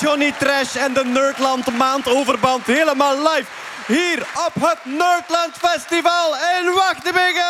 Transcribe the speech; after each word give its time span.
Johnny 0.00 0.32
Trash 0.38 0.76
en 0.76 0.94
de 0.94 1.04
Nerdland 1.04 1.76
maandoverband 1.76 2.66
helemaal 2.66 3.16
live. 3.16 3.46
Hier 3.86 4.26
op 4.46 4.54
het 4.54 4.78
Nerdland 4.84 5.52
Festival 5.52 6.34
in 6.34 6.72
Wachtebigge. 6.74 7.44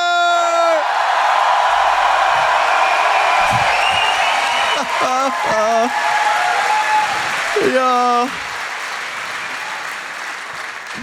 ja. 7.74 8.24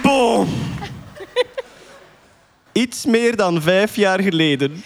Boom. 0.02 0.48
Iets 2.72 3.06
meer 3.06 3.36
dan 3.36 3.62
vijf 3.62 3.96
jaar 3.96 4.22
geleden 4.22 4.84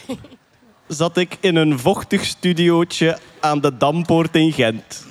zat 0.88 1.16
ik 1.16 1.36
in 1.40 1.56
een 1.56 1.78
vochtig 1.78 2.24
studiootje 2.24 3.18
aan 3.40 3.60
de 3.60 3.76
Dampoort 3.76 4.36
in 4.36 4.52
Gent. 4.52 5.10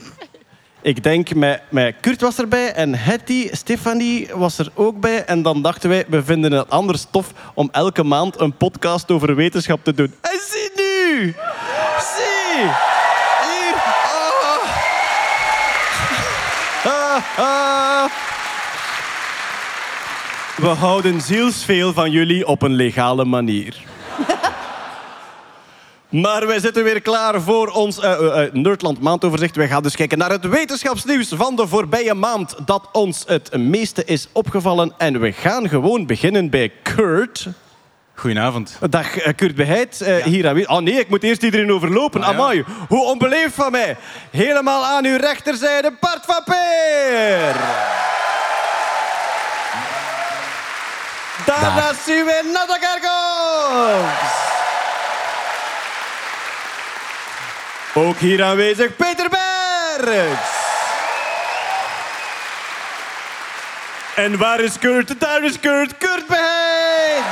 Ik 0.84 1.04
denk, 1.04 1.34
met, 1.36 1.62
met 1.70 1.96
Kurt 2.00 2.22
was 2.22 2.38
erbij 2.38 2.74
en 2.74 2.96
Hetty, 2.96 3.50
Stefanie 3.52 4.28
was 4.36 4.58
er 4.58 4.72
ook 4.74 5.00
bij. 5.00 5.26
En 5.26 5.42
dan 5.42 5.62
dachten 5.62 5.90
wij, 5.90 6.06
we 6.08 6.24
vinden 6.24 6.52
het 6.52 6.70
anders 6.70 7.06
tof 7.12 7.32
om 7.54 7.70
elke 7.72 8.04
maand 8.04 8.40
een 8.40 8.54
podcast 8.58 9.12
over 9.12 9.36
wetenschap 9.36 9.84
te 9.84 9.94
doen. 9.94 10.14
En 10.22 10.40
zie 10.50 10.72
nu! 10.76 11.36
Zie! 12.16 12.64
Hier! 13.44 13.74
Ah. 14.04 14.62
Ah, 16.86 17.38
ah. 17.38 18.12
We 20.56 20.68
houden 20.68 21.22
zielsveel 21.22 21.94
van 21.94 22.12
jullie 22.12 22.48
op 22.48 22.62
een 22.62 22.74
legale 22.74 23.26
manier. 23.26 23.91
Maar 26.12 26.48
wij 26.48 26.60
zitten 26.60 26.84
weer 26.84 27.02
klaar 27.02 27.42
voor 27.42 27.68
ons 27.68 28.00
eh, 28.00 28.12
eh, 28.12 28.44
eh, 28.46 28.54
Nerdland 28.54 29.02
maandoverzicht. 29.02 29.56
Wij 29.56 29.68
gaan 29.68 29.84
dus 29.84 29.96
kijken 29.96 30.18
naar 30.18 30.30
het 30.30 30.48
wetenschapsnieuws 30.48 31.28
van 31.36 31.56
de 31.56 31.68
voorbije 31.68 32.14
maand 32.14 32.56
dat 32.66 32.90
ons 32.92 33.24
het 33.28 33.58
meeste 33.58 34.06
is 34.06 34.28
opgevallen. 34.32 34.94
En 34.98 35.20
we 35.20 35.32
gaan 35.32 35.70
gewoon 35.70 36.06
beginnen 36.06 36.50
bij 36.50 36.72
Kurt. 36.84 37.48
Goedenavond. 38.16 38.78
Dag 38.90 39.34
Kurt 39.36 39.56
Beheid, 39.56 40.02
eh, 40.02 40.16
hier 40.24 40.48
aan 40.48 40.54
wie- 40.56 40.68
Oh 40.70 40.80
nee, 40.80 41.00
ik 41.00 41.10
moet 41.10 41.24
eerst 41.24 41.44
iedereen 41.44 41.72
overlopen. 41.72 42.22
Ah, 42.24 42.28
ja. 42.32 42.34
Amai, 42.36 42.64
hoe 42.88 43.04
onbeleefd 43.06 43.54
van 43.54 43.72
mij. 43.72 43.98
Helemaal 44.32 44.86
aan 44.86 45.06
uw 45.06 45.18
rechterzijde, 45.18 45.94
Bart 46.00 46.26
van 46.26 46.42
Peer. 46.46 47.56
Daarnaast 51.46 52.04
zien 52.06 52.26
we 52.26 52.50
Natta 52.54 52.78
Kerkhoffs. 52.78 54.51
Ook 57.94 58.18
hier 58.18 58.44
aanwezig 58.44 58.96
Peter 58.96 59.30
Bergs. 59.30 60.60
En 64.16 64.38
waar 64.38 64.60
is 64.60 64.80
Kurt? 64.80 65.20
Daar 65.20 65.44
is 65.44 65.60
Kurt. 65.60 65.98
Kurt 65.98 66.28
Beheid. 66.28 67.24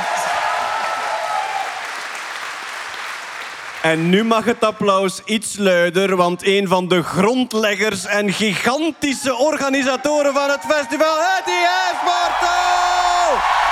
En 3.82 4.08
nu 4.08 4.24
mag 4.24 4.44
het 4.44 4.64
applaus 4.64 5.22
iets 5.24 5.56
luider, 5.58 6.16
want 6.16 6.46
een 6.46 6.68
van 6.68 6.88
de 6.88 7.02
grondleggers 7.02 8.06
en 8.06 8.32
gigantische 8.32 9.34
organisatoren 9.34 10.32
van 10.32 10.50
het 10.50 10.64
festival, 10.68 11.16
Hetty 11.18 11.50
Hesbortel! 11.50 13.69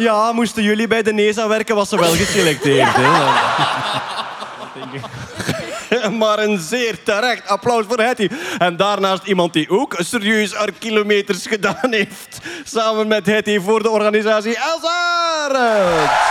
Ja, 0.00 0.32
moesten 0.32 0.62
jullie 0.62 0.86
bij 0.86 1.02
de 1.02 1.12
NESA 1.12 1.48
werken, 1.48 1.74
was 1.74 1.88
ze 1.88 1.98
wel 1.98 2.12
geselecteerd. 2.12 2.88
hè? 2.92 3.20
maar 6.20 6.38
een 6.38 6.58
zeer 6.58 7.02
terecht 7.02 7.48
applaus 7.48 7.84
voor 7.88 8.00
Hetty. 8.00 8.28
En 8.58 8.76
daarnaast 8.76 9.26
iemand 9.26 9.52
die 9.52 9.70
ook 9.70 9.94
serieus 9.98 10.54
haar 10.54 10.72
kilometers 10.78 11.46
gedaan 11.46 11.90
heeft. 11.90 12.38
Samen 12.64 13.08
met 13.08 13.26
Hetty 13.26 13.60
voor 13.60 13.82
de 13.82 13.90
organisatie 13.90 14.56
Elsaar. 14.56 16.29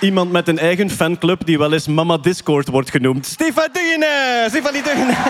Iemand 0.00 0.30
met 0.30 0.48
een 0.48 0.58
eigen 0.58 0.90
fanclub 0.90 1.46
die 1.46 1.58
wel 1.58 1.72
eens 1.72 1.86
Mama 1.86 2.16
Discord 2.16 2.68
wordt 2.68 2.90
genoemd. 2.90 3.26
Stefan 3.26 3.68
Dugene! 3.72 4.46
Stefanie 4.48 4.82
Dugene! 4.82 5.16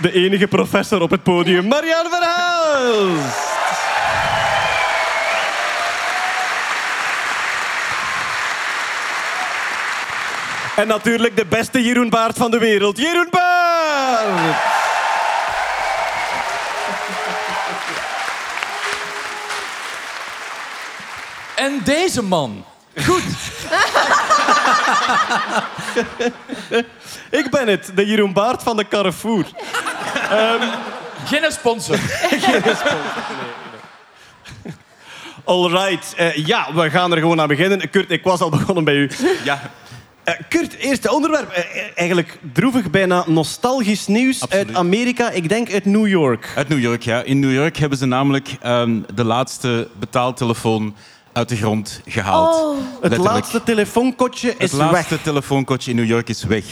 De 0.00 0.12
enige 0.12 0.46
professor 0.46 1.00
op 1.00 1.10
het 1.10 1.22
podium, 1.22 1.68
Marianne 1.68 2.08
Verhelst! 2.10 3.44
En 10.76 10.86
natuurlijk 10.86 11.36
de 11.36 11.46
beste 11.46 11.82
Jeroen 11.82 12.08
Baart 12.08 12.36
van 12.36 12.50
de 12.50 12.58
wereld, 12.58 12.98
Jeroen 12.98 13.28
Baart! 13.30 14.85
En 21.56 21.80
deze 21.84 22.22
man. 22.22 22.64
Goed. 23.04 23.22
Ik 27.30 27.50
ben 27.50 27.68
het, 27.68 27.90
de 27.94 28.06
Jeroen 28.06 28.32
Baart 28.32 28.62
van 28.62 28.76
de 28.76 28.88
Carrefour. 28.88 29.44
Geen 31.24 31.52
sponsor. 31.52 31.98
Alright, 35.44 36.14
eh, 36.16 36.34
ja, 36.46 36.74
we 36.74 36.90
gaan 36.90 37.12
er 37.12 37.18
gewoon 37.18 37.40
aan 37.40 37.48
beginnen. 37.48 37.90
Kurt, 37.90 38.10
ik 38.10 38.22
was 38.22 38.40
al 38.40 38.50
begonnen 38.50 38.84
bij 38.84 38.94
u. 38.94 39.10
Ja, 39.44 39.60
Eh, 40.24 40.34
Kurt, 40.48 40.74
eerste 40.76 41.12
onderwerp. 41.12 41.50
Eh, 41.50 41.64
eigenlijk 41.94 42.38
droevig, 42.52 42.90
bijna 42.90 43.24
nostalgisch 43.26 44.06
nieuws 44.06 44.42
Absoluut. 44.42 44.66
uit 44.66 44.76
Amerika. 44.76 45.30
Ik 45.30 45.48
denk 45.48 45.72
uit 45.72 45.84
New 45.84 46.06
York. 46.06 46.52
uit 46.56 46.68
New 46.68 46.80
York. 46.80 47.02
Ja. 47.02 47.22
In 47.22 47.40
New 47.40 47.52
York 47.52 47.76
hebben 47.76 47.98
ze 47.98 48.06
namelijk 48.06 48.48
ehm, 48.62 49.00
de 49.14 49.24
laatste 49.24 49.88
betaaltelefoon 49.98 50.96
uit 51.36 51.48
de 51.48 51.56
grond 51.56 52.00
gehaald. 52.06 52.54
Oh. 52.54 52.76
Het 53.02 53.16
laatste 53.16 53.62
telefoonkotje 53.62 54.48
is 54.48 54.70
Het 54.70 54.80
laatste 54.80 55.14
weg. 55.14 55.22
telefoonkotje 55.22 55.90
in 55.90 55.96
New 55.96 56.06
York 56.06 56.28
is 56.28 56.44
weg. 56.44 56.64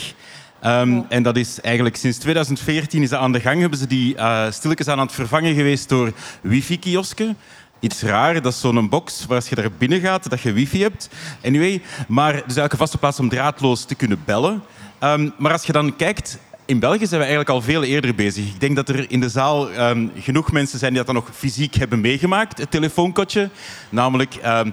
Ehm, 0.61 1.01
En 1.09 1.23
dat 1.23 1.37
is 1.37 1.61
eigenlijk 1.61 1.97
sinds 1.97 2.19
2014 2.19 3.03
is 3.03 3.09
dat 3.09 3.21
aan 3.21 3.33
de 3.33 3.41
gang. 3.41 3.61
Hebben 3.61 3.79
ze 3.79 3.87
die 3.87 4.17
eh 4.17 4.51
stilletjes 4.51 4.89
aan 4.89 4.99
aan 4.99 5.07
het 5.07 5.15
vervangen 5.15 5.55
geweest 5.55 5.89
door 5.89 6.13
wifi-kiosken. 6.41 7.37
Iets 7.81 8.03
raar, 8.03 8.43
dat 8.43 8.53
is 8.53 8.61
zo'n 8.61 8.89
box 8.89 9.27
waar 9.27 9.37
als 9.37 9.49
je 9.49 9.55
daar 9.55 9.73
binnen 9.79 10.01
gaat, 10.01 10.31
dat 10.31 10.41
je 10.41 10.53
wifi 10.53 10.83
hebt. 10.83 11.09
Anyway, 11.45 11.83
maar 12.09 12.33
dus 12.33 12.43
eigenlijk 12.43 12.73
een 12.73 12.79
vaste 12.79 12.99
plaats 12.99 13.21
om 13.21 13.29
draadloos 13.29 13.85
te 13.85 13.95
kunnen 13.95 14.23
bellen. 14.25 14.63
Ehm, 14.99 15.31
maar 15.39 15.53
als 15.53 15.65
je 15.65 15.73
dan 15.73 15.97
kijkt, 15.97 16.39
in 16.67 16.79
België 16.79 17.07
zijn 17.07 17.21
we 17.21 17.27
eigenlijk 17.27 17.49
al 17.49 17.63
veel 17.63 17.83
eerder 17.83 18.15
bezig. 18.15 18.45
Ik 18.47 18.61
denk 18.61 18.77
dat 18.77 18.89
er 18.89 19.11
in 19.11 19.21
de 19.21 19.29
zaal 19.29 19.71
ehm, 19.71 20.07
genoeg 20.19 20.53
mensen 20.53 20.79
zijn 20.79 20.91
die 20.95 21.05
dat 21.05 21.15
dan 21.15 21.25
nog 21.25 21.37
fysiek 21.37 21.75
hebben 21.75 22.01
meegemaakt, 22.01 22.59
het 22.59 22.71
telefoonkotje. 22.71 23.51
Namelijk, 23.89 24.35
ehm, 24.35 24.71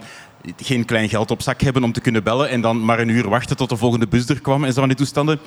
geen 0.61 0.85
klein 0.85 1.09
geld 1.09 1.31
op 1.31 1.41
zak 1.41 1.61
hebben 1.61 1.83
om 1.83 1.91
te 1.91 2.01
kunnen 2.01 2.23
bellen 2.23 2.49
en 2.49 2.61
dan 2.61 2.85
maar 2.85 2.99
een 2.99 3.09
uur 3.09 3.29
wachten 3.29 3.57
tot 3.57 3.69
de 3.69 3.77
volgende 3.77 4.07
bus 4.07 4.29
er 4.29 4.41
kwam 4.41 4.63
en 4.63 4.73
zo 4.73 4.79
van 4.79 4.89
die 4.89 4.97
toestanden. 4.97 5.39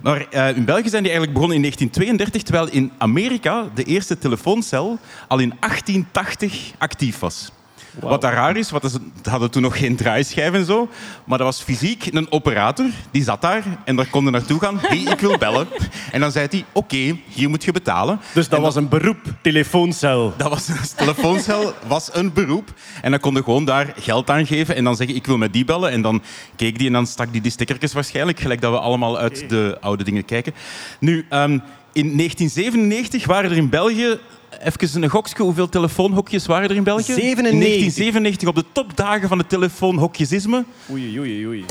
Maar 0.00 0.26
eh, 0.30 0.56
in 0.56 0.64
België 0.64 0.88
zijn 0.88 1.02
die 1.02 1.12
eigenlijk 1.12 1.32
begonnen 1.32 1.56
in 1.56 1.62
1932, 1.62 2.42
terwijl 2.42 2.68
in 2.68 2.92
Amerika 2.98 3.64
de 3.74 3.84
eerste 3.84 4.18
telefooncel 4.18 4.98
al 5.28 5.38
in 5.38 5.54
1880 5.60 6.72
actief 6.78 7.18
was. 7.18 7.52
Wat 8.00 8.20
daar 8.20 8.32
raar 8.32 8.56
is, 8.56 8.70
want 8.70 8.90
ze 8.90 9.30
hadden 9.30 9.50
toen 9.50 9.62
nog 9.62 9.78
geen 9.78 9.96
draaischijf 9.96 10.52
en 10.52 10.64
zo. 10.64 10.88
Maar 11.24 11.38
dat 11.38 11.46
was 11.46 11.62
fysiek 11.62 12.06
een 12.06 12.32
operator, 12.32 12.86
die 13.10 13.22
zat 13.22 13.40
daar 13.40 13.62
en 13.84 13.96
daar 13.96 14.06
kon 14.06 14.24
je 14.24 14.30
naartoe 14.30 14.60
gaan. 14.60 14.78
Hey, 14.80 14.98
ik 14.98 15.20
wil 15.20 15.38
bellen. 15.38 15.66
En 16.12 16.20
dan 16.20 16.32
zei 16.32 16.46
hij, 16.50 16.64
oké, 16.72 17.16
hier 17.28 17.48
moet 17.48 17.64
je 17.64 17.72
betalen. 17.72 18.20
Dus 18.34 18.48
dat 18.48 18.60
was 18.60 18.74
een 18.74 18.88
beroep, 18.88 19.20
telefooncel. 19.42 20.34
dat 20.36 20.48
was 20.48 20.68
een 20.68 20.76
telefooncel, 20.96 21.72
was 21.86 22.14
een 22.14 22.32
beroep. 22.32 22.74
En 23.02 23.10
dan 23.10 23.20
kon 23.20 23.34
je 23.34 23.42
gewoon 23.42 23.64
daar 23.64 23.94
geld 23.96 24.30
aan 24.30 24.46
geven 24.46 24.76
en 24.76 24.84
dan 24.84 24.96
zeggen, 24.96 25.16
ik 25.16 25.26
wil 25.26 25.36
met 25.36 25.52
die 25.52 25.64
bellen. 25.64 25.90
En 25.90 26.02
dan 26.02 26.22
keek 26.56 26.78
die 26.78 26.86
en 26.86 26.92
dan 26.92 27.06
stak 27.06 27.32
die 27.32 27.40
die 27.40 27.50
stickertjes 27.50 27.92
waarschijnlijk, 27.92 28.40
gelijk 28.40 28.60
dat 28.60 28.72
we 28.72 28.78
allemaal 28.78 29.18
uit 29.18 29.48
de 29.48 29.76
oude 29.80 30.04
dingen 30.04 30.24
kijken. 30.24 30.54
Nu, 31.00 31.26
ehm, 31.28 31.58
in 31.92 32.16
1997 32.16 33.26
waren 33.26 33.50
er 33.50 33.56
in 33.56 33.68
België, 33.68 34.18
even 34.60 35.02
een 35.02 35.10
gokje, 35.10 35.42
hoeveel 35.42 35.68
telefoonhokjes 35.68 36.46
waren 36.46 36.70
er 36.70 36.76
in 36.76 36.84
België? 36.84 37.12
97. 37.12 37.52
In 37.52 37.60
1997, 37.60 38.48
op 38.48 38.54
de 38.54 38.64
topdagen 38.72 39.28
van 39.28 39.38
het 39.38 39.48
telefoonhokjesisme, 39.48 40.64
Oei, 40.90 41.18
oei, 41.20 41.46
oei. 41.46 41.64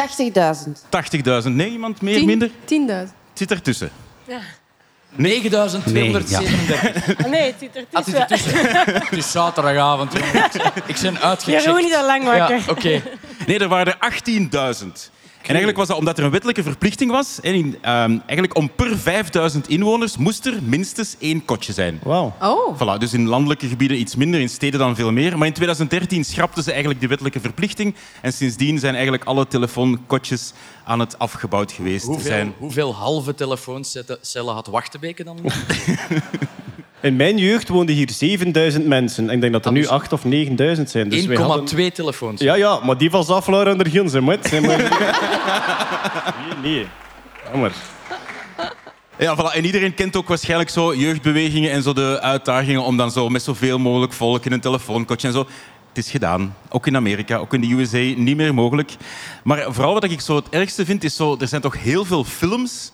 80.000. 0.65 0.71
80.000. 1.45 1.51
Nee, 1.51 1.69
iemand 1.71 2.01
meer, 2.01 2.25
minder? 2.25 2.49
10.000. 2.49 2.53
Het 2.67 3.11
zit 3.33 3.51
ertussen. 3.51 3.89
9237. 5.15 7.17
Ah, 7.17 7.25
nee, 7.31 7.41
het 7.41 7.55
zit 7.59 7.75
er 7.75 7.85
Ah, 7.91 8.05
het 8.05 8.15
is 8.15 8.25
tussen. 8.27 8.53
ertussen. 8.55 8.93
Het 9.03 9.11
is 9.17 9.31
zaterdagavond. 9.31 10.13
Ik 10.15 10.21
ben 11.01 11.19
uitgecheckt. 11.21 11.63
Jeroen 11.63 11.85
is 11.85 11.93
al 11.95 12.05
lang 12.05 12.23
wakker. 12.23 12.55
Ja, 12.57 12.63
oké. 12.69 13.01
Nee, 13.47 13.59
er 13.59 13.67
waren 13.67 13.95
er 13.99 14.11
18.000. 14.83 14.87
En 15.41 15.47
eigenlijk 15.47 15.77
was 15.77 15.87
dat 15.87 15.97
omdat 15.97 16.17
er 16.17 16.23
een 16.23 16.31
wettelijke 16.31 16.63
verplichting 16.63 17.11
was. 17.11 17.39
En 17.41 17.53
in, 17.53 17.77
ehm, 17.81 18.11
eigenlijk 18.11 18.55
om 18.55 18.71
per 18.75 18.97
5000 18.97 19.69
inwoners 19.69 20.17
moest 20.17 20.45
er 20.45 20.63
minstens 20.63 21.15
één 21.19 21.45
kotje 21.45 21.73
zijn. 21.73 21.99
Wauw. 22.03 22.33
Oh. 22.41 22.75
Voilà, 22.75 22.99
dus 22.99 23.13
in 23.13 23.27
landelijke 23.27 23.67
gebieden 23.67 23.99
iets 23.99 24.15
minder, 24.15 24.39
in 24.39 24.49
steden 24.49 24.79
dan 24.79 24.95
veel 24.95 25.11
meer. 25.11 25.37
Maar 25.37 25.47
in 25.47 25.53
2013 25.53 26.25
schrapten 26.25 26.63
ze 26.63 26.69
eigenlijk 26.69 26.99
die 26.99 27.09
wettelijke 27.09 27.39
verplichting. 27.39 27.95
En 28.21 28.33
sindsdien 28.33 28.79
zijn 28.79 28.93
eigenlijk 28.93 29.23
alle 29.23 29.47
telefoonkotjes 29.47 30.53
aan 30.83 30.99
het 30.99 31.19
afgebouwd 31.19 31.71
geweest. 31.71 32.05
Hoeveel, 32.05 32.25
Zijn... 32.25 32.53
hoeveel 32.57 32.95
halve 32.95 33.35
telefooncellen 33.35 34.53
had 34.53 34.67
Wachtenbeke 34.67 35.23
dan? 35.23 35.37
In 37.01 37.15
mijn 37.15 37.37
jeugd 37.37 37.67
woonden 37.67 37.95
hier 37.95 38.09
7000 38.11 38.85
mensen. 38.85 39.29
Ik 39.29 39.41
denk 39.41 39.53
dat 39.53 39.61
er 39.61 39.67
Ah, 39.67 39.73
nu 39.75 39.81
dus 39.81 39.89
8 39.89 40.13
of 40.13 40.23
9000 40.23 40.89
zijn. 40.89 41.09
Dus 41.09 41.19
1,2 41.19 41.27
wij 41.27 41.37
hadden- 41.45 41.93
telefoons. 41.93 42.41
Ja, 42.41 42.55
ja, 42.55 42.79
maar 42.83 42.97
die 42.97 43.09
van 43.09 43.23
Zaflaar 43.23 43.67
en 43.67 43.77
de 43.77 43.89
Gils, 43.89 44.13
hè, 44.13 44.21
maat. 44.21 44.51
Nee, 44.51 44.61
nee. 46.63 46.87
Jammer. 47.51 47.71
Ja, 49.17 49.35
voilà. 49.37 49.55
En 49.55 49.65
iedereen 49.65 49.93
kent 49.93 50.15
ook 50.15 50.27
waarschijnlijk 50.27 50.69
zo 50.69 50.95
jeugdbewegingen 50.95 51.71
en 51.71 51.83
zo 51.83 51.93
de 51.93 52.19
uitdagingen 52.21 52.83
om 52.83 52.97
dan 52.97 53.11
zo 53.11 53.29
met 53.29 53.41
zoveel 53.43 53.79
mogelijk 53.79 54.13
volk 54.13 54.45
in 54.45 54.51
een 54.51 54.59
telefoonkotje 54.59 55.27
en 55.27 55.33
zo. 55.33 55.47
Het 55.93 55.97
is 56.05 56.11
gedaan. 56.11 56.55
Ook 56.69 56.87
in 56.87 56.95
Amerika, 56.95 57.37
ook 57.37 57.53
in 57.53 57.61
de 57.61 57.71
USA, 57.73 57.97
niet 57.97 58.35
meer 58.37 58.53
mogelijk. 58.53 58.91
Maar 59.43 59.65
vooral 59.69 59.93
wat 59.93 60.03
ik 60.03 60.21
zo 60.21 60.35
het 60.35 60.49
ergste 60.49 60.85
vind, 60.85 61.03
is 61.03 61.15
zo... 61.15 61.35
Er 61.39 61.47
zijn 61.47 61.61
toch 61.61 61.77
heel 61.81 62.05
veel 62.05 62.23
films 62.23 62.91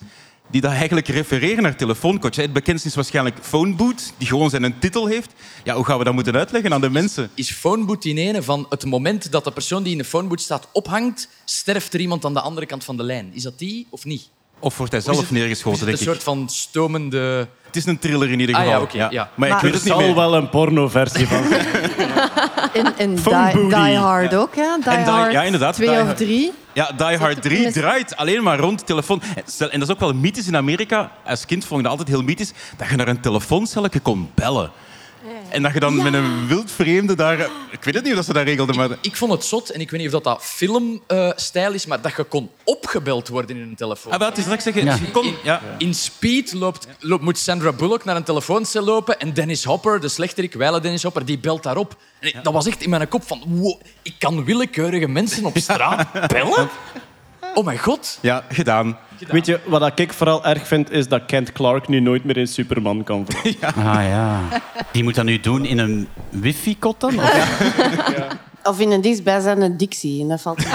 die 0.50 0.62
dat 0.62 0.72
eigenlijk 0.72 1.08
refereren 1.08 1.64
naar 1.64 1.76
telefoonkotjes. 1.76 2.46
Het 2.46 2.54
bekendste 2.54 2.88
is 2.88 2.96
waarschijnlijk 2.96 3.38
Phone 3.42 3.76
Booth, 3.76 4.14
die 4.18 4.28
gewoon 4.28 4.50
zijn 4.50 4.64
een 4.64 4.80
titel 4.80 5.08
heeft. 5.08 5.34
Ja, 5.64 5.76
hoe 5.76 5.86
gaan 5.86 5.98
we 5.98 6.04
dat 6.04 6.14
moeten 6.14 6.36
uitleggen 6.36 6.74
aan 6.74 6.82
de 6.82 6.90
mensen? 6.90 7.30
Is 7.34 7.52
phoneboot 7.52 8.06
in 8.06 8.18
ene 8.18 8.44
van 8.44 8.66
het 8.70 8.86
moment 8.86 9.32
dat 9.32 9.44
de 9.44 9.52
persoon 9.52 9.84
die 9.84 9.92
in 9.92 9.98
de 9.98 10.04
phoneboot 10.04 10.42
staat 10.42 10.68
ophangt, 10.74 11.30
sterft 11.46 11.94
er 11.94 12.00
iemand 12.00 12.26
aan 12.26 12.34
de 12.34 12.42
andere 12.42 12.66
kant 12.66 12.84
van 12.84 12.98
de 12.98 13.04
lijn? 13.04 13.34
Is 13.34 13.44
dat 13.44 13.60
die 13.60 13.88
of 13.90 14.06
niet? 14.06 14.30
Of 14.60 14.78
wordt 14.78 14.92
hij 14.92 15.02
zelf 15.02 15.20
het- 15.20 15.32
neergeschoten, 15.32 15.72
is 15.74 15.80
het 15.80 15.88
denk 15.88 16.00
een 16.00 16.06
ik. 16.14 16.22
soort 16.22 16.24
van 16.38 16.50
stomende... 16.50 17.48
Het 17.66 17.76
is 17.76 17.86
een 17.86 18.00
thriller 18.00 18.32
in 18.32 18.40
ieder 18.40 18.56
Ah, 18.56 18.62
geval. 18.62 19.10
ja. 19.12 19.30
Maar, 19.36 19.50
ik 19.50 19.54
weet 19.56 19.64
Er 19.64 19.78
het 19.78 19.84
niet 19.84 19.94
zal 19.94 20.02
meer. 20.02 20.16
wel 20.16 20.34
een 20.36 20.50
pornoversie 20.50 21.28
van 21.28 21.44
zijn. 21.48 21.66
En, 22.74 22.98
en 22.98 23.20
Phone 23.20 23.52
die, 23.68 23.98
Hard 23.98 24.36
ook, 24.36 24.56
ja. 24.56 24.78
Die 24.78 24.90
En 24.94 25.04
Die- 25.04 25.14
Hard 25.14 25.32
ja, 25.32 25.44
inderdaad, 25.44 25.74
twee 25.76 25.88
Die 25.90 25.98
of 25.98 26.04
Hard. 26.04 26.18
drie. 26.18 26.52
Ja, 26.74 26.92
Die 26.98 27.18
Hard 27.18 27.42
3 27.42 27.64
mis- 27.64 27.74
draait 27.74 28.16
alleen 28.16 28.44
maar 28.44 28.60
rond 28.60 28.86
telefoon. 28.86 29.22
En 29.36 29.42
stel- 29.46 29.70
En 29.70 29.80
dat 29.80 29.88
is 29.88 29.94
ook 29.94 30.00
wel 30.00 30.14
mythisch 30.14 30.48
in 30.48 30.56
Amerika. 30.56 31.12
Als 31.26 31.46
kind 31.46 31.66
vond 31.66 31.78
ik 31.80 31.84
dat 31.88 31.92
altijd 31.98 32.18
heel 32.18 32.26
mythisch. 32.26 32.52
Dat 32.78 32.88
je 32.90 32.96
naar 32.96 33.08
een 33.08 33.20
telefooncelletje 33.20 34.00
kon 34.00 34.30
bellen. 34.36 34.72
En 35.50 35.62
dat 35.62 35.74
je 35.74 35.80
dan 35.80 35.96
met 36.04 36.14
een 36.14 36.48
wild 36.48 36.72
vreemde 36.72 37.16
daar... 37.16 37.40
Ik 37.72 37.84
weet 37.84 37.94
het 37.94 38.04
niet 38.04 38.12
of 38.12 38.16
dat 38.18 38.26
ze 38.26 38.34
dat 38.34 38.44
regelden, 38.44 38.76
maar... 38.76 38.90
Ik 39.02 39.16
vond 39.16 39.32
het 39.32 39.44
zot, 39.46 39.70
en 39.70 39.80
ik 39.80 39.90
weet 39.92 40.00
niet 40.02 40.14
of 40.14 40.22
dat, 40.22 40.24
dat 40.24 40.44
filmstijl 40.46 41.74
is, 41.74 41.86
maar 41.86 42.02
dat 42.02 42.14
je 42.16 42.24
kon 42.24 42.50
opgebeld 42.64 43.28
worden 43.28 43.56
in 43.56 43.62
een 43.62 43.76
telefoon. 43.76 44.12
Ah, 44.12 44.20
het 44.28 44.38
is 44.38 44.44
dat 44.46 44.54
ik 44.54 44.60
zeg. 44.60 44.74
Je 45.00 45.12
kon, 45.12 45.34
ja. 45.44 45.62
In 45.78 45.94
Speed 45.94 46.54
loopt, 46.54 46.88
loopt, 47.00 47.24
moet 47.24 47.38
Sandra 47.38 47.72
Bullock 47.72 48.04
naar 48.06 48.16
een 48.16 48.24
telefooncel 48.24 48.84
lopen 48.84 49.20
en 49.20 49.34
Dennis 49.34 49.64
Hopper, 49.64 50.00
de 50.00 50.08
slechterik, 50.08 50.54
wijle 50.54 50.80
Dennis 50.80 51.04
Hopper, 51.04 51.26
die 51.26 51.40
belt 51.40 51.64
daarop. 51.64 51.96
En 52.20 52.28
ik- 52.28 52.44
dat 52.44 52.54
was 52.54 52.68
echt 52.68 52.82
in 52.84 52.90
mijn 52.90 53.08
kop 53.08 53.24
van, 53.28 53.42
wow, 53.46 53.82
ik 54.02 54.14
kan 54.20 54.44
willekeurige 54.46 55.08
mensen 55.08 55.46
op 55.46 55.58
straat 55.58 56.12
bellen? 56.34 56.70
Oh 57.56 57.66
mijn 57.66 57.78
god. 57.80 58.18
ja, 58.22 58.44
gedaan. 58.50 58.98
Weet 59.28 59.46
je, 59.46 59.60
wat 59.66 60.00
ik 60.00 60.14
vooral 60.14 60.46
erg 60.46 60.68
vind, 60.68 60.92
is 60.92 61.08
dat 61.08 61.22
Kent 61.26 61.52
Clark 61.52 61.88
nu 61.88 62.00
nooit 62.00 62.24
meer 62.24 62.38
in 62.38 62.48
Superman 62.48 63.04
kan 63.04 63.26
veranderen. 63.28 63.86
Ah 63.94 64.04
ja. 64.04 64.40
Die 64.92 65.04
moet 65.04 65.16
dat 65.16 65.26
nu 65.26 65.40
doen 65.40 65.66
in 65.66 65.78
een 65.78 66.08
wifi-kot 66.30 67.00
dan? 67.00 67.20
Of- 67.20 68.28
Of 68.64 68.80
in 68.80 68.92
een 68.92 69.02
dichtstbijzijnde 69.02 69.76
Dixie. 69.76 70.22
En 70.22 70.28
dat 70.28 70.42
valt 70.42 70.58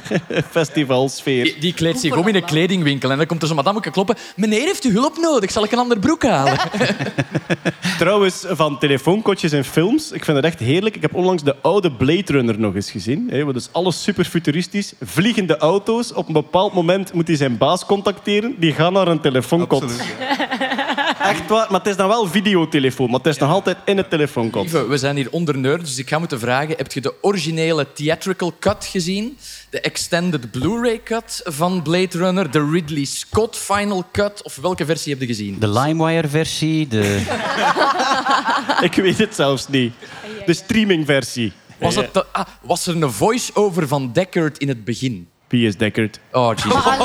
Festivalsfeer. 0.50 1.44
Die, 1.44 1.58
die 1.60 1.74
kleedt 1.74 2.00
zich 2.00 2.16
om 2.16 2.28
in 2.28 2.34
een 2.34 2.44
kledingwinkel 2.44 3.10
en 3.10 3.16
dan 3.16 3.26
komt 3.26 3.42
er 3.42 3.48
zo'n 3.48 3.56
madameke 3.56 3.90
kloppen. 3.90 4.16
Meneer, 4.36 4.66
heeft 4.66 4.84
u 4.84 4.92
hulp 4.92 5.18
nodig? 5.18 5.50
Zal 5.50 5.64
ik 5.64 5.72
een 5.72 5.78
ander 5.78 5.98
broek 5.98 6.22
halen? 6.22 6.58
Trouwens, 7.98 8.44
van 8.48 8.78
telefoonkotjes 8.78 9.52
en 9.52 9.64
films, 9.64 10.12
ik 10.12 10.24
vind 10.24 10.36
het 10.36 10.46
echt 10.46 10.58
heerlijk. 10.58 10.96
Ik 10.96 11.02
heb 11.02 11.14
onlangs 11.14 11.42
de 11.42 11.56
oude 11.62 11.92
Blade 11.92 12.32
Runner 12.32 12.58
nog 12.58 12.74
eens 12.74 12.90
gezien. 12.90 13.28
Hè, 13.30 13.44
wat 13.44 13.54
dus 13.54 13.68
alles 13.72 14.02
super 14.02 14.24
futuristisch. 14.24 14.92
Vliegende 15.00 15.56
auto's. 15.56 16.12
Op 16.12 16.26
een 16.26 16.32
bepaald 16.32 16.72
moment 16.72 17.12
moet 17.12 17.26
hij 17.26 17.36
zijn 17.36 17.58
baas 17.58 17.86
contacteren. 17.86 18.54
Die 18.58 18.72
gaan 18.72 18.92
naar 18.92 19.08
een 19.08 19.20
telefoonkot. 19.20 19.84
Echt 21.32 21.48
waar, 21.48 21.66
maar 21.70 21.80
het 21.80 21.88
is 21.88 21.96
dan 21.96 22.08
wel 22.08 22.26
videotelefoon. 22.26 23.10
Maar 23.10 23.18
het 23.18 23.26
is 23.26 23.38
nog 23.38 23.50
altijd 23.50 23.76
in 23.84 23.96
het 23.96 24.10
telefoonkot. 24.10 24.62
Lieve, 24.62 24.86
we 24.86 24.98
zijn 24.98 25.16
hier 25.16 25.28
onder 25.30 25.58
nerds, 25.58 25.84
dus 25.90 25.98
ik 25.98 26.08
ga 26.08 26.18
moeten 26.18 26.38
vragen... 26.38 26.74
Heb 26.76 26.92
je 26.92 27.00
de 27.00 27.14
originele 27.20 27.92
theatrical 27.92 28.54
cut 28.60 28.84
gezien? 28.84 29.38
De 29.70 29.80
extended 29.80 30.50
Blu-ray 30.50 31.00
cut 31.04 31.40
van 31.44 31.82
Blade 31.82 32.18
Runner? 32.18 32.50
De 32.50 32.68
Ridley 32.70 33.04
Scott 33.04 33.56
final 33.56 34.04
cut? 34.12 34.42
Of 34.42 34.56
welke 34.56 34.84
versie 34.84 35.12
heb 35.12 35.20
je 35.20 35.26
gezien? 35.26 35.58
De 35.58 35.68
LimeWire-versie, 35.68 36.88
de... 36.88 37.22
Ik 38.80 38.94
weet 38.94 39.18
het 39.18 39.34
zelfs 39.34 39.68
niet. 39.68 39.92
De 40.46 40.54
streamingversie. 40.54 41.52
Was, 41.78 41.94
het 41.94 42.14
de- 42.14 42.26
ah, 42.32 42.46
was 42.62 42.86
er 42.86 43.02
een 43.02 43.12
voice-over 43.12 43.88
van 43.88 44.12
Deckard 44.12 44.58
in 44.58 44.68
het 44.68 44.84
begin? 44.84 45.28
Is 45.52 45.76
Deckard? 45.76 46.18
Oh, 46.32 46.52
jeez. 46.54 46.74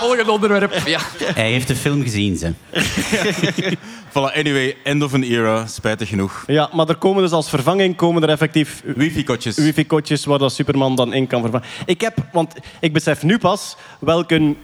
Volgende 0.00 0.32
onderwerp. 0.32 0.74
Ja. 0.86 1.00
Hij 1.24 1.50
heeft 1.50 1.68
de 1.68 1.76
film 1.76 2.02
gezien, 2.02 2.36
ze. 2.36 2.52
Voilà, 4.12 4.34
anyway, 4.36 4.76
end 4.84 5.02
of 5.02 5.14
an 5.14 5.22
era. 5.22 5.66
Spijtig 5.66 6.08
genoeg. 6.08 6.44
Ja, 6.46 6.70
maar 6.72 6.88
er 6.88 6.96
komen 6.96 7.22
dus 7.22 7.32
als 7.32 7.48
vervanging 7.48 7.96
komen 7.96 8.22
er 8.22 8.28
effectief 8.28 8.82
Wifi-kotjes. 8.84 9.56
wifi-kotjes 9.56 10.24
waar 10.24 10.38
dat 10.38 10.52
Superman 10.52 10.96
dan 10.96 11.12
in 11.12 11.26
kan 11.26 11.40
vervangen. 11.40 11.66
Ik 11.86 12.00
heb, 12.00 12.16
want 12.32 12.54
ik 12.80 12.92
besef 12.92 13.22
nu 13.22 13.38
pas 13.38 13.76
welke 14.00 14.54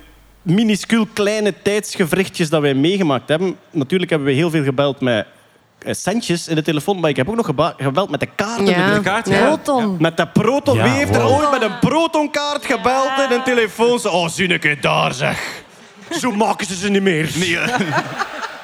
minuscuul 0.43 1.07
kleine 1.13 1.55
tijdsgevrichtjes 1.63 2.49
dat 2.49 2.61
wij 2.61 2.75
meegemaakt 2.75 3.29
hebben. 3.29 3.57
Natuurlijk 3.71 4.11
hebben 4.11 4.29
we 4.29 4.35
heel 4.35 4.51
veel 4.51 4.65
gebeld 4.65 5.01
met 5.01 5.27
centjes 5.85 6.49
in 6.49 6.55
de 6.55 6.63
telefoon, 6.63 7.01
maar 7.01 7.11
ik 7.11 7.17
heb 7.17 7.29
ook 7.29 7.37
nog 7.37 7.75
gebeld 7.77 8.11
met 8.11 8.21
de 8.21 8.27
kaarten. 8.27 8.67
Ja. 8.67 8.95
de 8.95 9.01
kaart, 9.01 9.29
ja. 9.29 9.45
Proton. 9.45 9.97
Met 9.99 10.17
de 10.17 10.29
proton. 10.29 10.77
Ja, 10.77 10.83
Wie 10.83 10.93
heeft 10.93 11.15
er 11.15 11.27
ooit 11.27 11.51
met 11.51 11.63
een 11.63 11.79
protonkaart 11.79 12.67
gebeld 12.67 13.11
in 13.29 13.37
een 13.37 13.43
telefoon? 13.43 13.99
Zo, 13.99 14.09
Oh, 14.09 14.29
Zinneke, 14.29 14.77
daar 14.81 15.13
zeg. 15.15 15.63
Zo 16.11 16.33
maken 16.33 16.67
ze 16.67 16.77
ze 16.77 16.89
niet 16.89 17.03
meer. 17.03 17.31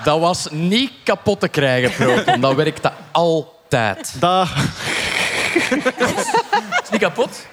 Dat 0.04 0.21
was 0.21 0.49
niet 0.50 0.92
kapot 1.04 1.40
te 1.40 1.49
krijgen, 1.49 1.92
Proton. 1.92 2.40
Dat 2.40 2.54
werkte 2.54 2.92
altijd. 3.12 4.14
Dat, 4.18 4.49
Is 6.83 6.90
niet 6.90 7.00
kapot? 7.00 7.47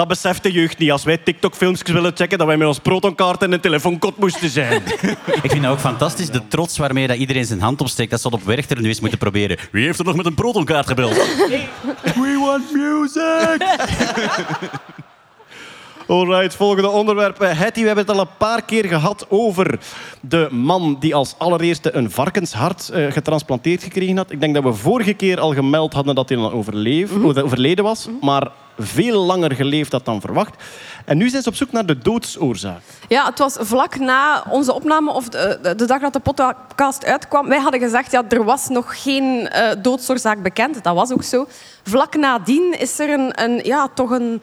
Dat 0.00 0.08
beseft 0.08 0.42
de 0.42 0.52
jeugd 0.52 0.78
niet. 0.78 0.90
Als 0.90 1.04
wij 1.04 1.16
TikTok-filmpjes 1.16 1.92
willen 1.92 2.16
checken, 2.16 2.38
dat 2.38 2.46
wij 2.46 2.56
met 2.56 2.66
ons 2.66 2.78
protonkaart 2.78 3.42
in 3.42 3.52
een 3.52 3.60
telefoonkot 3.60 4.16
moesten 4.16 4.50
zijn. 4.50 4.82
Ik 5.42 5.50
vind 5.50 5.62
dat 5.62 5.72
ook 5.72 5.78
fantastisch, 5.78 6.30
de 6.30 6.48
trots 6.48 6.78
waarmee 6.78 7.06
dat 7.06 7.16
iedereen 7.16 7.44
zijn 7.44 7.60
hand 7.60 7.80
opsteekt. 7.80 8.10
Dat 8.10 8.20
ze 8.20 8.30
dat 8.30 8.40
op 8.40 8.46
Werchter 8.46 8.80
nu 8.80 8.88
eens 8.88 9.00
moeten 9.00 9.18
proberen. 9.18 9.56
Wie 9.72 9.84
heeft 9.84 9.98
er 9.98 10.04
nog 10.04 10.16
met 10.16 10.26
een 10.26 10.34
protonkaart 10.34 10.86
gebeld? 10.86 11.14
We 11.14 12.38
want 12.44 12.72
music! 12.72 13.66
Alright, 16.06 16.54
volgende 16.54 16.88
onderwerp. 16.88 17.38
Hetty, 17.38 17.80
we 17.80 17.86
hebben 17.86 18.06
het 18.06 18.14
al 18.14 18.20
een 18.20 18.36
paar 18.38 18.62
keer 18.62 18.84
gehad 18.84 19.26
over 19.28 19.78
de 20.20 20.48
man 20.50 20.96
die 21.00 21.14
als 21.14 21.34
allereerste 21.38 21.94
een 21.94 22.10
varkenshart 22.10 22.88
eh, 22.88 23.12
getransplanteerd 23.12 23.82
gekregen 23.82 24.16
had. 24.16 24.30
Ik 24.30 24.40
denk 24.40 24.54
dat 24.54 24.64
we 24.64 24.72
vorige 24.72 25.12
keer 25.12 25.40
al 25.40 25.54
gemeld 25.54 25.92
hadden 25.92 26.14
dat 26.14 26.28
hij 26.28 26.38
al 26.38 26.52
overleef, 26.52 27.10
overleden 27.24 27.84
was, 27.84 28.08
maar 28.20 28.50
veel 28.80 29.20
langer 29.24 29.54
geleefd 29.54 29.92
had 29.92 30.04
dan 30.04 30.20
verwacht. 30.20 30.54
En 31.04 31.16
nu 31.16 31.28
zijn 31.28 31.42
ze 31.42 31.48
op 31.48 31.54
zoek 31.54 31.72
naar 31.72 31.86
de 31.86 31.98
doodsoorzaak. 31.98 32.80
Ja, 33.08 33.24
het 33.24 33.38
was 33.38 33.56
vlak 33.60 33.98
na 33.98 34.44
onze 34.50 34.72
opname, 34.72 35.12
of 35.12 35.28
de, 35.28 35.74
de- 35.76 35.84
dag 35.84 36.00
dat 36.00 36.12
de 36.12 36.20
podcast 36.20 37.04
uitkwam. 37.04 37.48
Wij 37.48 37.58
hadden 37.60 37.80
gezegd, 37.80 38.12
ja, 38.12 38.24
er 38.28 38.44
was 38.44 38.68
nog 38.68 39.02
geen 39.02 39.48
eh 39.48 39.70
doodsoorzaak 39.82 40.42
bekend. 40.42 40.84
Dat 40.84 40.94
was 40.94 41.12
ook 41.12 41.22
zo. 41.22 41.46
Vlak 41.82 42.16
nadien 42.16 42.78
is 42.78 42.98
er 42.98 43.10
een, 43.10 43.42
een, 43.42 43.60
ja, 43.64 43.88
toch 43.94 44.10
een 44.10 44.42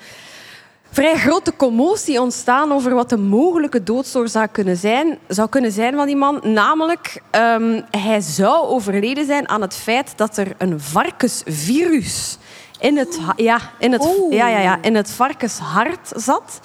vrij 0.91 1.15
grote 1.17 1.55
commotie 1.55 2.21
ontstaan 2.21 2.71
over 2.71 2.93
wat 2.93 3.09
de 3.09 3.17
mogelijke 3.17 3.83
doodsoorzaak 3.83 4.53
kunnen 4.53 4.77
zijn, 4.77 5.17
zou 5.27 5.49
kunnen 5.49 5.71
zijn 5.71 5.95
van 5.95 6.05
die 6.05 6.15
man. 6.15 6.39
Namelijk, 6.43 7.21
ehm, 7.31 7.81
hij 7.91 8.21
zou 8.21 8.67
overleden 8.67 9.25
zijn 9.25 9.49
aan 9.49 9.61
het 9.61 9.75
feit 9.75 10.13
dat 10.15 10.37
er 10.37 10.47
een 10.57 10.79
varkensvirus 10.79 12.37
in 12.79 12.97
het, 12.97 13.19
ja, 13.35 13.59
in 13.79 13.91
het, 13.91 14.07
ja, 14.29 14.47
ja, 14.47 14.59
ja, 14.59 14.77
in 14.81 14.95
het 14.95 15.11
varkenshart 15.11 16.11
zat. 16.15 16.59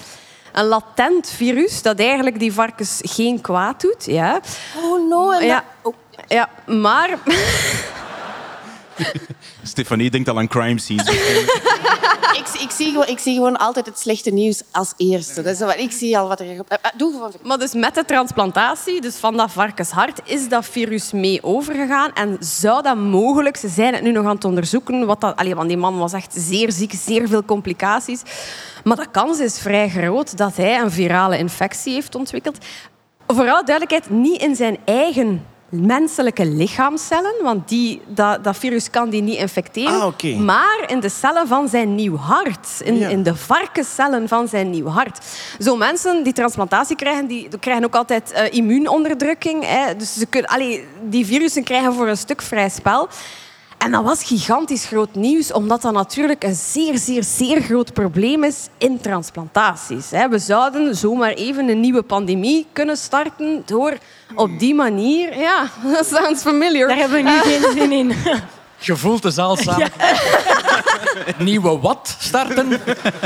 Een 0.53 0.65
latent 0.65 1.31
virus 1.31 1.83
dat 1.83 1.99
eigenlijk 1.99 2.39
die 2.39 2.53
varkens 2.53 3.01
geen 3.03 3.41
kwaad 3.41 3.81
doet. 3.81 4.05
Ja, 4.05 4.41
Oh 4.85 5.09
no. 5.09 5.33
Ja, 5.33 5.65
dat- 5.83 5.95
ja 6.29 6.49
maar 6.67 7.09
Stefanie 9.63 10.11
denkt 10.11 10.29
al 10.29 10.39
aan 10.39 10.49
crime 10.49 10.81
scenes. 10.81 11.09
ik, 12.41 12.61
ik, 12.61 12.71
zie 12.71 12.91
gewoon, 12.91 13.07
ik 13.07 13.19
zie 13.19 13.35
gewoon 13.35 13.57
altijd 13.57 13.87
het 13.87 13.99
slechte 13.99 14.31
nieuws 14.31 14.63
als 14.71 14.93
eerste. 14.97 15.43
Dat 15.43 15.53
is 15.53 15.61
wat, 15.61 15.77
ik 15.77 15.93
zie 15.93 16.19
al 16.19 16.29
wat 16.29 16.41
er... 16.41 16.47
Eh, 16.47 16.57
eh, 16.69 16.77
Doe 16.97 17.13
gewoon. 17.13 17.33
Maar 17.43 17.59
dus 17.59 17.73
met 17.73 17.95
de 17.95 18.05
transplantatie 18.05 19.01
dus 19.01 19.17
van 19.17 19.37
dat 19.37 19.51
varkenshart 19.51 20.21
is 20.25 20.49
dat 20.49 20.67
virus 20.67 21.13
mee 21.13 21.43
overgegaan. 21.43 22.13
En 22.13 22.37
zou 22.41 22.83
dat 22.83 22.97
mogelijk, 22.97 23.57
ze 23.57 23.69
zijn 23.69 23.95
het 23.95 24.03
nu 24.03 24.11
nog 24.11 24.25
aan 24.25 24.35
het 24.35 24.45
onderzoeken, 24.45 25.07
wat 25.07 25.21
dat, 25.21 25.37
allee, 25.37 25.55
want 25.55 25.69
die 25.69 25.77
man 25.77 25.99
was 25.99 26.13
echt 26.13 26.35
zeer 26.37 26.73
ziek, 26.73 26.93
zeer 26.93 27.29
veel 27.29 27.45
complicaties. 27.45 28.23
Maar 28.85 28.97
de 28.97 29.11
kans 29.11 29.39
is 29.39 29.59
vrij 29.59 29.89
groot 29.89 30.37
dat 30.37 30.57
hij 30.57 30.81
een 30.81 30.91
virale 30.91 31.39
infectie 31.39 31.93
heeft 31.93 32.15
ontwikkeld. 32.15 32.59
Voor 33.27 33.51
alle 33.51 33.65
duidelijkheid, 33.65 34.11
niet 34.11 34.43
in 34.43 34.57
zijn 34.57 34.79
eigen 34.85 35.47
menselijke 35.73 36.47
lichaamcellen, 36.47 37.35
want 37.43 37.69
die, 37.69 38.01
dat, 38.07 38.45
dat 38.45 38.57
virus 38.57 38.91
kan 38.91 39.11
die 39.11 39.23
niet 39.23 39.37
infecteren, 39.39 40.01
Ah, 40.01 40.39
maar 40.39 40.85
in 40.87 41.01
de 41.01 41.09
cellen 41.09 41.49
van 41.49 41.69
zijn 41.69 41.95
nieuw 41.95 42.17
hart, 42.17 42.69
in, 42.85 42.99
Ja. 42.99 43.09
in 43.09 43.23
de 43.23 43.37
varkenscellen 43.37 44.29
van 44.29 44.49
zijn 44.49 44.71
nieuw 44.71 44.87
hart. 44.87 45.19
Zo 45.59 45.77
mensen 45.77 46.23
die 46.25 46.33
transplantatie 46.33 46.97
krijgen, 46.97 47.27
die 47.27 47.49
krijgen 47.61 47.85
ook 47.85 47.95
altijd 47.95 48.33
eh, 48.33 48.53
immuunonderdrukking. 48.53 49.65
Hè. 49.67 49.97
Dus 49.97 50.15
ze 50.15 50.27
kunnen, 50.27 50.51
allee, 50.51 50.87
die 51.03 51.27
virussen 51.27 51.65
krijgen 51.65 51.95
voor 51.95 52.09
een 52.09 52.17
stuk 52.17 52.43
vrij 52.43 52.69
spel. 52.69 53.09
En 53.83 53.91
dat 53.91 54.05
was 54.05 54.25
gigantisch 54.25 54.85
groot 54.85 55.15
nieuws, 55.15 55.53
omdat 55.53 55.83
dat 55.83 55.93
natuurlijk 55.93 56.45
een 56.45 56.55
zeer, 56.55 56.99
zeer, 56.99 57.25
zeer 57.25 57.63
groot 57.63 57.93
probleem 57.93 58.45
is 58.45 58.69
in 58.79 59.01
transplantaties. 59.01 60.11
hè. 60.11 60.29
We 60.29 60.39
zouden 60.39 60.97
zomaar 60.97 61.33
even 61.33 61.69
een 61.69 61.81
nieuwe 61.81 62.03
pandemie 62.03 62.67
kunnen 62.73 62.97
starten 62.97 63.63
door 63.67 63.99
op 64.35 64.59
die 64.59 64.75
manier... 64.75 65.39
Ja, 65.39 65.71
that 65.95 66.07
sounds 66.07 66.43
familiar. 66.43 66.89
Daar 66.89 66.97
hebben 66.97 67.25
we 67.25 67.31
nu 67.31 67.41
geen 67.41 67.73
zin 67.73 67.93
in. 67.93 68.13
Je 68.79 68.97
voelt 68.97 69.23
de 69.23 69.31
zaal 69.31 69.57
samen. 69.57 69.91
Nieuwe 71.39 71.79
wat 71.79 72.17
starten? 72.19 72.81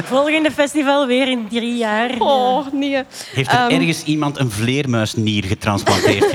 Volgende 0.05 0.51
festival 0.51 1.07
weer 1.07 1.29
in 1.29 1.49
drie 1.49 1.77
jaar. 1.77 2.11
Oh, 2.19 2.67
nee. 2.73 3.03
Heeft 3.33 3.53
er 3.53 3.71
ergens 3.71 4.03
iemand 4.03 4.39
een 4.39 4.51
vleermuisnier 4.51 5.45
getransplanteerd? 5.45 6.35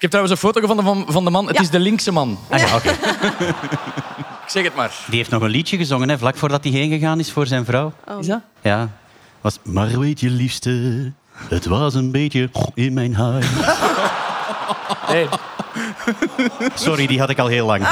Ik 0.00 0.10
heb 0.10 0.10
trouwens 0.10 0.34
een 0.40 0.48
foto 0.48 0.60
gevonden 0.60 0.84
van, 0.84 1.04
van 1.08 1.24
de 1.24 1.30
man. 1.30 1.46
Het 1.46 1.56
Ja. 1.56 1.62
is 1.62 1.70
de 1.70 1.78
linkse 1.78 2.12
man. 2.12 2.38
Ah 2.50 2.58
ja, 2.58 2.74
oké. 2.76 2.88
Ik 4.44 4.56
zeg 4.56 4.64
het 4.64 4.74
maar. 4.74 4.92
Die 5.06 5.16
heeft 5.18 5.30
nog 5.30 5.42
een 5.42 5.50
liedje 5.50 5.76
gezongen, 5.76 6.08
hè, 6.08 6.18
vlak 6.18 6.36
voordat 6.36 6.64
hij 6.64 6.72
heen 6.72 6.90
gegaan 6.90 7.18
is 7.18 7.32
voor 7.32 7.46
zijn 7.46 7.64
vrouw. 7.64 7.92
Is 8.20 8.26
dat? 8.26 8.40
Ja. 8.62 8.88
Was, 9.40 9.58
maar 9.64 9.98
weet 9.98 10.20
je, 10.20 10.30
liefste, 10.30 11.12
het 11.48 11.66
was 11.66 11.94
een 11.94 12.10
beetje 12.10 12.50
in 12.74 12.92
mijn 12.92 13.14
huis. 13.14 13.46
Nee. 15.08 15.28
Sorry, 16.74 17.06
die 17.06 17.18
had 17.20 17.30
ik 17.30 17.38
al 17.38 17.46
heel 17.46 17.66
lang. 17.66 17.82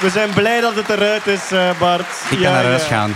We 0.00 0.10
zijn 0.10 0.30
blij 0.30 0.60
dat 0.60 0.74
het 0.74 0.88
eruit 0.88 1.26
is, 1.26 1.50
eh, 1.52 1.70
Bart. 1.78 2.06
Ik 2.30 2.38
kan 2.42 2.52
naar 2.52 2.64
huis 2.64 2.82
gaan. 2.82 3.14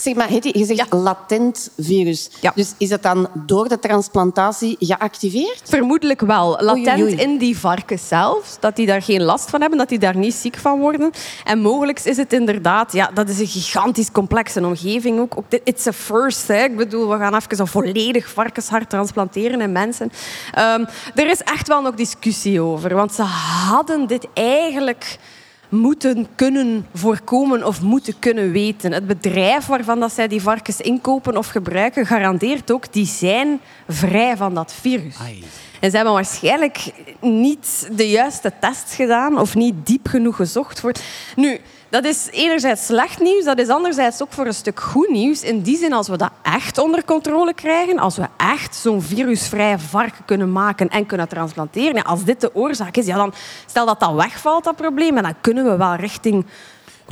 Zeg 0.00 0.14
maar, 0.14 0.28
Hetty, 0.28 0.50
je 0.58 0.64
zegt 0.64 0.92
latent 0.92 1.70
virus. 1.76 2.30
Ja. 2.40 2.52
Dus 2.54 2.72
is 2.78 2.88
dat 2.88 3.02
dan 3.02 3.28
door 3.34 3.68
de 3.68 3.78
transplantatie 3.78 4.76
geactiveerd? 4.78 5.62
Vermoedelijk 5.64 6.20
wel. 6.20 6.50
Latent 6.50 6.88
Oei, 6.88 7.02
oei, 7.02 7.12
oei. 7.12 7.22
in 7.22 7.38
die 7.38 7.58
varkens 7.58 8.08
zelf. 8.08 8.56
Dat 8.60 8.76
die 8.76 8.86
daar 8.86 9.02
geen 9.02 9.22
last 9.22 9.50
van 9.50 9.60
hebben, 9.60 9.78
dat 9.78 9.88
die 9.88 9.98
daar 9.98 10.16
niet 10.16 10.34
ziek 10.34 10.56
van 10.56 10.78
worden. 10.78 11.10
En 11.44 11.60
mogelijk 11.60 12.00
is 12.00 12.16
het 12.16 12.32
inderdaad... 12.32 12.92
Ja, 12.92 13.10
dat 13.14 13.28
is 13.28 13.38
een 13.38 13.46
gigantisch 13.46 14.12
complexe 14.12 14.64
omgeving 14.64 15.20
ook. 15.20 15.34
it's 15.64 15.86
a 15.86 15.92
first. 15.92 16.48
Hè. 16.48 16.64
Ik 16.64 16.76
bedoel, 16.76 17.08
we 17.08 17.16
gaan 17.16 17.34
even 17.34 17.60
een 17.60 17.66
volledig 17.66 18.28
varkenshart 18.28 18.90
transplanteren 18.90 19.60
in 19.60 19.72
mensen. 19.72 20.12
Ehm, 20.52 20.84
er 21.14 21.30
is 21.30 21.42
echt 21.42 21.68
wel 21.68 21.82
nog 21.82 21.94
discussie 21.94 22.60
over. 22.60 22.94
Want 22.94 23.12
ze 23.12 23.22
hadden 23.22 24.06
dit 24.06 24.26
eigenlijk 24.34 25.18
moeten 25.70 26.26
kunnen 26.34 26.86
voorkomen 26.94 27.66
of 27.66 27.80
moeten 27.80 28.18
kunnen 28.18 28.52
weten. 28.52 28.92
Het 28.92 29.06
bedrijf 29.06 29.66
waarvan 29.66 30.00
dat 30.00 30.12
zij 30.12 30.28
die 30.28 30.42
varkens 30.42 30.80
inkopen 30.80 31.36
of 31.36 31.46
gebruiken, 31.46 32.06
garandeert 32.06 32.72
ook, 32.72 32.92
die 32.92 33.06
zijn 33.06 33.60
vrij 33.88 34.36
van 34.36 34.54
dat 34.54 34.72
virus. 34.72 35.16
Ai. 35.20 35.44
En 35.80 35.90
ze 35.90 35.96
hebben 35.96 36.14
waarschijnlijk 36.14 36.92
niet 37.20 37.88
de 37.92 38.08
juiste 38.08 38.52
test 38.60 38.92
gedaan 38.92 39.38
of 39.38 39.54
niet 39.54 39.74
diep 39.84 40.08
genoeg 40.08 40.36
gezocht 40.36 40.80
voor. 40.80 40.92
Nu, 41.36 41.60
dat 41.90 42.04
is 42.04 42.28
enerzijds 42.30 42.86
slecht 42.86 43.20
nieuws, 43.20 43.44
dat 43.44 43.58
is 43.58 43.68
anderzijds 43.68 44.22
ook 44.22 44.32
voor 44.32 44.46
een 44.46 44.54
stuk 44.54 44.80
goed 44.80 45.08
nieuws. 45.08 45.42
In 45.42 45.60
die 45.60 45.76
zin, 45.76 45.92
als 45.92 46.08
we 46.08 46.16
dat 46.16 46.30
echt 46.42 46.78
onder 46.78 47.04
controle 47.04 47.54
krijgen, 47.54 47.98
als 47.98 48.16
we 48.16 48.26
echt 48.36 48.76
zo'n 48.76 49.02
virusvrij 49.02 49.78
varken 49.78 50.24
kunnen 50.24 50.52
maken 50.52 50.88
en 50.88 51.06
kunnen 51.06 51.28
transplanteren, 51.28 52.02
als 52.02 52.24
dit 52.24 52.40
de 52.40 52.54
oorzaak 52.54 52.96
is, 52.96 53.06
ja, 53.06 53.16
dan 53.16 53.34
stel 53.66 53.86
dat 53.86 54.00
dat 54.00 54.14
wegvalt, 54.14 54.64
dat 54.64 54.76
probleem, 54.76 55.16
en 55.16 55.22
dan 55.22 55.34
kunnen 55.40 55.64
we 55.64 55.76
wel 55.76 55.94
richting. 55.94 56.46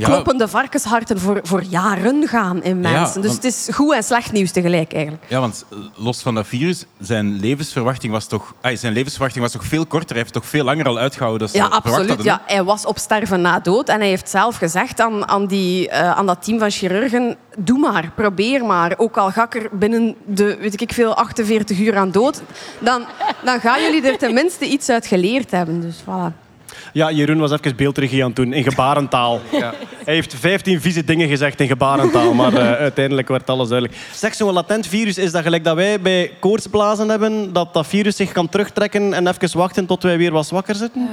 Kloppende 0.05 0.49
varkensharten 0.49 1.21
voor, 1.21 1.41
voor 1.43 1.63
jaren 1.63 2.29
gaan 2.29 2.63
in 2.63 2.83
Ja, 2.83 2.91
mensen. 2.91 3.23
dus 3.23 3.33
het 3.33 3.45
is 3.45 3.69
goed 3.73 3.95
en 3.95 4.03
slecht 4.03 4.33
nieuws 4.33 4.51
tegelijk 4.51 4.93
eigenlijk. 4.93 5.25
Ja, 5.29 5.41
want 5.41 5.65
eh, 5.71 5.79
los 5.95 6.23
van 6.23 6.35
dat 6.35 6.47
virus, 6.47 6.85
zijn 7.01 7.41
levensverwachting 7.41 8.13
was 8.13 8.27
toch, 8.27 8.55
ah, 8.61 8.77
zijn 8.77 8.93
levensverwachting 8.93 9.43
was 9.45 9.53
toch 9.53 9.65
veel 9.65 9.87
korter. 9.87 10.09
Hij 10.09 10.19
heeft 10.19 10.33
toch 10.33 10.47
veel 10.47 10.65
langer 10.65 10.87
al 10.87 10.99
uitgehouden 10.99 11.49
dan 11.53 11.63
Ja, 11.63 11.69
absoluut. 11.69 12.09
hadden, 12.09 12.27
Ja, 12.27 12.43
hij 12.47 12.65
was 12.65 12.87
op 12.87 12.99
sterven 12.99 13.41
na 13.41 13.61
dood. 13.61 13.89
En 13.89 13.99
hij 13.99 14.09
heeft 14.09 14.29
zelf 14.29 14.57
gezegd 14.57 15.01
aan, 15.01 15.29
aan, 15.29 15.47
die, 15.47 15.89
eh, 15.89 16.11
aan 16.11 16.27
dat 16.27 16.43
team 16.45 16.59
van 16.59 16.71
chirurgen... 16.71 17.37
Doe 17.59 17.79
maar, 17.79 18.13
probeer 18.15 18.65
maar. 18.65 18.95
Ook 18.97 19.17
al 19.17 19.31
ga 19.31 19.45
ik 19.45 19.55
er 19.55 19.69
binnen 19.73 20.15
de, 20.27 20.57
weet 20.61 20.81
ik 20.81 20.93
veel, 20.93 21.15
48 21.15 21.79
uur 21.79 21.97
aan 21.97 22.11
dood... 22.11 22.43
Dan, 22.79 23.05
dan 23.45 23.61
gaan 23.61 23.83
jullie 23.83 24.03
er 24.11 24.19
tenminste 24.19 24.67
iets 24.67 24.89
uit 24.89 25.07
geleerd 25.07 25.51
hebben. 25.51 25.81
Dus 25.81 25.97
voilà. 26.03 26.48
Ja, 26.93 27.11
Jeroen 27.11 27.39
was 27.39 27.51
even 27.51 27.77
beeldregie 27.77 28.21
aan 28.23 28.27
het 28.27 28.37
doen 28.37 28.53
in 28.53 28.63
gebarentaal. 28.63 29.41
Hij 30.05 30.15
heeft 30.17 30.35
15 30.39 30.81
vieze 30.81 31.05
dingen 31.05 31.29
gezegd 31.29 31.61
in 31.61 31.67
gebarentaal, 31.67 32.33
maar 32.35 32.55
eh, 32.55 32.73
uiteindelijk 32.73 33.29
werd 33.29 33.51
alles 33.51 33.69
duidelijk. 33.69 33.99
Zeg, 34.15 34.35
zo'n 34.35 34.53
latent 34.53 34.87
virus, 34.87 35.19
is 35.19 35.33
dat 35.33 35.43
gelijk 35.43 35.65
dat 35.65 35.75
wij 35.77 36.01
bij 36.01 36.31
koortsblazen 36.41 37.09
hebben, 37.09 37.53
dat 37.53 37.75
dat 37.75 37.87
virus 37.87 38.17
zich 38.17 38.33
kan 38.33 38.49
terugtrekken 38.49 39.15
en 39.15 39.27
even 39.27 39.59
wachten 39.59 39.87
tot 39.87 40.03
wij 40.03 40.19
weer 40.19 40.33
wat 40.33 40.47
zwakker 40.47 40.75
zitten? 40.75 41.09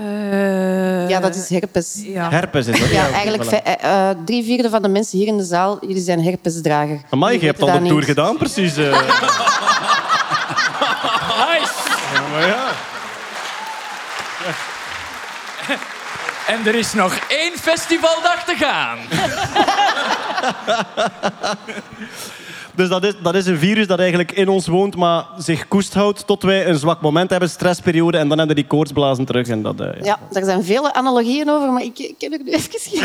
Ja, 1.07 1.19
dat 1.19 1.35
is 1.35 1.50
herpes. 1.50 2.01
Ja. 2.05 2.29
Herpes 2.29 2.67
is 2.67 2.79
dat. 2.79 2.89
Ja, 2.89 3.09
eigenlijk 3.09 3.45
voilà. 3.45 3.63
eh, 3.63 4.09
eh, 4.09 4.17
drie 4.25 4.43
vierde 4.43 4.69
van 4.69 4.81
de 4.81 4.88
mensen 4.88 5.17
hier 5.17 5.27
in 5.27 5.38
de 5.38 5.43
zaal 5.43 5.77
jullie 5.88 6.01
zijn 6.03 6.24
herpesdrager. 6.24 7.01
Amai, 7.09 7.39
je 7.39 7.45
hebt 7.45 7.62
al 7.62 7.71
de 7.71 7.77
tour 7.81 7.93
niet. 7.95 8.03
gedaan, 8.05 8.38
precies. 8.38 8.77
eh. 8.77 8.83
Nice. 11.35 11.74
Ja, 12.13 12.21
maar 12.31 12.47
ja. 12.47 12.67
En 16.47 16.67
er 16.67 16.75
is 16.75 16.93
nog 16.93 17.17
één 17.27 17.57
festivaldag 17.57 18.43
te 18.43 18.55
gaan. 18.55 18.99
Dus 22.75 22.89
dat 22.89 23.03
is, 23.03 23.13
dat 23.24 23.36
is 23.36 23.46
een 23.46 23.58
virus 23.58 23.88
dat 23.88 24.00
eigenlijk 24.00 24.32
in 24.32 24.50
ons 24.50 24.67
woont, 24.67 24.96
maar 24.96 25.25
zich 25.38 25.67
koest 25.67 25.94
houdt 25.94 26.27
tot 26.27 26.44
wij 26.44 26.67
een 26.67 26.75
zwak 26.77 27.01
moment 27.01 27.29
hebben, 27.29 27.50
stressperiode, 27.50 28.17
en 28.17 28.27
dan 28.27 28.38
hebben 28.38 28.55
die 28.55 28.67
koortsblazen 28.67 29.25
terug. 29.25 29.48
En 29.48 29.62
dat, 29.62 29.79
eh, 29.79 29.88
ja. 30.00 30.03
Ja, 30.05 30.20
daar 30.32 30.44
zijn 30.44 30.63
vele 30.63 30.94
analogieën 30.94 31.50
over, 31.50 31.72
maar 31.72 31.84
ik, 31.84 32.00
ik 32.00 32.15
ken 32.17 32.32
er 32.34 32.39
nu 32.44 32.51
even 32.51 32.70
geen. 32.79 33.03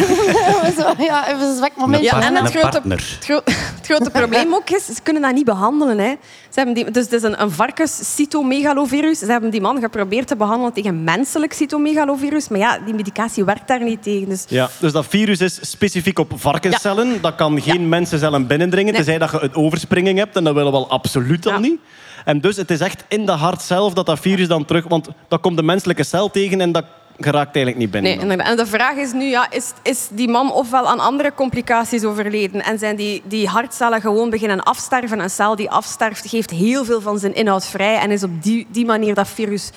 Ja, 1.07 1.29
even 1.29 1.49
een 1.49 1.57
zwak 1.57 1.71
moment. 1.77 2.03
Ja, 2.03 2.23
en 2.23 2.35
het 2.35 2.45
Een 2.45 2.51
grote, 2.61 2.69
partner. 2.71 2.97
het, 3.17 3.25
gro- 3.25 3.41
het 3.45 3.81
grote 3.87 4.11
probleem 4.11 4.55
ook 4.55 4.71
is, 4.71 4.85
ze 4.87 5.03
kunnen 5.03 5.23
dat 5.23 5.33
niet 5.35 5.45
behandelen. 5.45 5.99
Hè. 5.99 6.11
Ze 6.49 6.55
hebben 6.57 6.75
die, 6.75 6.91
dus 6.91 7.05
het 7.05 7.13
is 7.13 7.23
een, 7.23 7.43
een 7.43 7.51
varkens-cytomegalovirus. 7.51 9.19
Ze 9.19 9.27
hebben 9.27 9.51
die 9.51 9.61
man 9.61 9.81
geprobeerd 9.81 10.27
te 10.27 10.37
behandelen 10.37 10.73
tegen 10.73 11.05
menselijk 11.05 11.53
cytomegalovirus, 11.53 12.49
maar 12.49 12.59
ja, 12.59 12.79
die 12.85 12.95
medicatie 12.95 13.45
werkt 13.45 13.69
daar 13.69 13.83
niet 13.85 14.03
tegen. 14.03 14.29
Dus 14.29 14.45
Ja, 14.49 14.69
dus 14.79 14.93
dat 14.93 15.07
virus 15.07 15.41
is 15.41 15.59
specifiek 15.61 16.19
op 16.19 16.33
varkenscellen. 16.35 17.21
Dat 17.23 17.35
kan 17.35 17.63
geen 17.63 17.89
mensencellen 17.89 18.47
binnendringen, 18.47 18.93
Nee. 18.93 19.03
tenzij 19.03 19.19
dat 19.19 19.31
je 19.31 19.41
een 19.43 19.55
overspringing 19.61 20.19
hebt. 20.19 20.37
En 20.37 20.45
dat 20.45 20.55
willen 20.55 20.73
we 20.73 20.79
wel 20.79 20.89
absoluut 20.91 21.47
al 21.47 21.53
Ja. 21.53 21.59
niet. 21.59 21.81
En 22.25 22.41
dus 22.41 22.57
het 22.57 22.71
is 22.71 22.81
echt 22.81 23.05
in 23.09 23.27
de 23.27 23.33
hart 23.33 23.63
zelf 23.63 23.93
dat 23.93 24.07
dat 24.07 24.19
virus 24.21 24.49
dan 24.49 24.65
terug... 24.65 24.85
Want 24.89 25.09
dat 25.29 25.41
komt 25.41 25.57
de 25.57 25.63
menselijke 25.63 26.03
cel 26.03 26.31
tegen 26.31 26.61
en 26.61 26.73
dat 26.73 26.85
geraakt 27.19 27.55
eigenlijk 27.55 27.77
niet 27.77 27.91
binnen. 27.91 28.11
Nee, 28.11 28.21
inderdaad. 28.21 28.47
En 28.47 28.57
de 28.57 28.67
vraag 28.67 28.97
is 28.97 29.13
nu, 29.13 29.25
ja, 29.25 29.51
is, 29.51 29.73
is 29.83 30.09
die 30.11 30.29
man 30.29 30.53
ofwel 30.53 30.89
aan 30.89 30.99
andere 31.01 31.35
complicaties 31.35 32.05
overleden 32.05 32.63
en 32.65 32.79
zijn 32.79 32.97
die, 32.97 33.23
die 33.25 33.49
hartcellen 33.49 34.01
gewoon 34.01 34.31
beginnen 34.31 34.63
afsterven? 34.63 35.21
Een 35.21 35.31
cel 35.31 35.57
die 35.57 35.71
afsterft 35.71 36.29
geeft 36.29 36.51
heel 36.51 36.85
veel 36.85 37.01
van 37.01 37.19
zijn 37.19 37.35
inhoud 37.35 37.67
vrij 37.67 37.99
en 37.99 38.11
is 38.11 38.23
op 38.23 38.43
die, 38.43 38.67
die 38.71 38.87
manier 38.87 39.15
dat 39.15 39.29
virus 39.29 39.71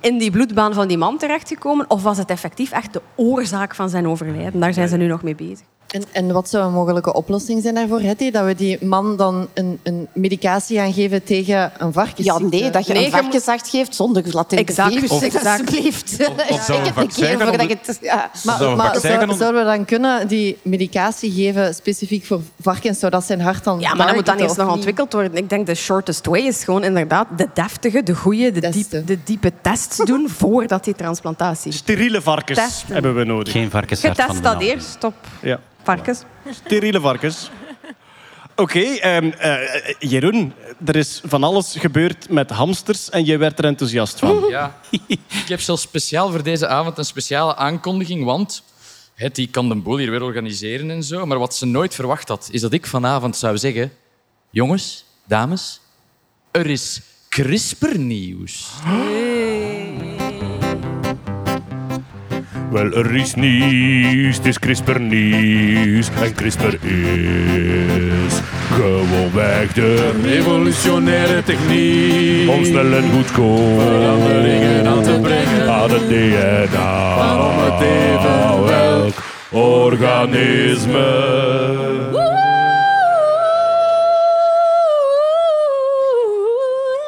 in 0.00 0.18
die 0.18 0.30
bloedbaan 0.30 0.74
van 0.74 0.88
die 0.88 0.98
man 0.98 1.18
terechtgekomen? 1.18 1.90
Of 1.90 2.02
was 2.02 2.18
het 2.18 2.30
effectief 2.30 2.70
echt 2.70 2.92
de 2.92 3.02
oorzaak 3.16 3.74
van 3.74 3.88
zijn 3.88 4.06
overlijden? 4.08 4.60
Daar 4.60 4.72
zijn 4.72 4.88
ze 4.88 4.96
nu 4.96 5.06
nog 5.06 5.22
mee 5.22 5.34
bezig. 5.34 5.66
En, 5.90 6.02
en 6.12 6.32
wat 6.32 6.48
zou 6.48 6.64
een 6.66 6.72
mogelijke 6.72 7.12
oplossing 7.12 7.62
zijn 7.62 7.74
daarvoor, 7.74 8.00
Hetty? 8.00 8.30
Dat 8.30 8.44
we 8.44 8.54
die 8.54 8.84
man 8.84 9.16
dan 9.16 9.48
een, 9.54 9.78
een 9.82 10.08
medicatie 10.12 10.76
gaan 10.78 10.92
geven 10.92 11.24
tegen 11.24 11.72
een 11.78 11.92
varkensziekte? 11.92 12.42
Ja, 12.56 12.60
nee, 12.62 12.70
dat 12.70 12.86
je 12.86 12.92
Nee, 12.92 13.04
een 13.04 13.10
varkenszacht 13.10 13.68
geeft 13.68 13.94
zonder 13.94 14.22
latente 14.30 14.64
Exact. 14.64 15.10
Of- 15.10 15.22
alsjeblieft. 15.46 16.16
of 16.48 16.62
zou 16.64 16.78
een 16.78 16.84
Check 16.84 16.86
het 16.86 16.86
een 16.86 16.92
vaccin 16.94 17.24
keer 17.26 17.36
gaan 17.38 17.48
voordat 17.48 17.68
je 17.68 17.76
onder- 17.76 17.86
het... 17.86 17.98
Ja. 18.00 18.30
Maar, 18.44 18.58
zou- 18.58 19.36
zouden 19.36 19.64
we 19.64 19.70
dan 19.76 19.84
kunnen 19.84 20.28
die 20.28 20.58
medicatie 20.62 21.32
geven 21.32 21.74
specifiek 21.74 22.24
voor 22.24 22.40
varkens, 22.60 22.98
zodat 22.98 23.24
zijn 23.24 23.40
hart 23.40 23.64
dan... 23.64 23.80
Ja, 23.80 23.94
maar 23.94 24.06
dat 24.06 24.14
moet 24.14 24.26
dan 24.26 24.36
eerst 24.38 24.56
nog 24.56 24.72
ontwikkeld 24.72 25.12
worden. 25.12 25.34
Ik 25.36 25.48
denk 25.48 25.66
de 25.66 25.74
shortest 25.74 26.26
way 26.26 26.40
is 26.40 26.64
gewoon 26.64 26.84
inderdaad 26.84 27.26
de 27.36 27.48
deftige, 27.54 28.02
de 28.02 28.14
goede, 28.14 28.52
de, 28.52 28.68
diep, 28.68 29.06
de 29.06 29.18
diepe 29.24 29.52
tests 29.60 29.96
doen 29.96 30.28
voordat 30.38 30.84
die 30.84 30.94
transplantatie 30.94 31.72
Steriele 31.72 32.22
varkens 32.22 32.58
Testen. 32.58 32.92
hebben 32.92 33.14
we 33.14 33.24
nodig. 33.24 33.52
Geen 33.52 33.70
varkenshart 33.70 34.16
van 34.16 34.24
Getest 34.24 34.42
de 34.44 34.50
dat 34.50 34.62
eerst 34.62 35.04
op 35.04 35.14
Ja. 35.42 35.60
Varkens. 35.96 36.22
Steriele 36.50 37.00
varkens. 37.00 37.50
Oké, 38.56 38.80
ehm, 38.80 39.30
eh, 39.30 39.94
Jeroen, 39.98 40.52
er 40.84 40.96
is 40.96 41.20
van 41.24 41.42
alles 41.44 41.76
gebeurd 41.78 42.28
met 42.28 42.50
hamsters 42.50 43.10
en 43.10 43.24
jij 43.24 43.38
werd 43.38 43.58
er 43.58 43.64
enthousiast 43.64 44.18
van. 44.18 44.44
Ja. 44.48 44.80
Ik 45.10 45.48
heb 45.48 45.60
zelfs 45.60 45.82
speciaal 45.82 46.30
voor 46.30 46.42
deze 46.42 46.66
avond 46.66 46.98
een 46.98 47.04
speciale 47.04 47.56
aankondiging, 47.56 48.24
want 48.24 48.62
het, 49.14 49.34
die 49.34 49.48
kan 49.48 49.68
de 49.68 49.74
boel 49.74 49.96
hier 49.96 50.10
weer 50.10 50.22
organiseren 50.22 50.90
en 50.90 51.02
zo. 51.02 51.26
Maar 51.26 51.38
wat 51.38 51.54
ze 51.54 51.66
nooit 51.66 51.94
verwacht 51.94 52.28
had, 52.28 52.48
is 52.52 52.60
dat 52.60 52.72
ik 52.72 52.86
vanavond 52.86 53.36
zou 53.36 53.58
zeggen... 53.58 53.92
Jongens, 54.52 55.04
dames, 55.26 55.80
er 56.50 56.66
is 56.66 57.00
CRISPR-nieuws. 57.28 58.66
Wel, 62.70 62.92
er 62.92 63.14
is 63.14 63.34
nieuws, 63.34 64.36
het 64.36 64.46
is 64.46 64.58
CRISPR 64.58 65.00
nieuws. 65.00 66.08
En 66.22 66.34
CRISPR 66.34 66.86
is 66.86 68.34
gewoonweg 68.72 69.72
de 69.72 70.20
revolutionaire 70.22 71.42
techniek. 71.42 72.50
Om 72.50 72.64
snel 72.64 72.92
en 72.92 73.10
goedkoop 73.10 73.80
veranderingen 73.80 74.86
aan 74.86 75.02
te 75.02 75.18
brengen 75.22 75.70
aan 75.72 75.90
het 75.90 76.08
DNA. 76.08 77.14
Waarom 77.16 77.58
het 77.58 77.80
even 77.80 78.64
welk 78.64 79.14
organisme. 79.50 81.08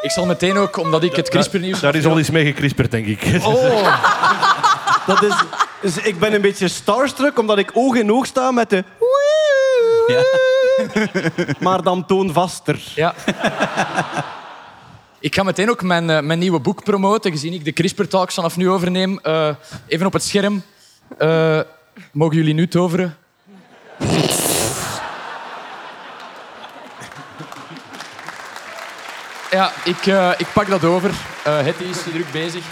Ik 0.03 0.11
zal 0.11 0.27
meteen 0.27 0.57
ook, 0.57 0.77
omdat 0.77 1.03
ik 1.03 1.17
het 1.17 1.29
CRISPR-nieuws... 1.29 1.81
Daar 1.81 1.95
is 1.95 2.07
al 2.07 2.19
iets 2.19 2.31
mee 2.31 2.45
gekrisperd, 2.45 2.91
denk 2.91 3.07
ik. 3.07 3.23
Dat 5.07 5.23
is, 5.23 5.35
dus 5.81 5.97
ik 5.97 6.19
ben 6.19 6.35
een 6.35 6.41
beetje 6.41 6.69
starstruck 6.69 7.39
omdat 7.39 7.59
ik 7.59 7.71
oog 7.75 7.95
in 7.95 8.13
oog 8.13 8.27
sta 8.27 8.51
met 8.51 8.71
de... 8.71 8.85
Maar 11.61 11.83
dan 11.83 12.07
toonvaster. 12.07 12.83
Ja. 12.95 13.15
Ik 15.23 15.35
ga 15.35 15.43
meteen 15.43 15.71
ook 15.71 15.83
mijn, 15.83 16.11
eh, 16.11 16.21
mijn 16.21 16.39
nieuwe 16.39 16.61
boek 16.61 16.85
promoten, 16.85 17.31
gezien 17.31 17.53
ik 17.53 17.65
de 17.65 17.73
CRISPR-talks 17.73 18.35
vanaf 18.35 18.57
nu 18.57 18.71
overneem. 18.71 19.19
Eh, 19.19 19.49
even 19.87 20.07
op 20.07 20.13
het 20.13 20.23
scherm. 20.23 20.63
Eh, 21.19 21.61
mogen 22.13 22.37
jullie 22.37 22.55
nu 22.55 22.69
toveren? 22.69 23.17
Ja, 29.51 29.73
ik, 29.85 30.07
ik 30.37 30.47
pak 30.55 30.69
dat 30.69 30.85
over. 30.85 31.11
Hetty 31.43 31.85
is 31.85 32.03
te 32.03 32.11
druk 32.11 32.31
bezig. 32.33 32.65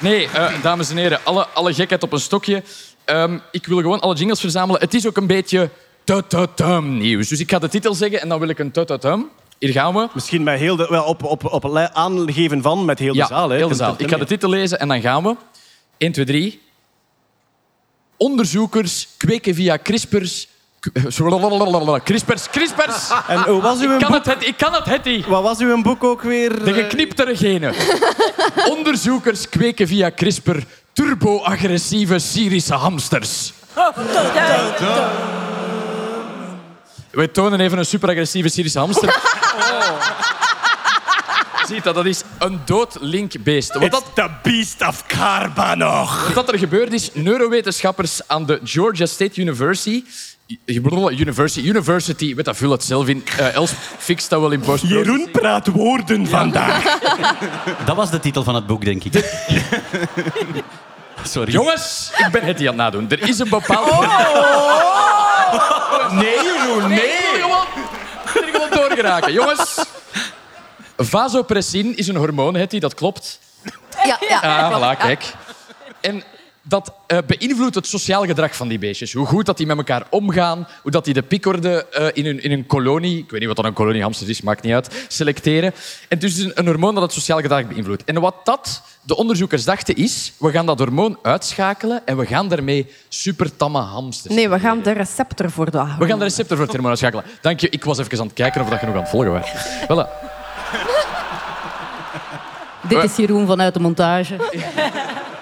Nee, 0.00 0.28
eh, 0.28 0.62
dames 0.62 0.90
en 0.90 0.96
heren, 0.96 1.20
alle, 1.24 1.46
alle 1.46 1.74
gekheid 1.74 2.02
op 2.02 2.12
een 2.12 2.20
stokje. 2.20 2.62
Ehm, 3.04 3.38
ik 3.50 3.66
wil 3.66 3.80
gewoon 3.80 4.00
alle 4.00 4.14
jingles 4.14 4.40
verzamelen. 4.40 4.80
Het 4.80 4.94
is 4.94 5.06
ook 5.06 5.16
een 5.16 5.26
beetje 5.26 5.70
tututum 6.04 6.98
nieuws. 6.98 7.28
Dus 7.28 7.40
ik 7.40 7.50
ga 7.50 7.58
de 7.58 7.68
titel 7.68 7.94
zeggen 7.94 8.20
en 8.20 8.28
dan 8.28 8.38
wil 8.38 8.48
ik 8.48 8.58
een 8.58 8.70
tututum. 8.70 9.30
Hier 9.58 9.72
gaan 9.72 9.94
we. 9.94 10.08
Misschien 10.14 10.42
met 10.42 10.58
heel 10.58 10.76
de, 10.76 10.86
wel 10.90 11.04
op, 11.04 11.22
op, 11.22 11.44
op 11.44 11.76
aangeven 11.76 12.62
van 12.62 12.84
met 12.84 12.98
heel 12.98 13.12
de 13.12 13.18
Ja, 13.18 13.26
zaal. 13.26 13.48
Hè. 13.48 13.56
heel 13.56 13.68
de 13.68 13.74
zaal. 13.74 13.94
Ik 13.98 14.08
ga 14.08 14.16
de 14.16 14.24
titel 14.24 14.48
lezen 14.48 14.80
en 14.80 14.88
dan 14.88 15.00
gaan 15.00 15.22
we. 15.22 15.36
1, 15.96 16.12
2, 16.12 16.24
3. 16.24 16.60
Onderzoekers 18.16 19.08
kweken 19.16 19.54
via 19.54 19.78
CRISPR's... 19.82 20.48
CRISPR's, 22.04 22.50
CRISPR's. 22.50 23.10
En 23.28 23.42
hoe 23.42 23.62
was 23.62 23.80
uw 23.80 23.92
Ik 23.92 23.98
kan 23.98 24.12
boek? 24.12 24.24
het, 24.24 24.34
het, 24.34 24.46
ik 24.46 24.56
kan 24.56 24.72
het, 24.72 24.84
Hetty. 24.84 25.24
Wat 25.26 25.42
was 25.42 25.58
uw 25.58 25.82
boek 25.82 26.04
ook 26.04 26.22
weer? 26.22 26.64
De 26.64 26.72
gekniptere 26.72 27.36
genen. 27.36 27.74
Onderzoekers 28.76 29.48
kweken 29.48 29.88
via 29.88 30.10
CRISPR 30.10 30.56
turbo-agressieve 30.92 32.18
Syrische 32.18 32.74
hamsters. 32.74 33.52
We 37.10 37.30
tonen 37.30 37.60
even 37.60 37.78
een 37.78 37.86
superagressieve 37.86 38.48
Syrische 38.48 38.78
hamster. 38.78 39.16
Oh. 39.54 40.08
Ziet 41.66 41.84
dat, 41.84 41.94
dat 41.94 42.06
is 42.06 42.22
een 42.38 42.60
doodlink 42.64 43.32
beest. 43.42 43.74
Wat, 43.74 43.90
dat, 43.90 44.04
the 44.14 44.28
beast 44.42 44.80
of 44.80 45.06
Karbanach. 45.06 46.34
wat 46.34 46.52
er 46.52 46.58
gebeurd 46.58 46.92
is, 46.92 47.10
neurowetenschappers 47.12 48.20
aan 48.26 48.46
de 48.46 48.60
Georgia 48.64 49.06
State 49.06 49.40
University... 49.40 50.04
University, 51.10 51.60
University, 51.68 52.34
weet 52.34 52.44
dat, 52.44 52.56
vul 52.56 52.70
het 52.70 52.84
zelf 52.84 53.08
in. 53.08 53.24
Eh 53.38 53.54
Els 53.54 53.72
fixt 53.98 54.30
dat 54.30 54.40
wel 54.40 54.50
in 54.50 54.60
post 54.60 54.84
Jeroen 54.86 55.28
praat 55.32 55.66
woorden 55.66 56.26
vandaag. 56.26 56.98
Dat 57.86 57.96
was 57.96 58.10
de 58.10 58.20
titel 58.20 58.42
van 58.42 58.54
het 58.54 58.66
boek, 58.66 58.84
denk 58.84 59.04
ik. 59.04 59.14
Sorry. 61.22 61.52
Jongens, 61.52 62.10
ik 62.16 62.28
ben 62.32 62.42
het 62.42 62.58
die 62.58 62.68
aan 62.70 62.74
het 62.74 62.82
nadoen. 62.82 63.10
Er 63.10 63.28
is 63.28 63.38
een 63.38 63.48
bepaald... 63.48 64.00
Nee, 66.12 66.34
Jeroen, 66.42 66.88
Nee, 66.88 66.98
ik 66.98 67.40
gewoon, 67.40 67.66
ik 68.34 68.52
wil 68.52 68.60
gewoon 68.60 68.70
doorgeraken. 68.70 69.32
Jongens, 69.32 69.84
vasopressin 70.96 71.96
is 71.96 72.08
een 72.08 72.16
hormoon, 72.16 72.54
Hetty, 72.54 72.78
dat 72.78 72.94
klopt. 72.94 73.38
Ja, 74.04 74.18
ja. 74.28 74.40
Ah, 74.40 74.72
voilà, 74.72 74.98
kijk. 74.98 75.24
En 76.00 76.22
dat 76.66 76.92
eh, 77.06 77.18
beïnvloedt 77.26 77.74
het 77.74 77.86
sociaal 77.86 78.24
gedrag 78.24 78.56
van 78.56 78.68
die 78.68 78.78
beestjes. 78.78 79.12
Hoe 79.12 79.26
goed 79.26 79.46
dat 79.46 79.56
die 79.56 79.66
met 79.66 79.76
elkaar 79.76 80.06
omgaan, 80.10 80.68
hoe 80.82 80.90
dat 80.90 81.04
die 81.04 81.14
de 81.14 81.22
pikorde 81.22 81.86
eh, 81.86 82.06
in, 82.12 82.24
hun, 82.24 82.42
in 82.42 82.50
hun 82.50 82.66
kolonie, 82.66 83.18
ik 83.18 83.30
weet 83.30 83.38
niet 83.38 83.48
wat 83.48 83.56
dan 83.56 83.66
een 83.66 83.72
kolonie 83.72 84.02
hamsters 84.02 84.30
is, 84.30 84.40
maakt 84.40 84.62
niet 84.62 84.72
uit, 84.72 85.06
selecteren. 85.08 85.74
En 86.08 86.18
dus 86.18 86.30
het 86.32 86.40
is 86.40 86.44
een, 86.44 86.52
een 86.54 86.66
hormoon 86.66 86.94
dat 86.94 87.02
het 87.02 87.12
sociaal 87.12 87.40
gedrag 87.40 87.66
beïnvloedt. 87.66 88.04
En 88.04 88.20
wat 88.20 88.34
dat 88.44 88.82
de 89.02 89.16
onderzoekers 89.16 89.64
dachten 89.64 89.96
is, 89.96 90.32
we 90.38 90.50
gaan 90.50 90.66
dat 90.66 90.78
hormoon 90.78 91.18
uitschakelen 91.22 92.02
en 92.04 92.16
we 92.16 92.26
gaan 92.26 92.48
daarmee 92.48 92.86
supertamme 93.08 93.80
hamsters 93.80 94.34
Nee, 94.34 94.48
we 94.48 94.58
gaan 94.58 94.82
de 94.82 94.92
receptor 94.92 95.50
voor 95.50 95.70
de 95.70 95.94
we 95.98 96.06
gaan 96.06 96.18
de 96.18 96.24
receptor 96.24 96.56
voor 96.56 96.64
het 96.64 96.74
hormoon 96.74 96.90
uitschakelen. 96.90 97.24
Dank 97.40 97.60
je. 97.60 97.68
Ik 97.68 97.84
was 97.84 97.98
even 97.98 98.18
aan 98.18 98.26
het 98.26 98.34
kijken 98.34 98.60
of 98.60 98.68
dat 98.68 98.80
je 98.80 98.86
nog 98.86 98.94
aan 98.94 99.00
het 99.00 99.10
volgen 99.10 99.32
was. 99.32 99.48
Voilà. 99.82 100.32
Dit 102.88 103.02
is 103.02 103.16
Jeroen 103.16 103.46
vanuit 103.46 103.74
de 103.74 103.80
montage. 103.80 104.36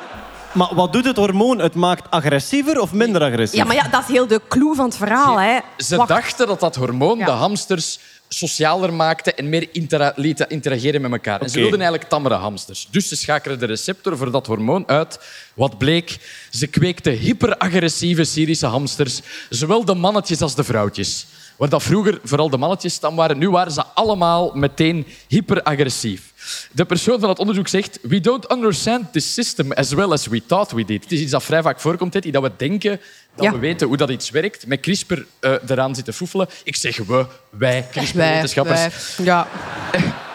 Maar 0.52 0.74
wat 0.74 0.92
doet 0.92 1.04
het 1.04 1.16
hormoon? 1.16 1.58
Het 1.58 1.74
maakt 1.74 2.10
agressiever 2.10 2.80
of 2.80 2.92
minder 2.92 3.22
agressief? 3.22 3.58
Ja, 3.58 3.64
maar 3.64 3.74
ja, 3.76 3.88
dat 3.88 4.00
is 4.02 4.08
heel 4.08 4.26
de 4.26 4.40
clue 4.48 4.74
van 4.74 4.84
het 4.84 4.96
verhaal. 4.96 5.40
Hè. 5.40 5.58
Ze 5.76 5.96
Wacht. 5.96 6.08
dachten 6.08 6.46
dat 6.46 6.60
dat 6.60 6.76
hormoon 6.76 7.18
Ja. 7.18 7.24
de 7.24 7.30
hamsters 7.30 7.98
socialer 8.28 8.92
maakte 8.92 9.34
en 9.34 9.48
meer 9.48 9.68
intera- 9.72 10.12
lieten 10.16 10.48
interageren 10.48 11.00
met 11.00 11.10
elkaar. 11.12 11.40
En 11.40 11.50
ze 11.50 11.58
wilden 11.60 11.80
eigenlijk 11.80 12.08
tammere 12.10 12.34
hamsters. 12.34 12.88
Dus 12.90 13.08
ze 13.08 13.16
schakelen 13.16 13.58
de 13.58 13.66
receptor 13.66 14.16
voor 14.16 14.30
dat 14.30 14.46
hormoon 14.46 14.88
uit. 14.88 15.18
Wat 15.54 15.78
bleek? 15.78 16.18
Ze 16.50 16.66
kweekten 16.66 17.12
hyperagressieve 17.12 18.24
Syrische 18.24 18.66
hamsters. 18.66 19.20
Zowel 19.50 19.84
de 19.84 19.94
mannetjes 19.94 20.40
als 20.40 20.54
de 20.54 20.64
vrouwtjes. 20.64 21.26
waar 21.56 21.68
dat 21.68 21.82
vroeger 21.82 22.20
vooral 22.24 22.50
de 22.50 22.56
mannetjes 22.56 22.94
stam 22.94 23.16
waren, 23.16 23.38
nu 23.38 23.50
waren 23.50 23.72
ze 23.72 23.84
allemaal 23.94 24.50
meteen 24.54 25.06
hyperagressief. 25.28 26.31
De 26.72 26.84
persoon 26.84 27.20
van 27.20 27.28
het 27.28 27.38
onderzoek 27.38 27.68
zegt 27.68 27.98
we 28.02 28.20
don't 28.20 28.52
understand 28.52 29.12
this 29.12 29.34
system 29.34 29.72
as 29.72 29.92
well 29.92 30.10
as 30.10 30.26
we 30.26 30.46
thought 30.46 30.72
we 30.72 30.84
did. 30.84 31.02
Het 31.02 31.12
is 31.12 31.20
iets 31.20 31.30
dat 31.30 31.42
vrij 31.42 31.62
vaak 31.62 31.80
voorkomt, 31.80 32.14
Hetty, 32.14 32.30
dat 32.30 32.42
we 32.42 32.50
denken 32.56 33.00
dat 33.34 33.44
Ja. 33.44 33.52
we 33.52 33.58
weten 33.58 33.86
hoe 33.86 33.96
dat 33.96 34.10
iets 34.10 34.30
werkt. 34.30 34.66
Met 34.66 34.80
CRISPR 34.80 35.18
eh, 35.40 35.54
eraan 35.68 35.94
zitten 35.94 36.14
foefelen. 36.14 36.48
Ik 36.64 36.76
zeg 36.76 36.96
we, 36.96 37.26
wij, 37.50 37.86
CRISPR-wetenschappers. 37.90 39.16
Ja. 39.16 39.48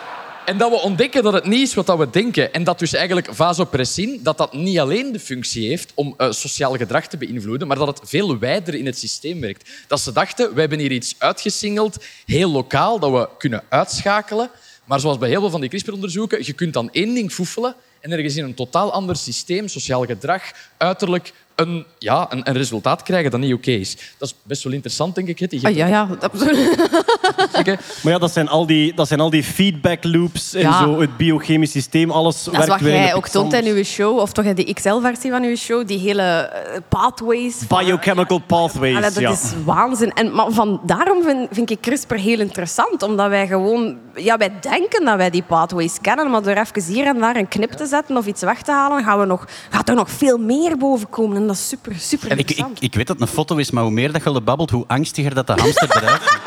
En 0.47 0.57
dat 0.57 0.69
we 0.69 0.81
ontdekken 0.81 1.23
dat 1.23 1.33
het 1.33 1.45
niet 1.45 1.67
is 1.67 1.73
wat 1.73 1.97
we 1.97 2.09
denken. 2.09 2.53
En 2.53 2.63
dat 2.63 2.79
dus 2.79 2.93
eigenlijk 2.93 3.27
vasopressin, 3.31 4.19
dat 4.23 4.37
dat 4.37 4.53
niet 4.53 4.79
alleen 4.79 5.11
de 5.11 5.19
functie 5.19 5.67
heeft 5.67 5.91
om 5.93 6.13
eh, 6.17 6.31
sociaal 6.31 6.75
gedrag 6.75 7.07
te 7.07 7.17
beïnvloeden, 7.17 7.67
maar 7.67 7.77
dat 7.77 7.87
het 7.87 8.09
veel 8.09 8.39
wijder 8.39 8.75
in 8.75 8.85
het 8.85 8.97
systeem 8.97 9.41
werkt. 9.41 9.69
Dat 9.87 9.99
ze 9.99 10.11
dachten, 10.11 10.53
we 10.53 10.59
hebben 10.59 10.79
hier 10.79 10.91
iets 10.91 11.15
uitgesingeld, 11.17 11.97
heel 12.25 12.51
lokaal, 12.51 12.99
dat 12.99 13.11
we 13.11 13.29
kunnen 13.37 13.63
uitschakelen. 13.69 14.49
Maar 14.87 14.99
zoals 14.99 15.17
bij 15.17 15.29
heel 15.29 15.39
veel 15.39 15.49
van 15.49 15.61
die 15.61 15.69
CRISPR-onderzoeken, 15.69 16.45
je 16.45 16.53
kunt 16.53 16.73
dan 16.73 16.89
één 16.91 17.13
ding 17.13 17.31
foefelen 17.31 17.75
en 17.99 18.11
ergens 18.11 18.35
in 18.35 18.43
een 18.43 18.53
totaal 18.53 18.91
ander 18.91 19.15
systeem, 19.15 19.67
sociaal 19.67 20.05
gedrag, 20.05 20.41
uiterlijk, 20.77 21.33
een, 21.57 21.85
ja, 21.97 22.27
een, 22.29 22.41
een 22.49 22.53
resultaat 22.57 23.03
krijgen 23.03 23.31
dat 23.31 23.39
niet 23.39 23.53
oké 23.53 23.71
is. 23.71 23.97
Dat 24.17 24.29
is 24.29 24.35
best 24.43 24.63
wel 24.63 24.73
interessant, 24.73 25.15
denk 25.15 25.27
ik. 25.27 25.63
Ah, 25.63 25.75
ja, 25.75 25.85
ja. 25.87 26.05
Dat, 26.19 26.31
hebt- 26.31 28.03
Maar 28.03 28.13
ja, 28.13 28.19
dat 28.19 28.31
zijn 28.31 28.47
al 28.49 28.65
die, 28.65 28.93
dat 28.93 29.07
zijn 29.07 29.19
al 29.19 29.29
die 29.29 29.43
feedback 29.43 30.03
loops 30.03 30.53
en 30.53 30.61
Ja. 30.61 30.79
zo, 30.79 30.99
het 30.99 31.17
biochemisch 31.17 31.71
systeem, 31.71 32.11
alles 32.11 32.43
dat 32.43 32.53
is 32.53 32.65
wat 32.67 32.79
jij 32.79 33.13
ook 33.13 33.27
toont 33.27 33.53
in 33.53 33.65
uw 33.65 33.83
show, 33.83 34.17
of 34.19 34.31
toch 34.31 34.45
in 34.45 34.55
de 34.55 34.73
XL-versie 34.73 35.31
van 35.31 35.43
uw 35.43 35.55
show, 35.55 35.87
die 35.87 35.99
hele 35.99 36.21
eh, 36.21 36.79
pathways. 36.89 37.55
van- 37.67 37.85
Biochemical 37.85 38.39
pathways, 38.39 38.95
Allee, 38.95 39.09
dat 39.11 39.19
ja. 39.19 39.31
is 39.31 39.53
waanzin. 39.65 40.13
En, 40.13 40.33
maar 40.35 40.51
van, 40.51 40.81
daarom 40.85 41.23
vind, 41.23 41.47
vind 41.51 41.69
ik 41.69 41.81
CRISPR 41.81 42.15
heel 42.15 42.39
interessant. 42.39 43.03
Omdat 43.03 43.29
wij 43.29 43.47
gewoon... 43.47 43.97
Ja, 44.15 44.37
wij 44.37 44.51
denken 44.61 45.05
dat 45.05 45.15
wij 45.15 45.29
die 45.29 45.43
pathways 45.43 45.97
kennen, 46.01 46.29
maar 46.31 46.41
door 46.43 46.55
even 46.55 46.93
hier 46.93 47.05
en 47.05 47.19
daar 47.19 47.35
een 47.35 47.47
knip 47.47 47.71
te 47.71 47.85
zetten 47.85 48.17
of 48.17 48.25
iets 48.25 48.41
weg 48.41 48.61
te 48.61 48.71
halen, 48.71 49.03
gaan 49.03 49.19
we 49.19 49.25
nog, 49.25 49.45
gaat 49.69 49.89
er 49.89 49.95
nog 49.95 50.11
veel 50.11 50.37
meer 50.37 50.77
boven 50.77 51.09
komen. 51.09 51.46
En 51.47 51.53
dat 51.53 51.61
super, 51.61 51.95
super 51.99 52.31
Ik, 52.31 52.33
ik, 52.33 52.39
interessant. 52.39 52.83
ik 52.83 52.93
weet 52.93 53.07
dat 53.07 53.19
het 53.19 53.27
een 53.27 53.33
foto 53.33 53.55
is, 53.55 53.71
maar 53.71 53.83
hoe 53.83 53.91
meer 53.91 54.11
dat 54.11 54.23
je 54.23 54.41
babbelt, 54.41 54.69
hoe 54.69 54.87
angstiger 54.87 55.33
dat 55.33 55.47
de 55.47 55.53
hamster 55.53 55.95
eruit 55.95 56.21
ziet. 56.21 56.39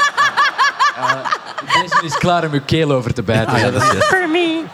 Deze 1.83 2.05
is 2.05 2.19
klaar 2.19 2.45
om 2.47 2.53
uw 2.53 2.65
keel 2.67 2.93
over 2.93 3.15
te 3.15 3.23
bijten. 3.23 3.53
Ah, 3.53 3.61
ja, 3.61 3.71
dat 3.71 3.83
is 3.83 3.91
juist. 3.91 4.11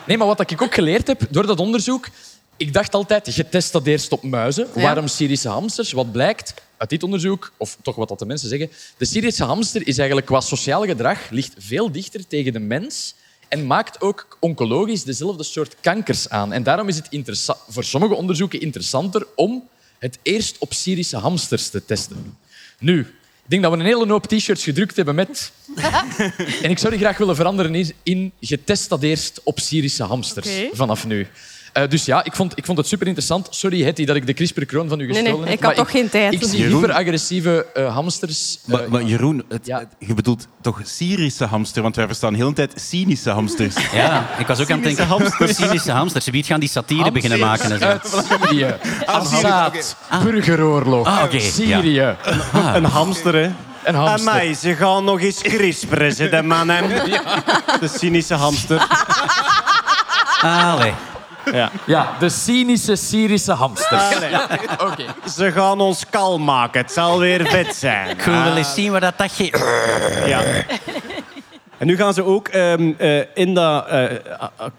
Nee, 0.06 0.16
maar 0.16 0.26
wat 0.26 0.50
ik 0.50 0.62
ook 0.62 0.74
geleerd 0.74 1.06
heb 1.06 1.22
door 1.30 1.46
dat 1.46 1.58
onderzoek... 1.60 2.08
Ik 2.56 2.72
dacht 2.72 2.94
altijd, 2.94 3.34
je 3.34 3.48
test 3.48 3.72
dat 3.72 3.86
eerst 3.86 4.12
op 4.12 4.22
muizen. 4.22 4.66
Ja. 4.74 4.82
Waarom 4.82 5.06
Syrische 5.06 5.48
hamsters? 5.48 5.92
Wat 5.92 6.12
blijkt 6.12 6.54
uit 6.76 6.90
dit 6.90 7.02
onderzoek, 7.02 7.52
of 7.56 7.76
toch 7.82 7.96
wat 7.96 8.08
dat 8.08 8.18
de 8.18 8.26
mensen 8.26 8.48
zeggen... 8.48 8.70
De 8.96 9.04
Syrische 9.04 9.44
hamster 9.44 9.86
is 9.86 9.96
eigenlijk 9.98 10.26
qua 10.26 10.40
sociaal 10.40 10.84
gedrag 10.84 11.18
ligt 11.30 11.54
veel 11.58 11.92
dichter 11.92 12.26
tegen 12.26 12.52
de 12.52 12.58
mens 12.58 13.14
en 13.48 13.66
maakt 13.66 14.00
ook 14.00 14.36
oncologisch 14.40 15.04
dezelfde 15.04 15.42
soort 15.42 15.76
kankers 15.80 16.28
aan. 16.28 16.52
En 16.52 16.62
daarom 16.62 16.88
is 16.88 16.96
het 16.96 17.08
voor 17.68 17.84
sommige 17.84 18.14
onderzoeken 18.14 18.60
interessanter 18.60 19.26
om 19.34 19.68
het 20.06 20.18
eerst 20.22 20.58
op 20.58 20.72
Syrische 20.72 21.16
hamsters 21.16 21.68
te 21.68 21.84
testen. 21.84 22.36
Nu, 22.78 23.00
ik 23.00 23.50
denk 23.52 23.62
dat 23.62 23.72
we 23.72 23.78
een 23.78 23.84
hele 23.84 24.06
hoop 24.06 24.26
t-shirts 24.26 24.64
gedrukt 24.64 24.96
hebben 24.96 25.14
met... 25.14 25.52
en 26.62 26.70
ik 26.70 26.78
zou 26.78 26.90
die 26.92 27.00
graag 27.02 27.18
willen 27.18 27.36
veranderen 27.36 27.74
in- 27.74 27.92
in 28.02 28.32
getest 28.40 28.88
dat 28.88 29.02
eerst 29.02 29.40
op 29.44 29.60
Syrische 29.60 30.02
hamsters 30.02 30.48
vanaf 30.72 31.06
nu. 31.06 31.26
Eh, 31.76 31.88
dus 31.88 32.04
ja, 32.04 32.24
ik 32.24 32.34
vond, 32.36 32.52
ik 32.58 32.64
vond 32.64 32.78
het 32.78 32.86
super 32.86 33.06
interessant. 33.06 33.46
Sorry, 33.50 33.82
Hetty, 33.82 34.04
dat 34.04 34.16
ik 34.16 34.26
de 34.26 34.32
CRISPR-kroon 34.32 34.88
van 34.88 35.00
u 35.00 35.06
Nee, 35.06 35.14
gestolen 35.14 35.40
nee, 35.40 35.48
heb. 35.50 35.58
ik 35.58 35.64
had 35.64 35.74
toch 35.74 35.90
geen 35.90 36.08
tijd. 36.08 36.32
Ik 36.32 36.42
zie 36.44 36.58
Jeroen? 36.58 36.80
hyperagressieve 36.80 37.66
eh, 37.74 37.94
hamsters. 37.94 38.58
eh, 38.66 38.72
Maar, 38.72 38.82
maar 38.90 39.02
Jeroen, 39.02 39.44
het, 39.48 39.66
Ja. 39.66 39.78
het- 39.78 39.88
je 39.98 40.14
bedoelt 40.14 40.46
toch 40.62 40.80
Syrische 40.84 41.44
hamster? 41.44 41.82
Want 41.82 41.96
wij 41.96 42.06
verstaan 42.06 42.32
de 42.32 42.38
hele 42.38 42.52
tijd 42.52 42.72
cynische 42.76 43.30
hamsters. 43.30 43.74
Ja, 43.92 44.26
ik 44.38 44.46
was 44.46 44.60
ook 44.60 44.70
aan 44.70 44.76
het 44.76 44.84
denken... 44.86 45.06
Hamsters. 45.06 45.56
Cynische 45.56 45.90
hamsters. 45.92 46.24
Ze 46.24 46.42
gaan 46.42 46.60
die 46.60 46.68
satire 46.68 47.12
beginnen 47.12 47.38
maken. 47.38 47.70
En 47.72 47.78
zo. 47.78 47.84
uit 47.84 48.24
Syrië. 48.40 48.74
Assad. 49.06 49.96
Burgeroorlog. 50.22 51.06
Ah, 51.06 51.22
oké, 51.24 51.40
Syrië. 51.40 52.16
Een 52.74 52.84
hamster, 52.84 53.34
hè. 53.34 53.50
Een 53.84 53.94
hamster. 53.94 54.30
Amai, 54.32 54.54
ze 54.54 54.74
gaan 54.74 55.04
nog 55.04 55.20
eens 55.20 55.40
crisperen, 55.42 56.12
ze, 56.12 56.28
de 56.28 56.42
mannen. 56.42 56.88
De 57.80 57.88
cynische 57.98 58.34
hamster. 58.34 58.86
Allee. 60.42 60.92
Ja. 61.52 61.70
Ja, 61.86 62.08
de 62.18 62.28
cynische 62.28 62.96
Syrische 62.96 63.52
hamster. 63.52 64.30
Ja, 64.30 64.48
Oké. 64.78 65.04
Ze 65.36 65.52
gaan 65.52 65.80
ons 65.80 66.04
kalm 66.10 66.44
maken, 66.44 66.80
het 66.80 66.92
zal 66.92 67.18
weer 67.18 67.46
vet 67.46 67.74
zijn. 67.74 68.08
Ik 68.08 68.22
wil 68.22 68.42
wel 68.42 68.56
eens 68.56 68.74
zien 68.74 68.90
waar 68.90 69.00
dat, 69.00 69.18
dat 69.18 69.32
ge... 69.32 69.44
Ja. 70.26 70.40
En 71.78 71.86
nu 71.86 71.96
gaan 71.96 72.14
ze 72.14 72.24
ook 72.24 72.48
ehm, 72.48 72.92
eh, 72.98 73.18
in 73.34 73.54
dat 73.54 73.86
eh, 73.86 74.04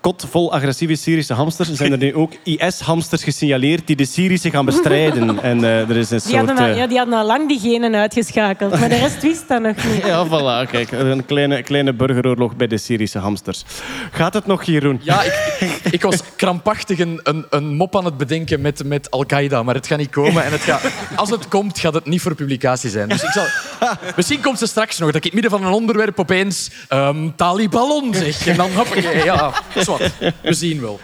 kot 0.01 0.25
vol 0.29 0.53
agressieve 0.53 0.95
Syrische 0.95 1.33
hamsters... 1.33 1.73
zijn 1.73 1.91
er 1.91 1.97
nu 1.97 2.15
ook 2.15 2.33
IS-hamsters 2.43 3.23
gesignaleerd 3.23 3.87
die 3.87 3.95
de 3.95 4.05
Syrische 4.05 4.49
gaan 4.49 4.65
bestrijden. 4.65 5.25
En 5.47 5.63
eh, 5.63 5.89
er 5.89 5.97
is 5.97 6.09
een 6.09 6.17
Die 6.17 6.29
soort... 6.29 6.47
hadden, 6.47 6.57
al, 6.57 6.75
ja, 6.75 6.87
die 6.87 6.97
hadden 6.97 7.19
al 7.19 7.25
lang 7.25 7.47
die 7.47 7.59
genen 7.59 7.95
uitgeschakeld, 7.95 8.79
maar 8.79 8.89
de 8.89 8.95
rest 8.95 9.21
wist 9.21 9.47
dat 9.47 9.61
nog 9.61 9.75
niet. 9.75 10.05
Ja, 10.05 10.27
voilà. 10.27 10.69
Kijk, 10.71 10.91
een 10.91 11.25
kleine, 11.25 11.63
kleine 11.63 11.93
burgeroorlog 11.93 12.55
bij 12.55 12.67
de 12.67 12.77
Syrische 12.77 13.19
hamsters. 13.19 13.63
Gaat 14.11 14.33
het 14.33 14.45
nog, 14.45 14.63
Jeroen? 14.63 14.99
Ja, 15.03 15.23
ik, 15.23 15.55
ik, 15.59 15.93
ik 15.93 16.01
was 16.01 16.21
krampachtig 16.35 16.99
een, 16.99 17.19
een, 17.23 17.45
een 17.49 17.75
mop 17.75 17.95
aan 17.97 18.05
het 18.05 18.17
bedenken 18.17 18.61
met, 18.61 18.83
met 18.83 19.11
Al-Qaeda, 19.11 19.63
maar 19.63 19.75
het 19.75 19.87
gaat 19.87 19.97
niet 19.97 20.09
komen. 20.09 20.43
En 20.43 20.51
het 20.51 20.61
gaat, 20.61 20.91
als 21.15 21.29
het 21.29 21.47
komt, 21.47 21.79
gaat 21.79 21.93
het 21.93 22.05
niet 22.05 22.21
voor 22.21 22.35
publicatie 22.35 22.89
zijn. 22.89 23.09
Dus 23.09 23.23
ik 23.23 23.29
zal, 23.29 23.45
misschien 24.15 24.41
komt 24.41 24.59
ze 24.59 24.67
straks 24.67 24.97
nog, 24.97 25.11
dat 25.11 25.15
ik 25.15 25.31
in 25.31 25.37
het 25.37 25.41
midden 25.41 25.59
van 25.59 25.69
een 25.69 25.79
onderwerp 25.79 26.19
opeens 26.19 26.69
ehm 26.87 27.29
Taliban 27.35 28.13
zeg. 28.13 28.47
En 28.47 28.55
dan 28.55 28.71
hoppakee, 28.71 29.23
ja, 29.23 29.53
zwart. 29.75 30.11
We 30.41 30.53
zien 30.53 30.81
wel. 30.81 30.99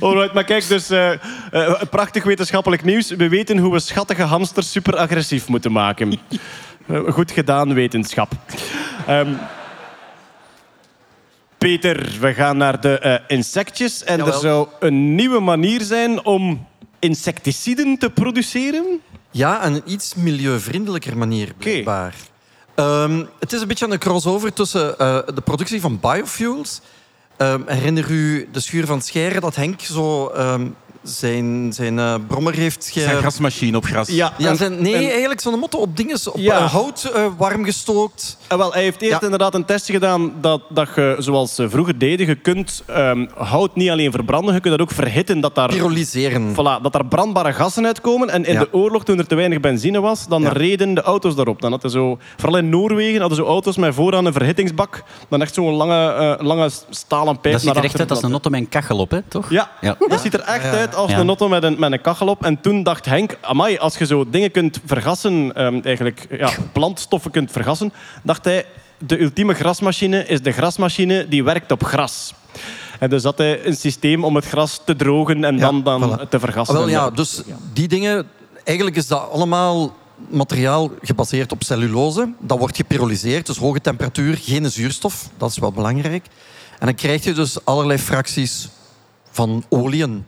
Alright, 0.00 0.32
maar 0.32 0.44
kijk, 0.44 0.68
dus 0.68 0.90
eh, 0.90 1.12
eh, 1.12 1.82
prachtig 1.90 2.24
wetenschappelijk 2.24 2.84
nieuws. 2.84 3.10
We 3.10 3.28
weten 3.28 3.58
hoe 3.58 3.72
we 3.72 3.80
schattige 3.80 4.22
hamsters 4.22 4.70
super 4.70 4.96
agressief 4.96 5.48
moeten 5.48 5.72
maken. 5.72 6.18
Eh, 6.86 7.12
goed 7.12 7.30
gedaan, 7.30 7.74
wetenschap. 7.74 8.32
Ehm, 9.06 9.32
Peter, 11.58 12.16
we 12.20 12.34
gaan 12.34 12.56
naar 12.56 12.80
de 12.80 12.98
eh, 12.98 13.14
insectjes. 13.26 14.04
En 14.04 14.20
er 14.20 14.32
zou 14.32 14.68
een 14.80 15.14
nieuwe 15.14 15.40
manier 15.40 15.80
zijn 15.80 16.24
om 16.24 16.66
insecticiden 16.98 17.98
te 17.98 18.10
produceren. 18.10 19.00
Ja, 19.30 19.62
en 19.62 19.74
een 19.74 19.82
iets 19.84 20.14
milieuvriendelijker 20.14 21.16
manier, 21.16 21.52
blijkbaar. 21.58 22.14
Ehm, 22.80 23.24
het 23.38 23.52
is 23.52 23.60
een 23.60 23.68
beetje 23.68 23.90
een 23.90 23.98
crossover 23.98 24.52
tussen 24.52 24.98
eh, 24.98 25.18
de 25.34 25.40
productie 25.40 25.80
van 25.80 26.00
biofuels. 26.00 26.80
Ehm, 27.36 27.60
herinner 27.66 28.10
u 28.10 28.48
de 28.52 28.60
schuur 28.60 28.86
van 28.86 29.02
Scheire 29.02 29.40
dat 29.40 29.56
Henk 29.56 29.80
zo 29.80 30.28
ehm, 30.28 30.66
zijn, 31.02 31.72
zijn 31.72 31.98
eh, 31.98 32.14
brommer 32.28 32.54
heeft... 32.54 32.88
Ge... 32.92 33.00
Zijn 33.00 33.16
grasmachine 33.16 33.76
op 33.76 33.84
gras. 33.84 34.08
Ja, 34.08 34.32
Ja, 34.38 34.48
en- 34.48 34.56
zijn, 34.56 34.82
nee, 34.82 34.94
en- 34.94 35.10
eigenlijk 35.10 35.40
zo'n 35.40 35.58
motto 35.58 35.78
op 35.78 35.96
dingen, 35.96 36.18
op 36.32 36.36
Ja. 36.38 36.56
eh, 36.58 36.72
hout 36.72 37.10
eh, 37.14 37.26
warm 37.38 37.64
gestookt. 37.64 38.36
Eh, 38.48 38.56
wel, 38.58 38.72
hij 38.72 38.82
heeft 38.82 39.00
eerst 39.02 39.14
Ja. 39.20 39.24
inderdaad 39.24 39.54
een 39.54 39.64
test 39.64 39.86
gedaan 39.90 40.32
dat, 40.40 40.60
dat 40.68 40.88
je, 40.96 41.16
zoals 41.18 41.54
ze 41.54 41.70
vroeger 41.70 41.98
deden, 41.98 42.26
je 42.26 42.34
kunt 42.34 42.82
ehm, 42.86 43.26
hout 43.36 43.74
niet 43.76 43.90
alleen 43.90 44.12
verbranden, 44.12 44.54
je 44.54 44.60
kunt 44.60 44.78
dat 44.78 44.88
ook 44.88 44.94
verhitten. 44.94 45.40
Dat 45.40 45.54
daar, 45.54 45.68
Pyrolyseren. 45.68 46.52
voilà, 46.52 46.82
dat 46.82 46.92
daar 46.92 47.06
brandbare 47.06 47.52
gassen 47.52 47.86
uitkomen. 47.86 48.30
En 48.30 48.44
in 48.44 48.52
Ja. 48.52 48.60
de 48.60 48.72
oorlog, 48.72 49.04
toen 49.04 49.18
er 49.18 49.26
te 49.26 49.34
weinig 49.34 49.60
benzine 49.60 50.00
was, 50.00 50.28
dan 50.28 50.42
Ja. 50.42 50.48
reden 50.48 50.94
de 50.94 51.02
auto's 51.02 51.34
daarop. 51.34 51.60
Dan 51.60 51.70
hadden 51.70 51.90
zo, 51.90 52.18
vooral 52.36 52.58
in 52.58 52.68
Noorwegen 52.68 53.20
hadden 53.20 53.38
ze 53.38 53.44
auto's 53.44 53.76
met 53.76 53.94
vooraan 53.94 54.24
een 54.24 54.32
verhittingsbak. 54.32 55.02
Dan 55.28 55.40
echt 55.42 55.54
zo'n 55.54 55.74
lange, 55.74 56.12
eh, 56.12 56.46
lange 56.46 56.70
stalen 56.90 57.40
pijp 57.40 57.52
Dat 57.52 57.62
ziet 57.62 57.72
naar 57.72 57.78
er 57.82 57.88
echt 57.90 58.00
uit 58.00 58.10
als 58.10 58.22
een 58.22 58.30
notto 58.30 58.50
met 58.50 58.60
een 58.60 58.68
kachel 58.68 58.98
op, 58.98 59.10
hè, 59.10 59.22
toch? 59.22 59.50
Ja, 59.50 59.70
Ja. 59.80 59.96
dat 60.08 60.20
ziet 60.20 60.34
er 60.34 60.40
echt 60.40 60.64
Ja. 60.64 60.70
Uit 60.90 60.98
als 61.02 61.10
Ja. 61.10 61.18
een 61.18 61.26
auto 61.26 61.48
met 61.48 61.62
een, 61.62 61.76
met 61.78 61.92
een 61.92 62.00
kachel 62.00 62.26
op. 62.26 62.44
En 62.44 62.60
toen 62.60 62.82
dacht 62.82 63.06
Henk, 63.06 63.36
amai, 63.40 63.78
als 63.78 63.98
je 63.98 64.06
zo 64.06 64.30
dingen 64.30 64.50
kunt 64.50 64.80
vergassen, 64.84 65.54
ehm, 65.54 65.80
eigenlijk 65.82 66.26
ja, 66.30 66.50
plantstoffen 66.72 67.30
kunt 67.30 67.50
vergassen, 67.52 67.92
dacht 68.22 68.44
hij, 68.44 68.66
de 68.98 69.20
ultieme 69.20 69.54
grasmachine 69.54 70.26
is 70.26 70.42
de 70.42 70.52
grasmachine 70.52 71.28
die 71.28 71.44
werkt 71.44 71.72
op 71.72 71.84
gras. 71.84 72.34
En 72.98 73.10
dus 73.10 73.22
had 73.22 73.38
hij 73.38 73.66
een 73.66 73.76
systeem 73.76 74.24
om 74.24 74.34
het 74.34 74.44
gras 74.46 74.80
te 74.84 74.96
drogen 74.96 75.44
en 75.44 75.54
Ja, 75.54 75.60
dan, 75.60 75.82
dan 75.82 76.18
voilà. 76.20 76.28
te 76.28 76.38
vergassen. 76.40 76.74
Ah, 76.76 76.80
wel, 76.80 76.90
ja, 76.90 77.10
dus 77.10 77.42
die 77.72 77.88
dingen... 77.88 78.26
Eigenlijk 78.64 78.96
is 78.96 79.06
dat 79.06 79.30
allemaal 79.32 79.96
materiaal 80.28 80.90
gebaseerd 81.02 81.52
op 81.52 81.62
cellulose. 81.62 82.32
Dat 82.38 82.58
wordt 82.58 82.76
gepyrolyseerd, 82.76 83.46
dus 83.46 83.56
hoge 83.56 83.80
temperatuur, 83.80 84.36
geen 84.36 84.70
zuurstof. 84.70 85.28
Dat 85.36 85.50
is 85.50 85.58
wel 85.58 85.72
belangrijk. 85.72 86.26
En 86.78 86.86
dan 86.86 86.94
krijg 86.94 87.24
je 87.24 87.32
dus 87.32 87.64
allerlei 87.64 87.98
fracties 87.98 88.68
van 89.30 89.64
oliën. 89.68 90.26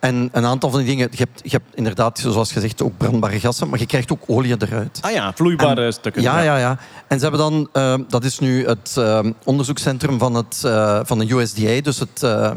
En 0.00 0.28
een 0.32 0.44
aantal 0.44 0.70
van 0.70 0.78
die 0.78 0.88
dingen... 0.88 1.08
Je 1.10 1.16
hebt, 1.16 1.40
je 1.42 1.50
hebt 1.50 1.74
inderdaad, 1.74 2.18
zoals 2.18 2.52
gezegd, 2.52 2.82
ook 2.82 2.96
brandbare 2.96 3.40
gassen, 3.40 3.68
maar 3.68 3.78
je 3.78 3.86
krijgt 3.86 4.12
ook 4.12 4.22
olie 4.26 4.56
eruit. 4.58 4.98
Ah 5.00 5.12
ja, 5.12 5.32
vloeibare 5.34 5.92
stukken. 5.92 6.22
Ja, 6.22 6.40
ja, 6.40 6.56
ja. 6.56 6.78
En 7.08 7.16
ze 7.18 7.22
hebben 7.22 7.40
dan... 7.40 7.68
eh, 7.72 7.94
dat 8.08 8.24
is 8.24 8.38
nu 8.38 8.66
het 8.66 8.94
eh, 8.98 9.20
onderzoekscentrum 9.44 10.18
van, 10.18 10.34
het, 10.34 10.62
eh, 10.64 11.00
van 11.02 11.18
de 11.18 11.34
USDA, 11.34 11.80
dus 11.80 11.98
het... 11.98 12.22
eh, 12.22 12.50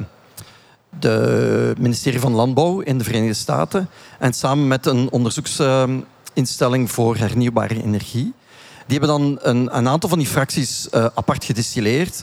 de 1.00 1.74
ministerie 1.78 2.20
van 2.20 2.34
Landbouw 2.34 2.80
in 2.80 2.98
de 2.98 3.04
Verenigde 3.04 3.34
Staten. 3.34 3.90
En 4.20 4.34
samen 4.34 4.68
met 4.68 4.86
een 4.86 5.12
onderzoeksinstelling 5.12 6.92
voor 6.92 7.18
hernieuwbare 7.18 7.84
energie 7.84 8.34
Die 8.88 9.00
hebben 9.00 9.10
dan 9.10 9.40
een, 9.42 9.78
een 9.78 9.88
aantal 9.88 10.10
van 10.10 10.18
die 10.18 10.28
fracties 10.28 10.90
eh, 10.90 11.06
apart 11.14 11.46
gedistilleerd. 11.46 12.22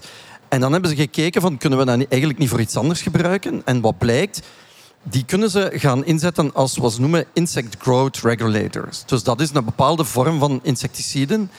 En 0.48 0.61
dan 0.61 0.72
hebben 0.72 0.90
ze 0.90 0.96
gekeken 0.96 1.40
van, 1.40 1.59
kunnen 1.59 1.78
we 1.78 1.85
dat 1.85 1.94
eigenlijk 2.09 2.38
niet 2.38 2.48
voor 2.48 2.61
iets 2.61 2.76
anders 2.76 3.02
gebruiken? 3.02 3.62
En 3.64 3.81
wat 3.81 3.98
blijkt, 3.98 4.40
die 5.02 5.24
kunnen 5.24 5.50
ze 5.50 5.70
gaan 5.74 6.04
inzetten 6.04 6.54
als 6.54 6.76
wat 6.76 6.92
ze 6.92 7.00
noemen 7.00 7.24
insect 7.32 7.76
growth 7.78 8.18
regulators. 8.22 9.02
Dus 9.06 9.22
dat 9.22 9.40
is 9.40 9.50
een 9.54 9.64
bepaalde 9.64 10.04
vorm 10.04 10.38
van 10.38 10.61
insecticiden 10.62 11.50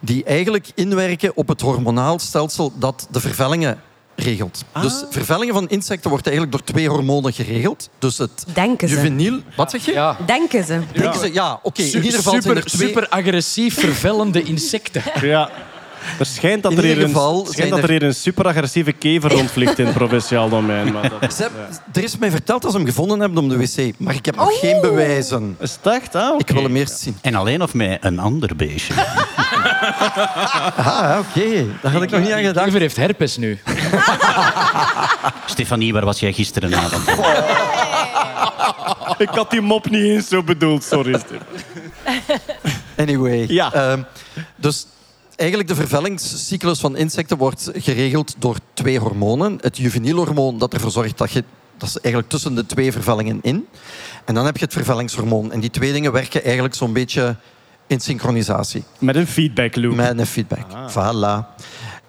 die 0.00 0.24
eigenlijk 0.24 0.66
inwerken 0.74 1.36
op 1.36 1.48
het 1.48 1.60
hormonaal 1.60 2.18
stelsel 2.18 2.72
dat 2.78 3.06
de 3.10 3.20
vervellingen 3.20 3.80
regelt. 4.16 4.64
Dus 4.80 5.04
vervellingen 5.10 5.54
van 5.54 5.68
insecten 5.68 6.10
wordt 6.10 6.26
eigenlijk 6.26 6.56
door 6.56 6.66
twee 6.66 6.88
hormonen 6.88 7.32
geregeld. 7.32 7.88
Dus 7.98 8.18
het 8.18 8.44
Denken 8.54 8.88
ze. 8.88 8.94
juveniel... 8.94 9.40
Wat 9.56 9.70
zeg 9.70 9.84
je? 9.84 9.92
Ja. 9.92 10.16
Denken 10.26 10.64
ze. 10.64 10.80
Denken 10.92 11.20
ze, 11.20 11.32
ja, 11.32 11.60
oké. 11.62 11.82
in 11.82 12.02
ieder 12.02 12.12
geval 12.12 12.32
zijn 12.32 12.42
super, 12.42 12.56
er 12.56 12.64
twee... 12.64 12.88
super 12.88 13.08
agressief 13.08 13.80
vervellende 13.80 14.42
insecten. 14.42 15.02
Ja. 15.20 15.50
Er 16.18 16.26
schijnt 16.26 16.62
dat, 16.62 16.72
In 16.72 16.78
er 16.78 16.84
hier, 16.84 16.92
ieder 16.94 17.08
geval 17.08 17.40
een, 17.46 17.52
schijnt 17.52 17.70
dat 17.70 17.78
er 17.78 17.84
er- 17.84 17.90
hier 17.90 18.02
een 18.02 18.14
superagressieve 18.14 18.92
kever 18.92 19.30
rondvliegt 19.32 19.78
in 19.78 19.86
het 19.86 19.94
provinciaal 19.94 20.48
domein. 20.48 20.92
Maar 20.92 21.10
dat, 21.20 21.34
Ze 21.36 21.48
Er 21.92 22.02
is 22.02 22.18
mij 22.18 22.30
verteld 22.30 22.62
dat 22.62 22.70
ze 22.70 22.76
hem 22.76 22.86
gevonden 22.86 23.20
hebben 23.20 23.38
om 23.38 23.48
de 23.48 23.56
wc. 23.56 23.92
Maar 23.98 24.14
ik 24.14 24.26
heb 24.26 24.36
nog 24.36 24.58
geen 24.58 24.80
bewijzen. 24.80 25.56
is 25.60 25.78
het 25.82 25.92
echt? 25.94 26.14
Ah. 26.14 26.34
Ik 26.38 26.50
wil 26.50 26.62
hem 26.62 26.76
eerst 26.76 26.98
zien. 26.98 27.18
En 27.22 27.34
alleen 27.34 27.62
of 27.62 27.74
met 27.74 27.98
een 28.00 28.18
ander 28.18 28.56
beestje. 28.56 28.94
Ah, 30.76 31.18
oké. 31.18 31.66
Daar 31.82 31.92
had 31.92 32.02
ik 32.02 32.10
nog 32.10 32.20
niet 32.20 32.30
aan 32.32 32.42
gedacht. 32.42 32.64
Kever 32.66 32.80
heeft 32.80 32.96
herpes 32.96 33.36
nu. 33.36 33.58
Stefanie, 35.46 35.92
waar 35.92 36.04
was 36.04 36.20
jij 36.20 36.32
gisterenavond? 36.32 37.08
Ik 39.18 39.28
had 39.28 39.50
die 39.50 39.60
mop 39.60 39.90
niet 39.90 40.02
eens 40.02 40.28
zo 40.28 40.42
bedoeld, 40.42 40.84
sorry. 40.84 41.20
Anyway. 42.96 43.44
Ja. 43.48 43.72
ehm, 43.72 44.02
dus 44.56 44.86
eigenlijk 45.36 45.68
de 45.68 45.74
vervellingscyclus 45.74 46.80
van 46.80 46.96
insecten 46.96 47.36
wordt 47.36 47.70
geregeld 47.74 48.34
door 48.38 48.56
twee 48.74 48.98
hormonen. 48.98 49.58
Het 49.60 49.76
juvenielhormoon 49.76 50.58
dat 50.58 50.72
ervoor 50.72 50.90
zorgt 50.90 51.18
dat 51.18 51.32
je... 51.32 51.44
Dat 51.76 51.88
is 51.88 51.98
eigenlijk 51.98 52.28
tussen 52.32 52.54
de 52.54 52.66
twee 52.66 52.92
vervellingen 52.92 53.38
in. 53.42 53.66
En 54.24 54.34
dan 54.34 54.44
heb 54.44 54.56
je 54.56 54.64
het 54.64 54.72
vervellingshormoon. 54.72 55.52
En 55.52 55.60
die 55.60 55.70
twee 55.70 55.92
dingen 55.92 56.12
werken 56.12 56.44
eigenlijk 56.44 56.74
zo'n 56.74 56.92
beetje 56.92 57.36
in 57.86 58.00
synchronisatie. 58.00 58.84
Met 58.98 59.16
een 59.16 59.26
feedback 59.26 59.76
loop. 59.76 59.94
Met 59.94 60.18
een 60.18 60.26
feedback. 60.26 60.66
Voilà. 60.90 61.54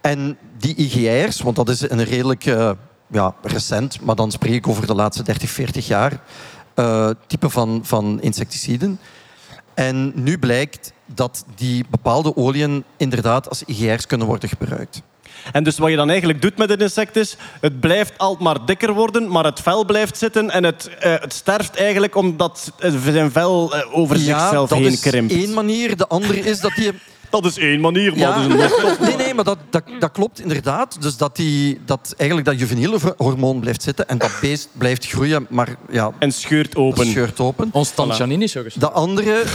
En 0.01 0.37
die 0.57 0.75
IGR's, 0.75 1.41
want 1.41 1.55
dat 1.55 1.69
is 1.69 1.89
een 1.89 2.03
redelijk 2.03 2.45
eh, 2.45 2.71
ja, 3.07 3.35
recent, 3.41 4.01
maar 4.01 4.15
dan 4.15 4.31
spreek 4.31 4.53
ik 4.53 4.67
over 4.67 4.87
de 4.87 4.95
laatste 4.95 5.23
30, 5.23 5.49
40 5.49 5.87
jaar, 5.87 6.19
eh, 6.73 7.09
type 7.27 7.49
van, 7.49 7.79
van 7.83 8.21
insecticiden. 8.21 8.99
En 9.77 10.11
nu 10.15 10.37
blijkt 10.37 10.91
dat 11.05 11.45
die 11.55 11.85
bepaalde 11.89 12.35
oliën 12.35 12.83
inderdaad 12.97 13.49
als 13.49 13.63
IGR's 13.63 14.07
kunnen 14.07 14.27
worden 14.27 14.49
gebruikt. 14.49 15.01
En 15.51 15.63
dus 15.63 15.77
wat 15.77 15.89
je 15.89 15.95
dan 15.95 16.09
eigenlijk 16.09 16.41
doet 16.41 16.57
met 16.57 16.69
een 16.69 16.77
insect 16.77 17.15
is, 17.15 17.37
het 17.61 17.79
blijft 17.79 18.17
altijd 18.17 18.43
maar 18.43 18.65
dikker 18.65 18.93
worden, 18.93 19.27
maar 19.27 19.43
het 19.43 19.59
vel 19.59 19.85
blijft 19.85 20.17
zitten 20.17 20.49
en 20.49 20.63
het, 20.63 20.89
eh, 20.99 21.19
het 21.19 21.33
sterft 21.33 21.75
eigenlijk 21.75 22.15
omdat 22.15 22.71
zijn 23.03 23.31
vel 23.31 23.75
eh, 23.75 23.97
over 23.97 24.17
zichzelf 24.17 24.69
dat 24.69 24.77
heen 24.77 24.87
is 24.87 24.99
krimpt. 24.99 25.33
één 25.33 25.53
manier. 25.53 25.97
De 25.97 26.07
andere 26.07 26.39
is 26.39 26.59
dat 26.59 26.71
die... 26.75 26.91
Dat 27.29 27.45
is 27.45 27.57
één 27.57 27.79
manier, 27.81 28.09
maar 28.11 28.19
Ja. 28.19 28.31
dat 28.31 28.39
is 28.39 28.45
een 28.45 28.57
methode. 28.81 28.95
Nee, 28.99 29.15
nee, 29.15 29.33
maar 29.33 29.43
dat, 29.43 29.57
dat, 29.69 29.83
dat 29.99 30.11
klopt 30.11 30.39
inderdaad. 30.39 31.01
Dus 31.01 31.17
dat, 31.17 31.35
die, 31.35 31.79
dat 31.85 32.13
eigenlijk 32.17 32.49
dat 32.49 32.59
juveniele 32.59 32.99
hormoon 33.17 33.59
blijft 33.59 33.81
zitten 33.83 34.07
en 34.07 34.17
dat 34.17 34.31
beest 34.41 34.69
blijft 34.71 35.07
groeien, 35.07 35.45
maar 35.49 35.75
ja, 35.89 36.11
En 36.19 36.31
scheurt 36.31 36.75
open. 36.75 37.07
scheurt 37.07 37.39
open. 37.39 37.69
Ons 37.71 37.93
is. 38.65 38.73
De 38.73 38.89
andere... 38.91 39.43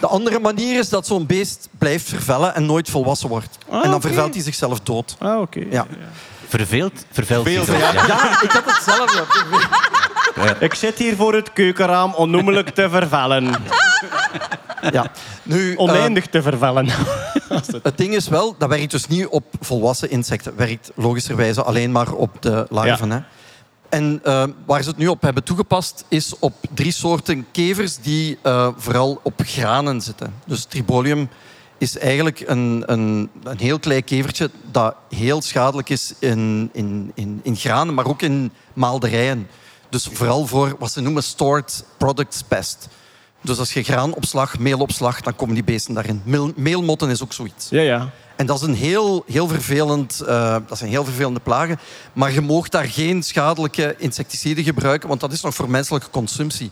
De 0.00 0.06
andere 0.06 0.38
manier 0.38 0.78
is 0.78 0.88
dat 0.88 1.06
zo'n 1.06 1.26
beest 1.26 1.68
blijft 1.78 2.08
vervellen 2.08 2.54
en 2.54 2.66
nooit 2.66 2.90
volwassen 2.90 3.28
wordt. 3.28 3.58
Ah, 3.68 3.74
en 3.76 3.82
dan 3.82 3.94
oké. 3.94 4.06
vervelt 4.06 4.34
hij 4.34 4.42
zichzelf 4.42 4.80
dood. 4.80 5.16
Ah, 5.18 5.40
oké. 5.40 5.64
Ja. 5.70 5.86
Verveeld, 6.48 6.92
verveeld. 7.12 7.42
Verveeld, 7.42 7.64
verveeld, 7.64 7.92
ja. 7.92 8.06
ja. 8.06 8.06
Ja, 8.06 8.42
ik 8.42 8.50
had 8.50 8.64
hetzelfde. 8.66 9.24
Ik 10.64 10.74
zit 10.74 10.98
hier 10.98 11.16
voor 11.16 11.34
het 11.34 11.52
keukenraam 11.52 12.14
onnoemelijk 12.14 12.68
te 12.70 12.88
vervellen. 12.90 13.54
Ja. 14.92 15.10
Nu, 15.42 15.76
Oneindig 15.76 16.26
te 16.26 16.42
vervellen. 16.42 16.86
eh, 17.48 17.58
het 17.82 17.98
ding 17.98 18.14
is 18.14 18.28
wel, 18.28 18.54
dat 18.58 18.68
werkt 18.68 18.90
dus 18.90 19.06
niet 19.06 19.26
op 19.26 19.44
volwassen 19.60 20.10
insecten. 20.10 20.56
werkt 20.56 20.90
logischerwijze 20.94 21.62
alleen 21.62 21.92
maar 21.92 22.12
op 22.12 22.42
de 22.42 22.66
larven. 22.68 23.10
Hè. 23.10 23.20
En 23.88 24.20
eh, 24.24 24.44
waar 24.66 24.82
ze 24.82 24.88
het 24.88 24.98
nu 24.98 25.06
op 25.08 25.22
hebben 25.22 25.44
toegepast, 25.44 26.04
is 26.08 26.38
op 26.38 26.54
drie 26.74 26.92
soorten 26.92 27.46
kevers 27.52 27.96
die 27.98 28.38
eh, 28.42 28.68
vooral 28.76 29.20
op 29.22 29.42
granen 29.44 30.00
zitten. 30.00 30.34
Dus 30.46 30.64
tribolium 30.64 31.28
is 31.78 31.98
eigenlijk 31.98 32.42
een, 32.46 32.82
een, 32.86 33.30
een 33.42 33.58
heel 33.58 33.78
klein 33.78 34.04
kevertje 34.04 34.50
dat 34.70 34.94
heel 35.08 35.42
schadelijk 35.42 35.88
is 35.88 36.14
in, 36.18 36.70
in, 36.72 37.12
in, 37.14 37.40
in 37.42 37.56
granen, 37.56 37.94
maar 37.94 38.06
ook 38.06 38.22
in 38.22 38.52
maalderijen. 38.72 39.48
Dus 39.88 40.08
vooral 40.12 40.46
voor 40.46 40.76
wat 40.78 40.92
ze 40.92 41.00
noemen 41.00 41.22
stored 41.22 41.84
products 41.96 42.42
pest. 42.42 42.88
Dus 43.42 43.58
als 43.58 43.72
je 43.72 43.82
graanopslag, 43.82 44.58
meelopslag, 44.58 45.20
dan 45.20 45.36
komen 45.36 45.54
die 45.54 45.64
beesten 45.64 45.94
daarin. 45.94 46.22
Meel, 46.24 46.52
meelmotten 46.56 47.10
is 47.10 47.22
ook 47.22 47.32
zoiets. 47.32 47.68
Ja, 47.68 47.80
ja. 47.80 48.10
En 48.36 48.46
dat 48.46 48.60
is 48.60 48.66
een 48.66 48.74
heel, 48.74 49.24
heel 49.26 49.48
vervelend, 49.48 50.20
eh, 50.20 50.56
dat 50.66 50.78
zijn 50.78 50.90
heel 50.90 51.04
vervelende 51.04 51.40
plagen. 51.40 51.80
Maar 52.12 52.32
je 52.32 52.40
mag 52.40 52.68
daar 52.68 52.84
geen 52.84 53.22
schadelijke 53.22 53.94
insecticiden 53.98 54.64
gebruiken, 54.64 55.08
want 55.08 55.20
dat 55.20 55.32
is 55.32 55.40
nog 55.40 55.54
voor 55.54 55.70
menselijke 55.70 56.10
consumptie. 56.10 56.70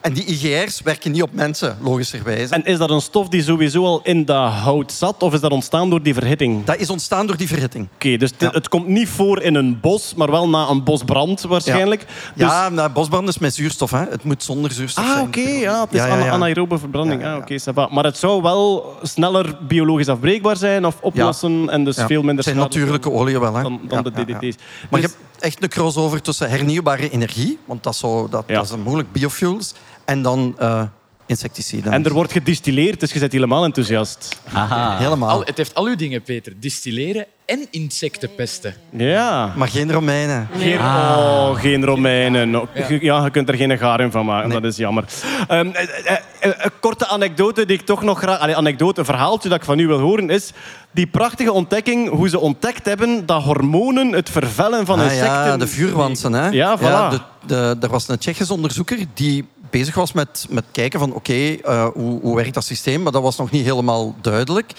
En 0.00 0.12
die 0.12 0.24
IGR's 0.24 0.80
werken 0.82 1.12
niet 1.12 1.22
op 1.22 1.32
mensen, 1.32 1.76
logischerwijze. 1.80 2.54
En 2.54 2.64
is 2.64 2.78
dat 2.78 2.90
een 2.90 3.00
stof 3.00 3.28
die 3.28 3.42
sowieso 3.42 3.84
al 3.84 4.00
in 4.02 4.24
dat 4.24 4.50
hout 4.52 4.92
zat, 4.92 5.22
of 5.22 5.32
is 5.34 5.40
dat 5.40 5.50
ontstaan 5.50 5.90
door 5.90 6.02
die 6.02 6.14
verhitting? 6.14 6.54
Oké, 6.56 6.64
Dat 6.64 6.78
is 6.78 6.90
ontstaan 6.90 7.26
door 7.26 7.36
die 7.36 7.48
verhitting. 7.48 7.88
dus 7.98 8.20
het- 8.30 8.34
Ja. 8.38 8.50
het 8.50 8.68
komt 8.68 8.86
niet 8.86 9.08
voor 9.08 9.42
in 9.42 9.54
een 9.54 9.80
bos, 9.80 10.14
maar 10.14 10.30
wel 10.30 10.48
na 10.48 10.68
een 10.68 10.84
bosbrand 10.84 11.40
waarschijnlijk. 11.40 12.06
Dus- 12.34 12.46
Ja, 12.46 12.68
nou, 12.68 12.90
bosbrand 12.90 13.28
is 13.28 13.38
met 13.38 13.54
zuurstof. 13.54 13.90
Hè. 13.90 14.04
Het 14.10 14.24
moet 14.24 14.42
zonder 14.42 14.70
zuurstof 14.72 15.04
Ah, 15.04 15.12
zijn. 15.12 15.26
oké, 15.26 15.40
ja, 15.40 15.80
het 15.80 15.92
is 15.92 16.00
Ja, 16.00 16.30
anaerobe 16.30 16.78
verbranding. 16.78 17.24
Ah, 17.24 17.36
oké. 17.36 17.88
Maar 17.90 18.04
het 18.04 18.16
zou 18.16 18.42
wel 18.42 18.94
sneller 19.02 19.56
biologisch 19.68 20.08
afbreekbaar 20.08 20.56
zijn 20.56 20.86
of 20.86 20.96
oplossen 21.00 21.68
en 21.70 21.84
dus 21.84 21.96
veel 21.96 22.18
minder 22.22 22.34
Het 22.34 22.44
zijn 22.44 22.56
natuurlijke 22.56 23.10
oliën 23.10 23.40
wel. 23.40 23.54
Hè. 23.54 23.62
dan, 23.62 23.80
de. 24.02 24.10
DDT's. 24.10 24.56
Maar 24.90 25.00
Dus- 25.00 25.10
je 25.10 25.16
hebt 25.16 25.16
echt 25.40 25.62
een 25.62 25.68
crossover 25.68 26.22
tussen 26.22 26.50
hernieuwbare 26.50 27.10
energie, 27.10 27.58
want 27.64 27.82
dat 27.82 27.92
is, 27.92 27.98
zo, 27.98 28.28
dat, 28.28 28.44
is 28.48 28.70
een 28.70 28.80
moeilijk 28.82 29.12
biofuels, 29.12 29.74
en 30.10 30.22
dan 30.22 30.54
eh, 30.58 30.82
insecticiden. 31.26 31.92
En 31.92 32.04
er 32.04 32.12
wordt 32.12 32.32
gedistilleerd, 32.32 33.00
dus 33.00 33.12
je 33.12 33.18
bent 33.18 33.32
helemaal 33.32 33.64
enthousiast. 33.64 34.40
Aha. 34.52 34.98
Helemaal. 34.98 35.28
Al, 35.28 35.44
het 35.44 35.56
heeft 35.56 35.74
al 35.74 35.86
uw 35.86 35.96
dingen, 35.96 36.22
Peter. 36.22 36.52
Distilleren 36.60 37.26
en 37.50 37.66
insecten 37.70 38.34
pesten. 38.34 38.74
Ja. 38.90 39.52
Maar 39.56 39.68
geen 39.68 39.92
Romeinen. 39.92 40.48
Geen, 40.58 40.78
oh, 40.78 41.60
geen 41.60 41.84
Romeinen. 41.84 42.50
No, 42.50 42.68
Ja. 42.74 42.86
ja, 43.00 43.24
je 43.24 43.30
kunt 43.30 43.48
er 43.48 43.54
geen 43.54 43.78
garing 43.78 44.12
van 44.12 44.24
maken. 44.26 44.50
Dat 44.50 44.64
is 44.64 44.76
jammer. 44.76 45.04
Ehm, 45.48 45.68
eh, 45.70 45.82
eh, 45.82 46.16
eh, 46.40 46.52
een 46.56 46.70
korte 46.80 47.06
anekdote 47.06 47.66
die 47.66 47.78
ik 47.78 47.86
toch 47.86 48.02
nog 48.02 48.18
graag... 48.18 48.38
Allee, 48.38 48.56
anekdote, 48.56 49.00
een 49.00 49.06
verhaaltje 49.06 49.48
dat 49.48 49.58
ik 49.58 49.64
van 49.64 49.78
u 49.78 49.86
wil 49.86 49.98
horen 49.98 50.30
is... 50.30 50.52
Die 50.92 51.06
prachtige 51.06 51.52
ontdekking, 51.52 52.08
hoe 52.08 52.28
ze 52.28 52.38
ontdekt 52.38 52.86
hebben 52.86 53.26
dat 53.26 53.42
hormonen 53.42 54.12
het 54.12 54.30
vervellen 54.30 54.86
van 54.86 54.98
Ah, 54.98 55.04
insecten... 55.04 55.28
ja, 55.28 55.56
de 55.56 55.66
vuurwansen. 55.66 56.32
Hè? 56.32 56.48
Ja, 56.48 56.78
voilà. 56.78 57.10
de, 57.10 57.20
de, 57.46 57.76
er 57.80 57.88
was 57.88 58.08
een 58.08 58.18
Tsjechische 58.18 58.52
onderzoeker 58.52 58.98
die 59.14 59.46
bezig 59.70 59.94
was 59.94 60.12
met, 60.12 60.46
met 60.50 60.64
kijken 60.72 60.98
van 60.98 61.12
oké, 61.12 61.32
eh, 61.32 61.86
hoe, 61.94 62.20
hoe 62.20 62.36
werkt 62.36 62.54
dat 62.54 62.64
systeem? 62.64 63.02
Maar 63.02 63.12
dat 63.12 63.22
was 63.22 63.36
nog 63.36 63.50
niet 63.50 63.64
helemaal 63.64 64.14
duidelijk. 64.20 64.72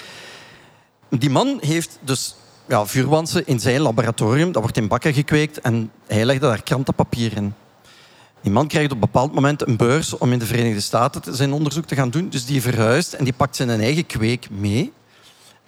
Die 1.09 1.29
man 1.29 1.57
heeft 1.61 1.97
dus 2.01 2.35
ja, 2.67 2.85
vuurwansen 2.85 3.47
in 3.47 3.59
zijn 3.59 3.81
laboratorium. 3.81 4.51
Dat 4.51 4.61
wordt 4.61 4.77
in 4.77 4.87
bakken 4.87 5.13
gekweekt 5.13 5.61
en 5.61 5.91
hij 6.07 6.25
legde 6.25 6.47
daar 6.47 6.63
krantenpapier 6.63 7.35
in. 7.35 7.53
Die 8.41 8.51
man 8.51 8.67
krijgt 8.67 8.87
op 8.91 8.93
een 8.93 8.99
bepaald 9.11 9.33
moment 9.33 9.67
een 9.67 9.77
beurs 9.77 10.17
om 10.17 10.31
in 10.31 10.39
de 10.39 10.45
Verenigde 10.45 10.79
Staten 10.81 11.21
te- 11.21 11.35
zijn 11.35 11.53
onderzoek 11.53 11.85
te 11.85 11.95
gaan 11.95 12.09
doen. 12.09 12.29
Dus 12.29 12.45
die 12.45 12.61
verhuist 12.61 13.13
en 13.13 13.23
die 13.23 13.33
pakt 13.33 13.55
zijn 13.55 13.69
eigen 13.69 14.05
kweek 14.05 14.49
mee. 14.49 14.93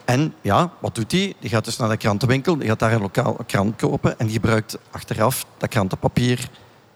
En 0.05 0.33
ja, 0.41 0.71
wat 0.79 0.95
doet 0.95 1.11
hij? 1.11 1.33
Die 1.39 1.49
gaat 1.49 1.65
dus 1.65 1.77
naar 1.77 1.89
de 1.89 1.97
krantenwinkel, 1.97 2.57
die 2.57 2.67
gaat 2.67 2.79
daar 2.79 2.91
een 2.93 3.01
lokaal 3.01 3.37
krant 3.47 3.75
kopen 3.75 4.19
en 4.19 4.25
die 4.25 4.35
gebruikt 4.35 4.77
achteraf 4.91 5.45
dat 5.57 5.69
krantenpapier 5.69 6.49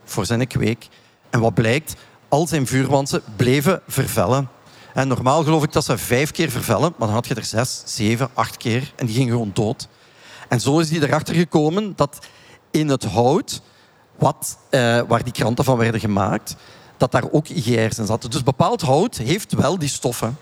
voor 0.03 0.25
zijn 0.25 0.47
kweek. 0.47 0.88
En 1.29 1.39
wat 1.39 1.53
blijkt? 1.53 1.95
Al 2.27 2.47
zijn 2.47 2.67
vuurwansen 2.67 3.21
bleven 3.36 3.81
vervellen. 3.88 4.49
En 4.97 5.07
normaal 5.07 5.43
geloof 5.43 5.63
ik 5.63 5.71
dat 5.71 5.86
ze 5.86 5.97
vijf 5.97 6.31
keer 6.31 6.49
vervellen, 6.49 6.93
maar 6.97 7.07
dan 7.07 7.15
had 7.15 7.27
je 7.27 7.36
er 7.36 7.43
zes, 7.43 7.81
zeven, 7.86 8.29
acht 8.33 8.57
keer 8.57 8.93
en 8.95 9.05
die 9.05 9.15
gingen 9.15 9.31
gewoon 9.31 9.51
dood. 9.53 9.88
En 10.49 10.62
zo 10.62 10.79
is 10.79 10.89
hij 10.89 10.99
erachter 10.99 11.36
gekomen 11.36 11.93
dat 11.95 12.25
in 12.71 12.89
het 12.89 13.03
hout, 13.03 13.62
wat, 14.15 14.57
eh, 14.69 15.01
waar 15.07 15.23
die 15.23 15.33
kranten 15.33 15.63
van 15.63 15.77
werden 15.77 16.01
gemaakt, 16.01 16.55
dat 16.97 17.12
daar 17.12 17.31
ook 17.31 17.47
IGR's 17.47 17.97
in 17.97 18.05
zaten. 18.05 18.29
Dus 18.29 18.43
bepaald 18.43 18.81
hout 18.81 19.17
heeft 19.17 19.53
wel 19.53 19.79
die 19.79 19.89
stoffen. 19.89 20.38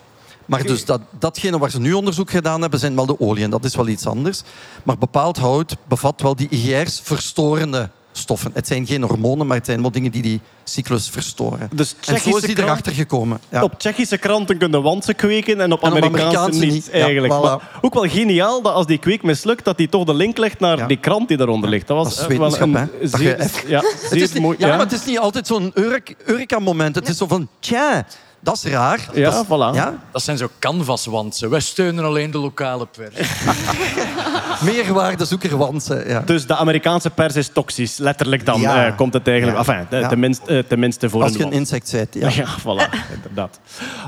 Maar 0.46 0.62
dus 0.62 0.84
dat, 0.84 1.00
datgene 1.18 1.58
waar 1.58 1.70
ze 1.70 1.80
nu 1.80 1.92
onderzoek 1.92 2.30
gedaan 2.30 2.60
hebben, 2.60 2.80
zijn 2.80 2.94
wel 2.94 3.06
de 3.06 3.20
olie. 3.20 3.44
En 3.44 3.50
dat 3.50 3.64
is 3.64 3.76
wel 3.76 3.88
iets 3.88 4.06
anders. 4.06 4.42
Maar 4.82 4.98
bepaald 4.98 5.36
hout 5.36 5.76
bevat 5.88 6.20
wel 6.20 6.36
die 6.36 6.48
IGR's 6.48 7.00
verstorende 7.02 7.90
stoffen. 8.18 8.50
Het 8.54 8.66
zijn 8.66 8.86
geen 8.86 9.02
hormonen, 9.02 9.46
maar 9.46 9.56
het 9.56 9.66
zijn 9.66 9.80
wel 9.80 9.90
dingen 9.90 10.10
die 10.10 10.22
die 10.22 10.40
cyclus 10.64 11.08
verstoren. 11.08 11.68
Dus 11.74 11.94
en 12.06 12.18
zo 12.20 12.36
is 12.36 12.42
krant- 12.42 12.58
erachter 12.58 12.92
gekomen. 12.92 13.40
Ja. 13.48 13.62
Op 13.62 13.78
Tsjechische 13.78 14.18
kranten 14.18 14.58
kunnen 14.58 14.82
wansen 14.82 15.16
kweken 15.16 15.60
en 15.60 15.72
op 15.72 15.82
En 15.82 15.92
op 15.92 16.02
Amerikaanse, 16.02 16.64
niet. 16.64 16.88
Ja, 16.92 17.04
eigenlijk. 17.04 17.32
voilà. 17.34 17.40
Maar 17.42 17.78
ook 17.80 17.94
wel 17.94 18.08
geniaal 18.08 18.62
dat 18.62 18.72
als 18.72 18.86
die 18.86 18.98
kweek 18.98 19.22
mislukt, 19.22 19.64
dat 19.64 19.78
hij 19.78 19.86
toch 19.86 20.04
de 20.04 20.14
link 20.14 20.36
legt 20.38 20.60
naar 20.60 20.78
Ja. 20.78 20.86
die 20.86 21.00
krant 21.00 21.28
die 21.28 21.36
daaronder 21.36 21.70
ligt. 21.70 21.86
Dat 21.86 21.96
was 21.96 22.16
Dat 22.16 22.30
is 22.30 22.36
wel 22.36 22.50
wetenschap, 22.50 22.88
een 23.00 23.08
zeer, 23.08 23.50
ja, 23.66 23.82
zeer 24.10 24.40
mooi. 24.40 24.56
ja, 24.60 24.66
ja. 24.66 24.76
maar 24.76 24.84
het 24.84 24.92
is 24.94 25.04
niet 25.04 25.18
altijd 25.18 25.46
zo'n 25.46 25.70
Eureka- 25.74 26.14
Eureka-moment. 26.24 26.94
Het 26.94 27.08
is 27.08 27.16
zo 27.16 27.26
van, 27.26 27.48
tja, 27.60 28.06
dat 28.40 28.54
is 28.54 28.64
raar. 28.64 29.08
Ja, 29.14 29.30
dat 29.30 29.40
is, 29.40 29.46
voilà. 29.46 29.74
Ja, 29.76 29.94
Dat 30.12 30.22
zijn 30.22 30.36
zo 30.36 30.48
canvaswansen. 30.58 31.50
Wij 31.50 31.60
steunen 31.60 32.04
alleen 32.04 32.30
de 32.30 32.38
lokale 32.38 32.86
pers. 32.86 33.14
meerwaardezoeker 34.64 35.56
wansen. 35.56 36.08
Ja. 36.08 36.20
Dus 36.20 36.46
de 36.46 36.56
Amerikaanse 36.56 37.10
pers 37.10 37.36
is 37.36 37.48
toxisch, 37.48 37.96
letterlijk 37.98 38.46
dan 38.46 38.60
Ja. 38.60 38.86
eh, 38.86 38.96
komt 38.96 39.12
het 39.12 39.28
eigenlijk. 39.28 39.66
Ja. 39.66 39.72
Enfin, 39.72 39.86
de- 39.90 39.96
Ja. 39.96 40.08
tenminste, 40.08 40.56
eh, 40.56 40.62
tenminste 40.68 41.10
voor 41.10 41.22
Als 41.22 41.32
een 41.32 41.38
je 41.38 41.44
een 41.44 41.52
insect 41.52 41.92
bent. 41.92 42.14
Ja. 42.14 42.28
Ja, 42.44 42.46
voilà, 42.60 43.14
inderdaad. 43.14 43.60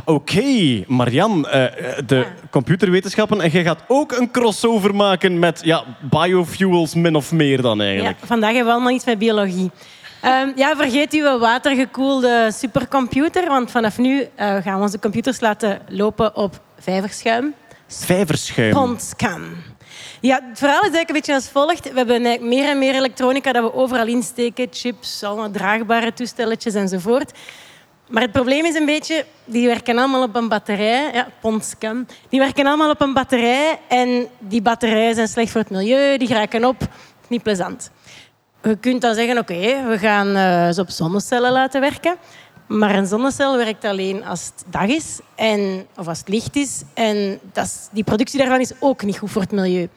Oké, 0.05 0.85
Marian, 0.87 1.49
eh, 1.49 1.65
de 2.07 2.27
computerwetenschappen. 2.51 3.41
En 3.41 3.51
jij 3.51 3.63
gaat 3.63 3.81
ook 3.89 4.13
een 4.13 4.31
crossover 4.31 4.95
maken 4.95 5.39
met 5.39 5.61
ja, 5.65 5.85
biofuels, 6.11 6.95
min 6.95 7.15
of 7.17 7.33
meer 7.33 7.63
dan 7.63 7.79
Ja, 7.79 7.85
eigenlijk. 7.85 8.19
vandaag 8.25 8.49
hebben 8.51 8.67
we 8.67 8.73
allemaal 8.73 8.93
iets 8.95 9.05
met 9.05 9.19
biologie. 9.19 9.71
Ehm, 10.21 10.51
ja, 10.55 10.77
vergeet 10.77 11.13
uw 11.13 11.39
watergekoelde 11.39 12.51
supercomputer, 12.53 13.49
want 13.49 13.71
vanaf 13.71 13.99
nu 13.99 14.29
eh, 14.35 14.57
gaan 14.57 14.77
we 14.77 14.81
onze 14.81 14.99
computers 14.99 15.41
laten 15.41 15.81
lopen 15.89 16.37
op 16.37 16.61
vijverschuim. 16.79 17.55
Vijverschuim. 17.87 18.73
Pondscan. 18.73 19.43
Ja, 20.21 20.41
het 20.49 20.59
verhaal 20.59 20.83
is 20.83 20.95
eigenlijk 20.95 21.09
een 21.09 21.15
beetje 21.15 21.35
als 21.35 21.49
volgt. 21.49 21.93
We 21.93 21.97
hebben 21.97 22.49
meer 22.49 22.69
en 22.69 22.79
meer 22.79 22.95
elektronica 22.95 23.53
dat 23.53 23.63
we 23.63 23.75
overal 23.75 24.07
insteken. 24.07 24.69
Chips, 24.71 25.23
allemaal 25.23 25.51
draagbare 25.51 26.13
toestelletjes 26.13 26.75
enzovoort. 26.75 27.33
Maar 28.09 28.23
het 28.23 28.33
probleem 28.33 28.65
is 28.65 28.75
een 28.75 28.87
beetje, 28.87 29.25
die 29.45 29.67
werken 29.67 29.99
allemaal 29.99 30.23
op 30.23 30.37
een 30.37 30.49
batterij. 30.49 31.11
Ja, 31.13 31.29
Pondscan. 31.41 32.07
Die 32.29 32.41
werken 32.41 32.67
allemaal 32.67 32.91
op 32.91 33.01
een 33.01 33.13
batterij 33.13 33.79
en 33.89 34.29
die 34.39 34.63
batterijen 34.63 35.15
zijn 35.15 35.29
slecht 35.29 35.51
voor 35.51 35.61
het 35.61 35.71
milieu. 35.71 36.17
Die 36.17 36.29
raken 36.29 36.65
op. 36.65 36.77
Niet 37.29 37.43
plezant. 37.43 37.91
Je 38.63 38.77
kunt 38.77 39.01
dan 39.01 39.15
zeggen, 39.15 39.39
oké, 39.39 39.89
we 39.89 39.99
gaan 39.99 40.37
eh, 40.37 40.71
ze 40.71 40.81
op 40.81 40.91
zonnecellen 40.91 41.53
laten 41.53 41.81
werken. 41.81 42.17
Maar 42.67 42.95
een 42.95 43.07
zonnecel 43.07 43.57
werkt 43.57 43.85
alleen 43.85 44.25
als 44.25 44.45
het 44.45 44.65
dag 44.71 44.87
is 44.87 45.21
en, 45.35 45.87
of 45.97 46.09
als 46.09 46.19
het 46.19 46.29
licht 46.29 46.57
is. 46.57 46.83
En 46.95 47.39
dat 47.53 47.89
die 47.93 48.05
productie 48.05 48.39
daarvan 48.39 48.61
is 48.61 48.73
ook 48.81 49.03
niet 49.03 49.19
goed 49.19 49.31
voor 49.31 49.43
het 49.43 49.53
milieu. 49.53 49.89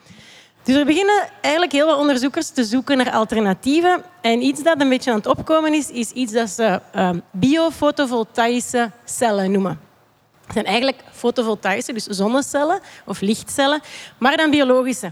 Dus 0.64 0.76
er 0.76 0.86
beginnen 0.86 1.28
eigenlijk 1.42 1.74
heel 1.74 1.86
wat 1.86 1.98
onderzoekers 1.98 2.50
te 2.50 2.64
zoeken 2.64 2.98
naar 2.98 3.12
alternatieven. 3.12 4.04
En 4.22 4.42
iets 4.42 4.64
dat 4.64 4.82
een 4.82 4.90
beetje 4.90 5.12
aan 5.12 5.18
het 5.18 5.28
opkomen 5.28 5.74
is, 5.74 5.90
is 5.90 6.12
iets 6.12 6.34
dat 6.34 6.50
ze 6.50 6.82
eh, 6.92 7.10
biofotovoltaïsche 7.32 8.92
cellen 9.06 9.52
noemen. 9.52 9.80
Het 10.44 10.54
zijn 10.54 10.66
eigenlijk 10.66 11.04
fotovoltaïsche, 11.12 11.94
dus 11.94 12.06
zonnecellen 12.06 12.80
of 13.06 13.22
lichtcellen, 13.22 13.82
maar 14.18 14.38
dan 14.38 14.50
biologische. 14.50 15.12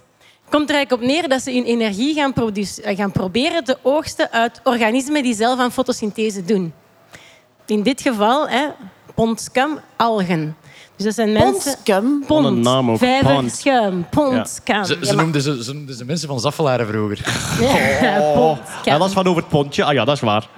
Het 0.50 0.58
komt 0.58 0.70
er 0.70 0.76
eigenlijk 0.76 1.04
op 1.04 1.16
neer 1.16 1.30
dat 1.30 1.42
ze 1.42 1.52
hun 1.52 1.64
energie 1.64 2.14
gaan, 2.14 2.34
eh, 2.34 2.98
gaan 2.98 3.12
proberen 3.12 3.64
te 3.64 3.78
oogsten 3.82 4.32
uit 4.32 4.62
organismen 4.64 5.24
die 5.24 5.36
zelf 5.36 5.60
aan 5.60 5.72
fotosynthese 5.72 6.46
doen. 6.46 6.74
In 7.66 7.84
dit 7.84 8.02
geval, 8.02 8.50
hè, 8.50 8.68
pondscam, 9.16 9.80
algen. 9.96 10.56
Dus 10.96 11.06
dat 11.06 11.16
zijn 11.16 11.32
mensen... 11.32 11.76
Pond, 12.26 12.46
een 12.46 12.60
naam 12.60 12.92
ook. 12.92 12.98
Ze, 14.86 14.98
ze, 15.02 15.16
noemden 15.16 15.42
ze, 15.42 15.64
ze 15.64 15.74
noemden 15.74 15.96
ze 15.96 16.06
mensen 16.06 16.28
van 16.28 16.40
Zaffelaren 16.40 16.88
vroeger. 16.88 17.22
Ja, 18.02 18.20
Oh, 18.20 18.58
dat 19.00 19.08
is 19.08 19.14
van 19.14 19.28
over 19.28 19.42
het 19.42 19.52
pontje. 19.52 19.84
Ah 19.84 19.94
ja, 19.94 20.06
dat 20.06 20.16
is 20.16 20.22
waar. 20.22 20.50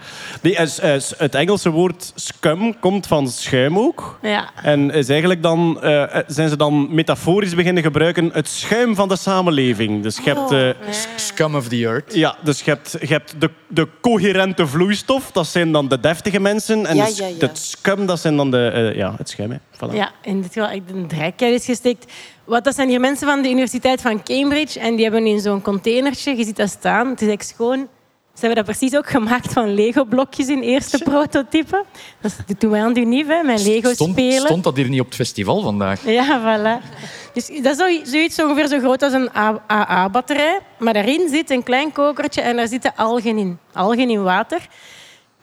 Nee, 0.42 0.54
is, 0.56 0.80
is- 0.80 1.14
het 1.18 1.36
Engelse 1.36 1.70
woord 1.70 2.12
scum 2.16 2.80
komt 2.80 3.08
van 3.08 3.28
schuim 3.28 3.78
ook. 3.80 4.20
Ja. 4.22 4.50
En 4.64 4.92
is 4.92 5.10
eigenlijk 5.10 5.42
dan, 5.44 5.82
eh, 5.82 6.18
zijn 6.28 6.50
ze 6.50 6.56
dan 6.56 6.88
metaforisch 6.96 7.56
beginnen 7.56 7.84
gebruiken 7.84 8.30
het 8.34 8.48
schuim 8.48 8.96
van 8.96 9.08
de 9.08 9.16
samenleving. 9.18 10.04
Dus 10.04 10.18
je 10.18 10.34
hebt, 10.34 10.52
eh, 10.52 10.70
Scum 11.16 11.56
of 11.56 11.68
the 11.68 11.86
earth. 11.86 12.14
ja, 12.14 12.36
dus 12.44 12.62
je 12.62 12.70
hebt, 12.72 12.96
je 13.02 13.08
hebt 13.08 13.36
de, 13.42 13.50
de 13.68 13.88
coherente 14.02 14.68
vloeistof, 14.68 15.32
dat 15.32 15.48
zijn 15.48 15.72
dan 15.72 15.88
de 15.88 16.00
deftige 16.00 16.40
mensen. 16.40 16.86
En 16.86 16.96
Ja, 16.96 17.06
de, 17.06 17.14
ja, 17.16 17.28
ja. 17.28 17.34
het 17.40 17.58
scum, 17.58 18.06
dat 18.06 18.20
zijn 18.20 18.36
dan 18.38 18.52
de, 18.52 18.68
eh, 18.68 18.96
ja, 18.96 19.14
het 19.18 19.30
schuim. 19.30 19.52
Hè. 19.52 19.58
Voilà. 19.76 19.94
Ja, 19.96 20.12
in 20.24 20.42
dit 20.42 20.54
geval 20.54 20.70
echt 20.70 20.82
een 20.94 21.08
draaikijt 21.08 21.60
is 21.60 21.66
gestikt. 21.66 22.12
Wat, 22.44 22.64
dat 22.64 22.76
zijn 22.76 22.90
hier 22.90 23.00
mensen 23.00 23.28
van 23.28 23.42
de 23.42 23.50
Universiteit 23.50 24.02
van 24.02 24.24
Cambridge 24.24 24.80
en 24.80 24.96
die 24.96 25.04
hebben 25.04 25.26
in 25.26 25.40
zo'n 25.40 25.62
containertje, 25.62 26.38
je 26.38 26.44
ziet 26.44 26.56
dat 26.58 26.70
staan, 26.70 27.08
het 27.10 27.22
is 27.22 27.28
echt 27.28 27.48
schoon. 27.48 27.88
Ze 28.34 28.48
hebben 28.48 28.66
dat 28.66 28.78
precies 28.78 28.98
ook 28.98 29.10
gemaakt 29.10 29.54
van 29.54 29.74
Lego-blokjes 29.74 30.48
in 30.48 30.62
eerste 30.62 30.98
prototype. 31.04 31.84
Dat 32.22 32.36
doen 32.58 32.72
wij 32.72 32.82
aan 32.82 32.94
de 32.94 33.00
UNIF, 33.00 33.28
hè, 33.28 33.44
met 33.44 33.64
Lego 33.64 33.94
Stond, 33.94 34.12
spelen. 34.12 34.42
stond 34.42 34.64
dat 34.64 34.76
hier 34.76 34.90
niet 34.90 35.00
op 35.00 35.06
het 35.06 35.16
festival 35.16 35.62
vandaag? 35.62 36.06
Ja, 36.06 36.40
voilà. 36.42 36.86
Dus 37.34 37.48
dat 37.62 37.66
is 37.72 37.78
zo- 37.78 38.12
zoiets 38.12 38.42
ongeveer 38.42 38.68
zo 38.68 38.80
groot 38.80 39.02
als 39.04 39.14
een 39.14 39.30
AA-batterij. 39.72 40.60
Maar 40.80 40.94
daarin 40.94 41.30
zit 41.30 41.50
een 41.50 41.64
klein 41.64 41.92
kokertje 41.92 42.42
en 42.42 42.56
daar 42.56 42.68
zitten 42.68 42.94
algen 42.96 43.38
in. 43.38 43.58
Algen 43.74 44.10
in 44.10 44.24
water. 44.24 44.68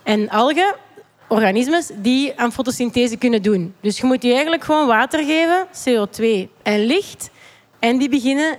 En 0.03 0.29
algen, 0.31 0.75
organismes 1.29 1.91
die 1.97 2.33
aan 2.37 2.53
fotosynthese 2.53 3.17
kunnen 3.17 3.43
doen. 3.43 3.75
Dus 3.81 3.99
je 3.99 4.07
moet 4.07 4.21
die 4.21 4.33
eigenlijk 4.33 4.65
gewoon 4.65 4.87
water 4.87 5.25
geven, 5.25 5.67
CO2 5.85 6.49
en 6.63 6.85
licht. 6.87 7.31
En 7.79 7.99
die 7.99 8.09
beginnen 8.09 8.57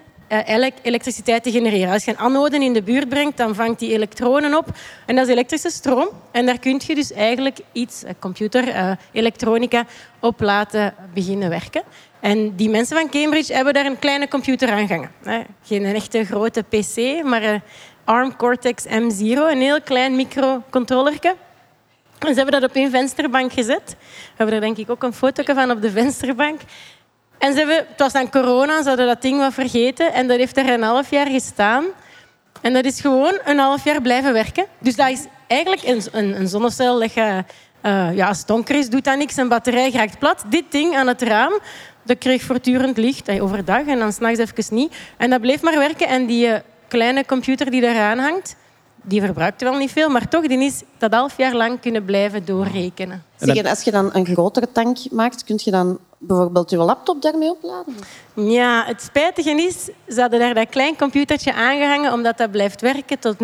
elektriciteit 0.81 1.43
te 1.43 1.51
genereren. 1.51 1.93
Als 1.93 2.05
je 2.05 2.11
een 2.11 2.17
anode 2.17 2.63
in 2.63 2.73
de 2.73 2.81
buurt 2.81 3.09
brengt, 3.09 3.37
dan 3.37 3.55
vangt 3.55 3.79
die 3.79 3.91
elektronen 3.91 4.57
op. 4.57 4.65
En 5.05 5.15
dat 5.15 5.25
is 5.25 5.31
elektrische 5.31 5.69
stroom. 5.69 6.09
En 6.31 6.45
daar 6.45 6.59
kun 6.59 6.81
je 6.85 6.95
dus 6.95 7.13
eigenlijk 7.13 7.57
iets, 7.71 8.03
eh, 8.03 8.13
computer, 8.19 8.67
eh, 8.69 8.91
elektronica, 9.11 9.85
op 10.19 10.41
laten 10.41 10.93
beginnen 11.13 11.49
werken. 11.49 11.81
En 12.19 12.55
die 12.55 12.69
mensen 12.69 12.97
van 12.97 13.09
Cambridge 13.09 13.53
hebben 13.53 13.73
daar 13.73 13.85
een 13.85 13.99
kleine 13.99 14.27
computer 14.27 14.71
aan 14.71 14.87
gehangen. 14.87 15.11
hè. 15.23 15.41
Geen 15.63 15.85
echte 15.85 16.25
grote 16.25 16.63
PC, 16.63 17.23
maar 17.23 17.43
een 17.43 17.61
ARM 18.03 18.35
Cortex 18.35 18.85
M0, 18.85 19.51
een 19.51 19.61
heel 19.61 19.81
klein 19.81 20.15
microcontrollerke. 20.15 21.35
En 22.19 22.27
ze 22.27 22.33
hebben 22.33 22.61
dat 22.61 22.69
op 22.69 22.75
een 22.75 22.89
vensterbank 22.91 23.53
gezet. 23.53 23.95
We 23.97 24.35
hebben 24.35 24.55
er 24.55 24.61
denk 24.61 24.77
ik 24.77 24.89
ook 24.89 25.03
een 25.03 25.13
foto 25.13 25.53
van 25.53 25.71
op 25.71 25.81
de 25.81 25.91
vensterbank. 25.91 26.61
En 27.39 27.51
ze 27.53 27.57
hebben, 27.57 27.85
was 27.97 28.13
aan 28.13 28.29
corona, 28.31 28.81
ze 28.81 28.87
hadden 28.87 29.07
dat 29.07 29.21
ding 29.21 29.37
wat 29.37 29.53
vergeten. 29.53 30.13
En 30.13 30.27
dat 30.27 30.37
heeft 30.37 30.57
er 30.57 30.69
een 30.69 30.81
half 30.83 31.09
jaar 31.09 31.27
gestaan. 31.27 31.85
En 32.61 32.73
dat 32.73 32.85
is 32.85 33.01
gewoon 33.01 33.39
een 33.45 33.57
half 33.59 33.83
jaar 33.83 34.01
blijven 34.01 34.33
werken. 34.33 34.65
Dus 34.79 34.95
dat 34.95 35.09
is 35.09 35.25
eigenlijk 35.47 35.83
een, 35.83 36.01
een, 36.11 36.39
een 36.39 36.47
zonnecel 36.47 37.03
je... 37.03 37.43
eh, 37.81 38.15
ja, 38.15 38.27
als 38.27 38.37
het 38.37 38.47
donker 38.47 38.75
is, 38.75 38.89
doet 38.89 39.03
dat 39.03 39.17
niks. 39.17 39.37
Een 39.37 39.47
batterij 39.47 39.91
raakt 39.91 40.19
plat. 40.19 40.43
Dit 40.47 40.63
ding 40.69 40.95
aan 40.95 41.07
het 41.07 41.21
raam, 41.21 41.59
dat 42.03 42.17
kreeg 42.17 42.41
voortdurend 42.41 42.97
licht. 42.97 43.27
eh, 43.27 43.43
Overdag 43.43 43.85
en 43.85 43.99
dan 43.99 44.13
s'nachts 44.13 44.39
even 44.39 44.75
niet. 44.75 44.95
En 45.17 45.29
dat 45.29 45.41
bleef 45.41 45.61
maar 45.61 45.77
werken. 45.77 46.07
En 46.07 46.25
die 46.25 46.47
eh, 46.47 46.59
kleine 46.87 47.25
computer 47.25 47.71
die 47.71 47.81
eraan 47.81 48.17
hangt, 48.17 48.55
die 49.03 49.21
verbruikte 49.21 49.65
wel 49.65 49.77
niet 49.77 49.91
veel. 49.91 50.09
Maar 50.09 50.27
toch, 50.27 50.47
die 50.47 50.63
is 50.63 50.81
dat 50.97 51.13
half 51.13 51.37
jaar 51.37 51.53
lang 51.55 51.79
kunnen 51.79 52.05
blijven 52.05 52.45
doorrekenen. 52.45 53.23
Zeg, 53.37 53.55
en 53.55 53.65
als 53.65 53.83
je 53.83 53.91
dan 53.91 54.09
een 54.13 54.25
grotere 54.25 54.71
tank 54.71 54.97
maakt, 55.11 55.43
kun 55.43 55.59
je 55.63 55.71
dan 55.71 55.99
bijvoorbeeld 56.17 56.69
je 56.69 56.77
laptop 56.77 57.21
daarmee 57.21 57.49
opladen? 57.49 57.95
Ja, 58.33 58.83
het 58.85 59.01
spijtige 59.01 59.49
is, 59.51 59.89
ze 60.15 60.21
hadden 60.21 60.39
daar 60.39 60.53
dat 60.53 60.69
klein 60.69 60.95
computertje 60.97 61.53
aangehangen 61.53 62.13
omdat 62.13 62.37
dat 62.37 62.51
blijft 62.51 62.81
werken 62.81 63.19
tot 63.19 63.35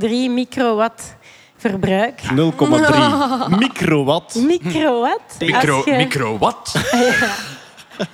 0,3 0.00 0.08
microwatt 0.30 1.16
verbruik. 1.56 2.20
0,3 2.22 2.28
microwatt. 3.58 4.34
Microwatt? 4.34 5.36
Micro, 5.40 5.76
Als 5.76 5.84
je- 5.84 5.92
micro 5.96 6.38
wat? 6.38 6.74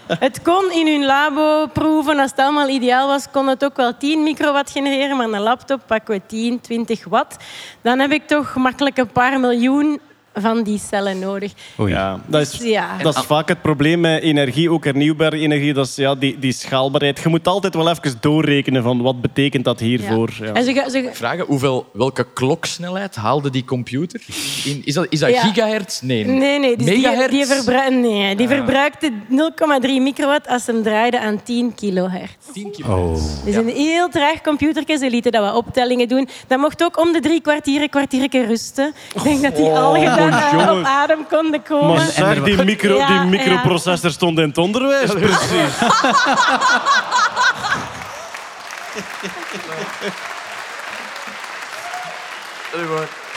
Het 0.07 0.43
kon 0.43 0.71
in 0.73 0.87
hun 0.87 1.05
labo 1.05 1.67
proeven, 1.67 2.19
als 2.19 2.31
het 2.31 2.41
allemaal 2.41 2.69
ideaal 2.69 3.09
was, 3.09 3.31
kon 3.31 3.49
het 3.49 3.65
ook 3.65 3.77
wel 3.77 3.97
10 3.97 4.23
microwatt 4.23 4.71
genereren, 4.71 5.17
maar 5.17 5.29
een 5.29 5.41
laptop 5.41 5.81
pakken 5.87 6.15
we 6.15 6.21
10, 6.27 6.61
20 6.61 7.05
watt. 7.05 7.37
Dan 7.83 7.99
heb 7.99 8.13
ik 8.13 8.27
toch 8.27 8.55
makkelijk 8.55 8.97
een 8.97 9.13
paar 9.13 9.41
miljoen 9.41 10.01
van 10.35 10.63
die 10.63 10.79
cellen 10.91 11.19
nodig. 11.19 11.53
Ja, 11.77 12.21
dat 12.27 12.41
is, 12.41 12.59
Ja. 12.63 12.97
dat 13.03 13.17
is 13.17 13.23
vaak 13.23 13.49
het 13.49 13.63
probleem 13.63 14.01
met 14.01 14.23
energie, 14.23 14.71
ook 14.71 14.85
hernieuwbare 14.85 15.39
energie. 15.39 15.73
Dat 15.73 15.87
is 15.87 15.95
ja, 15.97 16.15
die, 16.15 16.39
die 16.39 16.53
schaalbaarheid. 16.53 17.19
Je 17.23 17.29
moet 17.29 17.47
altijd 17.49 17.75
wel 17.75 17.89
even 17.91 18.17
doorrekenen 18.21 18.83
van 18.83 19.03
wat 19.03 19.21
betekent 19.21 19.65
dat 19.65 19.81
hiervoor. 19.81 20.31
Ja. 20.41 20.53
En 20.53 20.65
ze, 20.65 20.73
ga- 20.75 20.89
ze, 20.89 21.09
Vragen, 21.13 21.45
hoeveel, 21.45 21.87
welke 21.93 22.27
kloksnelheid 22.35 23.15
haalde 23.17 23.51
die 23.51 23.65
computer? 23.65 24.21
In, 24.65 24.83
is 24.85 24.95
dat, 24.95 25.07
is 25.09 25.19
dat 25.21 25.31
Ja. 25.31 25.41
gigahertz? 25.41 26.01
Nee. 26.01 26.25
Nee, 26.25 26.59
nee. 26.59 26.77
Dus 26.77 26.87
die, 26.87 26.97
Megahertz? 26.97 27.31
die, 27.33 27.47
verbru- 27.47 27.91
nee, 28.01 28.37
die 28.37 28.47
Ah. 28.49 28.53
verbruikte 28.55 29.11
0,3 29.29 30.01
microwatt 30.01 30.49
als 30.49 30.65
ze 30.65 30.71
hem 30.73 30.83
draaide 30.83 31.21
aan 31.21 31.43
10 31.43 31.75
kilohertz. 31.75 32.33
10 32.53 32.71
kilo. 32.71 33.19
Dus 33.45 33.55
een 33.55 33.69
heel 33.69 34.09
traag 34.09 34.41
computertje. 34.41 34.97
Ze 34.99 35.11
lieten 35.11 35.33
dat 35.33 35.43
wat 35.43 35.55
optellingen 35.55 36.09
doen. 36.09 36.29
Dat 36.47 36.59
mocht 36.59 36.85
ook 36.85 36.99
om 37.01 37.13
de 37.13 37.21
drie 37.21 37.41
kwartieren, 37.41 37.89
kwartiertje 37.91 38.47
rusten. 38.47 38.93
Ik 39.15 39.23
denk 39.23 39.43
dat 39.43 39.57
die 39.57 39.65
dan 39.65 39.93
maar 39.93 40.01
eh, 40.01 40.24
jongen. 40.31 40.79
op 40.79 40.85
adem 40.85 41.27
konden 41.29 41.63
komen. 41.63 41.95
Maar 41.97 42.07
zeg, 42.07 42.43
die, 42.43 42.65
micro, 42.65 42.97
Ja, 42.97 43.07
die 43.07 43.17
ja. 43.17 43.25
microprocessor 43.25 44.11
stond 44.11 44.39
in 44.39 44.49
het 44.49 44.59
onderwijs, 44.59 45.13
precies. 45.13 45.79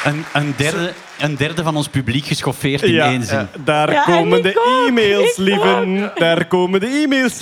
Een, 0.04 0.26
een, 0.34 0.54
derde, 0.58 0.94
een 1.20 1.36
derde 1.36 1.64
van 1.64 1.76
ons 1.76 1.88
publiek 1.88 2.26
geschoffeerd 2.26 2.82
in 2.82 2.92
Ja, 2.94 3.06
één 3.06 3.24
zin. 3.24 3.38
eh, 3.38 3.44
daar 3.63 3.92
Ja, 3.92 4.06
en 4.08 4.13
komen 4.13 4.38
ik 4.38 4.44
de 4.44 4.60
ook, 4.60 4.88
e-mails, 4.88 5.32
ik 5.32 5.38
lieven. 5.38 6.12
Daar 6.15 6.46
komen 6.46 6.80
de 6.80 6.88
e-mails. 6.88 7.34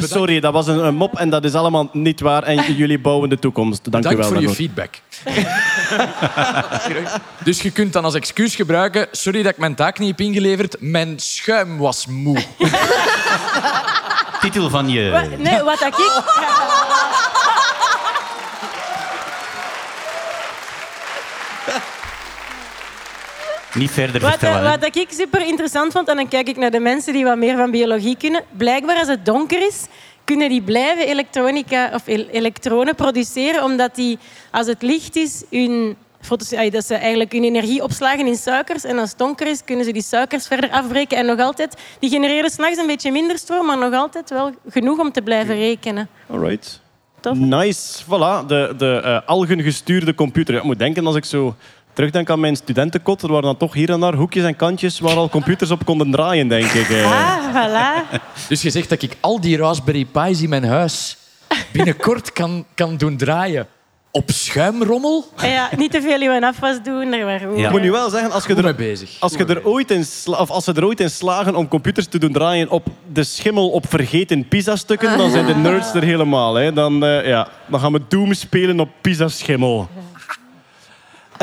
Sorry, 0.00 0.40
dat 0.40 0.52
was 0.52 0.66
een, 0.66 0.84
een 0.84 0.94
mop 0.94 1.18
en 1.18 1.30
dat 1.30 1.44
is 1.44 1.54
allemaal 1.54 1.88
niet 1.92 2.20
waar. 2.20 2.42
En 2.42 2.62
jullie 2.76 2.98
bouwen 2.98 3.28
de 3.28 3.38
toekomst. 3.38 3.90
Dank, 3.92 4.04
Dank 4.04 4.16
u 4.16 4.18
wel. 4.18 4.28
voor 4.28 4.40
je 4.40 4.46
daarvoor. 4.46 4.64
feedback. 4.64 4.90
dus 7.44 7.62
je 7.62 7.70
kunt 7.70 7.92
dan 7.92 8.04
als 8.04 8.14
excuus 8.14 8.54
gebruiken... 8.54 9.06
Sorry 9.10 9.42
dat 9.42 9.52
ik 9.52 9.58
mijn 9.58 9.74
taak 9.74 9.98
niet 9.98 10.08
heb 10.08 10.20
ingeleverd. 10.20 10.76
Mijn 10.80 11.18
schuim 11.18 11.78
was 11.78 12.06
moe. 12.06 12.38
Titel 14.40 14.70
van 14.70 14.88
je... 14.88 15.10
Wa- 15.10 15.24
Nee, 15.38 15.62
wat 15.62 15.78
dat 15.78 15.88
ik... 15.88 15.94
Niet 23.74 23.90
verder 23.90 24.20
Wat, 24.20 24.30
vertellen. 24.30 24.64
eh, 24.64 24.70
wat 24.80 24.96
ik 24.96 25.06
super 25.10 25.46
interessant 25.46 25.92
vond, 25.92 26.08
en 26.08 26.16
dan 26.16 26.28
kijk 26.28 26.48
ik 26.48 26.56
naar 26.56 26.70
de 26.70 26.80
mensen 26.80 27.12
die 27.12 27.24
wat 27.24 27.36
meer 27.36 27.56
van 27.56 27.70
biologie 27.70 28.16
kunnen. 28.16 28.42
Blijkbaar 28.56 28.96
als 28.98 29.08
het 29.08 29.24
donker 29.26 29.66
is, 29.66 29.86
kunnen 30.24 30.48
die 30.48 30.62
blijven 30.62 31.06
elektronica 31.06 31.90
of 31.94 32.06
el- 32.06 32.26
elektronen 32.30 32.94
produceren, 32.94 33.64
omdat 33.64 33.94
die, 33.94 34.18
als 34.50 34.66
het 34.66 34.82
licht 34.82 35.16
is, 35.16 35.42
hun, 35.50 35.96
dat 36.70 36.84
ze 36.86 36.94
eigenlijk 36.94 37.32
hun 37.32 37.44
energie 37.44 37.82
opslagen 37.82 38.26
in 38.26 38.36
suikers. 38.36 38.84
En 38.84 38.98
als 38.98 39.08
het 39.10 39.18
donker 39.18 39.46
is, 39.46 39.64
kunnen 39.64 39.84
ze 39.84 39.92
die 39.92 40.02
suikers 40.02 40.46
verder 40.46 40.70
afbreken. 40.70 41.18
En 41.18 41.26
nog 41.26 41.38
altijd, 41.40 41.76
die 41.98 42.10
genereren 42.10 42.50
s'nachts 42.50 42.78
een 42.78 42.86
beetje 42.86 43.12
minder 43.12 43.38
stroom, 43.38 43.66
maar 43.66 43.78
nog 43.78 43.94
altijd 43.94 44.30
wel 44.30 44.52
genoeg 44.68 44.98
om 44.98 45.12
te 45.12 45.22
blijven 45.22 45.56
rekenen. 45.56 46.08
Alright. 46.30 46.82
Tof. 47.20 47.36
Nice. 47.38 48.04
Voilà, 48.04 48.46
de, 48.46 48.74
de 48.78 49.00
eh, 49.04 49.18
algengestuurde 49.28 50.14
computer. 50.14 50.54
Ik 50.54 50.62
moet 50.62 50.78
denken 50.78 51.06
als 51.06 51.16
ik 51.16 51.24
zo 51.24 51.54
terugdenk 51.94 52.30
aan 52.30 52.40
mijn 52.40 52.56
studentenkot. 52.56 53.22
Er 53.22 53.28
waren 53.28 53.42
dan 53.44 53.56
toch 53.56 53.74
hier 53.74 53.90
en 53.90 54.00
daar 54.00 54.14
hoekjes 54.14 54.44
en 54.44 54.56
kantjes 54.56 55.00
waar 55.00 55.16
al 55.16 55.28
computers 55.28 55.70
op 55.70 55.84
konden 55.84 56.10
draaien, 56.10 56.48
denk 56.48 56.70
ik. 56.70 56.88
eh. 56.90 57.04
Ah, 57.04 57.54
voilà. 57.54 58.18
Dus 58.48 58.62
je 58.62 58.70
zegt 58.70 58.88
dat 58.88 59.02
ik 59.02 59.16
al 59.20 59.40
die 59.40 59.56
Raspberry 59.56 60.04
Pi's 60.04 60.42
in 60.42 60.48
mijn 60.48 60.64
huis 60.64 61.16
binnenkort 61.72 62.32
kan, 62.32 62.64
kan 62.74 62.96
doen 62.96 63.16
draaien 63.16 63.66
op 64.10 64.30
schuimrommel? 64.30 65.24
Ja, 65.42 65.68
niet 65.76 65.90
te 65.90 66.00
veel 66.02 66.20
in 66.20 66.28
mijn 66.28 66.44
afwas 66.44 66.82
doen. 66.82 67.12
Er 67.12 67.24
waren 67.24 67.48
ook, 67.48 67.56
Ik 67.58 67.70
moet 67.70 67.80
nu 67.80 67.90
wel 67.90 68.10
zeggen, 68.10 68.30
als 68.32 68.46
je 68.46 68.54
er, 68.54 68.74
bezig. 68.74 69.16
als 69.20 69.32
je 69.32 69.44
er 69.44 69.66
ooit 69.66 69.90
in 69.90 70.04
sla- 70.04 70.38
of 70.38 70.50
als 70.50 70.64
ze 70.64 70.72
er 70.72 70.84
ooit 70.84 71.00
in 71.00 71.10
slagen 71.10 71.56
om 71.56 71.68
computers 71.68 72.06
te 72.06 72.18
doen 72.18 72.32
draaien 72.32 72.70
op 72.70 72.86
de 73.12 73.24
schimmel 73.24 73.70
op 73.70 73.88
vergeten 73.88 74.48
pizza-stukken, 74.48 75.18
dan 75.18 75.30
zijn 75.30 75.46
de 75.46 75.54
nerds 75.54 75.94
er 75.94 76.02
helemaal. 76.02 76.54
Hè. 76.54 76.72
Dan, 76.72 77.04
eh, 77.04 77.26
ja, 77.26 77.48
dan 77.66 77.80
gaan 77.80 77.92
we 77.92 78.00
Doom 78.08 78.34
spelen 78.34 78.80
op 78.80 78.88
pizza-schimmel. 79.00 79.88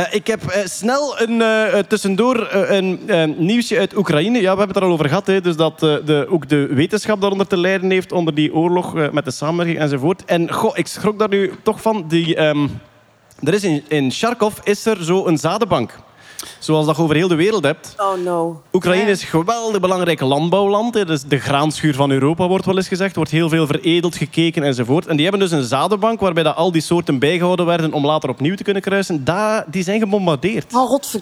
Eh, 0.01 0.13
ik 0.13 0.27
heb 0.27 0.43
eh, 0.43 0.65
snel 0.65 1.21
een, 1.21 1.41
eh, 1.41 1.79
tussendoor 1.79 2.47
een 2.51 2.99
nieuwsje 3.37 3.77
uit 3.77 3.95
Oekraïne. 3.97 4.41
Ja, 4.41 4.51
we 4.51 4.57
hebben 4.57 4.67
het 4.67 4.75
er 4.75 4.83
al 4.83 4.91
over 4.91 5.07
gehad. 5.07 5.27
Hè, 5.27 5.41
dus 5.41 5.55
dat 5.55 5.79
de, 5.79 6.27
ook 6.29 6.49
de 6.49 6.65
wetenschap 6.65 7.21
daaronder 7.21 7.47
te 7.47 7.57
lijden 7.57 7.89
heeft 7.89 8.11
onder 8.11 8.35
die 8.35 8.53
oorlog 8.53 9.11
met 9.11 9.25
de 9.25 9.31
samenwerking 9.31 9.79
enzovoort. 9.79 10.25
En 10.25 10.53
goh, 10.53 10.77
ik 10.77 10.87
schrok 10.87 11.19
daar 11.19 11.29
nu 11.29 11.51
toch 11.63 11.81
van. 11.81 12.05
Die, 12.07 12.35
ehm, 12.35 12.67
er 13.39 13.53
is 13.53 13.63
in, 13.63 13.83
in 13.87 14.11
Charkov 14.11 14.57
is 14.63 14.85
er 14.85 15.03
zo 15.03 15.25
een 15.27 15.37
zadenbank. 15.37 15.99
Zoals 16.59 16.85
dat 16.85 16.95
je 16.95 17.01
over 17.01 17.15
heel 17.15 17.27
de 17.27 17.35
wereld 17.35 17.63
hebt. 17.63 17.93
Oh 17.97 18.23
no. 18.23 18.61
Oekraïne 18.73 19.09
is 19.09 19.21
een 19.21 19.27
geweldig 19.27 19.81
belangrijk 19.81 20.21
landbouwland. 20.21 20.93
hè. 20.93 21.05
Dus 21.05 21.23
de 21.23 21.37
graanschuur 21.39 21.95
van 21.95 22.11
Europa 22.11 22.47
wordt 22.47 22.65
wel 22.65 22.77
eens 22.77 22.87
gezegd. 22.87 23.09
Er 23.09 23.15
wordt 23.15 23.31
heel 23.31 23.49
veel 23.49 23.67
veredeld, 23.67 24.15
gekeken 24.15 24.63
enzovoort. 24.63 25.07
En 25.07 25.15
die 25.15 25.27
hebben 25.27 25.49
dus 25.49 25.59
een 25.59 25.63
zadenbank 25.63 26.19
waarbij 26.19 26.43
dat 26.43 26.55
al 26.55 26.71
die 26.71 26.81
soorten 26.81 27.19
bijgehouden 27.19 27.65
werden 27.65 27.93
om 27.93 28.05
later 28.05 28.29
opnieuw 28.29 28.55
te 28.55 28.63
kunnen 28.63 28.81
kruisen. 28.81 29.23
Da, 29.23 29.65
die 29.67 29.83
zijn 29.83 29.99
gebombardeerd. 29.99 30.73
Oh, 30.73 30.87
godver... 30.89 31.21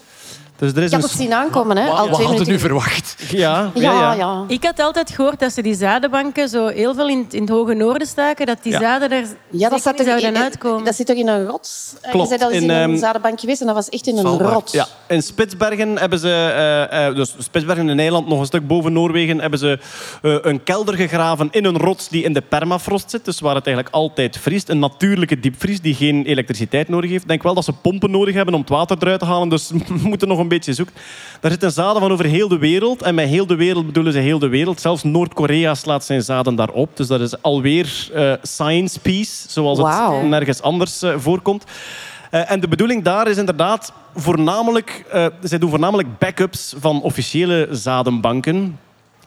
Dus 0.60 0.72
er 0.72 0.78
is 0.84 0.86
Ik 0.86 0.92
had 0.92 1.04
een... 1.04 1.10
het 1.10 1.18
zien 1.20 1.34
aankomen, 1.34 1.78
hè. 1.78 1.88
Wat, 1.88 1.98
Al 1.98 2.04
twee 2.06 2.10
hadden 2.12 2.30
minuten. 2.32 2.52
nu 2.54 2.60
verwacht? 2.60 3.16
Ja, 3.32 3.72
ja, 3.74 4.14
Ja. 4.14 4.44
Ik 4.48 4.64
had 4.64 4.80
altijd 4.80 5.10
gehoord 5.12 5.40
dat 5.40 5.54
ze 5.54 5.62
die 5.62 5.76
zadenbanken 5.76 6.50
zo 6.50 6.68
heel 6.68 6.94
veel 6.96 7.10
in, 7.10 7.26
in 7.30 7.42
het 7.42 7.50
hoge 7.50 7.74
noorden 7.74 8.08
staken, 8.08 8.46
dat 8.46 8.58
die 8.64 8.72
Ja. 8.72 8.80
zaden 8.80 9.12
er 9.12 9.26
Ja, 9.50 9.70
dat, 9.70 9.82
zat 9.82 9.92
niet 9.98 10.02
er 10.02 10.08
zouden 10.08 10.30
in, 10.36 10.42
uitkomen. 10.42 10.86
dat 10.86 10.96
zit 10.96 11.08
toch 11.08 11.16
in 11.16 11.28
een 11.28 11.46
rots? 11.46 11.94
Eh, 12.02 12.12
Klopt, 12.12 12.30
Je 12.30 12.38
zei 12.38 12.50
dat 12.50 12.52
is 12.58 12.64
in, 12.64 12.70
in, 12.70 12.76
een 12.76 12.90
ehm, 12.90 12.98
zadenbank 13.00 13.40
geweest 13.40 13.60
en 13.62 13.66
dat 13.66 13.76
was 13.76 13.90
echt 13.90 14.08
in 14.08 14.14
een 14.18 14.20
Svalbard. 14.20 14.54
rots. 14.54 14.74
Ja, 14.74 14.88
in 15.08 15.24
Spitsbergen 15.24 15.98
hebben 15.98 16.20
ze, 16.20 16.30
eh, 16.30 17.08
eh, 17.08 17.16
dus 17.16 17.36
Spitsbergen 17.38 17.88
een 17.88 18.00
eiland 18.00 18.28
nog 18.28 18.40
een 18.40 18.46
stuk 18.46 18.68
boven 18.68 18.94
Noorwegen, 18.94 19.40
hebben 19.40 19.60
ze 19.60 19.80
eh, 20.22 20.36
een 20.42 20.64
kelder 20.64 20.96
gegraven 20.96 21.48
in 21.52 21.66
een 21.66 21.78
rots 21.78 22.10
die 22.10 22.24
in 22.24 22.34
de 22.34 22.42
permafrost 22.42 23.10
zit, 23.10 23.26
dus 23.26 23.40
waar 23.40 23.56
het 23.56 23.66
eigenlijk 23.66 23.96
altijd 23.96 24.38
vriest. 24.38 24.70
Een 24.70 24.80
natuurlijke 24.80 25.40
diepvries 25.40 25.82
die 25.82 25.94
geen 25.96 26.26
elektriciteit 26.26 26.90
nodig 26.90 27.10
heeft. 27.10 27.22
Ik 27.24 27.28
denk 27.30 27.44
wel 27.44 27.54
dat 27.54 27.64
ze 27.66 27.74
pompen 27.74 28.12
nodig 28.12 28.36
hebben 28.36 28.54
om 28.54 28.60
het 28.62 28.70
water 28.70 28.98
eruit 29.00 29.20
te 29.20 29.26
halen, 29.26 29.50
dus 29.50 29.70
we 29.70 29.78
moeten 30.10 30.28
nog 30.28 30.38
een 30.40 30.48
beetje 30.50 30.74
zoeken. 30.74 30.96
Daar 31.40 31.52
zitten 31.52 31.72
zaden 31.72 32.02
van 32.02 32.12
over 32.12 32.26
heel 32.26 32.48
de 32.48 32.58
wereld 32.58 33.02
en 33.02 33.16
met 33.16 33.28
heel 33.28 33.48
de 33.48 33.56
wereld 33.56 33.86
bedoelen 33.86 34.14
ze 34.14 34.20
heel 34.20 34.40
de 34.40 34.48
wereld. 34.48 34.82
Zelfs 34.82 35.04
Noord-Korea 35.04 35.76
slaat 35.76 36.06
zijn 36.06 36.22
zaden 36.22 36.56
daarop, 36.56 36.98
dus 36.98 37.08
dat 37.08 37.22
is 37.22 37.42
alweer 37.42 38.10
eh, 38.14 38.34
science 38.42 39.00
peace, 39.00 39.50
zoals 39.50 39.78
het 39.78 40.24
nergens 40.24 40.62
anders 40.62 41.02
eh, 41.02 41.14
voorkomt. 41.18 41.64
Eh, 42.32 42.52
en 42.52 42.60
de 42.60 42.68
bedoeling 42.68 43.04
daar 43.04 43.28
is 43.28 43.38
inderdaad 43.38 43.94
voornamelijk... 44.16 45.06
zij 45.42 45.58
doen 45.58 45.70
voornamelijk 45.70 46.18
backups 46.18 46.76
van 46.80 47.02
officiële 47.02 47.68
zadenbanken. 47.72 48.80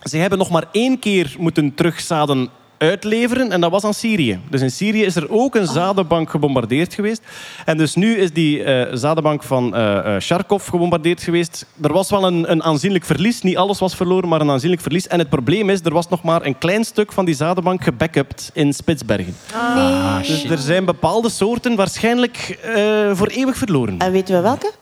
Ze 0.03 0.17
hebben 0.17 0.39
nog 0.39 0.51
maar 0.51 0.65
één 0.73 0.99
keer 0.99 1.35
moeten 1.39 1.75
terugzaden 1.75 2.49
uitleveren 2.83 3.53
en 3.53 3.61
dat 3.61 3.71
was 3.71 3.85
aan 3.85 3.95
Syrië. 3.95 4.41
Dus 4.51 4.61
in 4.61 4.71
Syrië 4.71 5.03
is 5.03 5.17
er 5.17 5.31
ook 5.31 5.55
een 5.55 5.67
zadenbank 5.67 6.31
gebombardeerd 6.31 6.95
geweest. 6.95 7.23
En 7.65 7.77
dus 7.77 7.95
nu 7.95 8.17
is 8.17 8.33
die 8.33 8.63
eh, 8.63 8.97
zadenbank 8.97 9.43
van 9.43 9.75
eh 9.75 10.01
eh, 10.03 10.15
Charkov 10.19 10.69
gebombardeerd 10.69 11.23
geweest. 11.23 11.67
Er 11.83 11.93
was 11.93 12.11
wel 12.11 12.27
een, 12.27 12.51
een 12.51 12.63
aanzienlijk 12.63 13.05
verlies. 13.05 13.43
Niet 13.43 13.57
alles 13.57 13.79
was 13.79 13.97
verloren, 13.97 14.29
maar 14.29 14.41
een 14.41 14.51
aanzienlijk 14.51 14.83
verlies. 14.83 15.07
En 15.07 15.19
het 15.19 15.29
probleem 15.29 15.71
is, 15.71 15.81
er 15.81 15.93
was 15.93 16.09
nog 16.09 16.23
maar 16.23 16.47
een 16.47 16.59
klein 16.59 16.85
stuk 16.85 17.13
van 17.13 17.25
die 17.25 17.35
zadenbank 17.35 17.85
gebackupt 17.85 18.51
in 18.55 18.73
Spitsbergen. 18.73 19.37
Dus 20.27 20.45
er 20.45 20.59
zijn 20.59 20.85
bepaalde 20.85 21.31
soorten 21.31 21.77
waarschijnlijk 21.77 22.59
eh, 22.63 23.11
voor 23.13 23.27
eeuwig 23.27 23.57
verloren. 23.57 23.99
En 23.99 24.13
weten 24.13 24.35
we 24.35 24.41
welke? 24.41 24.73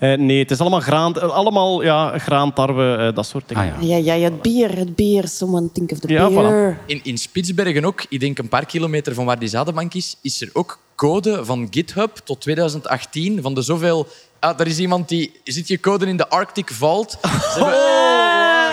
Eh, 0.00 0.18
nee, 0.18 0.38
het 0.38 0.50
is 0.50 0.58
allemaal 0.60 0.80
graan, 0.80 1.14
eh, 1.16 1.30
allemaal, 1.30 1.82
ja, 1.82 2.18
graan 2.18 2.52
tarwe, 2.52 2.94
eh, 2.96 3.14
dat 3.14 3.26
soort 3.26 3.48
dingen. 3.48 3.74
Ah, 3.74 3.82
ja. 3.82 3.96
Ja, 3.96 4.14
ja, 4.14 4.24
het 4.24 4.42
bier, 4.42 4.76
het 4.78 4.96
bier. 4.96 5.28
Someone 5.28 5.72
think 5.72 5.90
of 5.90 5.98
the 5.98 6.08
Ja, 6.12 6.28
beer. 6.28 6.78
In, 6.86 7.00
in 7.02 7.18
Spitsbergen 7.18 7.84
ook, 7.84 8.04
ik 8.08 8.20
denk 8.20 8.38
een 8.38 8.48
paar 8.48 8.66
kilometer 8.66 9.14
van 9.14 9.24
waar 9.24 9.38
die 9.38 9.48
zadenbank 9.48 9.94
is, 9.94 10.16
is 10.22 10.40
er 10.40 10.50
ook 10.52 10.78
code 10.94 11.44
van 11.44 11.66
GitHub 11.70 12.16
tot 12.24 12.40
2018 12.40 13.42
van 13.42 13.54
de 13.54 13.62
zoveel... 13.62 14.06
Ah, 14.38 14.60
er 14.60 14.66
is 14.66 14.78
iemand 14.78 15.08
die... 15.08 15.40
Zit 15.44 15.68
je 15.68 15.80
code 15.80 16.06
in 16.06 16.16
de 16.16 16.28
Arctic 16.28 16.70
Vault? 16.70 17.18
Ze 17.22 17.28
hebben, 17.54 17.74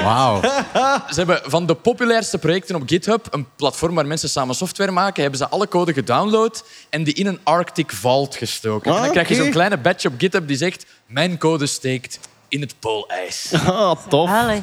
Wauw. 0.03 0.41
ze 1.13 1.15
hebben 1.15 1.41
van 1.45 1.65
de 1.65 1.73
populairste 1.75 2.37
projecten 2.37 2.75
op 2.75 2.81
GitHub, 2.85 3.27
een 3.31 3.45
platform 3.55 3.95
waar 3.95 4.05
mensen 4.05 4.29
samen 4.29 4.55
software 4.55 4.91
maken, 4.91 5.21
hebben 5.21 5.39
ze 5.39 5.47
alle 5.47 5.67
code 5.67 5.93
gedownload 5.93 6.63
en 6.89 7.03
die 7.03 7.13
in 7.13 7.27
een 7.27 7.39
Arctic 7.43 7.91
Vault 7.91 8.35
gestoken. 8.35 8.91
en 8.91 8.97
dan 8.97 9.05
Ah, 9.05 9.11
krijg 9.11 9.27
je 9.27 9.35
zo'n 9.35 9.49
kleine 9.51 9.77
badge 9.77 10.07
op 10.07 10.13
GitHub 10.17 10.47
die 10.47 10.57
zegt 10.57 10.85
mijn 11.07 11.37
code 11.37 11.65
steekt 11.65 12.19
in 12.47 12.61
het 12.61 12.75
poolijs. 12.79 13.51
Ah, 13.67 13.97
tof. 14.09 14.29
Allee. 14.29 14.61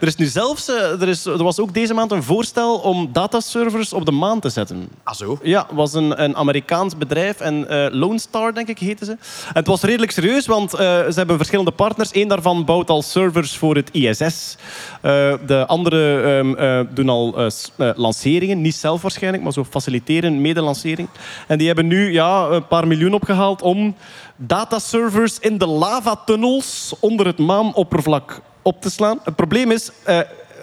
Er, 0.00 0.06
is 0.06 0.16
nu 0.16 0.26
zelfs, 0.26 0.68
eh, 0.68 1.00
er, 1.00 1.08
is, 1.08 1.24
er 1.24 1.42
was 1.42 1.58
ook 1.58 1.74
deze 1.74 1.94
maand 1.94 2.10
een 2.10 2.22
voorstel 2.22 2.78
om 2.78 3.12
dataservers 3.12 3.92
op 3.92 4.04
de 4.04 4.12
maan 4.12 4.40
te 4.40 4.48
zetten. 4.48 4.88
Ah 5.02 5.14
zo? 5.14 5.38
Ja, 5.42 5.64
het 5.66 5.76
was 5.76 5.94
een, 5.94 6.22
een 6.22 6.36
Amerikaans 6.36 6.96
bedrijf 6.96 7.40
en 7.40 7.68
eh, 7.68 7.86
Lone 7.90 8.18
Star, 8.18 8.54
denk 8.54 8.68
ik, 8.68 8.78
heette 8.78 9.04
ze. 9.04 9.10
En 9.10 9.18
het 9.52 9.66
was 9.66 9.82
redelijk 9.82 10.12
serieus, 10.12 10.46
want 10.46 10.74
eh, 10.74 10.78
ze 10.80 11.12
hebben 11.14 11.36
verschillende 11.36 11.70
partners. 11.70 12.14
Eén 12.14 12.28
daarvan 12.28 12.64
bouwt 12.64 12.90
al 12.90 13.02
servers 13.02 13.56
voor 13.56 13.76
het 13.76 13.90
ISS. 13.92 14.56
Eh, 15.00 15.34
de 15.46 15.66
andere 15.66 16.22
ehm, 16.22 16.54
eh, 16.54 16.80
doen 16.94 17.08
al 17.08 17.50
lanceringen, 17.76 18.60
niet 18.60 18.74
zelf 18.74 19.02
waarschijnlijk, 19.02 19.42
maar 19.42 19.52
zo 19.52 19.64
faciliteren 19.64 20.40
medelancering. 20.40 21.08
En 21.48 21.58
die 21.58 21.66
hebben 21.66 21.86
nu 21.86 22.12
ja, 22.12 22.46
een 22.46 22.66
paar 22.66 22.86
miljoen 22.86 23.14
opgehaald 23.14 23.62
om 23.62 23.96
dataservers 24.36 25.38
in 25.38 25.58
de 25.58 25.66
lavatunnels 25.66 26.94
onder 27.00 27.26
het 27.26 27.38
maanoppervlak 27.38 28.40
op 28.62 28.80
te 28.80 28.90
slaan. 28.90 29.20
Het 29.24 29.36
probleem 29.36 29.70
is, 29.70 29.90
eh, 30.04 30.20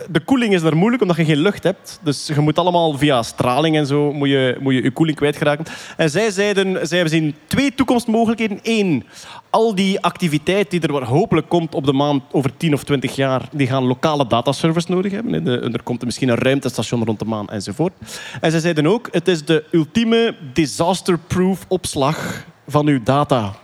de 0.09 0.20
koeling 0.20 0.53
is 0.53 0.61
daar 0.61 0.78
moeilijk 0.78 1.01
omdat 1.01 1.17
je 1.17 1.26
geen 1.26 1.38
lucht 1.38 1.63
hebt. 1.63 1.99
Dus 2.03 2.28
je 2.28 2.39
moet 2.39 2.57
allemaal 2.57 2.97
via 2.97 3.24
straling 3.24 3.76
en 3.76 3.86
zo 3.86 4.13
moet 4.13 4.30
je 4.30 4.57
moet 4.59 4.74
je, 4.74 4.84
je 4.84 4.91
koeling 4.91 5.17
kwijtgeraken. 5.17 5.65
En 5.97 6.09
zij 6.09 6.32
zeiden, 6.32 6.88
zij 6.88 7.07
zien 7.07 7.36
twee 7.47 7.76
toekomstmogelijkheden. 7.76 8.59
Eén, 8.63 9.05
al 9.49 9.76
die 9.76 9.99
activiteit 9.99 10.72
die 10.72 10.82
er 10.82 11.03
hopelijk 11.03 11.49
komt 11.49 11.76
op 11.76 11.86
de 11.86 11.93
maan 11.93 12.24
over 12.32 12.57
10 12.57 12.74
of 12.74 12.84
20 12.84 13.15
jaar, 13.15 13.49
die 13.51 13.67
gaan 13.67 13.84
lokale 13.84 14.28
dataservers 14.28 14.86
nodig 14.86 15.11
hebben. 15.11 15.47
Er 15.74 15.84
komt 15.84 16.05
misschien 16.05 16.30
een 16.30 16.38
ruimtestation 16.38 17.05
rond 17.05 17.20
de 17.20 17.26
maan 17.26 17.49
enzovoort. 17.49 17.93
En 18.41 18.51
zij 18.51 18.59
zeiden 18.59 18.88
ook, 18.88 19.07
het 19.11 19.28
is 19.28 19.45
de 19.45 19.63
ultieme 19.72 20.36
disaster-proof 20.53 21.65
opslag 21.67 22.45
van 22.70 22.88
uw 22.88 23.03
data. 23.03 23.55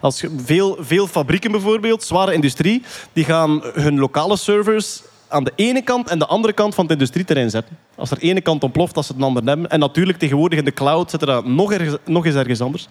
Als 0.00 0.20
je, 0.20 0.30
veel, 0.44 0.76
veel 0.80 1.06
fabrieken 1.06 1.50
bijvoorbeeld, 1.50 2.02
zware 2.02 2.32
industrie, 2.32 2.82
die 3.12 3.24
gaan 3.24 3.60
hun 3.74 3.98
lokale 3.98 4.36
servers 4.36 5.02
aan 5.28 5.44
de 5.44 5.52
ene 5.56 5.82
kant 5.82 6.08
en 6.08 6.18
de 6.18 6.26
andere 6.26 6.52
kant 6.52 6.74
van 6.74 6.84
het 6.84 6.92
industrieterrein 6.92 7.50
zetten. 7.50 7.76
Als 7.94 8.10
er 8.10 8.18
de 8.18 8.26
ene 8.26 8.40
kant 8.40 8.62
ontploft, 8.62 8.96
als 8.96 9.06
ze 9.06 9.12
het 9.12 9.22
andere 9.22 9.46
hebben. 9.46 9.70
En 9.70 9.78
natuurlijk 9.78 10.18
tegenwoordig 10.18 10.58
in 10.58 10.64
de 10.64 10.72
cloud 10.72 11.10
zetten 11.10 11.28
dat 11.28 11.46
nog, 11.46 11.72
ergens, 11.72 11.96
nog 12.04 12.26
eens 12.26 12.34
ergens 12.34 12.60
anders. 12.60 12.88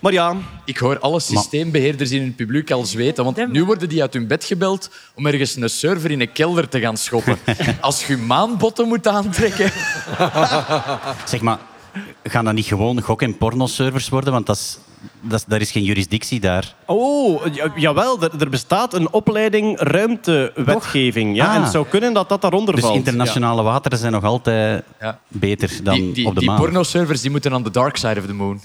Maar 0.00 0.12
ja, 0.12 0.36
Ik 0.64 0.78
hoor 0.78 0.98
alle 0.98 1.20
systeembeheerders 1.20 2.10
in 2.10 2.22
het 2.22 2.36
publiek 2.36 2.70
al 2.70 2.84
zweten, 2.84 3.24
want 3.24 3.52
nu 3.52 3.64
worden 3.64 3.88
die 3.88 4.00
uit 4.00 4.12
hun 4.12 4.26
bed 4.26 4.44
gebeld 4.44 4.90
om 5.14 5.26
ergens 5.26 5.56
een 5.56 5.70
server 5.70 6.10
in 6.10 6.20
een 6.20 6.32
kelder 6.32 6.68
te 6.68 6.80
gaan 6.80 6.96
schoppen. 6.96 7.38
Als 7.80 8.06
je 8.06 8.16
maanbotten 8.16 8.88
moet 8.88 9.06
aantrekken... 9.06 9.70
Zeg 11.24 11.40
maar, 11.40 11.58
gaan 12.22 12.44
dat 12.44 12.54
niet 12.54 12.66
gewoon 12.66 13.00
gok- 13.00 13.22
en 13.22 13.36
pornoservers 13.36 14.08
worden? 14.08 14.32
Want 14.32 14.46
dat 14.46 14.56
is, 14.56 14.78
dat 15.20 15.44
daar 15.48 15.60
is 15.60 15.70
geen 15.70 15.82
jurisdictie 15.82 16.40
daar. 16.40 16.74
Oh, 16.86 17.46
ja- 17.52 17.72
jawel, 17.76 18.22
er, 18.22 18.30
er 18.40 18.48
bestaat 18.50 18.94
een 18.94 19.12
opleiding 19.12 19.78
ruimtewetgeving. 19.80 21.36
Ja, 21.36 21.46
Ah. 21.48 21.54
En 21.54 21.62
het 21.62 21.70
zou 21.72 21.86
kunnen 21.88 22.12
dat 22.12 22.28
dat 22.28 22.40
daaronder 22.42 22.74
Dus 22.74 22.84
valt. 22.84 22.96
internationale 22.96 23.62
wateren 23.62 23.98
zijn 23.98 24.12
nog 24.12 24.24
altijd 24.24 24.82
Ja. 25.00 25.18
beter 25.28 25.70
dan 25.82 25.94
Die, 25.94 26.12
die, 26.12 26.26
op 26.26 26.32
de 26.34 26.38
die 26.40 26.48
maan. 26.48 26.58
pornoservers 26.58 27.20
die 27.20 27.30
moeten 27.30 27.52
aan 27.52 27.62
de 27.62 27.70
dark 27.70 27.96
side 27.96 28.20
of 28.20 28.26
the 28.26 28.32
moon. 28.34 28.60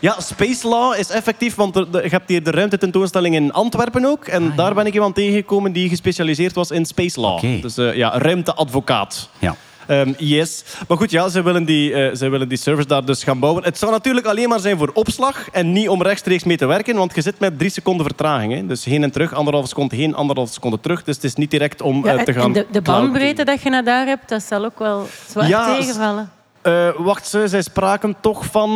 Ja, 0.00 0.20
Space 0.20 0.68
Law 0.68 0.98
is 0.98 1.08
effectief, 1.10 1.54
want 1.54 1.76
er- 1.76 1.90
de- 1.90 2.02
je 2.02 2.08
hebt 2.08 2.28
hier 2.28 2.42
de 2.42 2.50
ruimtetentoonstelling 2.50 3.34
in 3.34 3.52
Antwerpen 3.52 4.04
ook. 4.04 4.24
En 4.24 4.52
daar 4.56 4.74
ben 4.74 4.86
ik 4.86 4.94
iemand 4.94 5.14
tegengekomen 5.14 5.72
die 5.72 5.88
gespecialiseerd 5.88 6.54
was 6.54 6.70
in 6.70 6.84
Space 6.86 7.20
Law. 7.20 7.32
Oké. 7.36 7.58
Dus 7.60 7.76
eh, 7.76 7.94
ja, 7.94 8.18
ruimteadvocaat. 8.18 9.28
Ja. 9.38 9.56
Ehm, 9.86 10.12
yes. 10.18 10.64
Maar 10.88 10.96
goed, 10.96 11.10
ja, 11.10 11.28
zij 11.28 11.42
willen, 11.42 11.64
die, 11.64 12.16
zij 12.16 12.30
willen 12.30 12.48
die 12.48 12.58
servers 12.58 12.86
daar 12.86 13.04
dus 13.04 13.24
gaan 13.24 13.38
bouwen. 13.38 13.64
Het 13.64 13.78
zou 13.78 13.92
natuurlijk 13.92 14.26
alleen 14.26 14.48
maar 14.48 14.60
zijn 14.60 14.78
voor 14.78 14.90
opslag 14.94 15.50
en 15.50 15.72
niet 15.72 15.88
om 15.88 16.02
rechtstreeks 16.02 16.44
mee 16.44 16.56
te 16.56 16.66
werken, 16.66 16.96
want 16.96 17.14
je 17.14 17.20
zit 17.20 17.38
met 17.38 17.58
drie 17.58 17.70
seconden 17.70 18.06
vertraging. 18.06 18.52
Hè. 18.52 18.66
Dus 18.66 18.84
heen 18.84 19.02
en 19.02 19.10
terug, 19.10 19.32
anderhalve 19.34 19.68
seconde 19.68 19.96
heen, 19.96 20.14
anderhalve 20.14 20.52
seconde 20.52 20.80
terug. 20.80 21.04
Dus 21.04 21.14
het 21.14 21.24
is 21.24 21.34
niet 21.34 21.50
direct 21.50 21.82
om 21.82 22.04
Ja, 22.04 22.16
eh, 22.16 22.24
te 22.24 22.32
gaan... 22.32 22.44
en 22.44 22.52
de, 22.52 22.66
de 22.70 22.82
bandbreedte 22.82 23.44
dat 23.44 23.62
je 23.62 23.70
naar 23.70 23.84
daar 23.84 24.06
hebt, 24.06 24.28
dat 24.28 24.42
zal 24.42 24.64
ook 24.64 24.78
wel 24.78 25.06
zwaar 25.28 25.48
Ja, 25.48 25.76
tegenvallen. 25.76 26.30
Eh, 26.62 26.88
wacht, 26.96 27.28
ze, 27.28 27.48
zij 27.48 27.62
spraken 27.62 28.16
toch 28.20 28.44
van... 28.44 28.70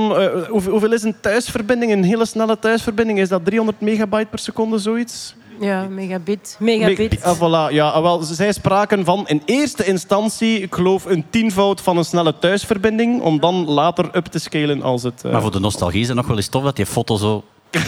hoeveel, 0.48 0.70
hoeveel 0.70 0.92
is 0.92 1.02
een 1.02 1.16
thuisverbinding? 1.20 1.92
Een 1.92 2.04
hele 2.04 2.26
snelle 2.26 2.58
thuisverbinding? 2.58 3.18
Is 3.18 3.28
dat 3.28 3.44
300 3.44 3.80
megabyte 3.80 4.26
per 4.30 4.38
seconde, 4.38 4.78
zoiets? 4.78 5.34
Ja, 5.60 5.86
megabit. 5.88 6.56
Megabit. 6.58 7.22
Ah, 7.22 7.36
voilà. 7.36 7.72
ja, 7.74 7.88
ah, 7.88 8.02
wel, 8.02 8.22
zij 8.22 8.52
spraken 8.52 9.04
van 9.04 9.28
in 9.28 9.42
eerste 9.44 9.84
instantie, 9.84 10.60
ik 10.62 10.74
geloof, 10.74 11.04
een 11.04 11.24
tienvoud 11.30 11.80
van 11.80 11.96
een 11.96 12.04
snelle 12.04 12.38
thuisverbinding, 12.38 13.20
om 13.22 13.40
dan 13.40 13.64
later 13.68 14.08
up 14.16 14.26
te 14.26 14.38
scalen 14.38 14.82
als 14.82 15.02
het... 15.02 15.22
eh, 15.24 15.32
Maar 15.32 15.40
voor 15.40 15.50
de 15.50 15.60
nostalgie 15.60 16.00
is 16.00 16.06
het 16.08 16.16
nog 16.16 16.26
wel 16.26 16.36
eens 16.36 16.48
tof 16.48 16.62
dat 16.64 16.76
die 16.76 16.86
foto 16.86 17.16
zo... 17.16 17.44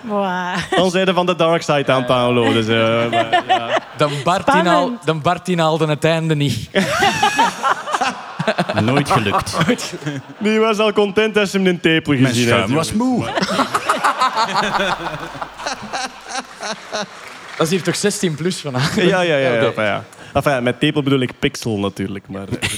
Wow. 0.00 0.54
Dan 0.70 0.90
zijn 0.90 1.06
ze 1.06 1.14
van 1.14 1.26
de 1.26 1.36
dark 1.36 1.62
side 1.62 1.92
aan 1.92 1.98
het 1.98 2.08
downloaden. 2.08 2.52
Dus, 2.54 2.66
eh, 2.66 3.10
maar, 3.10 3.42
ja. 3.48 3.78
Dan 3.96 4.10
Bart, 4.24 4.40
Spannend. 4.48 5.06
dan 5.06 5.20
Bart 5.22 5.56
haalde 5.58 5.86
het 5.86 6.04
einde 6.04 6.34
niet. 6.34 6.70
Nooit 8.82 9.10
gelukt. 9.10 9.56
Die 10.38 10.58
was 10.58 10.78
al 10.78 10.92
content 10.92 11.36
als 11.36 11.50
ze 11.50 11.56
hem 11.56 11.66
in 11.66 11.80
tepel 11.80 12.14
gezien 12.16 12.52
heeft. 12.54 12.70
was 12.70 12.92
moe. 12.92 13.24
Dat 17.56 17.66
is 17.66 17.72
hier 17.72 17.82
toch 17.82 17.96
16 17.96 18.34
plus 18.34 18.60
vanavond? 18.60 19.08
Ja, 19.08 19.20
ja, 19.20 19.36
ja. 19.36 19.52
ja, 19.52 19.72
ja. 19.82 20.04
Enfin, 20.32 20.62
met 20.62 20.80
tepel 20.80 21.02
bedoel 21.02 21.20
ik 21.20 21.38
pixel 21.38 21.78
natuurlijk. 21.78 22.28
Maar, 22.28 22.46
eh. 22.48 22.68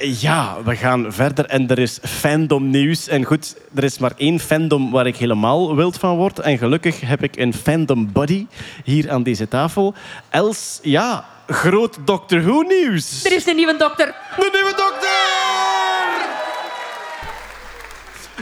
Eh, 0.00 0.20
ja, 0.20 0.56
we 0.64 0.76
gaan 0.76 1.12
verder 1.12 1.44
en 1.46 1.68
er 1.68 1.78
is 1.78 1.98
fandom 2.02 2.70
nieuws. 2.70 3.08
En 3.08 3.24
goed, 3.24 3.56
er 3.74 3.84
is 3.84 3.98
maar 3.98 4.12
één 4.16 4.40
fandom 4.40 4.90
waar 4.90 5.06
ik 5.06 5.16
helemaal 5.16 5.76
wild 5.76 5.98
van 5.98 6.16
word. 6.16 6.38
En 6.38 6.58
gelukkig 6.58 7.00
heb 7.00 7.22
ik 7.22 7.36
een 7.36 7.54
fandom 7.54 8.12
buddy 8.12 8.46
hier 8.84 9.10
aan 9.10 9.22
deze 9.22 9.48
tafel. 9.48 9.94
Els, 10.28 10.78
ja, 10.82 11.24
groot 11.46 11.98
Doctor 12.04 12.42
Who 12.42 12.60
nieuws. 12.60 13.24
Er 13.24 13.32
is 13.32 13.46
een 13.46 13.56
nieuwe 13.56 13.76
dokter. 13.76 14.14
De 14.36 14.48
nieuwe 14.52 14.74
dokter! 14.76 15.73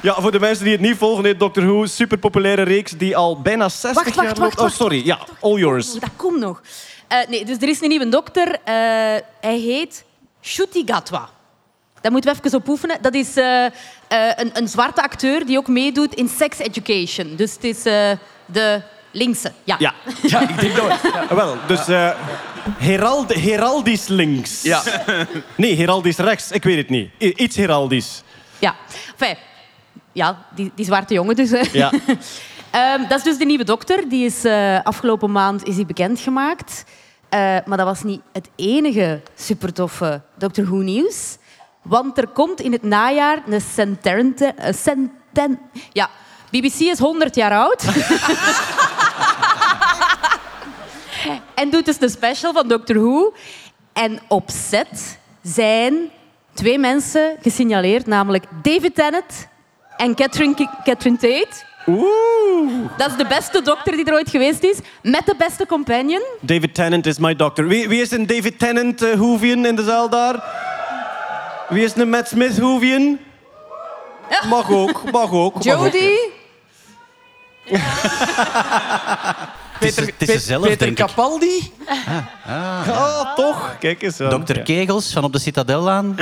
Ja, 0.03 0.21
voor 0.21 0.33
de 0.33 0.41
mensen 0.41 0.65
die 0.65 0.73
het 0.73 0.83
niet 0.83 0.97
volgen, 0.97 1.25
heet 1.25 1.39
Doctor 1.39 1.65
Who, 1.65 1.87
superpopulaire 1.87 2.63
reeks 2.63 2.91
die 2.91 3.17
al 3.17 3.41
bijna 3.41 3.69
60 3.69 3.93
Wacht, 3.93 4.05
wacht, 4.05 4.17
jaar 4.17 4.27
wacht, 4.27 4.39
loopt. 4.41 4.55
Oh, 4.55 4.61
wacht, 4.61 4.77
sorry. 4.77 5.07
Ja, 5.07 5.19
all 5.41 5.59
yours. 5.59 5.95
Oh, 5.95 6.01
dat 6.01 6.11
komt 6.17 6.39
nog. 6.39 6.63
Eh, 7.09 7.19
nee, 7.29 7.45
dus 7.45 7.57
er 7.57 7.69
is 7.69 7.81
een 7.81 7.89
nieuwe 7.89 8.09
dokter. 8.09 8.49
Eh, 8.65 8.75
hij 9.41 9.59
heet 9.59 10.05
Shuti 10.43 10.83
Gatwa. 10.87 11.29
Daar 12.01 12.13
moeten 12.13 12.33
we 12.33 12.39
even 12.45 12.59
op 12.59 12.69
oefenen. 12.69 12.99
Dat 13.01 13.15
is 13.15 13.37
eh, 13.37 13.65
eh, 13.67 13.71
een, 14.09 14.51
een 14.53 14.69
zwarte 14.69 15.03
acteur 15.03 15.47
die 15.47 15.59
ook 15.59 15.69
meedoet 15.69 16.15
in 16.15 16.29
Sex 16.29 16.59
Education. 16.59 17.37
Dus 17.37 17.53
het 17.53 17.65
is 17.65 17.85
eh, 17.85 18.11
de 18.47 18.83
linkse. 19.11 19.53
Ja. 19.65 19.77
Ja. 19.79 19.95
Ja, 20.23 20.41
ik 20.41 20.61
denk 20.61 20.77
dat... 20.77 20.87
Ja. 21.03 21.21
Ah, 21.31 21.37
Wel, 21.37 21.57
dus 21.67 21.89
eh 21.89 22.11
herald, 22.79 23.35
heraldisch 23.35 24.07
links. 24.07 24.63
Ja. 24.63 24.83
Nee, 25.57 25.77
heraldisch 25.77 26.17
rechts. 26.17 26.51
Ik 26.51 26.63
weet 26.63 26.77
het 26.77 26.89
niet. 26.89 27.11
Iets 27.19 27.57
heraldisch. 27.57 28.23
Ja. 28.59 28.75
Enfin, 29.19 29.37
ja, 30.13 30.47
die, 30.55 30.73
die 30.75 30.85
zwarte 30.85 31.15
jongen 31.15 31.37
dus. 31.37 31.51
hè. 31.51 31.63
Ja. 31.73 31.93
Ehm, 32.71 33.09
dat 33.09 33.19
is 33.19 33.25
dus 33.25 33.39
de 33.39 33.45
nieuwe 33.45 33.65
dokter. 33.65 34.09
Die 34.09 34.25
is 34.25 34.45
eh, 34.45 34.79
afgelopen 34.83 35.33
maand 35.33 35.65
is 35.65 35.75
die 35.77 35.87
bekendgemaakt. 35.87 36.85
Eh, 37.29 37.57
maar 37.65 37.77
dat 37.77 37.87
was 37.87 38.03
niet 38.03 38.21
het 38.33 38.49
enige 38.57 39.21
supertoffe 39.35 40.21
Doctor 40.35 40.65
Who 40.65 40.77
nieuws. 40.77 41.37
Want 41.83 42.19
er 42.19 42.27
komt 42.27 42.61
in 42.61 42.73
het 42.73 42.83
najaar 42.83 43.43
een 43.49 43.61
centente... 43.61 44.55
centen, 44.71 45.59
ja, 45.93 46.11
BBC 46.51 46.79
is 46.79 46.99
100 46.99 47.35
jaar 47.35 47.53
oud. 47.53 47.85
en 51.55 51.71
doet 51.71 51.85
dus 51.85 51.99
de 51.99 52.09
special 52.09 52.53
van 52.53 52.69
Doctor 52.69 52.97
Who. 52.97 53.33
En 53.93 54.21
op 54.29 54.51
set 54.51 55.19
zijn 55.43 55.95
twee 56.55 56.79
mensen 56.79 57.37
gesignaleerd, 57.41 58.07
namelijk 58.07 58.45
David 58.63 58.95
Tennant 58.95 59.49
en 59.97 60.15
Catherine, 60.15 60.55
Tate. 61.19 61.71
Oeh. 61.87 62.73
Dat 62.97 63.11
is 63.11 63.17
de 63.17 63.27
beste 63.27 63.63
dokter 63.63 63.97
die 63.97 64.05
er 64.05 64.13
ooit 64.13 64.31
geweest 64.31 64.63
is, 64.63 64.79
met 65.03 65.27
de 65.27 65.35
beste 65.39 65.67
companion. 65.67 66.23
David 66.41 66.75
Tennant 66.75 67.07
is 67.07 67.19
my 67.19 67.37
doctor. 67.37 67.67
Wie, 67.69 67.89
wie 67.89 68.01
is 68.01 68.11
een 68.11 68.27
David 68.27 68.59
Tennant 68.59 69.03
uh, 69.03 69.13
Hoevian 69.13 69.67
in 69.67 69.77
de 69.77 69.85
zaal 69.85 70.09
daar? 70.09 70.45
Wie 71.69 71.85
is 71.85 71.97
een 71.97 72.11
Matt 72.11 72.29
Smith 72.29 72.59
Hoevian? 72.59 73.19
Mag 74.49 74.71
ook, 74.71 75.11
mag 75.13 75.13
ook. 75.13 75.13
mag 75.13 75.33
ook. 75.33 75.63
Jodie. 75.63 76.19
Het 79.83 79.99
is, 79.99 80.07
het 80.07 80.29
is 80.29 80.29
ze 80.29 80.39
zelf, 80.39 80.63
Peter 80.63 80.79
denk 80.79 80.99
ik. 80.99 81.07
Capaldi? 81.07 81.73
Ah, 82.47 83.35
toch? 83.35 83.77
Kijk 83.79 84.03
eens. 84.03 84.21
aan. 84.21 84.45
Dr. 84.45 84.57
Ja. 84.57 84.63
Kegels 84.63 85.13
van 85.13 85.25
op 85.25 85.33
de 85.33 85.39
Citadellaan. 85.39 86.17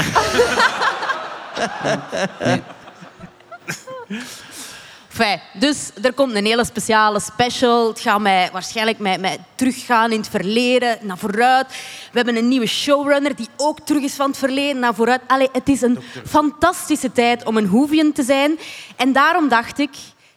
Enfin, 5.10 5.40
dus 5.52 5.90
er 6.02 6.12
komt 6.12 6.34
een 6.34 6.44
hele 6.44 6.64
speciale 6.64 7.20
special. 7.20 7.88
Het 7.88 8.00
gaat 8.00 8.20
mij 8.20 8.48
waarschijnlijk 8.52 8.98
met, 8.98 9.20
met 9.20 9.38
teruggaan 9.54 10.10
in 10.10 10.18
het 10.18 10.28
verleden, 10.28 10.98
naar 11.00 11.18
vooruit. 11.18 11.66
We 12.12 12.16
hebben 12.16 12.36
een 12.36 12.48
nieuwe 12.48 12.66
showrunner 12.66 13.36
die 13.36 13.48
ook 13.56 13.80
terug 13.80 14.02
is 14.02 14.14
van 14.14 14.26
het 14.28 14.38
verleden 14.38 14.80
naar 14.80 14.94
vooruit. 14.94 15.20
Allee, 15.26 15.48
het 15.52 15.68
is 15.68 15.80
een 15.82 15.98
fantastische 16.26 17.12
tijd 17.12 17.44
om 17.44 17.56
een 17.56 17.66
Hoevian 17.66 18.12
te 18.12 18.22
zijn. 18.22 18.58
En 18.96 19.12
daarom 19.12 19.48
dacht 19.48 19.78
ik, 19.78 19.90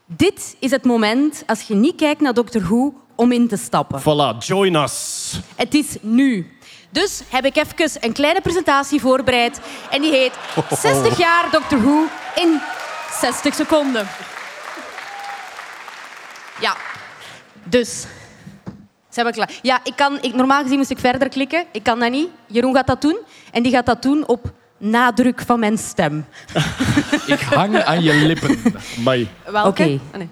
dit 0.06 0.56
is 0.60 0.72
het 0.72 0.84
moment, 0.84 1.44
als 1.46 1.62
je 1.62 1.76
niet 1.76 1.96
kijkt 1.96 2.22
naar 2.22 2.34
Doctor 2.34 2.62
Who, 2.62 2.94
om 3.16 3.32
in 3.32 3.48
te 3.48 3.58
stappen. 3.58 4.02
Voilà, 4.02 4.38
join 4.46 4.76
us. 4.76 5.32
Het 5.56 5.74
is 5.74 5.96
nu. 6.02 6.52
Dus 6.90 7.22
heb 7.30 7.46
ik 7.46 7.56
even 7.56 7.98
een 8.00 8.14
kleine 8.14 8.42
presentatie 8.42 9.02
voorbereid. 9.02 9.60
En 9.90 10.02
die 10.02 10.12
heet 10.12 10.34
60 10.82 11.18
jaar 11.18 11.52
Doctor 11.52 11.82
Who 11.82 12.06
in 12.36 12.62
60 13.20 13.54
seconden. 13.54 14.08
Ja, 16.60 16.76
dus. 17.64 18.06
Zijn 19.10 19.26
we 19.26 19.32
klaar? 19.32 19.50
Ja, 19.62 19.80
ik 19.84 19.96
kan, 19.96 20.18
ik, 20.22 20.34
normaal 20.34 20.62
gezien 20.62 20.78
moest 20.78 20.90
ik 20.90 21.00
verder 21.00 21.30
klikken. 21.30 21.66
Ik 21.72 21.84
kan 21.84 22.00
dat 22.00 22.12
niet. 22.12 22.30
Jeroen 22.48 22.76
gaat 22.76 22.88
dat 22.88 23.02
doen. 23.02 23.18
En 23.52 23.64
die 23.64 23.72
gaat 23.72 23.86
dat 23.86 24.02
doen 24.02 24.28
op 24.28 24.52
nadruk 24.78 25.42
van 25.46 25.60
mijn 25.60 25.78
stem. 25.78 26.26
Ik 27.26 27.40
hang 27.40 27.84
aan 27.84 28.04
je 28.04 28.14
lippen. 28.14 28.62
Mai. 28.98 29.30
Welke? 29.46 29.68
Oké. 29.68 30.00
Ah, 30.12 30.18
nee. 30.18 30.30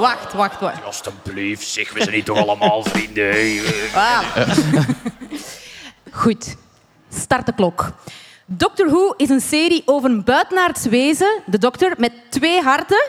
Wacht, 0.00 0.32
wacht, 0.32 0.60
wacht. 0.60 0.84
Alsjeblieft, 0.84 1.68
zeg, 1.68 1.92
we 1.92 2.02
zijn 2.02 2.14
niet 2.14 2.24
toch 2.24 2.38
allemaal 2.38 2.82
vrienden. 2.82 3.60
Ah. 3.94 4.20
Goed, 6.10 6.56
start 7.08 7.46
de 7.46 7.54
klok. 7.54 7.92
Doctor 8.50 8.86
Who 8.86 9.14
is 9.16 9.28
een 9.28 9.40
serie 9.40 9.82
over 9.84 10.10
een 10.10 10.24
buitenaards 10.24 10.84
wezen, 10.84 11.28
de 11.46 11.58
dokter, 11.58 11.94
met 11.98 12.12
twee 12.28 12.60
harten, 12.60 13.06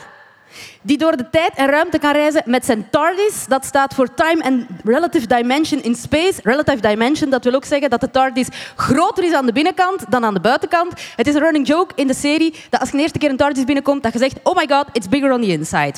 die 0.82 0.98
door 0.98 1.18
de 1.18 1.30
tijd 1.30 1.52
en 1.56 1.68
ruimte 1.68 2.00
kan 2.00 2.12
reizen 2.12 2.42
met 2.46 2.66
zijn 2.66 2.90
TARDIS. 2.90 3.46
Dat 3.48 3.66
staat 3.66 3.94
voor 3.94 4.14
Time 4.14 4.44
and 4.44 4.66
Relative 4.84 5.28
Dimension 5.28 5.82
in 5.82 5.96
Space. 5.96 6.40
Relative 6.44 6.82
Dimension, 6.82 7.30
dat 7.30 7.44
wil 7.44 7.54
ook 7.54 7.66
zeggen 7.66 7.90
dat 7.90 8.02
de 8.02 8.12
TARDIS 8.12 8.48
groter 8.76 9.24
is 9.24 9.34
aan 9.34 9.46
de 9.46 9.52
binnenkant 9.52 10.12
dan 10.12 10.26
aan 10.26 10.34
de 10.34 10.40
buitenkant. 10.40 10.94
Het 11.16 11.28
is 11.28 11.34
een 11.34 11.42
running 11.42 11.68
joke 11.68 11.94
in 11.96 12.08
de 12.08 12.16
serie 12.16 12.54
dat 12.70 12.80
als 12.80 12.90
je 12.90 12.96
de 12.96 13.02
eerste 13.02 13.20
keer 13.20 13.30
een 13.30 13.38
TARDIS 13.38 13.64
binnenkomt, 13.64 14.04
dat 14.04 14.14
je 14.14 14.20
zegt, 14.20 14.38
oh 14.44 14.56
my 14.56 14.68
god, 14.70 14.86
it's 14.92 15.10
bigger 15.10 15.32
on 15.32 15.42
the 15.42 15.48
inside. 15.48 15.94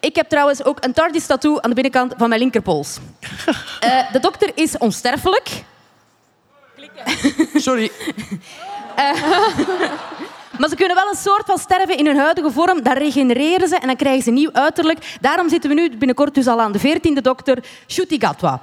Ik 0.00 0.16
heb 0.16 0.28
trouwens 0.28 0.64
ook 0.64 0.84
een 0.84 0.92
TARDIS-tattoo 0.92 1.60
aan 1.60 1.68
de 1.68 1.74
binnenkant 1.74 2.14
van 2.16 2.28
mijn 2.28 2.40
linkerpols. 2.40 2.98
Eh, 3.80 4.12
de 4.12 4.20
dokter 4.20 4.50
is 4.54 4.78
onsterfelijk. 4.78 5.48
Sorry. 7.66 7.90
Maar 10.58 10.68
ze 10.68 10.76
kunnen 10.76 10.96
wel 10.96 11.08
een 11.08 11.16
soort 11.16 11.46
van 11.46 11.58
sterven 11.58 11.96
in 11.96 12.06
hun 12.06 12.16
huidige 12.16 12.50
vorm. 12.50 12.82
Dan 12.82 12.92
regenereren 12.92 13.68
ze 13.68 13.76
en 13.76 13.86
dan 13.86 13.96
krijgen 13.96 14.22
ze 14.22 14.30
nieuw 14.30 14.52
uiterlijk. 14.52 15.16
Daarom 15.20 15.48
zitten 15.48 15.70
we 15.70 15.76
nu 15.76 15.96
binnenkort 15.96 16.34
dus 16.34 16.46
al 16.46 16.60
aan 16.60 16.72
de 16.72 16.78
veertiende 16.78 17.20
dokter, 17.20 17.64
Shuti 17.86 18.20
Gatwa. 18.20 18.62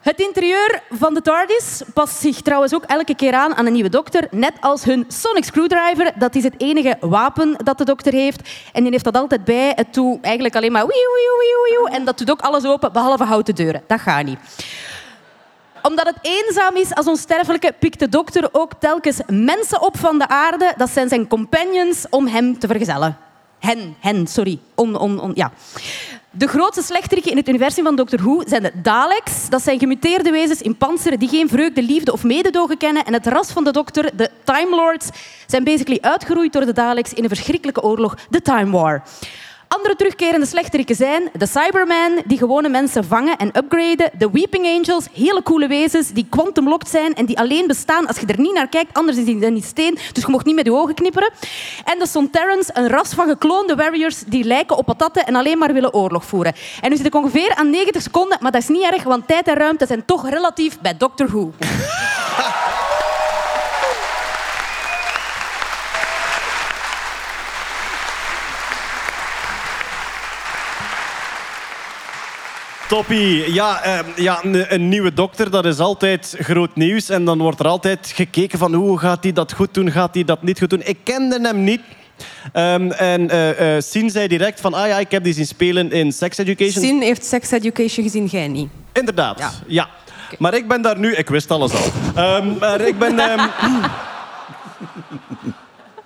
Het 0.00 0.20
interieur 0.20 0.82
van 0.90 1.14
de 1.14 1.22
TARDIS 1.22 1.82
past 1.94 2.20
zich 2.20 2.40
trouwens 2.40 2.74
ook 2.74 2.84
elke 2.84 3.14
keer 3.14 3.32
aan 3.32 3.54
aan 3.54 3.66
een 3.66 3.72
nieuwe 3.72 3.88
dokter. 3.88 4.26
Net 4.30 4.52
als 4.60 4.84
hun 4.84 5.04
sonic 5.08 5.44
screwdriver. 5.44 6.12
Dat 6.18 6.34
is 6.34 6.42
het 6.42 6.54
enige 6.56 6.96
wapen 7.00 7.56
dat 7.64 7.78
de 7.78 7.84
dokter 7.84 8.12
heeft. 8.12 8.48
En 8.72 8.82
die 8.82 8.92
heeft 8.92 9.04
dat 9.04 9.16
altijd 9.16 9.44
bij. 9.44 9.72
Het 9.74 9.94
doet 9.94 10.22
eigenlijk 10.22 10.56
alleen 10.56 10.72
maar 10.72 10.86
wieuw, 10.86 10.92
wieuw, 10.92 11.38
wieuw, 11.38 11.76
wieuw. 11.76 11.96
En 11.96 12.04
dat 12.04 12.18
doet 12.18 12.30
ook 12.30 12.40
alles 12.40 12.64
open, 12.64 12.92
behalve 12.92 13.24
houten 13.24 13.54
deuren. 13.54 13.82
Dat 13.86 14.00
gaat 14.00 14.24
niet 14.24 14.38
omdat 15.82 16.06
het 16.06 16.18
eenzaam 16.22 16.76
is 16.76 16.94
als 16.94 17.06
onsterfelijke, 17.06 17.74
pikt 17.78 17.98
de 17.98 18.08
dokter 18.08 18.48
ook 18.52 18.72
telkens 18.78 19.20
mensen 19.26 19.82
op 19.82 19.98
van 19.98 20.18
de 20.18 20.28
aarde. 20.28 20.74
Dat 20.76 20.90
zijn 20.90 21.08
zijn 21.08 21.28
companions 21.28 22.06
om 22.10 22.26
hem 22.26 22.58
te 22.58 22.66
vergezellen. 22.66 23.16
Hen, 23.58 23.96
hen, 24.00 24.26
sorry. 24.26 24.58
Ja. 25.34 25.52
De 26.30 26.46
grootste 26.46 26.82
slechteriken 26.82 27.30
in 27.30 27.36
het 27.36 27.48
universum 27.48 27.84
van 27.84 27.96
Doctor 27.96 28.18
Who 28.18 28.42
zijn 28.46 28.62
de 28.62 28.72
Daleks. 28.82 29.48
Dat 29.48 29.62
zijn 29.62 29.78
gemuteerde 29.78 30.30
wezens 30.30 30.62
in 30.62 30.76
panzeren 30.76 31.18
die 31.18 31.28
geen 31.28 31.48
vreugde, 31.48 31.82
liefde 31.82 32.12
of 32.12 32.24
mededogen 32.24 32.76
kennen. 32.76 33.04
En 33.04 33.12
het 33.12 33.26
ras 33.26 33.52
van 33.52 33.64
de 33.64 33.72
dokter, 33.72 34.16
de 34.16 34.30
Time 34.44 34.76
Lords, 34.76 35.08
zijn 35.46 35.64
basically 35.64 35.98
uitgeroeid 36.00 36.52
door 36.52 36.64
de 36.64 36.72
Daleks 36.72 37.12
in 37.12 37.22
een 37.22 37.28
verschrikkelijke 37.28 37.82
oorlog, 37.82 38.16
de 38.30 38.42
Time 38.42 38.70
War. 38.70 39.02
Andere 39.76 39.96
terugkerende 39.96 40.46
slechteriken 40.46 40.94
zijn 40.94 41.30
de 41.32 41.46
Cybermen, 41.46 42.22
die 42.26 42.38
gewone 42.38 42.68
mensen 42.68 43.04
vangen 43.04 43.36
en 43.36 43.48
upgraden. 43.56 44.10
De 44.18 44.30
Weeping 44.30 44.66
Angels, 44.66 45.06
hele 45.12 45.42
coole 45.42 45.66
wezens 45.66 46.10
die 46.10 46.26
quantum-locked 46.30 46.88
zijn 46.88 47.14
en 47.14 47.26
die 47.26 47.38
alleen 47.38 47.66
bestaan 47.66 48.06
als 48.06 48.18
je 48.18 48.26
er 48.26 48.40
niet 48.40 48.54
naar 48.54 48.68
kijkt, 48.68 48.94
anders 48.94 49.16
is 49.16 49.24
die 49.24 49.34
niet 49.34 49.64
steen, 49.64 49.98
dus 50.12 50.24
je 50.24 50.30
mocht 50.30 50.44
niet 50.44 50.54
met 50.54 50.64
je 50.64 50.72
ogen 50.72 50.94
knipperen. 50.94 51.30
En 51.84 51.98
de 51.98 52.06
Sontarans, 52.06 52.70
een 52.72 52.88
ras 52.88 53.14
van 53.14 53.28
gekloonde 53.28 53.74
warriors 53.74 54.22
die 54.26 54.44
lijken 54.44 54.76
op 54.76 54.86
patatten 54.86 55.26
en 55.26 55.34
alleen 55.34 55.58
maar 55.58 55.72
willen 55.72 55.94
oorlog 55.94 56.24
voeren. 56.24 56.54
En 56.80 56.90
nu 56.90 56.96
zit 56.96 57.06
ik 57.06 57.14
ongeveer 57.14 57.54
aan 57.54 57.70
90 57.70 58.02
seconden, 58.02 58.38
maar 58.40 58.52
dat 58.52 58.62
is 58.62 58.68
niet 58.68 58.84
erg, 58.84 59.02
want 59.02 59.26
tijd 59.26 59.48
en 59.48 59.54
ruimte 59.54 59.86
zijn 59.86 60.04
toch 60.04 60.28
relatief 60.28 60.80
bij 60.80 60.96
Doctor 60.96 61.26
Who. 61.26 61.52
Toppie. 72.92 73.52
Ja, 73.52 73.82
eh, 73.82 73.98
ja 74.16 74.44
een, 74.44 74.74
een 74.74 74.88
nieuwe 74.88 75.12
dokter, 75.12 75.50
dat 75.50 75.64
is 75.64 75.78
altijd 75.78 76.36
groot 76.38 76.76
nieuws. 76.76 77.08
En 77.08 77.24
dan 77.24 77.38
wordt 77.38 77.60
er 77.60 77.66
altijd 77.66 78.12
gekeken 78.14 78.58
van 78.58 78.74
hoe 78.74 78.98
gaat 78.98 79.22
hij 79.22 79.32
dat 79.32 79.52
goed 79.52 79.74
doen, 79.74 79.90
gaat 79.90 80.14
hij 80.14 80.24
dat 80.24 80.42
niet 80.42 80.58
goed 80.58 80.70
doen. 80.70 80.82
Ik 80.84 80.98
kende 81.02 81.38
hem 81.42 81.64
niet. 81.64 81.80
Ehm, 82.52 82.90
en 82.90 83.30
eh, 83.30 83.80
Sien 83.80 84.10
zei 84.10 84.28
direct 84.28 84.60
van, 84.60 84.74
ah 84.74 84.86
ja, 84.86 84.98
ik 84.98 85.10
heb 85.10 85.24
die 85.24 85.32
zien 85.32 85.46
spelen 85.46 85.90
in 85.90 86.12
Sex 86.12 86.38
Education. 86.38 86.84
Sin 86.84 87.00
heeft 87.00 87.24
Sex 87.24 87.50
Education 87.50 88.04
gezien, 88.04 88.26
jij 88.26 88.48
niet. 88.48 88.68
Inderdaad, 88.92 89.62
ja. 89.66 89.88
Maar 90.38 90.54
ik 90.54 90.68
ben 90.68 90.82
daar 90.82 90.98
nu... 90.98 91.14
Ik 91.14 91.28
wist 91.28 91.50
alles 91.50 91.72
al. 91.72 91.92
Ehm, 92.14 92.58
maar 92.58 92.80
ik 92.80 92.98
ben... 92.98 93.18
ehm, 93.18 93.48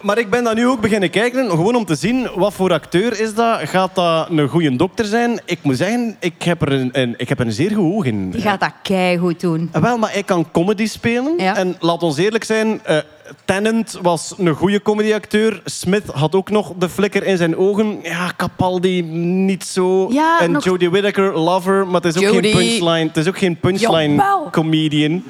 maar 0.06 0.18
ik 0.18 0.30
ben 0.30 0.44
daar 0.44 0.54
nu 0.54 0.66
ook 0.66 0.80
beginnen 0.80 1.10
kijken, 1.10 1.50
gewoon 1.50 1.74
om 1.74 1.84
te 1.84 1.94
zien 1.94 2.28
wat 2.34 2.52
voor 2.52 2.72
acteur 2.72 3.20
is 3.20 3.34
dat. 3.34 3.60
Gaat 3.68 3.94
dat 3.94 4.30
een 4.30 4.48
goede 4.48 4.76
dokter 4.76 5.04
zijn? 5.04 5.40
Ik 5.44 5.58
moet 5.62 5.76
zeggen, 5.76 6.16
ik 6.20 6.42
heb 6.42 6.62
er 6.62 6.72
een, 6.72 6.88
een, 6.92 7.14
ik 7.16 7.28
heb 7.28 7.40
er 7.40 7.46
een 7.46 7.52
zeer 7.52 7.70
goed 7.74 7.94
oog 7.94 8.04
in. 8.04 8.30
Die 8.30 8.40
gaat 8.40 8.60
dat 8.60 8.72
keigoed 8.82 9.40
doen. 9.40 9.70
Wel, 9.80 9.98
maar 9.98 10.12
hij 10.12 10.22
kan 10.22 10.50
comedy 10.50 10.86
spelen. 10.86 11.34
Ja. 11.38 11.56
En 11.56 11.76
laat 11.80 12.02
ons 12.02 12.16
eerlijk 12.16 12.44
zijn, 12.44 12.80
eh 12.84 12.98
Tennant 13.44 13.98
was 14.02 14.34
een 14.38 14.54
goede 14.54 14.82
comedyacteur. 14.82 15.60
Smith 15.64 16.02
had 16.12 16.34
ook 16.34 16.50
nog 16.50 16.72
de 16.78 16.88
flikker 16.88 17.24
in 17.24 17.36
zijn 17.36 17.56
ogen. 17.56 17.98
Ja, 18.02 18.32
Capaldi 18.36 19.02
niet 19.02 19.64
zo. 19.64 20.12
Ja, 20.12 20.40
en 20.40 20.50
nog- 20.50 20.64
Jodie 20.64 20.90
Whittaker, 20.90 21.38
lover, 21.38 21.86
maar 21.86 22.00
het 22.00 22.16
is 22.16 22.22
ook 22.24 22.32
geen 22.32 22.40
punchline. 22.52 23.06
Het 23.06 23.16
is 23.16 23.28
ook 23.28 23.38
geen 23.38 23.60
punchline 23.60 24.22
comedian. 24.50 25.22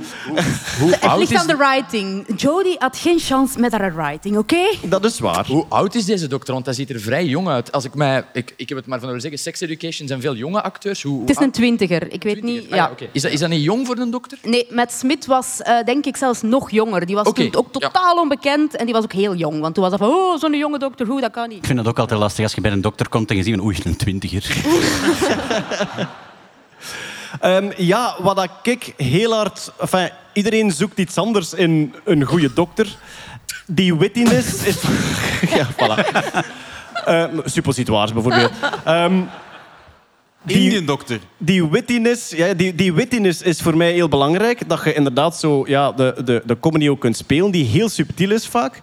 Hoe 0.80 0.90
Het 0.90 1.01
oud 1.01 1.18
ligt 1.18 1.30
is 1.30 1.38
aan 1.38 1.47
de 1.47 1.57
writing. 1.57 2.24
Jodie 2.40 2.76
had 2.78 2.97
geen 2.97 3.18
chance 3.18 3.59
met 3.61 3.72
haar 3.72 3.94
writing, 3.94 4.36
oké? 4.36 4.66
Dat 4.82 5.05
is 5.05 5.18
waar. 5.18 5.47
Hoe 5.47 5.64
oud 5.68 5.94
is 5.94 6.05
deze 6.05 6.26
dokter? 6.26 6.55
Want 6.55 6.66
hij 6.66 6.74
ziet 6.74 6.90
er 6.90 7.01
vrij 7.01 7.24
jong 7.24 7.49
uit. 7.49 7.72
Als 7.72 7.84
ik, 7.84 7.94
mij, 7.94 8.24
ik, 8.32 8.55
ik 8.57 8.68
heb 8.68 8.78
het 8.78 8.86
maar 8.86 8.99
van 8.99 9.07
horen 9.07 9.22
zeggen, 9.22 9.40
Sex 9.40 9.61
Education 9.61 10.09
zijn 10.09 10.20
veel 10.20 10.34
jonge 10.34 10.62
acteurs. 10.62 11.03
Hoe, 11.03 11.20
Het 11.20 11.30
is 11.30 11.36
een 11.36 11.51
twintiger. 11.51 12.12
Ik 12.12 12.22
weet 12.22 12.42
niet... 12.42 12.62
Ah, 12.70 12.76
ja, 12.76 12.90
is, 13.12 13.22
dat, 13.22 13.32
is 13.32 13.40
dat 13.40 13.49
niet 13.49 13.62
jong 13.62 13.86
voor 13.86 13.97
een 13.97 14.11
dokter? 14.11 14.38
Nee, 14.42 14.66
met 14.70 14.92
Smith 14.92 15.26
was 15.26 15.62
eh, 15.62 15.84
denk 15.84 16.07
ik 16.07 16.16
zelfs 16.16 16.42
nog 16.42 16.70
jonger. 16.70 17.07
Die 17.07 17.14
was 17.14 17.32
toen 17.32 17.55
ook 17.55 17.66
ja. 17.78 17.86
Totaal 17.93 18.16
onbekend 18.16 18.76
en 18.76 18.84
die 18.84 18.95
was 18.95 19.05
ook 19.05 19.12
heel 19.12 19.34
jong. 19.34 19.61
Want 19.61 19.74
toen 19.74 19.82
was 19.82 19.93
dat 19.93 20.01
van, 20.01 20.18
oh, 20.18 20.39
zo'n 20.39 20.55
jonge 20.55 20.78
dokter, 20.78 21.07
hoe, 21.07 21.20
dat 21.20 21.30
kan 21.30 21.49
niet. 21.49 21.59
Ik 21.59 21.66
vind 21.66 21.78
het 21.78 21.89
ook 21.89 21.99
altijd 21.99 22.20
lastig 22.20 22.45
als 22.45 22.55
je 22.55 22.61
bij 22.61 22.72
een 22.72 22.80
dokter 22.80 23.09
komt 23.09 23.30
en 23.30 23.37
je 23.37 23.43
ziet 23.43 23.55
een 23.55 23.62
oei, 23.62 23.78
een 23.84 23.97
twintiger. 23.97 24.57
Ehm, 27.41 27.70
ja, 27.76 28.16
wat 28.18 28.37
dat 28.37 28.49
ik 28.62 28.95
heel 28.97 29.34
hard... 29.34 29.72
Enfin, 29.78 30.11
iedereen 30.32 30.70
zoekt 30.70 30.99
iets 30.99 31.16
anders 31.18 31.55
in 31.55 31.95
een 32.05 32.24
goede 32.24 32.53
dokter. 32.53 32.97
Die 33.66 33.95
wittiness 33.97 34.64
is... 34.64 34.76
ja, 35.57 35.66
voilà. 35.66 36.14
Ehm, 37.05 37.39
suppositoires 37.45 38.12
bijvoorbeeld. 38.12 38.51
Ehm, 38.84 39.20
Indian 40.47 40.84
dokter. 40.86 41.20
die 41.38 41.68
wittiness, 41.68 42.30
ja, 42.30 42.55
die, 42.55 42.74
die 42.74 42.92
wittiness 42.92 43.42
is 43.42 43.61
voor 43.61 43.76
mij 43.76 43.92
heel 43.92 44.09
belangrijk. 44.09 44.68
Dat 44.68 44.84
je 44.84 44.94
inderdaad 44.94 45.36
zo 45.36 45.64
ja, 45.66 45.92
de, 45.92 46.14
de, 46.24 46.42
de 46.44 46.59
comedy 46.61 46.88
ook 46.88 47.01
kunt 47.01 47.16
spelen, 47.16 47.51
die 47.51 47.64
heel 47.64 47.88
subtiel 47.88 48.30
is 48.30 48.47
vaak. 48.47 48.80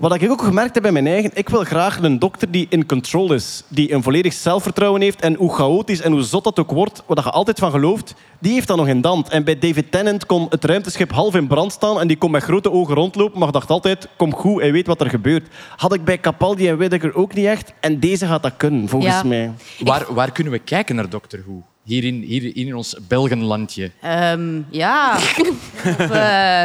Wat 0.00 0.14
ik 0.14 0.30
ook 0.30 0.42
gemerkt 0.42 0.74
heb 0.74 0.82
bij 0.82 0.92
mijn 0.92 1.06
eigen, 1.06 1.30
ik 1.34 1.48
wil 1.48 1.64
graag 1.64 1.98
een 2.02 2.18
dokter 2.18 2.50
die 2.50 2.66
in 2.70 2.86
control 2.86 3.32
is. 3.32 3.62
Die 3.68 3.92
een 3.92 4.02
volledig 4.02 4.32
zelfvertrouwen 4.32 5.00
heeft. 5.00 5.20
En 5.20 5.34
hoe 5.34 5.54
chaotisch 5.54 6.00
en 6.00 6.12
hoe 6.12 6.22
zot 6.22 6.44
dat 6.44 6.58
ook 6.58 6.70
wordt, 6.70 7.02
waar 7.06 7.24
je 7.24 7.30
altijd 7.30 7.58
van 7.58 7.70
gelooft, 7.70 8.14
die 8.38 8.52
heeft 8.52 8.66
dat 8.66 8.76
nog 8.76 8.88
in 8.88 9.00
dand. 9.00 9.28
En 9.28 9.44
bij 9.44 9.58
David 9.58 9.90
Tennant 9.92 10.26
kon 10.26 10.46
het 10.50 10.64
ruimteschip 10.64 11.10
half 11.12 11.34
in 11.34 11.46
brand 11.46 11.72
staan 11.72 12.00
en 12.00 12.08
die 12.08 12.16
kon 12.16 12.30
met 12.30 12.42
grote 12.42 12.70
ogen 12.70 12.94
rondlopen, 12.94 13.38
maar 13.38 13.52
dacht 13.52 13.70
altijd, 13.70 14.08
kom 14.16 14.34
goed 14.34 14.60
en 14.62 14.72
weet 14.72 14.86
wat 14.86 15.00
er 15.00 15.10
gebeurt. 15.10 15.48
Had 15.76 15.94
ik 15.94 16.04
bij 16.04 16.20
Capaldi 16.20 16.68
en 16.68 16.76
Whittaker 16.78 17.14
ook 17.14 17.34
niet 17.34 17.46
echt. 17.46 17.72
En 17.80 18.00
deze 18.00 18.26
gaat 18.26 18.42
dat 18.42 18.56
kunnen, 18.56 18.88
volgens 18.88 19.14
Ja. 19.14 19.22
mij. 19.22 19.52
Waar, 19.78 20.06
waar 20.14 20.32
kunnen 20.32 20.52
we 20.52 20.58
kijken 20.58 20.94
naar 20.94 21.08
Doctor 21.08 21.40
Who? 21.46 21.62
Hier 21.82 22.04
in, 22.04 22.22
hier 22.22 22.56
in 22.56 22.74
ons 22.74 22.96
Belgenlandje. 23.08 23.90
Ehm, 24.00 24.60
ja. 24.70 25.14
Of, 25.16 26.10
eh, 26.10 26.62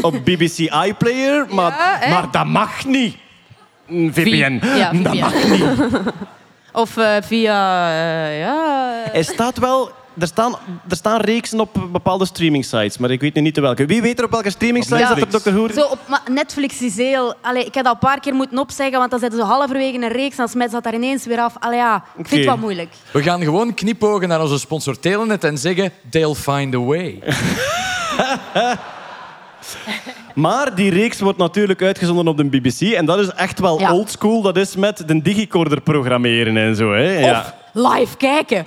op 0.00 0.12
BBC 0.24 0.58
iPlayer, 0.86 1.46
maar, 1.54 1.98
Ja, 2.00 2.08
maar 2.10 2.30
dat 2.30 2.46
mag 2.46 2.84
niet. 2.84 3.16
VPN. 3.88 4.60
Ja, 4.62 4.92
Dat 5.02 5.12
VPN. 5.12 5.18
mag 5.18 5.48
niet. 5.48 5.62
of 6.72 6.96
eh, 6.96 7.16
via... 7.22 7.88
eh, 7.90 8.38
ja... 8.40 8.90
Hij 9.12 9.22
staat 9.22 9.58
wel... 9.58 9.90
Er 10.18 10.26
staan, 10.26 10.54
er 10.88 10.96
staan 10.96 11.20
reeksen 11.20 11.60
op 11.60 11.70
bepaalde 11.92 12.26
streaming 12.26 12.64
sites, 12.64 12.98
maar 12.98 13.10
ik 13.10 13.20
weet 13.20 13.34
nu 13.34 13.40
niet 13.40 13.58
welke. 13.58 13.86
Wie 13.86 14.02
weet 14.02 14.18
er 14.18 14.24
op 14.24 14.30
welke 14.30 14.50
streaming 14.50 14.84
sites 14.84 14.98
Ja. 15.00 15.14
dat 15.14 15.32
er 15.32 15.42
Dr. 15.42 15.50
Who... 15.50 15.68
Zo 15.68 15.80
op 15.86 15.98
maar 16.08 16.22
Netflix 16.30 16.80
is 16.82 16.96
heel... 16.96 17.34
Allee, 17.42 17.64
ik 17.64 17.74
heb 17.74 17.84
dat 17.84 17.92
een 17.92 17.98
paar 17.98 18.20
keer 18.20 18.34
moeten 18.34 18.58
opzeggen, 18.58 18.98
want 18.98 19.10
dan 19.10 19.20
zitten 19.20 19.38
ze 19.38 19.44
halverwege 19.44 19.96
een 19.96 20.08
reeks 20.08 20.30
en 20.30 20.36
dan 20.36 20.48
smijt 20.48 20.68
ze 20.68 20.74
dat 20.74 20.84
daar 20.84 20.94
ineens 20.94 21.26
weer 21.26 21.38
af. 21.40 21.54
Allee, 21.58 21.78
ja, 21.78 21.96
ik 22.16 22.28
vind 22.28 22.40
het 22.40 22.44
wel 22.44 22.56
moeilijk. 22.56 22.92
We 23.10 23.22
gaan 23.22 23.42
gewoon 23.42 23.74
knipogen 23.74 24.28
naar 24.28 24.40
onze 24.42 24.58
sponsor 24.58 24.98
Telenet 24.98 25.44
en 25.44 25.58
zeggen... 25.58 25.92
They'll 26.10 26.34
find 26.34 26.74
a 26.74 26.78
way. 26.78 27.22
Maar 30.34 30.74
die 30.74 30.90
reeks 30.90 31.20
wordt 31.20 31.38
natuurlijk 31.38 31.82
uitgezonden 31.82 32.28
op 32.28 32.36
de 32.36 32.44
BBC 32.44 32.80
en 32.80 33.06
dat 33.06 33.18
is 33.18 33.28
echt 33.28 33.60
wel 33.60 33.80
Ja. 33.80 33.92
oldschool. 33.92 34.42
Dat 34.42 34.56
is 34.56 34.76
met 34.76 35.02
de 35.06 35.22
digicorder 35.22 35.80
programmeren 35.80 36.56
en 36.56 36.76
zo. 36.76 36.92
Hè. 36.92 37.18
Ja. 37.18 37.54
Live 37.72 38.16
kijken. 38.16 38.64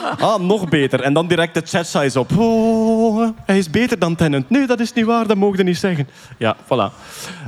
Ah, 0.20 0.38
nog 0.40 0.68
beter. 0.68 1.00
En 1.00 1.12
dan 1.12 1.26
direct 1.28 1.54
de 1.54 1.62
chat 1.64 1.86
size 1.86 2.18
op. 2.20 2.30
Oh, 2.38 3.28
hij 3.46 3.58
is 3.58 3.70
beter 3.70 3.98
dan 3.98 4.14
Tennant. 4.14 4.50
Nee, 4.50 4.66
dat 4.66 4.80
is 4.80 4.92
niet 4.92 5.04
waar. 5.04 5.26
Dat 5.26 5.36
mogen 5.36 5.56
je 5.58 5.64
niet 5.64 5.78
zeggen. 5.78 6.08
Ja, 6.38 6.56
voilà. 6.64 6.94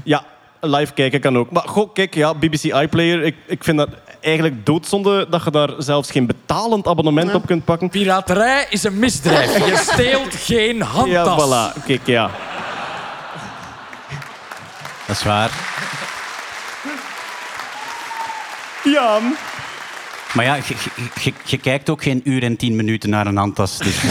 Ja, 0.05 0.25
live 0.61 0.93
kijken 0.93 1.21
kan 1.21 1.39
ook. 1.39 1.51
Maar 1.51 1.63
goh, 1.69 1.93
kijk, 1.93 2.15
ja, 2.15 2.35
BBC 2.35 2.63
iPlayer. 2.65 3.23
Ik, 3.25 3.37
ik 3.47 3.65
vind 3.65 3.77
dat 3.79 3.89
eigenlijk 4.21 4.67
doodzonde 4.67 5.27
dat 5.31 5.45
je 5.45 5.51
daar 5.51 5.71
zelfs 5.79 6.11
geen 6.11 6.27
betalend 6.27 6.87
abonnement 6.87 7.35
op 7.35 7.47
kunt 7.47 7.65
pakken. 7.65 7.89
Piraterij 7.89 8.67
is 8.71 8.85
een 8.85 8.99
misdrijf. 8.99 9.59
Je 9.71 9.77
steelt 9.77 10.35
geen 10.35 10.77
Ja, 10.77 10.85
handtas. 10.85 11.45
voilà. 11.49 11.85
Kijk, 11.87 12.07
ja. 12.07 12.31
Dat 15.07 15.17
is 15.17 15.23
waar. 15.23 15.51
Ja. 18.85 19.19
Maar 20.33 20.45
ja, 20.45 20.59
je, 21.45 21.59
kijkt 21.59 21.91
ook 21.91 22.03
geen 22.03 22.21
uur 22.25 22.43
en 22.43 22.57
tien 22.57 22.77
minuten 22.77 23.11
naar 23.11 23.27
een 23.27 23.37
handtas. 23.37 23.79
Dus 23.79 23.97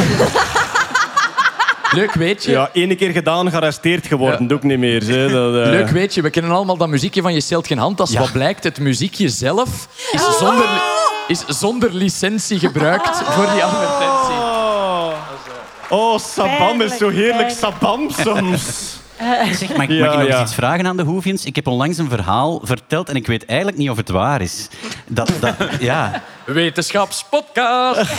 Leuk 1.92 2.14
weet 2.14 2.44
je. 2.44 2.52
Ja, 2.52 2.70
ene 2.74 2.96
keer 2.96 3.12
gedaan, 3.12 3.50
gearresteerd 3.50 4.08
geworden. 4.08 4.48
Doe 4.48 4.58
ik 4.58 4.64
niet 4.64 4.80
meer. 4.80 5.04
Hè. 5.04 5.30
Dat, 5.30 5.66
eh, 5.66 5.72
Leuk 5.72 5.90
weet 5.90 6.14
je, 6.14 6.22
we 6.22 6.30
kennen 6.30 6.52
allemaal 6.52 6.78
dat 6.78 6.88
muziekje 6.88 7.22
van 7.22 7.34
Je 7.34 7.42
steelt 7.42 7.68
geen 7.68 7.78
handtas. 7.78 8.12
Ja. 8.12 8.20
Wat 8.20 8.32
blijkt, 8.32 8.64
het 8.64 8.80
muziekje 8.80 9.30
zelf 9.30 9.88
is 10.12 10.38
zonder... 10.40 10.66
is 11.28 11.44
zonder 11.48 11.94
licentie 11.94 12.60
gebruikt 12.60 13.18
voor 13.18 13.50
die 13.54 13.64
advertentie. 13.64 14.36
Oh, 15.90 16.20
Sabam 16.20 16.82
is 16.82 16.98
zo 16.98 17.10
heerlijk. 17.10 17.50
Sabam 17.50 18.10
soms. 18.10 18.64
Zeg, 19.54 19.76
mag, 19.78 19.88
Ja, 19.88 20.06
mag 20.06 20.14
ik 20.14 20.20
nog 20.20 20.28
ja. 20.28 20.40
eens 20.40 20.42
iets 20.42 20.54
vragen 20.54 20.88
aan 20.88 20.98
de 20.98 21.04
Hoevians? 21.04 21.46
Ik 21.46 21.56
heb 21.56 21.68
onlangs 21.68 21.98
een 21.98 22.10
verhaal 22.10 22.60
verteld 22.64 23.10
en 23.10 23.16
ik 23.16 23.28
weet 23.28 23.46
eigenlijk 23.46 23.78
niet 23.78 23.90
of 23.90 23.98
het 23.98 24.10
waar 24.10 24.42
is. 24.42 24.68
Dat, 25.08 25.32
dat, 25.40 25.56
ja, 25.80 26.22
Wetenschapspodcast. 26.46 28.12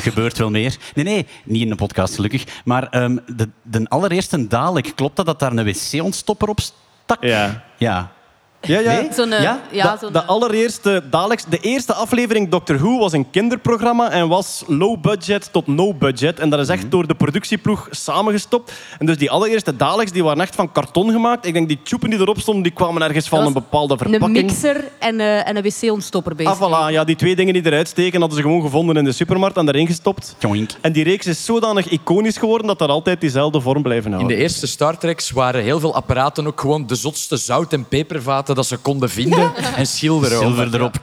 gebeurt 0.00 0.38
wel 0.38 0.50
meer. 0.50 0.76
Nee, 0.94 1.04
nee, 1.04 1.26
niet 1.44 1.62
in 1.62 1.70
een 1.70 1.76
podcast 1.76 2.14
gelukkig. 2.14 2.44
Maar 2.64 2.88
ehm, 2.88 3.16
de, 3.26 3.48
de 3.62 3.86
allereerste 3.88 4.46
Dalek, 4.46 4.92
klopt 4.94 5.16
dat 5.16 5.26
dat 5.26 5.38
daar 5.38 5.52
een 5.52 5.64
wc-ontstopper 5.64 6.48
op 6.48 6.60
stak? 6.60 7.24
Ja. 7.24 7.64
Ja. 7.78 8.10
Ja, 8.62 8.78
ja. 8.78 8.92
Nee? 9.00 9.08
Zo'n, 9.12 9.32
eh, 9.32 9.42
Ja? 9.42 9.60
ja, 9.70 9.92
de, 9.92 9.98
zo'n, 10.00 10.12
de 10.12 10.24
allereerste 10.24 11.02
Daleks, 11.10 11.44
de 11.44 11.58
eerste 11.58 11.94
aflevering 11.94 12.48
Doctor 12.48 12.78
Who 12.78 12.98
was 12.98 13.12
een 13.12 13.30
kinderprogramma 13.30 14.10
en 14.10 14.28
was 14.28 14.64
low 14.66 15.00
budget 15.00 15.52
tot 15.52 15.66
no 15.66 15.94
budget. 15.94 16.38
En 16.40 16.50
dat 16.50 16.60
is 16.60 16.66
Mhm. 16.68 16.76
echt 16.78 16.90
door 16.90 17.06
de 17.06 17.14
productieploeg 17.14 17.88
samengestopt. 17.90 18.72
En 18.98 19.06
dus 19.06 19.16
die 19.18 19.30
allereerste 19.30 19.76
Daleks 19.76 20.12
die 20.12 20.24
waren 20.24 20.40
echt 20.40 20.54
van 20.54 20.72
karton 20.72 21.10
gemaakt. 21.10 21.46
Ik 21.46 21.52
denk 21.54 21.68
die 21.68 21.78
tjoepen 21.82 22.10
die 22.10 22.18
erop 22.18 22.38
stonden, 22.40 22.62
die 22.62 22.72
kwamen 22.72 23.02
ergens 23.02 23.28
van 23.28 23.46
een 23.46 23.52
bepaalde 23.52 23.92
een 23.92 23.98
verpakking. 23.98 24.46
mixer 24.46 24.84
en, 24.98 25.20
eh, 25.20 25.48
en 25.48 25.56
een 25.56 25.62
wc-ontstopper 25.62 26.34
bezig. 26.34 26.60
Ah, 26.60 26.88
voilà. 26.88 26.92
Ja, 26.92 27.04
die 27.04 27.16
twee 27.16 27.36
dingen 27.36 27.52
die 27.54 27.66
eruit 27.66 27.88
steken, 27.88 28.20
hadden 28.20 28.36
ze 28.38 28.42
gewoon 28.44 28.62
gevonden 28.62 28.96
in 28.96 29.04
de 29.04 29.12
supermarkt 29.12 29.56
en 29.56 29.68
erin 29.68 29.86
gestopt. 29.86 30.34
Joink. 30.38 30.70
En 30.80 30.92
die 30.92 31.04
reeks 31.04 31.26
is 31.26 31.44
zodanig 31.44 31.88
iconisch 31.88 32.36
geworden 32.36 32.66
dat 32.66 32.78
dat 32.78 32.88
altijd 32.88 33.20
diezelfde 33.20 33.60
vorm 33.60 33.82
blijven 33.82 34.06
In 34.10 34.16
houden. 34.16 34.36
de 34.36 34.42
eerste 34.42 34.66
Star 34.66 34.98
Treks 34.98 35.30
waren 35.30 35.62
heel 35.62 35.80
veel 35.80 35.94
apparaten 35.94 36.46
ook 36.46 36.60
gewoon 36.60 36.86
de 36.86 36.94
zotste 36.94 37.36
zout- 37.36 37.72
en 37.72 37.84
pepervaten 37.84 38.49
dat 38.56 38.66
ze 38.66 38.76
konden 38.76 39.10
vinden 39.10 39.52
en 39.76 39.86
schilderen. 39.86 40.38
Zilver 40.38 40.74
erop. 40.74 40.94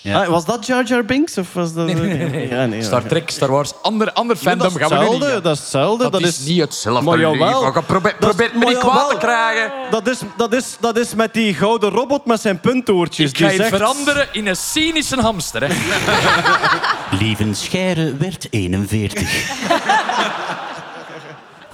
Ja. 0.00 0.22
Ah, 0.22 0.28
was 0.28 0.44
dat 0.44 0.66
Jar 0.66 0.84
Jar 0.84 1.04
Binks? 1.04 1.38
Of 1.38 1.52
was 1.52 1.74
dat... 1.74 1.86
Nee, 1.86 1.94
nee, 1.94 2.28
nee. 2.28 2.48
Ja, 2.48 2.66
nee, 2.66 2.82
Star 2.82 3.06
Trek, 3.06 3.30
Star 3.30 3.50
Wars, 3.50 3.72
ander, 3.82 4.12
ander 4.12 4.36
fandom 4.36 4.58
dat 4.58 4.80
is 4.80 4.86
gaan 4.86 4.98
we 4.98 5.04
nu 5.04 5.10
niet. 5.10 5.20
hetzelfde, 5.20 5.40
dat 5.42 5.54
is 5.54 5.60
hetzelfde. 5.60 6.10
Dat, 6.10 6.20
is, 6.20 6.38
niet 6.38 6.60
hetzelfde. 6.60 7.04
Maar 7.04 7.18
jawel. 7.18 7.72
Probeer, 7.86 8.16
probeer 8.18 8.50
me 8.54 8.64
niet 8.64 8.78
kwaad 8.78 9.10
te 9.10 9.16
krijgen. 9.16 9.72
Dat 9.90 10.08
is, 10.08 10.18
dat, 10.36 10.52
is, 10.52 10.76
dat 10.80 10.98
is 10.98 11.14
met 11.14 11.34
die 11.34 11.54
gouden 11.54 11.90
robot 11.90 12.24
met 12.24 12.40
zijn 12.40 12.60
puntoortjes. 12.60 13.30
Ik 13.30 13.38
ga 13.38 13.48
die 13.48 13.56
je 13.56 13.62
zegt... 13.62 13.76
veranderen 13.76 14.28
in 14.32 14.46
een 14.46 14.56
cynische 14.56 15.20
hamster. 15.20 15.62
Hè. 15.68 15.74
Lieven 17.20 17.56
Scheire 17.56 18.16
werd 18.16 18.46
41. 18.50 19.30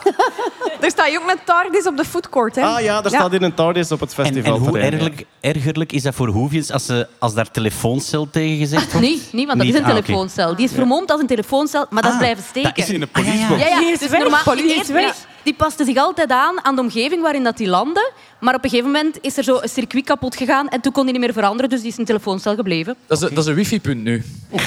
Er 0.85 0.91
staat 0.91 1.17
ook 1.17 1.31
een 1.31 1.39
TARDIS 1.45 1.87
op 1.87 1.97
de 1.97 2.05
foodcourt. 2.05 2.55
Hè? 2.57 2.63
Ah 2.63 2.81
ja, 2.83 3.01
daar 3.01 3.11
staat 3.13 3.33
in 3.33 3.43
een 3.43 3.55
TARDIS 3.55 3.93
op 3.93 4.01
het 4.01 4.15
En, 4.19 4.25
festival. 4.25 4.55
en 4.55 4.61
hoe 4.61 4.79
ergerlijk, 4.79 5.25
ergerlijk 5.41 5.93
is 5.93 6.03
dat 6.03 6.15
voor 6.15 6.29
Hoevians 6.29 6.71
als, 6.73 6.87
ze, 6.87 7.07
als 7.19 7.35
daar 7.35 7.51
telefooncel 7.51 8.29
tegen 8.31 8.57
gezegd 8.59 8.93
wordt? 8.93 9.07
Nee, 9.07 9.23
niet, 9.33 9.47
want 9.47 9.59
dat 9.59 9.67
Niet? 9.67 9.75
is 9.75 9.81
een 9.81 9.87
Ah, 9.87 9.91
telefooncel. 9.95 10.57
Die 10.57 10.65
is 10.67 10.73
vermomd 10.73 11.11
als 11.11 11.21
een 11.21 11.27
telefooncel, 11.27 11.87
maar 11.91 12.03
dat 12.03 12.11
is 12.11 12.17
Ah, 12.19 12.23
blijven 12.23 12.45
steken. 12.49 12.69
dat 12.75 12.79
is 12.79 12.91
in 12.91 13.03
een 13.03 13.09
politiebox. 13.09 13.61
Ja, 13.63 13.69
ja. 13.69 13.79
Die 13.79 13.93
is 13.93 13.99
Dus 13.99 14.09
weg, 14.09 14.21
normaal- 14.21 14.43
politie 14.43 14.71
is 14.71 14.77
eerst- 14.77 14.91
weg. 14.91 15.03
ja, 15.07 15.13
Die 15.43 15.55
paste 15.55 15.85
zich 15.85 15.97
altijd 15.97 16.31
aan 16.31 16.65
aan 16.65 16.75
de 16.75 16.81
omgeving 16.81 17.23
waarin 17.23 17.45
dat 17.45 17.57
die 17.57 17.69
landde. 17.69 18.13
Maar 18.41 18.55
op 18.55 18.65
een 18.65 18.71
gegeven 18.71 18.91
moment 18.91 19.19
is 19.21 19.37
er 19.37 19.45
zo 19.45 19.59
een 19.63 19.69
circuit 19.69 20.05
kapot 20.05 20.37
gegaan 20.37 20.69
en 20.69 20.81
toen 20.81 20.93
kon 20.93 21.03
hij 21.03 21.13
niet 21.13 21.21
meer 21.21 21.33
veranderen, 21.33 21.71
dus 21.71 21.81
die 21.81 21.91
is 21.91 21.99
een 21.99 22.05
telefooncel 22.05 22.55
gebleven. 22.55 22.97
Dat 23.07 23.19
is, 23.23 23.29
een- 23.29 23.35
dat 23.35 23.45
is 23.45 23.51
een 23.51 23.57
wifi-punt 23.57 24.03
nu. 24.03 24.23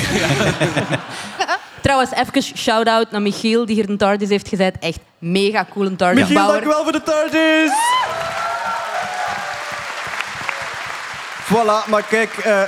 Trouwens, 1.88 2.12
even 2.12 2.58
shout-out 2.58 3.12
naar 3.12 3.22
Michiel, 3.22 3.66
die 3.66 3.76
hier 3.76 3.90
een 3.90 3.98
TARDIS 3.98 4.30
heeft 4.30 4.48
gezet. 4.48 4.76
Echt 4.80 5.00
mega 5.18 5.66
cool 5.74 5.86
een 5.86 5.92
Michiel, 5.92 6.16
TARDIS-bouwer. 6.16 6.54
dank 6.54 6.64
u 6.64 6.68
wel 6.68 6.84
voor 6.84 6.92
de 6.92 7.04
TARDIS. 7.04 7.72
Voilà, 11.46 11.90
maar 11.90 12.04
kijk... 12.04 12.38
eh, 12.38 12.62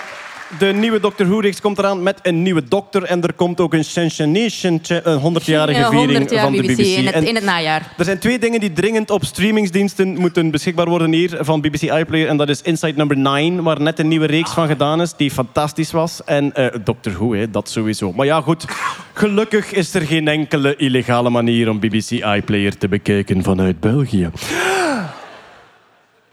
de 0.57 0.65
nieuwe 0.65 0.99
Doctor 0.99 1.27
Who-reeks 1.27 1.61
komt 1.61 1.77
eraan 1.77 2.03
met 2.03 2.19
een 2.21 2.41
nieuwe 2.41 2.63
dokter. 2.63 3.03
En 3.03 3.21
er 3.21 3.33
komt 3.33 3.59
ook 3.59 3.73
een 3.73 3.83
Sensation, 3.83 4.33
een 4.33 5.19
100-jarige 5.19 5.79
Ja, 5.79 5.89
viering 5.89 6.11
100 6.11 6.31
jaar 6.31 6.43
van 6.43 6.51
de 6.51 6.61
BBC, 6.61 6.75
BBC. 6.75 6.85
in 6.85 7.07
het, 7.07 7.23
in 7.23 7.35
het 7.35 7.43
najaar. 7.43 7.93
Er 7.97 8.05
zijn 8.05 8.19
twee 8.19 8.39
dingen 8.39 8.59
die 8.59 8.73
dringend 8.73 9.09
op 9.09 9.25
streamingsdiensten 9.25 10.17
moeten 10.17 10.51
beschikbaar 10.51 10.89
worden 10.89 11.11
hier 11.11 11.37
van 11.39 11.61
BBC 11.61 11.81
iPlayer. 11.81 12.27
En 12.27 12.37
dat 12.37 12.49
is 12.49 12.61
Inside 12.61 12.93
Number 12.97 13.17
9, 13.17 13.63
waar 13.63 13.81
net 13.81 13.99
een 13.99 14.07
nieuwe 14.07 14.25
reeks 14.25 14.51
van 14.51 14.67
gedaan 14.67 15.01
is, 15.01 15.13
die 15.17 15.31
fantastisch 15.31 15.91
was. 15.91 16.23
En 16.23 16.53
eh 16.53 16.67
Doctor 16.83 17.13
Who, 17.13 17.33
hè, 17.33 17.49
dat 17.49 17.69
sowieso. 17.69 18.13
Maar 18.13 18.25
ja, 18.25 18.41
goed. 18.41 18.65
Gelukkig 19.13 19.71
is 19.71 19.93
er 19.93 20.01
geen 20.01 20.27
enkele 20.27 20.75
illegale 20.75 21.29
manier 21.29 21.69
om 21.69 21.79
BBC 21.79 22.11
iPlayer 22.11 22.77
te 22.77 22.87
bekijken 22.87 23.43
vanuit 23.43 23.79
België. 23.79 24.29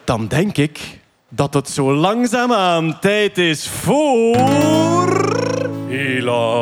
Dan 0.04 0.26
denk 0.28 0.56
ik 0.56 0.80
dat 1.28 1.54
het 1.54 1.68
zo 1.68 1.94
langzaamaan 1.94 2.98
tijd 2.98 3.38
is 3.38 3.68
voor... 3.68 4.36
Hila. 5.88 6.54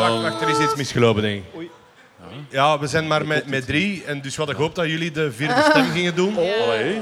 Wacht, 0.00 0.22
wacht, 0.22 0.42
er 0.42 0.48
is 0.48 0.58
iets 0.58 0.74
misgelopen, 0.74 1.22
denk 1.22 1.42
ik. 1.44 1.70
Ja, 2.48 2.78
we 2.78 2.86
zijn 2.86 3.06
maar 3.06 3.26
met, 3.26 3.46
met 3.46 3.66
drie. 3.66 4.04
En 4.06 4.20
dus 4.20 4.30
we 4.30 4.36
hadden 4.36 4.56
gehoopt 4.56 4.74
dat 4.74 4.86
jullie 4.86 5.10
de 5.10 5.32
vierde 5.32 5.66
stem 5.70 5.90
gingen 5.90 6.14
doen. 6.14 6.34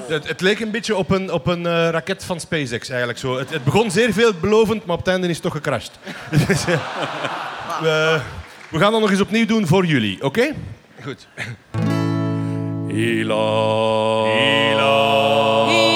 Het, 0.09 0.29
het 0.29 0.41
leek 0.41 0.61
een 0.61 0.71
beetje 0.71 0.97
op 0.97 1.11
een, 1.11 1.33
op 1.33 1.47
een 1.47 1.67
eh, 1.67 1.89
raket 1.91 2.25
van 2.25 2.41
SpaceX 2.41 2.89
eigenlijk. 2.89 3.19
Zo. 3.19 3.39
Het, 3.39 3.51
het 3.51 3.65
begon 3.65 3.91
zeer 3.91 4.13
veelbelovend, 4.13 4.85
maar 4.85 4.97
op 4.97 5.05
het 5.05 5.13
einde 5.13 5.29
is 5.29 5.35
het 5.35 5.43
toch 5.43 5.53
gecrashed. 5.53 5.93
Dus, 6.47 6.65
eh, 6.67 6.79
we, 7.81 8.21
we 8.71 8.79
gaan 8.79 8.93
dat 8.93 9.01
nog 9.01 9.11
eens 9.11 9.21
opnieuw 9.21 9.47
doen 9.47 9.67
voor 9.67 9.87
jullie, 9.87 10.23
oké? 10.23 10.55
Goed. 11.05 11.29
Hila. 12.89 13.45
Hila. 14.27 15.88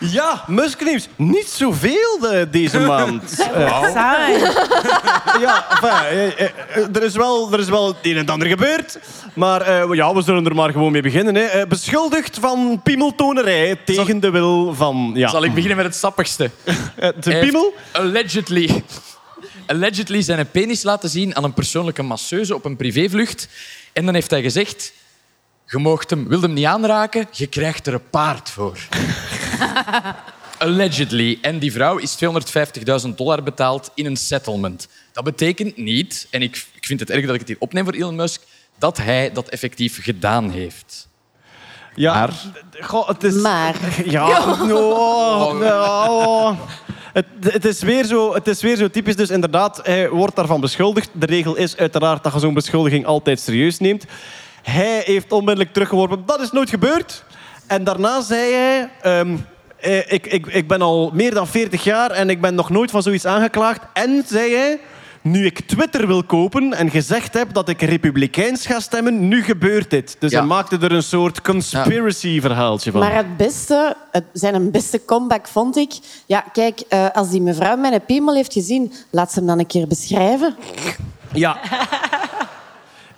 Ja, 0.00 0.44
Musknieuws. 0.46 1.08
Niet 1.16 1.48
zoveel 1.48 2.18
eh, 2.30 2.46
deze 2.50 2.78
maand. 2.90 3.30
Saai. 3.92 4.38
ja, 5.44 5.66
enfin, 5.70 6.06
eh, 6.08 6.26
eh, 6.26 6.50
eh, 6.74 6.96
er, 6.96 7.02
is 7.02 7.14
wel, 7.16 7.52
er 7.52 7.58
is 7.58 7.68
wel 7.68 7.86
het 7.86 7.96
een 8.02 8.12
en 8.12 8.18
het 8.18 8.30
ander 8.30 8.48
gebeurd. 8.48 8.98
Maar 9.34 9.60
eh, 9.60 9.94
ja, 9.94 10.14
we 10.14 10.22
zullen 10.22 10.44
er 10.46 10.54
maar 10.54 10.70
gewoon 10.72 10.92
mee 10.92 11.02
beginnen. 11.02 11.34
Hè. 11.34 11.42
Eh, 11.42 11.66
beschuldigd 11.66 12.38
van 12.40 12.80
piemeltonerij 12.82 13.76
tegen 13.84 14.20
de 14.20 14.30
wil 14.30 14.74
van... 14.74 15.10
Ja, 15.14 15.28
Zal 15.28 15.44
ik 15.44 15.54
beginnen 15.54 15.76
met 15.76 15.86
het 15.86 15.96
sappigste? 15.96 16.44
eh, 16.64 16.72
de 16.96 17.14
Hij 17.20 17.32
heeft 17.32 17.40
piemel? 17.40 17.74
Allegedly. 17.92 18.84
Allegedly 19.66 20.22
zijn 20.22 20.50
penis 20.50 20.82
laten 20.82 21.08
zien 21.08 21.36
aan 21.36 21.44
een 21.44 21.54
persoonlijke 21.54 22.02
masseuse 22.02 22.54
op 22.54 22.64
een 22.64 22.76
privévlucht. 22.76 23.48
En 23.92 24.04
dan 24.04 24.14
heeft 24.14 24.30
hij 24.30 24.42
gezegd... 24.42 24.92
Je 25.66 25.78
moogt 25.78 26.10
hem, 26.10 26.28
wil 26.28 26.40
hem 26.40 26.52
niet 26.52 26.64
aanraken, 26.64 27.28
je 27.30 27.46
krijgt 27.46 27.86
er 27.86 27.94
een 27.94 28.08
paard 28.10 28.50
voor. 28.50 28.78
Allegedly. 30.58 31.38
En 31.40 31.58
die 31.58 31.72
vrouw 31.72 31.96
is 31.96 32.18
250.000 33.04 33.14
dollar 33.14 33.42
betaald 33.42 33.90
in 33.94 34.06
een 34.06 34.16
settlement. 34.16 34.88
Dat 35.12 35.24
betekent 35.24 35.76
niet, 35.76 36.26
en 36.30 36.42
ik, 36.42 36.66
ik 36.74 36.86
vind 36.86 37.00
het 37.00 37.10
erg 37.10 37.24
dat 37.24 37.34
ik 37.34 37.40
het 37.40 37.48
hier 37.48 37.56
opneem 37.60 37.84
voor 37.84 37.94
Elon 37.94 38.14
Musk, 38.14 38.42
dat 38.78 38.96
hij 38.96 39.32
dat 39.32 39.48
effectief 39.48 40.02
gedaan 40.02 40.50
heeft. 40.50 41.08
Ja, 41.94 42.30
Goh, 42.80 43.08
het 43.08 43.24
is... 43.24 43.34
Maar. 43.34 43.74
Ja, 44.04 44.54
oh, 44.54 44.72
oh. 46.08 46.58
Het, 47.12 47.26
het, 47.40 47.64
is 47.64 47.82
weer 47.82 48.04
zo, 48.04 48.34
het 48.34 48.48
is 48.48 48.62
weer 48.62 48.76
zo 48.76 48.90
typisch. 48.90 49.16
Dus 49.16 49.30
inderdaad, 49.30 49.80
hij 49.82 50.10
wordt 50.10 50.36
daarvan 50.36 50.60
beschuldigd. 50.60 51.10
De 51.12 51.26
regel 51.26 51.56
is 51.56 51.76
uiteraard 51.76 52.22
dat 52.22 52.32
je 52.32 52.38
zo'n 52.38 52.54
beschuldiging 52.54 53.06
altijd 53.06 53.40
serieus 53.40 53.78
neemt. 53.78 54.04
Hij 54.62 55.02
heeft 55.04 55.32
onmiddellijk 55.32 55.72
teruggeworpen. 55.72 56.22
Dat 56.26 56.40
is 56.40 56.50
nooit 56.50 56.70
gebeurd. 56.70 57.24
En 57.70 57.84
daarna 57.84 58.20
zei 58.20 58.52
hij... 58.52 58.90
ehm, 59.02 59.36
eh, 59.76 60.12
ik, 60.12 60.26
ik, 60.26 60.46
ik 60.46 60.68
ben 60.68 60.82
al 60.82 61.10
meer 61.14 61.34
dan 61.34 61.46
40 61.46 61.84
jaar 61.84 62.10
en 62.10 62.30
ik 62.30 62.40
ben 62.40 62.54
nog 62.54 62.70
nooit 62.70 62.90
van 62.90 63.02
zoiets 63.02 63.26
aangeklaagd. 63.26 63.80
En, 63.92 64.24
zei 64.26 64.54
hij... 64.54 64.78
Nu 65.22 65.44
ik 65.46 65.60
Twitter 65.60 66.06
wil 66.06 66.24
kopen 66.24 66.72
en 66.74 66.90
gezegd 66.90 67.34
heb 67.34 67.52
dat 67.52 67.68
ik 67.68 67.80
republikeins 67.82 68.66
ga 68.66 68.80
stemmen, 68.80 69.28
nu 69.28 69.42
gebeurt 69.42 69.90
dit. 69.90 70.16
Dus 70.18 70.30
Ja. 70.30 70.38
hij 70.38 70.46
maakte 70.46 70.78
er 70.80 70.92
een 70.92 71.02
soort 71.02 71.40
conspiracy-verhaaltje 71.42 72.90
van. 72.90 73.00
Maar 73.00 73.14
het 73.14 73.36
beste, 73.36 73.96
het, 74.10 74.24
zijn 74.32 74.54
een 74.54 74.70
beste 74.70 75.04
comeback 75.04 75.48
vond 75.48 75.76
ik... 75.76 75.92
Ja, 76.26 76.44
kijk, 76.52 76.80
eh, 76.88 77.06
als 77.12 77.30
die 77.30 77.40
mevrouw 77.42 77.76
mijn 77.76 78.04
piemel 78.06 78.34
heeft 78.34 78.52
gezien, 78.52 78.92
laat 79.10 79.32
ze 79.32 79.38
hem 79.38 79.48
dan 79.48 79.58
een 79.58 79.66
keer 79.66 79.86
beschrijven. 79.86 80.56
Ja. 81.32 81.58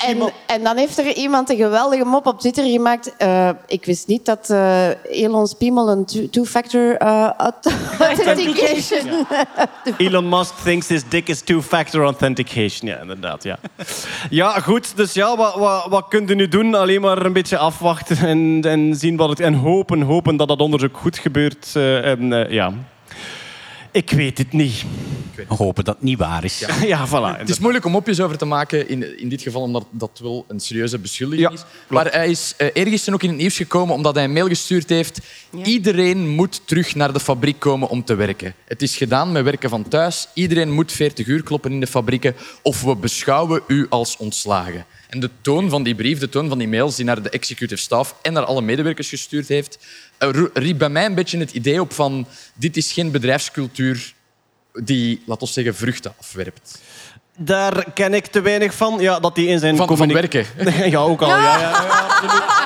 En, 0.06 0.32
en 0.46 0.62
dan 0.64 0.76
heeft 0.76 0.98
er 0.98 1.14
iemand 1.16 1.50
een 1.50 1.56
geweldige 1.56 2.04
mop 2.04 2.26
op 2.26 2.40
Twitter 2.40 2.64
gemaakt. 2.64 3.16
Eh, 3.16 3.48
ik 3.66 3.84
wist 3.84 4.06
niet 4.06 4.24
dat 4.26 4.50
eh 4.50 4.88
Elon's 5.10 5.54
piemel 5.54 5.88
een 5.90 6.04
two- 6.04 6.28
two-factor 6.30 6.96
eh, 6.96 7.30
auth- 7.36 7.72
authentication... 7.98 9.26
Elon 9.98 10.28
Musk 10.28 10.54
thinks 10.64 10.88
his 10.88 11.02
dick 11.08 11.28
is 11.28 11.40
two-factor 11.40 12.04
authentication. 12.04 12.90
Ja, 12.90 13.00
inderdaad. 13.00 13.42
Ja, 13.42 13.58
ja 14.30 14.60
goed. 14.60 14.96
Dus 14.96 15.12
ja, 15.12 15.36
wat, 15.36 15.54
wat, 15.54 15.86
wat 15.88 16.08
kunt 16.08 16.30
u 16.30 16.34
nu 16.34 16.48
doen? 16.48 16.74
Alleen 16.74 17.00
maar 17.00 17.24
een 17.26 17.32
beetje 17.32 17.58
afwachten 17.58 18.16
en, 18.16 18.60
en 18.62 18.94
zien 18.96 19.16
wat 19.16 19.28
het... 19.28 19.40
En 19.40 19.54
hopen, 19.54 20.02
hopen 20.02 20.36
dat 20.36 20.48
dat 20.48 20.60
onderzoek 20.60 20.96
goed 20.96 21.18
gebeurt. 21.18 21.70
eh, 21.74 22.10
en, 22.10 22.32
eh, 22.32 22.50
ja. 22.52 22.72
Ik 23.92 24.10
weet 24.10 24.38
het 24.38 24.52
niet. 24.52 24.84
Hopen 25.48 25.84
dat 25.84 25.94
het 25.94 26.04
niet 26.04 26.18
waar 26.18 26.44
is. 26.44 26.64
Ja, 26.84 27.08
voilà. 27.12 27.38
Het 27.38 27.48
is 27.48 27.58
moeilijk 27.58 27.84
om 27.84 27.92
mopjes 27.92 28.20
over 28.20 28.38
te 28.38 28.44
maken, 28.44 28.88
in, 28.88 29.18
in 29.18 29.28
dit 29.28 29.42
geval 29.42 29.62
omdat 29.62 29.86
dat 29.90 30.18
wel 30.22 30.44
een 30.48 30.60
serieuze 30.60 30.98
beschuldiging 30.98 31.52
is. 31.52 31.64
Maar 31.88 32.12
hij 32.12 32.30
is 32.30 32.54
uh, 32.58 32.68
eergisteren 32.72 33.14
ook 33.14 33.22
in 33.22 33.28
het 33.28 33.38
nieuws 33.38 33.56
gekomen 33.56 33.94
omdat 33.94 34.14
hij 34.14 34.24
een 34.24 34.32
mail 34.32 34.48
gestuurd 34.48 34.88
heeft. 34.88 35.20
Iedereen 35.64 36.28
moet 36.28 36.60
terug 36.64 36.94
naar 36.94 37.12
de 37.12 37.20
fabriek 37.20 37.58
komen 37.58 37.88
om 37.88 38.04
te 38.04 38.14
werken. 38.14 38.54
Het 38.64 38.82
is 38.82 38.96
gedaan 38.96 39.32
met 39.32 39.44
werken 39.44 39.70
van 39.70 39.88
thuis. 39.88 40.28
Iedereen 40.34 40.70
moet 40.70 40.92
40 40.92 41.26
uur 41.26 41.42
kloppen 41.42 41.72
in 41.72 41.80
de 41.80 41.86
fabrieken 41.86 42.34
of 42.62 42.82
we 42.82 42.96
beschouwen 42.96 43.62
u 43.66 43.86
als 43.88 44.16
ontslagen. 44.16 44.86
En 45.12 45.20
de 45.20 45.30
toon 45.40 45.70
van 45.70 45.82
die 45.82 45.94
brief, 45.94 46.18
de 46.18 46.28
toon 46.28 46.48
van 46.48 46.58
die 46.58 46.68
mails 46.68 46.96
die 46.96 47.04
naar 47.04 47.22
de 47.22 47.28
executive 47.28 47.82
staff 47.82 48.14
en 48.22 48.32
naar 48.32 48.44
alle 48.44 48.62
medewerkers 48.62 49.08
gestuurd 49.08 49.48
heeft, 49.48 49.78
eh, 50.11 50.11
riep 50.52 50.78
bij 50.78 50.88
mij 50.88 51.04
een 51.04 51.14
beetje 51.14 51.38
het 51.38 51.52
idee 51.52 51.80
op 51.80 51.92
van 51.92 52.26
dit 52.54 52.76
is 52.76 52.92
geen 52.92 53.10
bedrijfscultuur 53.10 54.12
die, 54.72 55.22
laten 55.26 55.46
we 55.46 55.52
zeggen, 55.52 55.74
vruchten 55.74 56.14
afwerpt. 56.18 56.80
Daar 57.36 57.92
ken 57.92 58.14
ik 58.14 58.26
te 58.26 58.40
weinig 58.40 58.74
van. 58.74 59.00
Ja, 59.00 59.20
dat 59.20 59.36
hij 59.36 59.44
in 59.44 59.58
zijn 59.58 59.76
Van, 59.76 59.96
van 59.96 60.12
werken. 60.12 60.46
ja, 60.90 60.98
ook 60.98 61.22
al. 61.22 61.28
Ja. 61.28 61.36
Ja, 61.36 61.58
ja. 61.58 62.60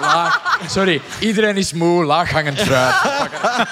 Laag. 0.00 0.58
Sorry, 0.68 1.00
iedereen 1.20 1.56
is 1.56 1.72
moe, 1.72 2.04
laaghangend 2.04 2.60
fruit. 2.60 3.02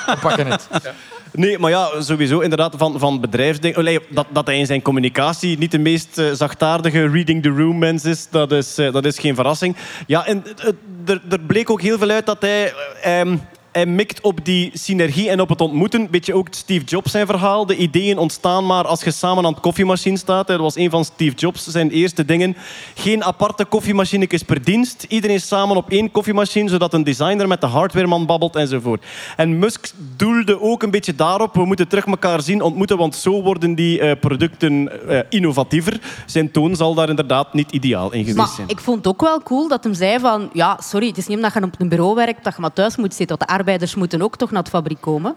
We 0.07 0.17
pakken 0.21 0.47
het. 0.47 0.67
We 0.71 0.71
pakken 0.71 0.93
het. 0.93 1.12
Nee, 1.33 1.59
maar 1.59 1.71
ja, 1.71 2.01
sowieso 2.01 2.41
inderdaad 2.41 2.75
van, 2.77 2.99
van 2.99 3.21
bedrijfsdingen. 3.21 4.03
Dat, 4.09 4.27
dat 4.33 4.47
hij 4.47 4.59
in 4.59 4.67
zijn 4.67 4.83
communicatie 4.83 5.59
niet 5.59 5.71
de 5.71 5.79
meest 5.79 6.19
eh, 6.19 6.33
zachtaardige 6.33 7.09
reading 7.09 7.43
the 7.43 7.49
room 7.49 7.79
mens 7.79 8.05
is, 8.05 8.29
dat 8.31 8.53
is, 8.53 8.79
eh, 8.79 8.93
dat 8.93 9.05
is 9.05 9.19
geen 9.19 9.35
verrassing. 9.35 9.77
Ja, 10.07 10.27
en 10.27 10.45
eh, 10.57 11.17
er, 11.31 11.41
bleek 11.41 11.71
ook 11.71 11.81
heel 11.81 11.99
veel 11.99 12.11
uit 12.11 12.27
dat 12.27 12.41
hij... 12.41 12.73
eh, 13.03 13.21
ehm, 13.21 13.37
hij 13.73 13.87
mikt 13.87 14.21
op 14.21 14.45
die 14.45 14.71
synergie 14.75 15.31
en 15.31 15.41
op 15.41 15.49
het 15.49 15.61
ontmoeten. 15.61 16.09
Weet 16.11 16.27
je 16.27 16.35
ook 16.35 16.47
Steve 16.51 16.85
Jobs 16.85 17.11
zijn 17.11 17.27
verhaal? 17.27 17.67
De 17.67 17.77
ideeën 17.77 18.19
ontstaan 18.19 18.67
maar 18.67 18.87
als 18.87 19.05
je 19.05 19.11
samen 19.11 19.45
aan 19.45 19.53
het 19.53 19.61
koffiemachine 19.61 20.17
staat. 20.17 20.47
Dat 20.47 20.61
was 20.61 20.77
een 20.77 20.91
van 20.91 21.05
Steve 21.05 21.37
Jobs 21.37 21.67
zijn 21.67 21.91
eerste 21.91 22.25
dingen. 22.25 22.57
Geen 22.95 23.25
aparte 23.25 23.65
koffiemachinekes 23.65 24.43
per 24.43 24.65
dienst. 24.65 25.05
Iedereen 25.09 25.41
samen 25.41 25.77
op 25.77 25.91
één 25.91 26.11
koffiemachine, 26.11 26.69
zodat 26.69 26.95
een 26.95 27.05
designer 27.05 27.49
met 27.49 27.61
de 27.61 27.67
hardwareman 27.67 28.27
babbelt 28.27 28.57
enzovoort. 28.57 29.05
En 29.37 29.59
Musk 29.59 29.93
doelde 30.17 30.61
ook 30.61 30.83
een 30.83 30.91
beetje 30.91 31.15
daarop. 31.15 31.55
We 31.55 31.65
moeten 31.65 31.89
terug 31.89 32.07
elkaar 32.07 32.43
zien, 32.43 32.63
ontmoeten, 32.63 32.97
want 32.97 33.15
zo 33.15 33.43
worden 33.43 33.75
die 33.75 34.01
eh, 34.01 34.21
producten 34.21 35.09
eh, 35.09 35.21
innovatiever. 35.29 36.01
Zijn 36.27 36.51
toon 36.51 36.77
zal 36.77 36.95
daar 36.95 37.09
inderdaad 37.09 37.55
niet 37.55 37.73
ideaal 37.73 38.13
in 38.13 38.19
geweest 38.19 38.37
Maar 38.37 38.49
zijn. 38.57 38.69
ik 38.69 38.81
vond 38.81 38.97
het 38.97 39.07
ook 39.07 39.21
wel 39.21 39.43
cool 39.43 39.69
dat 39.69 39.85
hem 39.85 39.95
zei 39.95 40.19
van... 40.19 40.51
Ja, 40.53 40.79
sorry, 40.83 41.07
het 41.07 41.17
is 41.17 41.27
niet 41.27 41.37
omdat 41.37 41.53
je 41.53 41.63
op 41.63 41.75
een 41.79 41.89
bureau 41.89 42.15
werkt 42.15 42.45
dat 42.45 42.55
je 42.55 42.61
maar 42.61 42.73
thuis 42.73 42.97
moet 42.97 43.15
zitten. 43.15 43.39
Dat 43.39 43.49
de 43.49 43.55
arbeiders 43.63 43.95
moeten 43.95 44.23
ook 44.23 44.37
toch 44.37 44.51
naar 44.51 44.63
de 44.63 44.71
fabriek 44.71 45.01
komen. 45.01 45.35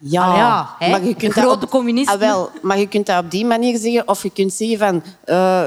Ja, 0.00 0.22
Ah, 0.30 0.36
ja, 0.36 0.74
hè? 0.78 0.90
maar 0.90 1.04
je 1.04 1.14
kunt 1.14 1.32
Grote 1.32 1.48
dat 1.48 1.62
op, 1.62 1.70
communisten. 1.70 2.14
Ah, 2.14 2.20
wel, 2.20 2.50
maar 2.62 2.78
je 2.78 2.88
kunt 2.88 3.06
dat 3.06 3.24
op 3.24 3.30
die 3.30 3.44
manier 3.44 3.78
zeggen. 3.78 4.08
Of 4.08 4.22
je 4.22 4.30
kunt 4.30 4.52
zeggen 4.52 4.78
van... 4.78 5.02
eh, 5.24 5.64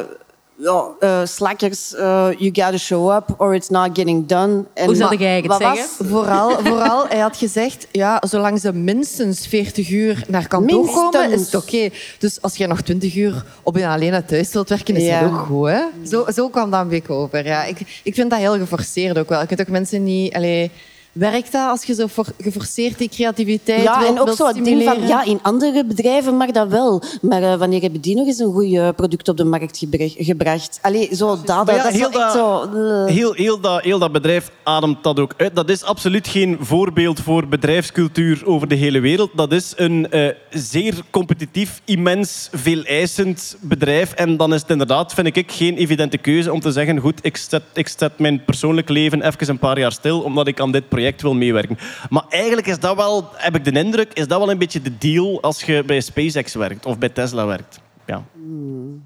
ja, 0.55 0.83
eh, 0.99 1.21
slackers, 1.25 1.95
eh, 1.95 2.27
you 2.37 2.49
gotta 2.53 2.77
show 2.77 3.11
up 3.15 3.35
or 3.37 3.55
it's 3.55 3.69
not 3.69 3.89
getting 3.93 4.27
done. 4.27 4.63
En 4.73 4.85
Hoe 4.85 4.95
zou 4.95 5.15
jij 5.17 5.35
het 5.37 5.45
wat 5.45 5.57
zeggen? 5.61 5.85
was- 5.97 6.07
Vooral, 6.09 6.49
vooral, 6.63 7.07
hij 7.07 7.19
had 7.19 7.37
gezegd, 7.37 7.87
ja, 7.91 8.21
zolang 8.27 8.59
ze 8.59 8.73
minstens 8.73 9.47
40 9.47 9.89
uur 9.89 10.23
naar 10.27 10.47
kantoor 10.47 10.85
komen, 10.91 11.21
is 11.23 11.27
Minstens. 11.29 11.51
het 11.51 11.63
oké. 11.63 11.89
Dus 12.19 12.41
als 12.41 12.55
je 12.55 12.67
nog 12.67 12.81
20 12.81 13.15
uur 13.15 13.45
op 13.63 13.77
je 13.77 13.87
alleen 13.87 14.11
naar 14.11 14.25
thuis 14.25 14.53
wilt 14.53 14.69
werken, 14.69 14.95
is 14.95 15.03
Ja. 15.03 15.19
dat 15.21 15.31
ook 15.31 15.37
goed. 15.39 15.67
Hè? 15.67 15.81
Zo, 16.07 16.25
zo 16.33 16.49
kwam 16.49 16.71
dat 16.71 16.81
een 16.81 16.87
beetje 16.87 17.13
over. 17.13 17.45
Ja. 17.45 17.63
Ik, 17.63 18.01
ik 18.03 18.13
vind 18.13 18.29
dat 18.29 18.39
heel 18.39 18.57
geforceerd 18.57 19.17
ook 19.19 19.29
wel. 19.29 19.39
Je 19.41 19.47
kunt 19.47 19.61
ook 19.61 19.67
mensen 19.67 20.03
niet... 20.03 20.33
Allee, 20.33 20.71
werkt 21.11 21.51
dat 21.51 21.69
als 21.69 21.83
je 21.83 21.93
zo 21.93 22.07
for- 22.07 22.33
geforceerd 22.39 22.97
die 22.97 23.09
creativiteit 23.09 23.83
Ja, 23.83 23.99
wilt, 23.99 24.11
en 24.11 24.19
ook 24.19 24.25
wilt 24.25 24.37
zo 24.37 24.47
het 24.47 24.65
ding 24.65 24.83
van... 24.83 25.07
Ja, 25.07 25.23
in 25.25 25.39
andere 25.41 25.85
bedrijven 25.85 26.37
mag 26.37 26.51
dat 26.51 26.67
wel. 26.67 27.01
Maar 27.21 27.43
eh, 27.43 27.55
wanneer 27.55 27.81
hebben 27.81 28.01
die 28.01 28.15
nog 28.15 28.27
eens 28.27 28.39
een 28.39 28.51
goed 28.53 28.95
product 28.95 29.29
op 29.29 29.37
de 29.37 29.43
markt 29.43 29.77
gebra- 29.77 30.07
gebracht? 30.17 30.79
Allee, 30.81 31.15
zo 31.15 31.27
dat, 31.27 31.47
dat, 31.47 31.75
ja, 31.75 31.83
dat 31.83 31.93
is 31.93 31.99
heel 31.99 32.11
echt 32.11 32.31
zo... 32.31 32.61
eh. 32.61 33.05
Heel, 33.13 33.33
heel, 33.33 33.59
dat, 33.59 33.81
heel 33.81 33.99
dat 33.99 34.11
bedrijf 34.11 34.51
ademt 34.63 35.03
dat 35.03 35.19
ook 35.19 35.33
uit. 35.37 35.55
Dat 35.55 35.69
is 35.69 35.83
absoluut 35.83 36.27
geen 36.27 36.57
voorbeeld 36.61 37.19
voor 37.19 37.47
bedrijfscultuur 37.47 38.41
over 38.45 38.67
de 38.67 38.75
hele 38.75 38.99
wereld. 38.99 39.29
Dat 39.35 39.51
is 39.51 39.73
een 39.75 40.09
eh, 40.11 40.27
zeer 40.49 40.93
competitief, 41.09 41.81
immens, 41.85 42.49
veel 42.51 42.83
eisend 42.83 43.55
bedrijf. 43.61 44.13
En 44.13 44.37
dan 44.37 44.53
is 44.53 44.61
het 44.61 44.69
inderdaad, 44.69 45.13
vind 45.13 45.35
ik, 45.37 45.51
geen 45.51 45.75
evidente 45.77 46.17
keuze 46.17 46.51
om 46.51 46.59
te 46.59 46.71
zeggen 46.71 46.99
goed, 46.99 47.19
ik 47.21 47.37
zet, 47.37 47.61
ik 47.73 47.87
zet 47.97 48.19
mijn 48.19 48.45
persoonlijk 48.45 48.89
leven 48.89 49.21
even 49.21 49.49
een 49.49 49.59
paar 49.59 49.79
jaar 49.79 49.91
stil 49.91 50.19
omdat 50.21 50.47
ik 50.47 50.59
aan 50.59 50.71
dit 50.71 50.89
project 50.89 50.99
wil 51.21 51.33
meewerken. 51.33 51.77
Maar 52.09 52.23
eigenlijk 52.29 52.67
is 52.67 52.79
dat 52.79 52.95
wel, 52.95 53.29
heb 53.33 53.55
ik 53.55 53.63
de 53.63 53.71
indruk, 53.71 54.13
is 54.13 54.27
dat 54.27 54.39
wel 54.39 54.51
een 54.51 54.57
beetje 54.57 54.81
de 54.81 54.97
deal 54.97 55.41
als 55.41 55.63
je 55.63 55.83
bij 55.83 56.01
SpaceX 56.01 56.53
werkt 56.53 56.85
of 56.85 56.97
bij 56.97 57.09
Tesla 57.09 57.45
werkt. 57.45 57.79
Ja. 58.05 58.25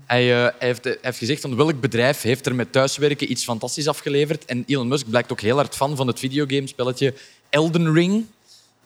Hij, 0.05 0.45
eh, 0.45 0.53
heeft, 0.59 0.97
heeft 1.01 1.17
gezegd 1.17 1.41
van 1.41 1.55
welk 1.55 1.79
bedrijf 1.79 2.21
heeft 2.21 2.45
er 2.45 2.55
met 2.55 2.71
thuiswerken 2.71 3.31
iets 3.31 3.43
fantastisch 3.43 3.87
afgeleverd. 3.87 4.45
En 4.45 4.63
Elon 4.67 4.87
Musk 4.87 5.09
blijkt 5.09 5.31
ook 5.31 5.41
heel 5.41 5.55
hard 5.55 5.75
fan 5.75 5.95
van 5.95 6.07
het 6.07 6.19
videogamespelletje 6.19 7.13
Elden 7.49 7.93
Ring. 7.93 8.25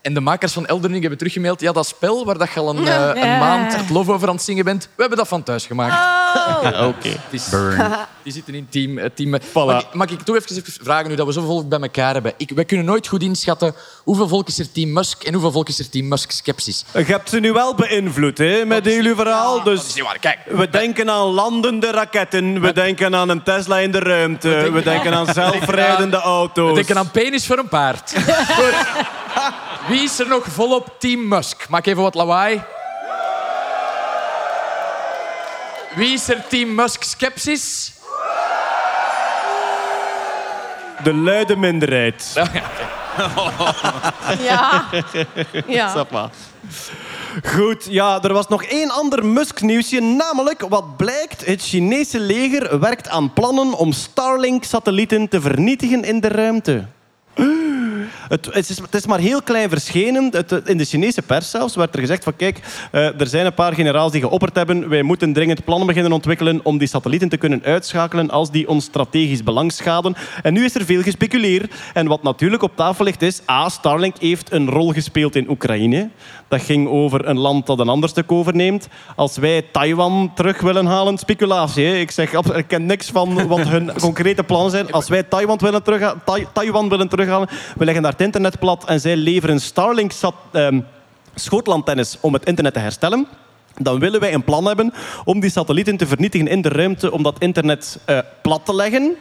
En 0.01 0.13
de 0.13 0.19
makers 0.19 0.53
van 0.53 0.65
Elden 0.65 0.89
Ring 0.89 0.99
hebben 0.99 1.17
teruggemaild... 1.17 1.61
Ja, 1.61 1.71
dat 1.71 1.87
spel 1.87 2.25
waar 2.25 2.37
dat 2.37 2.51
je 2.53 2.59
al 2.59 2.69
een, 2.69 2.87
eh, 2.87 3.23
een 3.23 3.37
maand 3.37 3.75
het 3.75 3.89
lof 3.89 4.09
over 4.09 4.27
aan 4.27 4.35
het 4.35 4.43
zingen 4.43 4.65
bent, 4.65 4.83
we 4.83 4.89
hebben 5.01 5.17
dat 5.17 5.27
van 5.27 5.43
thuis 5.43 5.65
gemaakt. 5.65 5.93
Oké. 6.89 7.09
Het 7.09 7.19
is, 7.31 7.49
die 8.23 8.33
zitten 8.33 8.53
in 8.53 8.67
team. 8.69 8.99
team. 9.15 9.29
Mag, 9.53 9.81
ik, 9.81 9.93
mag 9.93 10.09
ik 10.09 10.21
toch 10.21 10.35
even 10.35 10.63
vragen, 10.81 11.09
nu 11.09 11.15
dat 11.15 11.25
we 11.25 11.31
zoveel 11.31 11.49
volk 11.49 11.69
bij 11.69 11.79
elkaar 11.79 12.13
hebben. 12.13 12.33
Ik, 12.37 12.51
wij 12.55 12.65
kunnen 12.65 12.85
nooit 12.85 13.07
goed 13.07 13.23
inschatten 13.23 13.73
hoeveel 14.03 14.27
volk 14.27 14.47
is 14.47 14.59
er 14.59 14.71
team 14.71 14.93
Musk 14.93 15.23
en 15.23 15.33
hoeveel 15.33 15.51
volk 15.51 15.67
is 15.67 15.79
er 15.79 15.89
team 15.89 16.07
Musk-skepsis. 16.07 16.85
Je 16.93 17.03
hebt 17.03 17.29
ze 17.29 17.39
nu 17.39 17.51
wel 17.51 17.75
beïnvloed 17.75 18.37
hè, 18.37 18.65
met 18.65 18.87
uw 18.87 19.15
verhaal. 19.15 19.63
Dus 19.63 19.79
Dat 19.79 19.87
is 19.89 19.93
niet 19.95 20.03
waar. 20.03 20.19
Kijk, 20.19 20.37
we 20.47 20.69
denken 20.69 21.09
aan 21.09 21.25
landende 21.27 21.91
raketten. 21.91 22.61
We 22.61 22.73
denken 22.73 23.15
aan 23.15 23.29
een 23.29 23.43
Tesla 23.43 23.77
in 23.77 23.91
de 23.91 23.99
ruimte. 23.99 24.47
We 24.79 24.83
denken 24.83 25.13
aan 25.13 25.33
zelfrijdende 25.33 26.17
we 26.17 26.23
auto's. 26.23 26.75
denken 26.75 26.97
aan 26.97 27.11
penis 27.11 27.45
voor 27.45 27.57
een 27.57 27.67
paard. 27.69 28.13
Wie 29.89 30.03
is 30.03 30.19
er 30.19 30.27
nog 30.27 30.45
volop 30.45 30.95
team 30.99 31.27
Musk? 31.27 31.69
Maak 31.69 31.85
even 31.85 32.01
wat 32.01 32.13
lawaai. 32.13 32.61
Wie 35.95 36.13
is 36.13 36.29
er 36.29 36.43
team 36.47 36.75
Musk-skepsis? 36.75 37.93
De 41.03 41.13
luide 41.13 41.55
minderheid. 41.55 42.33
Ja. 44.39 44.85
ja. 45.67 45.89
Sapa. 45.89 46.29
Goed, 47.55 47.87
ja, 47.89 48.23
er 48.23 48.33
was 48.33 48.47
nog 48.47 48.63
één 48.63 48.89
ander 48.89 49.25
Musk-nieuwsje. 49.25 49.99
Namelijk, 49.99 50.65
wat 50.69 50.97
blijkt, 50.97 51.45
het 51.45 51.61
Chinese 51.61 52.19
leger 52.19 52.79
werkt 52.79 53.09
aan 53.09 53.33
plannen 53.33 53.73
om 53.73 53.91
Starlink-satellieten 53.91 55.27
te 55.27 55.41
vernietigen 55.41 56.03
in 56.03 56.19
de 56.19 56.27
ruimte. 56.27 56.87
Het, 58.29 58.45
het, 58.45 58.69
is, 58.69 58.77
het 58.77 58.93
is 58.93 59.05
maar 59.05 59.19
heel 59.19 59.41
klein 59.41 59.69
verschenen. 59.69 60.29
Het, 60.31 60.51
in 60.65 60.77
de 60.77 60.85
Chinese 60.85 61.21
pers 61.21 61.49
zelfs 61.49 61.75
werd 61.75 61.93
er 61.93 61.99
gezegd 61.99 62.23
van 62.23 62.35
kijk, 62.35 62.59
eh, 62.91 63.19
er 63.21 63.27
zijn 63.27 63.45
een 63.45 63.53
paar 63.53 63.73
generaals 63.73 64.11
die 64.11 64.21
geopperd 64.21 64.55
hebben. 64.55 64.89
Wij 64.89 65.01
moeten 65.01 65.33
dringend 65.33 65.63
plannen 65.63 65.87
beginnen 65.87 66.11
ontwikkelen 66.11 66.59
om 66.63 66.77
die 66.77 66.87
satellieten 66.87 67.29
te 67.29 67.37
kunnen 67.37 67.63
uitschakelen 67.63 68.29
als 68.29 68.51
die 68.51 68.67
ons 68.67 68.85
strategisch 68.85 69.43
belang 69.43 69.71
schaden. 69.71 70.15
En 70.43 70.53
nu 70.53 70.65
is 70.65 70.75
er 70.75 70.85
veel 70.85 71.01
gespeculeerd. 71.01 71.73
En 71.93 72.07
wat 72.07 72.23
natuurlijk 72.23 72.63
op 72.63 72.75
tafel 72.75 73.05
ligt 73.05 73.21
is, 73.21 73.41
A, 73.49 73.69
Starlink 73.69 74.15
heeft 74.19 74.51
een 74.51 74.69
rol 74.69 74.91
gespeeld 74.91 75.35
in 75.35 75.49
Oekraïne. 75.49 76.09
Dat 76.47 76.61
ging 76.61 76.87
over 76.87 77.27
een 77.27 77.37
land 77.37 77.65
dat 77.65 77.79
een 77.79 77.89
ander 77.89 78.09
stuk 78.09 78.31
overneemt. 78.31 78.87
Als 79.15 79.37
wij 79.37 79.65
Taiwan 79.71 80.31
terug 80.35 80.61
willen 80.61 80.85
halen, 80.85 81.17
speculatie. 81.17 81.85
Hè. 81.85 81.95
Ik 81.95 82.11
zeg, 82.11 82.33
ik 82.33 82.67
ken 82.67 82.85
niks 82.85 83.09
van 83.09 83.47
wat 83.47 83.67
hun 83.67 83.91
concrete 83.99 84.43
plannen 84.43 84.71
zijn. 84.71 84.91
Als 84.91 85.09
wij 85.09 85.23
Taiwan 85.23 85.57
willen, 85.57 85.83
terugha- 85.83 86.15
Tai- 86.25 86.47
Taiwan 86.53 86.89
willen 86.89 87.07
terughalen, 87.07 87.49
we 87.77 87.85
leggen 87.85 88.03
daar 88.03 88.15
internet 88.21 88.59
plat 88.59 88.85
en 88.85 88.99
zij 88.99 89.15
leveren 89.15 89.59
Starlink 89.59 90.11
sat, 90.11 90.35
ehm, 90.51 90.79
schootlandtennis 91.35 92.17
om 92.21 92.33
het 92.33 92.45
internet 92.45 92.73
te 92.73 92.79
herstellen. 92.79 93.27
Dan 93.77 93.99
willen 93.99 94.19
wij 94.19 94.33
een 94.33 94.43
plan 94.43 94.65
hebben 94.65 94.93
om 95.25 95.39
die 95.39 95.49
satellieten 95.49 95.97
te 95.97 96.07
vernietigen 96.07 96.47
in 96.47 96.61
de 96.61 96.69
ruimte 96.69 97.11
om 97.11 97.23
dat 97.23 97.35
internet 97.39 97.99
eh, 98.05 98.19
plat 98.41 98.65
te 98.65 98.75
leggen. 98.75 99.15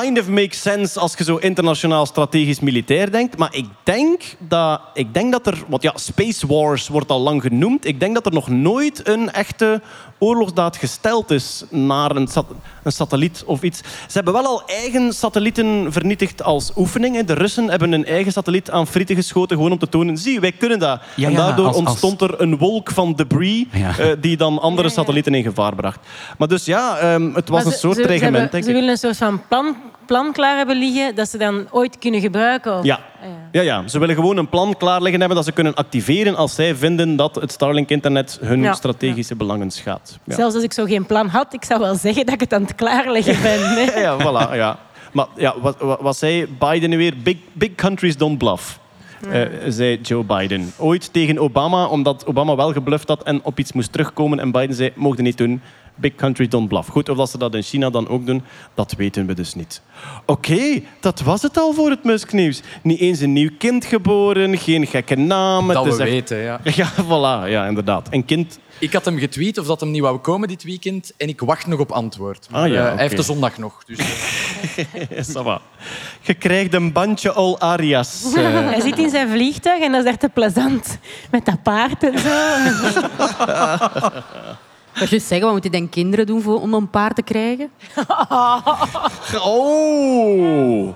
Kind 0.00 0.18
of 0.18 0.28
makes 0.28 0.60
sense 0.62 1.00
als 1.00 1.14
je 1.18 1.24
zo 1.24 1.36
internationaal 1.36 2.06
strategisch 2.06 2.60
militair 2.60 3.10
denkt. 3.10 3.36
Maar 3.38 3.54
ik 3.54 3.66
denk 3.82 4.22
dat, 4.38 4.80
ik 4.94 5.14
denk 5.14 5.32
dat 5.32 5.46
er... 5.46 5.58
Want 5.68 5.82
ja, 5.82 5.92
Space 5.94 6.46
Wars 6.46 6.88
wordt 6.88 7.10
al 7.10 7.20
lang 7.20 7.42
genoemd. 7.42 7.86
Ik 7.86 8.00
denk 8.00 8.14
dat 8.14 8.26
er 8.26 8.32
nog 8.32 8.48
nooit 8.48 9.08
een 9.08 9.30
echte 9.32 9.80
oorlogsdaad 10.18 10.76
gesteld 10.76 11.30
is 11.30 11.64
naar 11.70 12.16
een, 12.16 12.26
sat- 12.28 12.46
een 12.82 12.92
satelliet 12.92 13.42
of 13.46 13.62
iets. 13.62 13.78
Ze 13.78 14.12
hebben 14.12 14.32
wel 14.32 14.46
al 14.46 14.62
eigen 14.66 15.12
satellieten 15.12 15.92
vernietigd 15.92 16.42
als 16.42 16.72
oefening. 16.76 17.24
De 17.24 17.32
Russen 17.34 17.68
hebben 17.70 17.92
een 17.92 18.04
eigen 18.04 18.32
satelliet 18.32 18.70
aan 18.70 18.86
frieten 18.86 19.16
geschoten 19.16 19.56
gewoon 19.56 19.72
om 19.72 19.78
te 19.78 19.88
tonen... 19.88 20.18
Zie, 20.18 20.40
wij 20.40 20.52
kunnen 20.52 20.78
dat. 20.78 21.00
Ja, 21.16 21.26
en 21.26 21.32
ja, 21.32 21.38
daardoor 21.38 21.66
als- 21.66 21.76
als- 21.76 21.84
ontstond 21.86 22.20
er 22.20 22.40
een 22.40 22.58
wolk 22.58 22.90
van 22.90 23.14
debris 23.14 23.64
Ja. 23.72 23.98
eh, 23.98 24.06
die 24.20 24.36
dan 24.36 24.60
andere 24.60 24.88
satellieten 24.88 25.34
in 25.34 25.42
gevaar 25.42 25.74
bracht. 25.74 25.98
Maar 26.38 26.48
dus 26.48 26.64
ja, 26.64 26.96
ehm, 26.98 27.34
het 27.34 27.48
was 27.48 27.64
Maar 27.64 27.72
een 27.72 27.78
soort 27.78 27.94
ze, 27.94 28.00
ze 28.00 28.06
dreigement, 28.06 28.34
hebben- 28.36 28.50
denk 28.52 28.64
Ze 28.64 28.72
willen 28.72 28.88
een 28.90 28.96
soort 28.96 29.16
van 29.16 29.42
plan, 29.48 29.76
plan 30.06 30.32
klaar 30.32 30.56
hebben 30.56 30.76
liggen 30.76 31.14
dat 31.14 31.28
ze 31.28 31.38
dan 31.38 31.66
ooit 31.70 31.98
kunnen 31.98 32.20
gebruiken. 32.20 32.78
Of... 32.78 32.84
Ja. 32.84 33.00
Ja, 33.52 33.60
ja, 33.62 33.88
ze 33.88 33.98
willen 33.98 34.14
gewoon 34.14 34.36
een 34.36 34.48
plan 34.48 34.76
klaar 34.76 35.00
liggen 35.02 35.18
hebben 35.18 35.36
dat 35.36 35.46
ze 35.46 35.52
kunnen 35.52 35.74
activeren 35.74 36.36
als 36.36 36.54
zij 36.54 36.74
vinden 36.74 37.16
dat 37.16 37.34
het 37.34 37.52
Starlink-internet 37.52 38.38
hun 38.40 38.62
Ja. 38.62 38.72
strategische 38.72 39.36
belangen 39.36 39.70
schaadt. 39.70 40.18
Ja. 40.24 40.34
Zelfs 40.34 40.54
als 40.54 40.64
ik 40.64 40.72
zo 40.72 40.84
geen 40.84 41.06
plan 41.06 41.28
had, 41.28 41.52
ik 41.54 41.64
zou 41.64 41.80
wel 41.80 41.94
zeggen 41.94 42.24
dat 42.24 42.34
ik 42.34 42.40
het 42.40 42.52
aan 42.54 42.62
het 42.62 42.74
klaarleggen 42.74 43.42
ben. 43.48 43.60
Ja, 44.00 44.16
voilà, 44.18 44.54
ja. 44.56 44.78
Maar 45.12 45.26
ja, 45.36 45.54
wat, 45.60 45.76
wat, 45.80 46.00
wat 46.00 46.16
zei 46.16 46.46
Biden 46.58 46.90
nu 46.90 46.96
weer? 46.96 47.14
Big, 47.22 47.36
big 47.52 47.74
countries 47.74 48.16
don't 48.16 48.38
bluff. 48.38 48.78
eh, 49.30 49.40
zei 49.68 50.00
Joe 50.00 50.24
Biden. 50.24 50.72
Ooit 50.78 51.12
tegen 51.12 51.38
Obama, 51.38 51.86
omdat 51.86 52.26
Obama 52.26 52.56
wel 52.56 52.72
gebluft 52.72 53.08
had 53.08 53.22
en 53.22 53.40
op 53.44 53.58
iets 53.58 53.72
moest 53.72 53.92
terugkomen. 53.92 54.40
En 54.40 54.50
Biden 54.52 54.76
zei, 54.76 54.92
mogen 54.94 55.24
niet 55.24 55.38
doen. 55.38 55.62
Big 56.02 56.14
countries 56.14 56.48
don't 56.48 56.68
bluff. 56.68 56.88
Goed, 56.88 57.08
of 57.08 57.16
dat 57.16 57.30
ze 57.30 57.38
dat 57.38 57.54
in 57.54 57.62
China 57.62 57.90
dan 57.90 58.08
ook 58.08 58.26
doen, 58.26 58.42
dat 58.74 58.94
weten 58.96 59.26
we 59.26 59.34
dus 59.34 59.54
niet. 59.54 59.80
Oké, 60.26 60.80
dat 61.00 61.20
was 61.20 61.42
het 61.42 61.56
al 61.58 61.72
voor 61.72 61.90
het 61.90 62.04
Musk-nieuws. 62.04 62.60
Niet 62.82 62.98
eens 62.98 63.20
een 63.20 63.32
nieuw 63.32 63.50
kind 63.58 63.84
geboren, 63.84 64.58
geen 64.58 64.86
gekke 64.86 65.14
namen. 65.14 65.74
Dat 65.74 65.84
we 65.84 65.90
echt- 65.90 65.98
weten, 66.10 66.36
ja. 66.38 66.60
Ja, 66.74 66.92
voilà, 66.92 67.48
ja, 67.50 67.66
inderdaad. 67.66 68.08
Een 68.10 68.24
kind... 68.24 68.58
Ik 68.78 68.92
had 68.92 69.04
hem 69.04 69.18
getweet 69.18 69.58
of 69.58 69.66
dat 69.66 69.80
hem 69.80 69.90
niet 69.90 70.00
wou 70.00 70.18
komen 70.18 70.48
dit 70.48 70.62
weekend 70.62 71.12
en 71.16 71.28
ik 71.28 71.40
wacht 71.40 71.66
nog 71.66 71.80
op 71.80 71.90
antwoord. 71.92 72.46
Maar, 72.50 72.62
Ah, 72.62 72.68
ja, 72.68 72.86
eh. 72.86 72.92
Hij 72.92 73.02
heeft 73.02 73.16
de 73.16 73.22
zondag 73.22 73.58
nog. 73.58 73.84
Dus, 73.84 73.98
eh. 73.98 75.56
Je 76.20 76.34
krijgt 76.34 76.74
een 76.74 76.92
bandje 76.92 77.32
al 77.32 77.60
Arias. 77.60 78.22
eh. 78.34 78.42
Hij 78.42 78.80
zit 78.80 78.98
in 78.98 79.10
zijn 79.10 79.28
vliegtuig 79.30 79.82
en 79.82 79.92
dat 79.92 80.02
is 80.04 80.10
echt 80.10 80.20
te 80.20 80.28
plezant. 80.28 80.98
Met 81.30 81.44
dat 81.44 81.62
paard 81.62 82.02
en 82.04 82.18
zo. 82.18 82.28
Ik 84.92 84.98
wou 84.98 85.10
juist 85.10 85.26
zeggen, 85.26 85.46
wat 85.52 85.62
moet 85.62 85.72
dan 85.72 85.88
kinderen 85.88 86.26
doen 86.26 86.42
voor, 86.42 86.60
om 86.60 86.74
een 86.74 86.90
paard 86.90 87.16
te 87.16 87.22
krijgen? 87.22 87.70
Oh! 89.44 90.94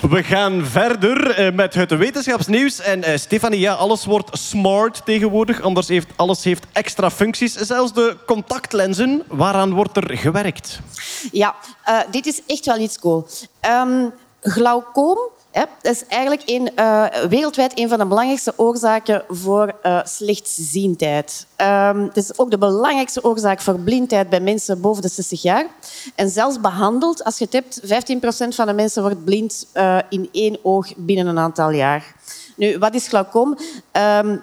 We 0.00 0.22
gaan 0.22 0.64
verder 0.64 1.30
eh, 1.30 1.54
met 1.54 1.74
het 1.74 1.90
wetenschapsnieuws. 1.96 2.80
En 2.80 3.02
eh, 3.02 3.16
Stefanie, 3.16 3.60
ja, 3.60 3.72
alles 3.72 4.04
wordt 4.04 4.38
smart 4.38 5.04
tegenwoordig. 5.04 5.60
Anders 5.60 5.88
heeft 5.88 6.08
alles 6.16 6.44
heeft 6.44 6.66
extra 6.72 7.10
functies. 7.10 7.52
Zelfs 7.52 7.92
de 7.92 8.16
contactlenzen. 8.26 9.22
Waaraan 9.28 9.72
wordt 9.72 9.96
er 9.96 10.16
gewerkt? 10.16 10.80
Ja, 11.32 11.54
eh, 11.84 11.98
dit 12.10 12.26
is 12.26 12.42
echt 12.46 12.66
wel 12.66 12.78
iets 12.78 12.98
cool. 12.98 13.26
Ehm 13.60 14.08
glaucoom 14.44 15.18
dat 15.54 15.92
is 15.92 16.06
eigenlijk 16.06 16.42
een, 16.46 16.76
eh, 16.76 17.06
wereldwijd 17.28 17.78
een 17.78 17.88
van 17.88 17.98
de 17.98 18.06
belangrijkste 18.06 18.52
oorzaken 18.56 19.24
voor 19.28 19.74
eh, 19.82 20.00
slechtziendheid. 20.04 21.46
Ehm 21.56 22.02
het 22.02 22.16
is 22.16 22.38
ook 22.38 22.50
de 22.50 22.58
belangrijkste 22.58 23.24
oorzaak 23.24 23.60
voor 23.60 23.78
blindheid 23.78 24.28
bij 24.28 24.40
mensen 24.40 24.80
boven 24.80 25.02
de 25.02 25.08
60 25.08 25.42
jaar. 25.42 25.66
En 26.14 26.30
zelfs 26.30 26.60
behandeld, 26.60 27.24
als 27.24 27.38
je 27.38 27.44
het 27.44 27.52
hebt, 27.52 27.80
15% 27.84 28.54
van 28.54 28.66
de 28.66 28.72
mensen 28.72 29.02
wordt 29.02 29.24
blind 29.24 29.66
eh, 29.72 29.98
in 30.08 30.28
één 30.32 30.58
oog 30.62 30.96
binnen 30.96 31.26
een 31.26 31.38
aantal 31.38 31.70
jaar. 31.70 32.14
Nu, 32.56 32.78
wat 32.78 32.94
is 32.94 33.08
glaucoom? 33.08 33.56
Ehm, 33.92 34.36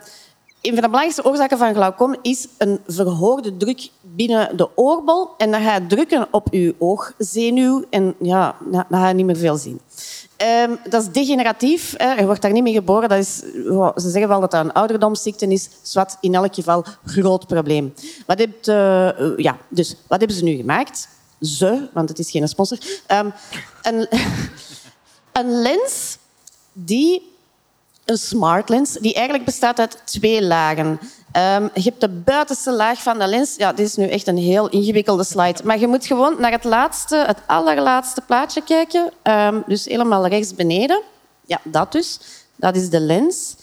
een 0.61 0.73
van 0.73 0.81
de 0.81 0.89
belangrijkste 0.89 1.25
oorzaken 1.25 1.57
van 1.57 1.73
glaucoom 1.73 2.15
is 2.21 2.47
een 2.57 2.79
verhoogde 2.87 3.57
druk 3.57 3.89
binnen 4.01 4.57
de 4.57 4.69
oorbol. 4.75 5.29
En 5.37 5.51
dan 5.51 5.61
ga 5.61 5.73
je 5.73 5.87
drukken 5.87 6.27
op 6.31 6.47
je 6.51 6.75
oogzenuw 6.79 7.83
en 7.89 8.15
ja, 8.19 8.55
dan 8.69 8.85
ga 8.89 9.07
je 9.07 9.13
niet 9.13 9.25
meer 9.25 9.37
veel 9.37 9.57
zien. 9.57 9.81
Ehm, 10.41 10.75
dat 10.89 11.01
is 11.01 11.09
degeneratief. 11.09 11.93
Hè. 11.97 12.13
Je 12.13 12.25
wordt 12.25 12.41
daar 12.41 12.51
niet 12.51 12.63
mee 12.63 12.73
geboren. 12.73 13.09
Dat 13.09 13.17
is, 13.17 13.37
ze 13.95 14.09
zeggen 14.09 14.27
wel 14.27 14.39
dat 14.39 14.51
dat 14.51 14.65
een 14.65 14.73
ouderdomsziekte 14.73 15.47
is. 15.47 15.69
Zwat, 15.81 16.17
in 16.21 16.35
elk 16.35 16.55
geval 16.55 16.85
groot 17.05 17.47
probleem. 17.47 17.93
Wat, 18.25 18.39
hebt, 18.39 18.67
eh, 18.67 19.07
eh, 19.09 19.37
ja, 19.37 19.57
dus, 19.69 19.95
wat 20.07 20.19
hebben 20.19 20.37
ze 20.37 20.43
nu 20.43 20.55
gemaakt? 20.55 21.07
Ze, 21.41 21.89
want 21.93 22.09
het 22.09 22.19
is 22.19 22.31
geen 22.31 22.47
sponsor. 22.47 22.77
Ehm, 23.07 23.29
een, 23.81 24.07
een 25.41 25.61
lens 25.61 26.17
die 26.73 27.31
een 28.05 28.17
smart 28.17 28.69
lens 28.69 28.93
die 28.93 29.13
eigenlijk 29.13 29.45
bestaat 29.45 29.79
uit 29.79 30.01
twee 30.05 30.43
lagen. 30.43 30.99
Ehm, 31.31 31.67
je 31.73 31.81
hebt 31.81 32.01
de 32.01 32.09
buitenste 32.09 32.71
laag 32.71 33.01
van 33.01 33.19
de 33.19 33.27
lens. 33.27 33.55
Ja, 33.55 33.73
dit 33.73 33.85
is 33.87 33.95
nu 33.95 34.07
echt 34.07 34.27
een 34.27 34.37
heel 34.37 34.69
ingewikkelde 34.69 35.23
slide. 35.23 35.59
Maar 35.63 35.79
je 35.79 35.87
moet 35.87 36.05
gewoon 36.05 36.35
naar 36.39 36.51
het 36.51 36.63
laatste, 36.63 37.15
het 37.15 37.37
allerlaatste 37.45 38.21
plaatje 38.21 38.63
kijken. 38.63 39.11
Ehm, 39.21 39.59
dus 39.65 39.85
helemaal 39.85 40.27
rechts 40.27 40.55
beneden. 40.55 41.01
Ja, 41.45 41.59
dat 41.63 41.91
dus. 41.91 42.19
Dat 42.55 42.75
is 42.75 42.89
de 42.89 42.99
lens. 42.99 43.55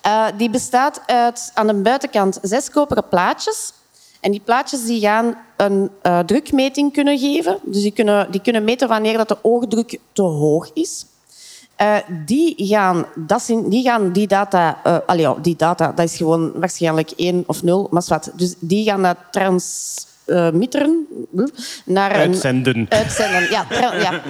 Eh, 0.00 0.26
die 0.36 0.50
bestaat 0.50 1.00
uit 1.06 1.50
aan 1.54 1.66
de 1.66 1.74
buitenkant 1.74 2.38
zes 2.42 2.70
koperen 2.70 3.08
plaatjes. 3.08 3.72
En 4.20 4.30
die 4.30 4.40
plaatjes 4.44 4.84
die 4.84 5.00
gaan 5.00 5.36
een 5.56 5.90
eh, 6.02 6.18
drukmeting 6.18 6.92
kunnen 6.92 7.18
geven. 7.18 7.58
Dus 7.62 7.82
die 7.82 7.92
kunnen, 7.92 8.30
die 8.30 8.40
kunnen 8.40 8.64
meten 8.64 8.88
wanneer 8.88 9.16
dat 9.16 9.28
de 9.28 9.38
oogdruk 9.42 9.98
te 10.12 10.22
hoog 10.22 10.70
is. 10.72 11.06
Eh, 11.76 11.96
die, 12.24 12.54
gaan, 12.56 13.06
dat 13.14 13.42
zijn, 13.42 13.68
die 13.68 13.82
gaan 13.82 14.12
die 14.12 14.26
data... 14.26 14.80
eh 14.84 14.96
allee, 15.06 15.22
ja, 15.22 15.36
die 15.42 15.56
data, 15.56 15.92
dat 15.92 16.04
is 16.04 16.16
gewoon 16.16 16.52
waarschijnlijk 16.54 17.10
1 17.10 17.44
of 17.46 17.62
0, 17.62 17.88
maar 17.90 18.02
wat. 18.08 18.30
Dus 18.34 18.54
die 18.58 18.84
gaan 18.84 19.02
dat 19.02 19.16
transmitteren 19.30 21.06
naar 21.84 22.14
een... 22.14 22.20
Uitzenden. 22.20 22.86
Uitzenden, 22.88 23.50
ja. 23.50 23.66
ja 23.70 24.22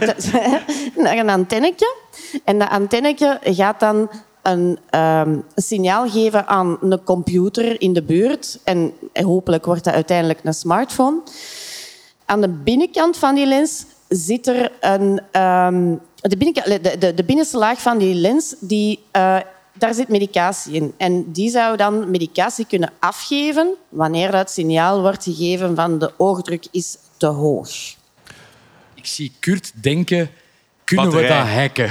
naar 1.04 1.18
een 1.18 1.28
antennetje. 1.28 1.96
En 2.44 2.58
dat 2.58 2.68
antennetje 2.68 3.38
gaat 3.42 3.80
dan 3.80 4.10
een, 4.42 4.78
ehm, 4.90 5.38
signaal 5.54 6.08
geven 6.10 6.46
aan 6.46 6.76
een 6.80 7.04
computer 7.04 7.80
in 7.80 7.92
de 7.92 8.02
buurt. 8.02 8.58
En 8.64 8.92
hopelijk 9.12 9.64
wordt 9.64 9.84
dat 9.84 9.94
uiteindelijk 9.94 10.40
een 10.42 10.54
smartphone. 10.54 11.20
Aan 12.24 12.40
de 12.40 12.48
binnenkant 12.48 13.16
van 13.16 13.34
die 13.34 13.46
lens 13.46 13.84
zit 14.08 14.46
er 14.46 14.72
een... 14.80 15.20
ehm, 15.30 15.94
de, 16.28 16.96
de, 16.98 17.14
de 17.14 17.24
binnenste 17.24 17.58
laag 17.58 17.80
van 17.80 17.98
die 17.98 18.14
lens, 18.14 18.54
die, 18.60 19.04
eh, 19.10 19.40
daar 19.72 19.94
zit 19.94 20.08
medicatie 20.08 20.72
in. 20.72 20.94
En 20.96 21.32
die 21.32 21.50
zou 21.50 21.76
dan 21.76 22.10
medicatie 22.10 22.66
kunnen 22.66 22.92
afgeven 22.98 23.74
wanneer 23.88 24.30
dat 24.30 24.50
signaal 24.50 25.00
wordt 25.00 25.24
gegeven 25.24 25.74
van 25.74 25.98
de 25.98 26.12
oogdruk 26.16 26.66
is 26.70 26.96
te 27.16 27.26
hoog. 27.26 27.70
ik 28.94 29.06
zie 29.06 29.32
Kurt 29.40 29.72
denken... 29.82 30.30
Kunnen 30.84 31.10
we 31.10 31.26
dat 31.26 31.46
hacken? 31.46 31.90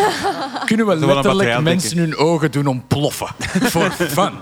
Kunnen 0.68 0.86
we 0.86 0.96
letterlijk 0.96 1.60
mensen 1.60 1.98
hun 1.98 2.16
ogen 2.16 2.50
doen 2.50 2.66
ontploffen? 2.66 3.28
Voor 3.72 3.90
fun. 3.90 4.32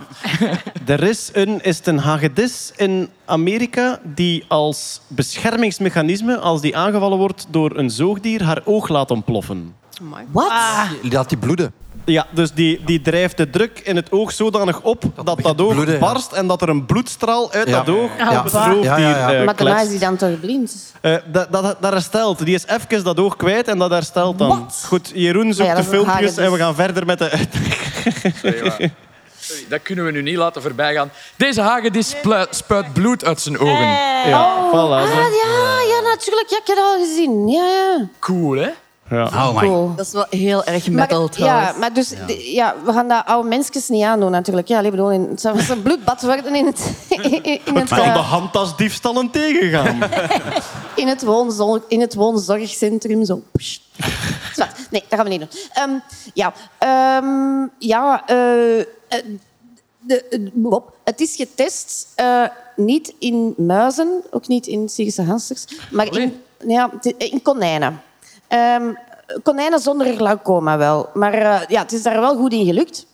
Er 0.87 1.03
is 1.03 1.31
een, 1.33 1.63
is 1.63 1.77
het 1.77 1.87
een 1.87 1.99
hagedis 1.99 2.73
in 2.77 3.09
Amerika 3.25 4.01
die 4.03 4.45
als 4.49 5.01
beschermingsmechanisme, 5.09 6.39
als 6.39 6.61
die 6.61 6.77
aangevallen 6.77 7.19
wordt 7.19 7.47
door 7.51 7.77
een 7.77 7.91
zoogdier, 7.91 8.43
haar 8.43 8.61
oog 8.65 8.89
laat 8.89 9.11
ontploffen. 9.11 9.75
Wat? 10.31 10.53
Laat 11.03 11.29
die 11.29 11.39
bloeden. 11.39 11.73
Ja, 12.07 12.27
dus 12.31 12.53
die, 12.53 12.81
die 12.85 13.01
drijft 13.01 13.37
de 13.37 13.51
druk 13.51 13.81
in 13.85 13.97
het 13.97 14.13
oog 14.13 14.33
zodanig 14.33 14.81
op 14.81 15.03
dat 15.15 15.39
dat, 15.43 15.61
oog 15.61 15.73
bloeden, 15.73 15.95
ja. 15.95 16.01
barst 16.01 16.33
en 16.33 16.47
dat 16.47 16.63
er 16.63 16.69
een 16.69 16.87
bloedstraal 16.87 17.53
uit 17.53 17.69
Ja. 17.69 17.83
dat 17.83 17.95
oog 17.97 18.11
Ja. 18.19 18.39
op 18.39 18.45
het 18.45 18.53
roofdier 18.53 18.83
Ja, 18.85 18.97
ja, 18.97 19.09
ja. 19.31 19.33
eh, 19.39 19.45
maar 19.45 19.57
daarna 19.57 19.81
is 19.81 19.89
hij 19.89 19.99
dan 19.99 20.17
toch 20.17 20.41
blind? 20.41 20.93
Eh, 21.01 21.15
dat, 21.27 21.53
dat, 21.53 21.77
dat 21.81 21.93
herstelt. 21.93 22.45
Die 22.45 22.55
is 22.55 22.67
even 22.67 23.05
dat 23.05 23.19
oog 23.21 23.37
kwijt 23.37 23.69
en 23.69 23.79
dat 23.79 23.91
herstelt 23.91 24.39
dan. 24.39 24.49
Wat? 24.49 24.85
Goed, 24.87 25.11
Jeroen 25.15 25.53
zoekt 25.55 25.69
ja, 25.69 25.75
dat 25.75 25.85
de 25.85 25.91
filmpjes 25.91 26.37
en 26.37 26.53
we 26.53 26.59
gaan 26.59 26.75
verder 26.75 27.07
met 27.07 27.19
de... 27.19 27.31
Sorry, 29.41 29.67
dat 29.69 29.83
kunnen 29.83 30.05
we 30.05 30.11
nu 30.11 30.23
niet 30.23 30.37
laten 30.37 30.63
voorbijgaan. 30.63 31.11
Deze 31.37 31.61
hagedis 31.61 32.09
splu- 32.09 32.47
spuit 32.51 32.93
bloed 32.93 33.25
uit 33.25 33.41
zijn 33.41 33.59
ogen. 33.59 33.87
Ja, 34.29 34.69
voilà. 34.71 34.73
Ah, 34.73 35.09
ja, 35.43 35.81
ja, 35.89 36.01
natuurlijk. 36.11 36.47
Ja, 36.49 36.57
ik 36.57 36.67
heb 36.67 36.77
het 36.77 36.85
al 36.85 36.99
gezien. 37.07 37.49
Ja, 37.49 37.65
ja. 37.65 38.07
Cool, 38.21 38.57
hè? 38.57 38.69
Ja. 39.11 39.25
Oh 39.25 39.55
my. 39.55 39.61
Cool. 39.61 39.95
Dat 39.97 40.07
is 40.07 40.13
wel 40.13 40.27
heel 40.31 40.65
erg 40.65 40.89
metal 40.89 41.21
Maar, 41.21 41.31
trouwens. 41.31 41.71
ja, 41.73 41.79
maar 41.79 41.93
dus, 41.93 42.09
de- 42.09 42.53
ja, 42.53 42.75
we 42.85 42.93
gaan 42.93 43.09
dat 43.09 43.27
oude 43.27 43.49
mensjes 43.49 43.89
niet 43.89 44.03
aandoen 44.05 44.31
natuurlijk. 44.31 44.69
Ja, 44.69 44.81
ik 44.81 44.91
bedoel, 44.91 45.11
in, 45.11 45.27
het 45.31 45.41
zou 45.41 45.59
een 45.69 45.83
bloedbad 45.83 46.23
worden 46.23 46.55
in 46.55 46.67
het, 46.67 46.93
in 47.09 47.33
het, 47.33 47.61
Het 47.75 47.89
kan 47.89 47.99
de 47.99 48.03
eh, 48.05 48.31
handtasdiefstallen 48.31 49.31
tegengaan. 49.31 49.99
in 51.03 51.09
het, 51.09 51.23
woonzorg, 51.23 51.83
in 51.89 52.01
het 52.01 52.15
woonzorgcentrum. 52.15 53.25
Zo. 53.25 53.43
Zwart. 54.53 54.87
Nee, 54.91 55.05
dat 55.09 55.19
gaan 55.19 55.29
we 55.29 55.37
niet 55.37 55.41
doen. 55.41 55.61
Ehm, 55.73 55.91
ja, 56.35 56.53
ehm, 56.79 57.67
ja 57.79 58.23
eh, 58.27 58.81
eh, 58.81 58.87
de, 60.01 60.25
de- 60.31 60.69
op. 60.69 60.93
het 61.05 61.21
is 61.21 61.37
getest, 61.37 62.09
eh, 62.15 62.43
niet 62.77 63.15
in 63.19 63.55
muizen, 63.57 64.23
ook 64.31 64.47
niet 64.49 64.67
in 64.67 64.89
Syrische 64.89 65.23
hamsters, 65.23 65.65
maar 65.91 66.17
in, 66.17 66.43
ja, 66.67 66.91
in 67.19 67.43
konijnen. 67.43 68.01
Ehm, 68.55 68.93
konijnen 69.43 69.79
zonder 69.81 70.17
glaucoma 70.17 70.79
wel. 70.79 71.11
Maar 71.15 71.33
eh, 71.33 71.61
ja, 71.69 71.83
het 71.83 71.93
is 71.93 72.03
daar 72.03 72.21
wel 72.21 72.37
goed 72.37 72.53
in 72.53 72.65
gelukt. 72.65 73.07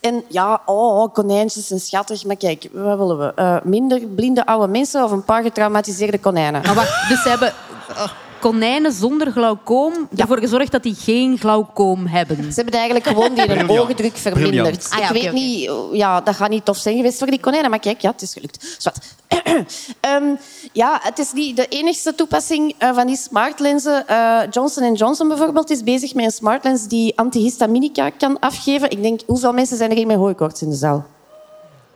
En 0.00 0.24
ja, 0.28 0.62
oh, 0.66 1.12
konijntjes 1.12 1.66
zijn 1.66 1.80
schattig. 1.80 2.24
Maar 2.24 2.36
kijk, 2.36 2.68
wat 2.72 2.98
willen 2.98 3.18
we? 3.18 3.32
Eh, 3.34 3.56
minder 3.62 4.00
blinde 4.06 4.46
oude 4.46 4.68
mensen 4.68 5.04
of 5.04 5.10
een 5.10 5.24
paar 5.24 5.42
getraumatiseerde 5.42 6.18
konijnen? 6.18 6.74
Wacht, 6.74 7.08
dus 7.08 7.22
ze 7.22 7.28
hebben 7.28 7.52
konijnen 8.50 8.92
zonder 8.92 9.30
glaucoom 9.30 10.08
ervoor 10.16 10.38
gezorgd 10.38 10.72
dat 10.72 10.82
die 10.82 10.94
geen 10.94 11.38
glaucoom 11.38 12.06
hebben. 12.06 12.36
Ze 12.36 12.60
hebben 12.60 12.74
eigenlijk 12.74 13.06
gewoon 13.06 13.34
die 13.34 13.44
hun 13.44 13.68
ogendruk 13.68 14.16
verminderd. 14.16 14.88
Ah 14.90 14.98
ja, 14.98 15.10
ik 15.10 15.22
weet 15.22 15.32
niet, 15.32 15.70
ja, 15.92 16.20
dat 16.20 16.34
gaat 16.34 16.50
niet 16.50 16.64
tof 16.64 16.76
zijn 16.76 16.96
geweest 16.96 17.18
voor 17.18 17.26
die 17.26 17.40
konijnen, 17.40 17.70
maar 17.70 17.78
kijk, 17.78 18.00
ja, 18.00 18.10
het 18.10 18.22
is 18.22 18.32
gelukt. 18.32 18.76
Zwat. 18.78 18.98
Ehm, 20.00 20.24
ja, 20.72 20.98
het 21.02 21.18
is 21.18 21.32
niet 21.32 21.56
de 21.56 21.66
enigste 21.68 22.14
toepassing 22.14 22.74
eh, 22.78 22.94
van 22.94 23.06
die 23.06 23.16
smartlenzen. 23.16 24.08
Eh, 24.08 24.40
Johnson 24.50 24.94
Johnson 24.94 25.28
bijvoorbeeld 25.28 25.70
is 25.70 25.82
bezig 25.82 26.14
met 26.14 26.24
een 26.24 26.30
smartlens 26.30 26.88
die 26.88 27.18
antihistaminica 27.18 28.10
kan 28.10 28.38
afgeven. 28.38 28.90
Ik 28.90 29.02
denk, 29.02 29.20
hoeveel 29.26 29.52
mensen 29.52 29.76
zijn 29.76 29.90
er 29.90 29.96
hier 29.96 30.06
met 30.06 30.16
hooikoorts 30.16 30.62
in 30.62 30.70
de 30.70 30.76
zaal? 30.76 31.06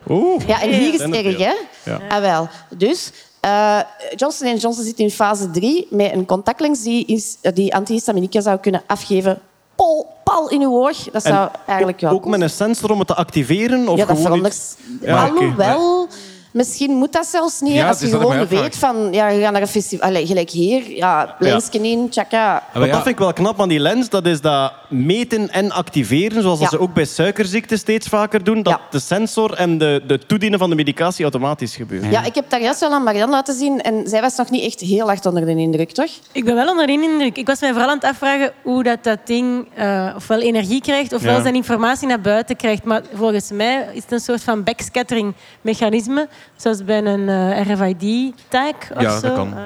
Oeh. 0.08 0.46
Ja, 0.46 0.62
en 0.62 0.68
hier 0.68 0.94
is 0.94 1.02
het 1.02 1.14
er 1.14 1.26
erg, 1.26 1.38
hè? 1.38 1.54
Ja. 1.84 2.00
Ah, 2.08 2.20
wel. 2.20 2.48
Dus, 2.76 3.10
eh, 3.40 3.78
Johnson 4.16 4.56
Johnson 4.56 4.84
zit 4.84 4.98
in 4.98 5.10
fase 5.10 5.50
3 5.50 5.86
met 5.90 6.12
een 6.12 6.26
contactlens 6.26 6.82
die, 6.82 7.04
is, 7.06 7.36
die 7.54 7.74
antihistaminica 7.74 8.40
zou 8.40 8.58
kunnen 8.58 8.82
afgeven. 8.86 9.38
Pol, 9.74 10.06
pal 10.24 10.48
in 10.48 10.60
uw 10.62 10.74
oog. 10.86 10.96
Dat 11.04 11.22
En 11.24 11.32
zou 11.32 11.48
eigenlijk 11.66 12.00
wel 12.00 12.12
Ook 12.12 12.26
met 12.26 12.40
een 12.40 12.50
sensor 12.50 12.90
om 12.90 12.98
het 12.98 13.06
te 13.08 13.14
activeren? 13.14 13.88
Of 13.88 13.98
ja, 13.98 14.04
dat 14.04 14.18
verandert. 14.20 14.54
iets- 14.54 14.76
Ja. 15.00 15.26
Alhoewel, 15.28 16.08
misschien 16.50 16.90
moet 16.90 17.12
dat 17.12 17.26
zelfs 17.26 17.60
niet. 17.60 17.72
Ja, 17.74 17.88
als 17.88 18.00
je 18.00 18.06
gewoon 18.08 18.46
weet 18.46 18.76
van, 18.76 19.08
ja, 19.12 19.28
je 19.28 19.40
gaat 19.40 19.52
naar 19.52 19.60
een 19.62 19.68
festival. 19.68 20.08
Allee, 20.08 20.26
gelijk 20.26 20.50
hier, 20.50 20.90
ja, 20.96 21.36
lensje 21.38 21.78
in, 21.78 22.08
tjaka. 22.08 22.62
Wat 22.74 22.82
dat 22.86 22.94
vind 22.94 23.06
ik 23.06 23.18
wel 23.18 23.32
knap 23.32 23.60
aan 23.60 23.68
die 23.68 23.78
lens, 23.78 24.08
dat 24.08 24.26
is 24.26 24.40
dat 24.40 24.72
meten 24.88 25.50
en 25.50 25.70
activeren, 25.70 26.42
zoals 26.42 26.58
dat 26.60 26.70
Ja. 26.70 26.76
ze 26.76 26.82
ook 26.82 26.94
bij 26.94 27.04
suikerziekte 27.04 27.76
steeds 27.76 28.06
vaker 28.08 28.44
doen, 28.44 28.62
dat 28.62 28.80
de 28.90 28.98
sensor 28.98 29.52
en 29.54 29.78
de, 29.78 30.02
de 30.06 30.18
toedienen 30.18 30.58
van 30.58 30.70
de 30.70 30.76
medicatie 30.76 31.22
automatisch 31.22 31.76
gebeuren. 31.76 32.10
Ja, 32.10 32.24
ik 32.24 32.34
heb 32.34 32.50
daar 32.50 32.60
juist 32.62 32.80
wel 32.80 32.90
aan 32.92 33.02
Marianne 33.02 33.34
laten 33.34 33.54
zien 33.54 33.80
en 33.80 34.06
zij 34.08 34.20
was 34.20 34.36
nog 34.36 34.50
niet 34.50 34.64
echt 34.64 34.80
heel 34.80 35.06
hard 35.06 35.26
onder 35.26 35.44
de 35.46 35.56
indruk, 35.56 35.90
toch? 35.92 36.10
Ik 36.32 36.44
ben 36.44 36.54
wel 36.54 36.68
onder 36.70 36.86
de 36.86 36.92
indruk. 36.92 37.36
Ik 37.36 37.46
was 37.46 37.60
mij 37.60 37.70
vooral 37.70 37.88
aan 37.88 37.96
het 37.96 38.04
afvragen 38.04 38.52
hoe 38.62 38.82
dat, 38.82 39.04
dat 39.04 39.18
ding 39.24 39.68
eh, 39.74 40.12
ofwel 40.16 40.40
energie 40.40 40.80
krijgt 40.80 41.12
ofwel 41.12 41.34
Ja. 41.36 41.42
zijn 41.42 41.54
informatie 41.54 42.08
naar 42.08 42.20
buiten 42.20 42.56
krijgt. 42.56 42.84
Maar 42.84 43.02
volgens 43.14 43.50
mij 43.50 43.86
is 43.92 44.02
het 44.02 44.12
een 44.12 44.20
soort 44.20 44.42
van 44.42 44.62
backscattering-mechanisme, 44.64 46.28
zoals 46.56 46.84
bij 46.84 47.04
een 47.04 47.28
eh, 47.28 47.72
RFID-tag 47.74 48.74
of 48.94 49.00
Ja, 49.02 49.10
dat 49.10 49.20
zo. 49.22 49.34
kan. 49.34 49.56
Eh, 49.56 49.62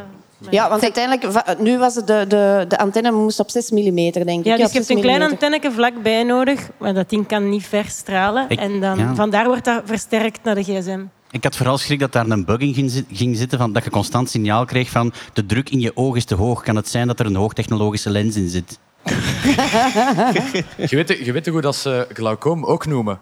Ja, 0.50 0.68
want 0.68 0.82
uiteindelijk, 0.82 1.44
nu 1.58 1.78
was 1.78 1.94
het 1.94 2.06
de, 2.06 2.24
de, 2.28 2.64
de 2.68 2.78
antenne 2.78 3.10
moest 3.12 3.40
op 3.40 3.50
6 3.50 3.70
mm, 3.70 3.94
denk 3.94 4.14
ik. 4.14 4.44
ja, 4.44 4.56
dus 4.56 4.66
je 4.66 4.66
6 4.66 4.72
hebt 4.72 4.88
een 4.90 5.00
klein 5.00 5.22
antenneke 5.22 5.70
vlakbij 5.72 6.22
nodig, 6.22 6.68
maar 6.78 6.94
dat 6.94 7.10
ding 7.10 7.26
kan 7.26 7.48
niet 7.48 7.66
verstralen. 7.66 8.44
Ik- 8.48 8.58
en 8.58 8.80
dan, 8.80 8.98
ja. 8.98 9.14
vandaar 9.14 9.46
wordt 9.46 9.64
dat 9.64 9.82
versterkt 9.84 10.42
naar 10.44 10.54
de 10.54 10.62
gsm. 10.62 11.00
Ik 11.30 11.44
had 11.44 11.56
vooral 11.56 11.78
schrik 11.78 11.98
dat 11.98 12.12
daar 12.12 12.26
een 12.26 12.44
bug 12.44 12.58
in 12.58 12.74
ging 12.74 13.04
ging 13.12 13.36
zitten, 13.36 13.58
van, 13.58 13.72
dat 13.72 13.84
je 13.84 13.90
constant 13.90 14.30
signaal 14.30 14.64
kreeg 14.64 14.90
van 14.90 15.12
de 15.32 15.46
druk 15.46 15.70
in 15.70 15.80
je 15.80 15.96
oog 15.96 16.16
is 16.16 16.24
te 16.24 16.34
hoog. 16.34 16.62
Kan 16.62 16.76
het 16.76 16.88
zijn 16.88 17.06
dat 17.06 17.20
er 17.20 17.26
een 17.26 17.34
hoogtechnologische 17.36 18.10
lens 18.10 18.36
in 18.36 18.48
zit? 18.48 18.78
Je 20.90 20.96
weet, 20.96 21.08
je 21.24 21.32
weet 21.32 21.46
hoe 21.46 21.60
dat 21.60 21.76
ze 21.76 22.06
glaucoom 22.12 22.64
ook 22.64 22.86
noemen? 22.86 23.20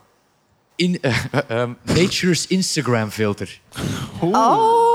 In, 0.81 0.99
eh, 1.03 1.13
ehm, 1.49 1.77
nature's 1.95 2.47
Instagram 2.47 3.11
filter. 3.11 3.49
Oh. 4.23 4.90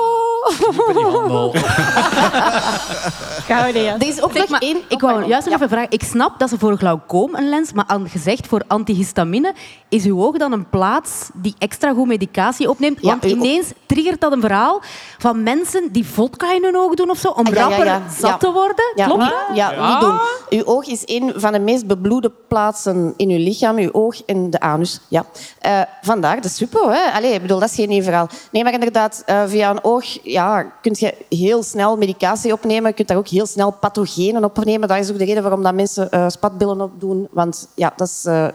Is 3.99 4.21
ook 4.21 4.31
Zeg, 4.33 4.49
maar, 4.49 4.63
Ik 4.87 4.99
wou 5.01 5.25
juist 5.27 5.45
nog 5.45 5.55
even 5.55 5.69
vragen. 5.69 5.91
Ik 5.91 6.03
snap 6.03 6.39
dat 6.39 6.49
ze 6.49 6.59
voor 6.59 6.77
glaucoom 6.77 7.35
een 7.35 7.49
lens, 7.49 7.73
maar 7.73 7.83
aan 7.87 8.09
gezegd 8.09 8.47
voor 8.47 8.61
antihistamine, 8.67 9.53
is 9.89 10.05
uw 10.05 10.23
oog 10.23 10.37
dan 10.37 10.51
een 10.51 10.69
plaats 10.69 11.29
die 11.33 11.55
extra 11.57 11.93
goed 11.93 12.07
medicatie 12.07 12.69
opneemt? 12.69 13.01
Want 13.01 13.23
ineens 13.25 13.67
triggert 13.85 14.21
dat 14.21 14.31
een 14.31 14.41
verhaal 14.41 14.81
van 15.17 15.43
mensen 15.43 15.91
die 15.91 16.05
vodka 16.05 16.53
in 16.53 16.63
hun 16.63 16.77
oog 16.77 16.93
doen 16.93 17.09
of 17.09 17.17
zo, 17.17 17.27
om 17.27 17.45
Ah, 17.47 17.53
ja, 17.53 17.59
ja, 17.59 17.67
rapper 17.67 17.85
ja. 17.85 18.01
zat 18.19 18.29
Ja. 18.29 18.37
te 18.37 18.51
worden. 18.51 18.91
Ja, 18.95 19.05
Klopt 19.05 19.21
dat? 19.21 19.33
ja, 19.53 19.89
niet 19.91 19.99
doen. 20.01 20.19
Uw 20.49 20.65
oog 20.65 20.85
is 20.85 21.01
een 21.05 21.33
van 21.35 21.51
de 21.51 21.59
meest 21.59 21.87
bebloede 21.87 22.31
plaatsen 22.47 23.13
in 23.17 23.29
uw 23.29 23.37
lichaam. 23.37 23.77
Uw 23.77 23.89
oog 23.91 24.21
en 24.25 24.49
de 24.49 24.59
anus. 24.59 24.99
Ja. 25.07 25.25
Eh, 25.59 25.81
vandaar, 26.01 26.35
dat 26.35 26.45
is 26.45 26.55
super. 26.55 26.91
Hè? 26.93 27.11
Allee, 27.11 27.33
ik 27.33 27.41
bedoel, 27.41 27.59
dat 27.59 27.69
is 27.69 27.75
geen 27.75 27.89
nieuw 27.89 28.03
verhaal. 28.03 28.27
Nee, 28.51 28.63
maar 28.63 28.73
inderdaad, 28.73 29.23
eh, 29.25 29.41
via 29.47 29.69
een 29.69 29.83
oog 29.83 30.05
ja, 30.35 30.71
kun 30.81 30.95
je 30.97 31.13
heel 31.29 31.63
snel 31.63 31.97
medicatie 31.97 32.51
opnemen. 32.51 32.89
Je 32.89 32.95
kunt 32.95 33.07
daar 33.07 33.17
ook 33.17 33.27
heel 33.27 33.45
snel 33.45 33.71
pathogenen 33.71 34.43
opnemen. 34.43 34.87
Dat 34.87 34.97
is 34.97 35.11
ook 35.11 35.17
de 35.17 35.25
reden 35.25 35.41
waarom 35.41 35.63
dat 35.63 35.73
mensen 35.73 36.11
eh, 36.11 36.29
spatbillen 36.29 36.81
opdoen. 36.81 37.27
Want 37.31 37.67
ja, 37.75 37.93
dat 37.95 38.07
is... 38.07 38.25
eh, 38.25 38.47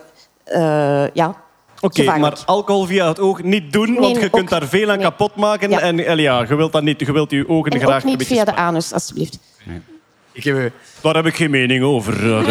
eh, 0.44 1.08
ja, 1.12 1.34
Oké, 1.80 2.18
maar 2.18 2.42
alcohol 2.46 2.84
via 2.84 3.08
het 3.08 3.20
oog 3.20 3.42
niet 3.42 3.72
doen, 3.72 3.94
want 3.94 4.14
Nee, 4.14 4.22
je 4.22 4.30
kunt 4.30 4.48
daar 4.48 4.66
veel 4.66 4.90
aan 4.90 4.98
kapot 4.98 5.36
maken. 5.36 5.70
Ja. 5.70 5.80
En, 5.80 6.18
ja, 6.18 6.44
je 6.48 6.54
wilt 6.54 6.72
dat 6.72 6.82
niet. 6.82 7.00
Je 7.00 7.12
wilt 7.12 7.30
je 7.30 7.48
ogen 7.48 7.72
En 7.72 7.80
graag 7.80 7.96
ook 7.96 8.02
een 8.02 8.08
niet 8.08 8.18
beetje 8.18 8.34
via 8.34 8.44
de 8.44 8.54
anus, 8.54 8.92
alsjeblieft. 8.92 9.38
Ik 10.32 10.44
heb, 10.44 10.72
Daar 11.00 11.14
heb 11.14 11.26
ik 11.26 11.36
geen 11.36 11.50
mening 11.50 11.84
over. 11.84 12.14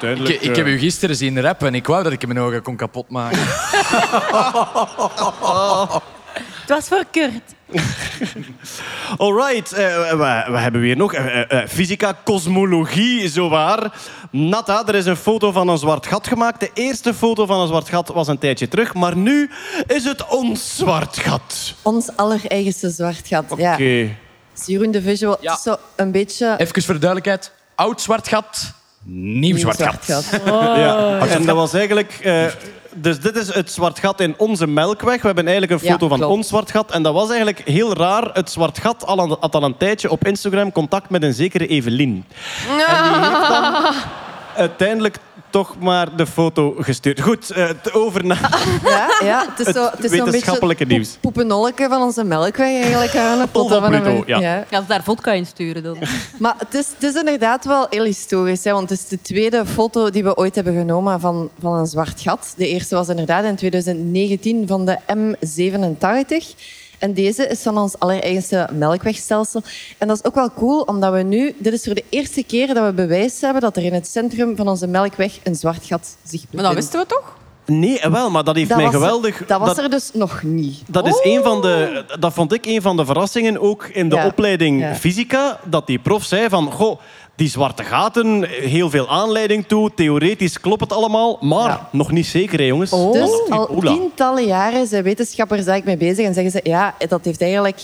ik, 0.00 0.40
ik 0.40 0.56
heb 0.56 0.66
u 0.66 0.78
gisteren 0.78 1.16
zien 1.16 1.40
rappen 1.40 1.66
en 1.66 1.74
ik 1.74 1.86
wou 1.86 2.02
dat 2.02 2.12
ik 2.12 2.26
mijn 2.26 2.38
ogen 2.38 2.62
kon 2.62 2.76
kapotmaken. 2.76 3.46
Het 6.70 6.78
was 6.78 6.88
voor 6.88 7.04
Kurt. 7.10 7.54
Alright, 9.18 9.72
eh, 9.72 10.10
we, 10.10 10.52
we 10.52 10.58
hebben 10.58 10.80
weer 10.80 10.96
nog 10.96 11.14
eh, 11.14 11.40
eh, 11.40 11.62
eh, 11.62 11.68
fysica, 11.68 12.18
cosmologie, 12.24 13.28
zowaar. 13.28 13.92
Nata, 14.30 14.86
er 14.86 14.94
is 14.94 15.06
een 15.06 15.16
foto 15.16 15.52
van 15.52 15.68
een 15.68 15.78
zwart 15.78 16.06
gat 16.06 16.26
gemaakt. 16.26 16.60
De 16.60 16.70
eerste 16.74 17.14
foto 17.14 17.46
van 17.46 17.60
een 17.60 17.66
zwart 17.66 17.88
gat 17.88 18.08
was 18.08 18.28
een 18.28 18.38
tijdje 18.38 18.68
terug, 18.68 18.94
maar 18.94 19.16
nu 19.16 19.50
is 19.86 20.04
het 20.04 20.26
ons 20.26 20.76
zwart 20.76 21.18
gat. 21.18 21.74
Ons 21.82 22.16
allereigenste 22.16 22.90
zwart 22.90 23.26
gat. 23.26 23.44
Ja. 23.56 23.72
Oké. 23.72 24.16
Dus 24.54 24.66
Jeroen 24.66 24.90
de 24.90 25.02
Visual. 25.02 25.38
Zo 25.62 25.76
een 25.96 26.12
beetje... 26.12 26.54
Even 26.58 26.82
voor 26.82 26.94
de 26.94 27.00
duidelijkheid. 27.00 27.52
Oud 27.74 28.00
zwart 28.00 28.28
gat, 28.28 28.72
nieuw 29.04 29.56
zwart 29.56 29.76
zwart 29.76 30.04
gat. 30.04 30.24
gat. 30.24 30.40
Ja, 30.76 31.26
en 31.26 31.44
dat 31.44 31.56
was 31.56 31.72
eigenlijk... 31.72 32.18
dus 32.94 33.20
dit 33.20 33.36
is 33.36 33.54
het 33.54 33.72
zwart 33.72 33.98
gat 33.98 34.20
in 34.20 34.34
onze 34.36 34.66
melkweg. 34.66 35.20
We 35.20 35.26
hebben 35.26 35.46
eigenlijk 35.46 35.80
een 35.80 35.86
Ja, 35.86 35.92
foto 35.92 36.08
van 36.08 36.18
klopt. 36.18 36.32
ons 36.34 36.48
zwart 36.48 36.70
gat. 36.70 36.90
En 36.90 37.02
dat 37.02 37.12
was 37.14 37.28
eigenlijk 37.28 37.62
heel 37.64 37.92
raar. 37.94 38.30
Het 38.32 38.50
zwart 38.50 38.78
gat 38.78 39.06
al 39.06 39.20
aan- 39.20 39.36
had 39.40 39.54
al 39.54 39.62
een 39.62 39.76
tijdje 39.76 40.10
op 40.10 40.26
Instagram 40.26 40.72
contact 40.72 41.10
met 41.10 41.22
een 41.22 41.34
zekere 41.34 41.66
Evelien. 41.66 42.24
En 42.68 43.02
die 43.02 43.20
heeft 43.30 43.48
dan 43.48 43.74
uiteindelijk 44.56 45.16
toch 45.50 45.76
maar 45.80 46.16
de 46.16 46.26
foto 46.26 46.74
gestuurd. 46.78 47.20
Goed, 47.20 47.50
eh, 47.50 47.68
t- 47.68 47.94
over 47.94 48.24
naar 48.26 48.68
Ja, 48.84 49.08
ja, 49.24 49.46
het 49.56 49.66
is, 49.66 49.74
zo, 49.74 49.88
het 49.90 50.04
is 50.04 50.10
wetenschappelijke 50.10 50.84
beetje 50.84 50.98
nieuws. 50.98 51.16
poepenolleke 51.20 51.86
van 51.88 52.02
onze 52.02 52.24
melkweg 52.24 52.66
eigenlijk. 52.82 53.16
Aan 53.16 53.40
een 53.40 53.48
foto 53.48 53.80
van 53.80 53.90
Pluto, 53.90 54.22
ja. 54.26 54.64
Gaan 54.70 54.82
ze 54.82 54.88
daar 54.88 55.02
vodka 55.02 55.32
in 55.32 55.46
sturen 55.46 55.82
dan? 55.82 55.96
Maar 56.38 56.54
het 56.58 56.74
is, 56.74 56.86
het 56.94 57.02
is 57.02 57.14
inderdaad 57.14 57.64
wel 57.64 57.86
heel 57.90 58.04
historisch. 58.04 58.64
Hè, 58.64 58.72
want 58.72 58.90
het 58.90 58.98
is 58.98 59.08
de 59.08 59.22
tweede 59.22 59.66
foto 59.66 60.10
die 60.10 60.22
we 60.24 60.36
ooit 60.36 60.54
hebben 60.54 60.74
genomen 60.74 61.20
van, 61.20 61.50
van 61.60 61.72
een 61.74 61.86
zwart 61.86 62.20
gat. 62.20 62.54
De 62.56 62.68
eerste 62.68 62.94
was 62.94 63.08
inderdaad 63.08 63.44
in 63.44 63.56
2019 63.56 64.66
van 64.66 64.84
de 64.84 64.98
M87. 65.16 66.54
En 67.00 67.14
deze 67.14 67.46
is 67.46 67.62
van 67.62 67.78
ons 67.78 67.98
allereigenste 67.98 68.68
melkwegstelsel. 68.72 69.62
En 69.98 70.08
dat 70.08 70.16
is 70.16 70.24
ook 70.24 70.34
wel 70.34 70.50
cool, 70.56 70.80
omdat 70.80 71.12
we 71.12 71.22
nu... 71.22 71.54
Dit 71.58 71.72
is 71.72 71.84
voor 71.84 71.94
de 71.94 72.04
eerste 72.08 72.42
keer 72.42 72.74
dat 72.74 72.86
we 72.86 72.92
bewijs 72.92 73.40
hebben 73.40 73.60
dat 73.62 73.76
er 73.76 73.82
in 73.84 73.92
het 73.94 74.06
centrum 74.06 74.56
van 74.56 74.68
onze 74.68 74.86
melkweg 74.86 75.38
een 75.42 75.54
zwart 75.54 75.84
gat 75.86 76.16
zich 76.22 76.40
bevindt. 76.40 76.52
Maar 76.54 76.64
dat 76.64 76.74
wisten 76.74 77.00
we 77.00 77.06
toch? 77.06 77.38
Nee, 77.64 77.98
eh, 78.00 78.10
wel, 78.10 78.30
maar 78.30 78.44
dat 78.44 78.54
heeft 78.56 78.68
Dat 78.68 78.76
mij 78.78 78.86
was 78.86 78.94
geweldig... 78.94 79.46
dat 79.46 79.60
was 79.60 79.76
er 79.78 79.90
dus 79.90 80.10
nog 80.12 80.42
niet. 80.42 80.82
Dat, 80.88 81.06
is 81.06 81.20
een 81.22 81.42
van 81.42 81.60
de, 81.62 82.04
dat 82.20 82.32
vond 82.32 82.52
ik 82.52 82.66
een 82.66 82.82
van 82.82 82.96
de 82.96 83.04
verrassingen 83.04 83.60
ook 83.60 83.84
in 83.84 84.08
de 84.08 84.14
Ja. 84.16 84.26
opleiding 84.26 84.80
Ja. 84.80 84.94
fysica. 84.94 85.60
Dat 85.64 85.86
die 85.86 85.98
prof 85.98 86.24
zei 86.24 86.48
van... 86.48 86.72
Goh, 86.72 87.00
die 87.40 87.48
zwarte 87.48 87.84
gaten, 87.84 88.44
heel 88.48 88.90
veel 88.90 89.08
aanleiding 89.08 89.66
toe. 89.66 89.90
Theoretisch 89.94 90.60
klopt 90.60 90.80
het 90.80 90.92
allemaal. 90.92 91.38
Maar 91.40 91.80
nog 91.92 92.10
niet 92.10 92.26
zeker, 92.26 92.58
hè, 92.58 92.64
jongens. 92.64 92.90
Dus 92.90 93.50
al 93.50 93.80
tientallen 93.80 94.44
jaren 94.44 94.86
zijn 94.86 95.02
wetenschappers 95.02 95.64
daar 95.64 95.80
mee 95.84 95.96
bezig 95.96 96.26
en 96.26 96.34
zeggen 96.34 96.52
ze 96.52 96.60
ja, 96.62 96.94
dat 97.08 97.24
heeft 97.24 97.40
eigenlijk 97.42 97.80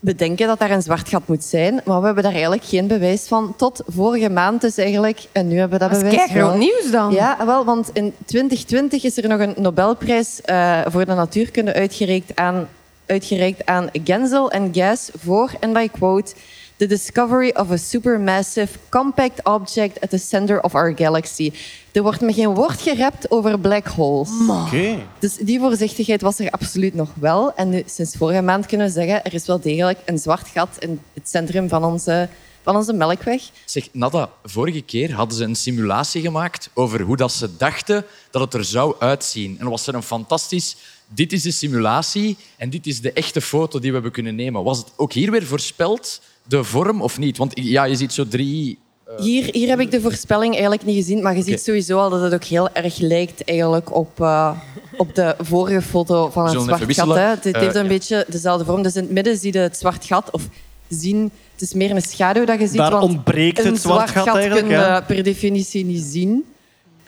bedenken 0.00 0.46
dat 0.46 0.58
daar 0.58 0.70
een 0.70 0.82
zwart 0.82 1.08
gat 1.08 1.28
moet 1.28 1.44
zijn, 1.44 1.80
maar 1.84 2.00
we 2.00 2.06
hebben 2.06 2.22
daar 2.22 2.32
eigenlijk 2.32 2.64
geen 2.64 2.86
bewijs 2.86 3.26
van 3.26 3.54
tot 3.56 3.82
vorige 3.86 4.30
maand 4.30 4.60
dus 4.60 4.76
eigenlijk 4.76 5.20
en 5.32 5.48
nu 5.48 5.58
hebben 5.58 5.78
we 5.78 5.84
dat, 5.84 5.92
Dat 5.94 6.02
is 6.02 6.10
bewijs. 6.10 6.30
keigroot 6.30 6.50
wel. 6.50 6.58
nieuws 6.58 6.90
dan. 6.90 7.12
Ja, 7.12 7.46
wel, 7.46 7.64
want 7.64 7.90
in 7.92 8.14
2020 8.24 9.04
is 9.04 9.16
er 9.16 9.28
nog 9.28 9.40
een 9.40 9.54
Nobelprijs 9.56 10.40
eh, 10.40 10.80
voor 10.86 11.04
de 11.04 11.14
natuurkunde 11.14 11.74
uitgereikt 11.74 12.36
aan, 12.36 12.68
uitgereikt 13.06 13.66
aan 13.66 13.88
Gensel 14.04 14.50
en 14.50 14.70
Guys 14.72 15.10
voor, 15.18 15.50
en 15.60 15.76
I 15.76 15.88
quote, 15.88 16.34
The 16.78 16.86
discovery 16.86 17.50
of 17.56 17.70
a 17.70 17.76
supermassive 17.76 18.78
compact 18.88 19.42
object 19.44 20.00
at 20.00 20.10
the 20.10 20.18
center 20.18 20.60
of 20.60 20.74
our 20.74 20.92
galaxy. 20.96 21.52
Er 21.92 22.02
wordt 22.02 22.20
met 22.20 22.34
geen 22.34 22.54
woord 22.54 22.80
gerept 22.80 23.30
over 23.30 23.58
black 23.58 23.86
holes. 23.86 24.28
Oké. 24.48 25.06
Dus 25.18 25.36
die 25.36 25.58
voorzichtigheid 25.58 26.20
was 26.20 26.38
er 26.38 26.50
absoluut 26.50 26.94
nog 26.94 27.08
wel. 27.14 27.54
En 27.54 27.68
nu, 27.68 27.82
sinds 27.86 28.16
vorige 28.16 28.42
maand 28.42 28.66
kunnen 28.66 28.86
we 28.86 28.92
zeggen, 28.92 29.24
er 29.24 29.34
is 29.34 29.46
wel 29.46 29.60
degelijk 29.60 29.98
een 30.04 30.18
zwart 30.18 30.48
gat 30.48 30.68
in 30.78 31.00
het 31.14 31.28
centrum 31.28 31.68
van 31.68 31.84
onze, 31.84 32.28
van 32.62 32.76
onze 32.76 32.92
melkweg. 32.92 33.42
Zeg, 33.64 33.88
Nada, 33.92 34.30
vorige 34.44 34.80
keer 34.80 35.12
hadden 35.12 35.36
ze 35.36 35.44
een 35.44 35.56
simulatie 35.56 36.22
gemaakt 36.22 36.70
over 36.74 37.00
hoe 37.00 37.16
dat 37.16 37.32
ze 37.32 37.56
dachten 37.56 38.04
dat 38.30 38.42
het 38.42 38.54
er 38.54 38.64
zou 38.64 38.94
uitzien. 38.98 39.50
En 39.50 39.58
dan 39.58 39.70
was 39.70 39.86
er 39.86 39.94
een 39.94 40.02
fantastisch... 40.02 40.76
Dit 41.10 41.32
is 41.32 41.42
de 41.42 41.50
simulatie 41.50 42.36
en 42.56 42.70
dit 42.70 42.86
is 42.86 43.00
de 43.00 43.12
echte 43.12 43.40
foto 43.40 43.78
die 43.78 43.88
we 43.88 43.94
hebben 43.94 44.12
kunnen 44.12 44.34
nemen. 44.34 44.64
Was 44.64 44.78
het 44.78 44.92
ook 44.96 45.12
hier 45.12 45.30
weer 45.30 45.46
voorspeld, 45.46 46.20
de 46.48 46.64
vorm, 46.64 47.02
of 47.02 47.18
niet? 47.18 47.36
Want 47.36 47.52
ja, 47.54 47.84
je 47.84 47.96
ziet 47.96 48.12
zo 48.12 48.28
drie... 48.28 48.78
Hier, 49.18 49.48
hier 49.52 49.68
heb 49.68 49.80
ik 49.80 49.90
de 49.90 50.00
voorspelling 50.00 50.52
eigenlijk 50.52 50.84
niet 50.84 50.96
gezien, 50.96 51.22
maar 51.22 51.36
je 51.36 51.42
ziet 51.42 51.62
sowieso 51.62 51.98
al 51.98 52.10
dat 52.10 52.22
het 52.22 52.34
ook 52.34 52.44
heel 52.44 52.68
erg 52.72 52.98
lijkt 52.98 53.44
eigenlijk 53.44 53.94
op, 53.96 54.20
eh, 54.20 54.50
op 54.96 55.14
de 55.14 55.34
vorige 55.38 55.82
foto 55.82 56.30
van 56.30 56.44
het 56.44 56.62
zwart 56.62 56.94
gat. 56.94 57.14
Hè. 57.14 57.20
Het, 57.20 57.44
het 57.44 57.54
Eh, 57.54 57.60
heeft 57.60 57.74
een 57.74 57.88
beetje 57.88 58.26
dezelfde 58.28 58.64
vorm. 58.64 58.82
Dus 58.82 58.96
in 58.96 59.02
het 59.02 59.10
midden 59.10 59.36
zie 59.36 59.52
je 59.52 59.58
het 59.58 59.76
zwart 59.76 60.04
gat, 60.04 60.30
of 60.30 60.48
zien, 60.88 61.30
het 61.52 61.60
is 61.60 61.74
meer 61.74 61.90
een 61.90 62.02
schaduw 62.02 62.44
dat 62.44 62.60
je 62.60 62.66
ziet. 62.66 62.76
Daar 62.76 62.90
want 62.90 63.02
ontbreekt 63.02 63.64
het 63.64 63.80
zwart 63.80 64.10
gat 64.10 64.26
eigenlijk, 64.26 64.66
kun 64.66 64.76
je 64.76 64.82
ja. 64.82 65.00
per 65.00 65.22
definitie 65.22 65.84
niet 65.84 66.04
zien. 66.04 66.44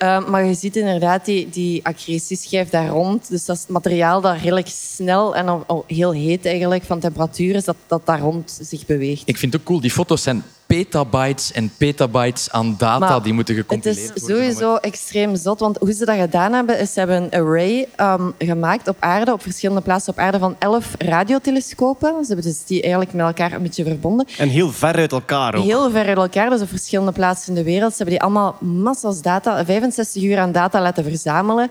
Uh, 0.02 0.28
maar 0.28 0.44
je 0.44 0.54
ziet 0.54 0.76
inderdaad 0.76 1.24
die, 1.24 1.48
die 1.48 1.84
accretieschijf 1.84 2.70
daar 2.70 2.88
rond. 2.88 3.28
Dus 3.28 3.44
dat 3.44 3.56
is 3.56 3.62
het 3.62 3.70
materiaal 3.70 4.20
dat 4.20 4.36
redelijk 4.36 4.68
snel 4.68 5.36
en 5.36 5.64
heel 5.86 6.12
heet 6.12 6.46
eigenlijk 6.46 6.82
van 6.82 7.00
temperatuur 7.00 7.54
is, 7.54 7.64
dat, 7.64 7.76
dat 7.86 8.06
daar 8.06 8.20
rond 8.20 8.58
zich 8.62 8.86
beweegt. 8.86 9.22
Ik 9.28 9.36
vind 9.36 9.52
het 9.52 9.60
ook 9.60 9.66
cool, 9.66 9.80
die 9.80 9.90
foto's 9.90 10.22
zijn 10.22 10.44
petabytes 10.76 11.52
en 11.52 11.72
petabytes 11.76 12.50
aan 12.50 12.74
data 12.78 12.98
Maar 12.98 13.22
die 13.22 13.32
moeten 13.32 13.54
Het 13.54 13.62
gecompileerd 13.64 14.16
is 14.16 14.20
worden. 14.22 14.36
sowieso 14.36 14.76
extreem 14.76 15.36
zot, 15.36 15.60
want 15.60 15.78
hoe 15.78 15.92
ze 15.92 16.04
dat 16.04 16.16
gedaan 16.16 16.52
hebben, 16.52 16.78
is 16.78 16.92
ze 16.92 16.98
hebben 16.98 17.22
een 17.22 17.30
array 17.30 17.88
ehm, 17.96 18.30
gemaakt 18.38 18.88
op 18.88 18.96
aarde, 18.98 19.32
op 19.32 19.42
verschillende 19.42 19.80
plaatsen 19.80 20.12
op 20.12 20.18
aarde, 20.18 20.38
van 20.38 20.56
elf 20.58 20.94
radiotelescopen. 20.98 22.08
Ze 22.20 22.26
hebben 22.26 22.44
dus 22.44 22.64
die 22.64 22.80
eigenlijk 22.82 23.12
met 23.12 23.26
elkaar 23.26 23.52
een 23.52 23.62
beetje 23.62 23.84
verbonden. 23.84 24.26
En 24.38 24.48
heel 24.48 24.70
ver 24.72 24.94
uit 24.94 25.12
elkaar 25.12 25.54
ook. 25.54 25.64
Heel 25.64 25.90
ver 25.90 26.06
uit 26.06 26.16
elkaar, 26.16 26.50
dus 26.50 26.60
op 26.60 26.68
verschillende 26.68 27.12
plaatsen 27.12 27.48
in 27.48 27.54
de 27.54 27.70
wereld. 27.70 27.90
Ze 27.90 27.96
hebben 27.96 28.14
die 28.14 28.24
allemaal 28.24 28.56
massas 28.60 29.22
data, 29.22 29.64
65 29.64 30.22
uur 30.22 30.38
aan 30.38 30.52
data 30.52 30.80
laten 30.80 31.04
verzamelen. 31.04 31.70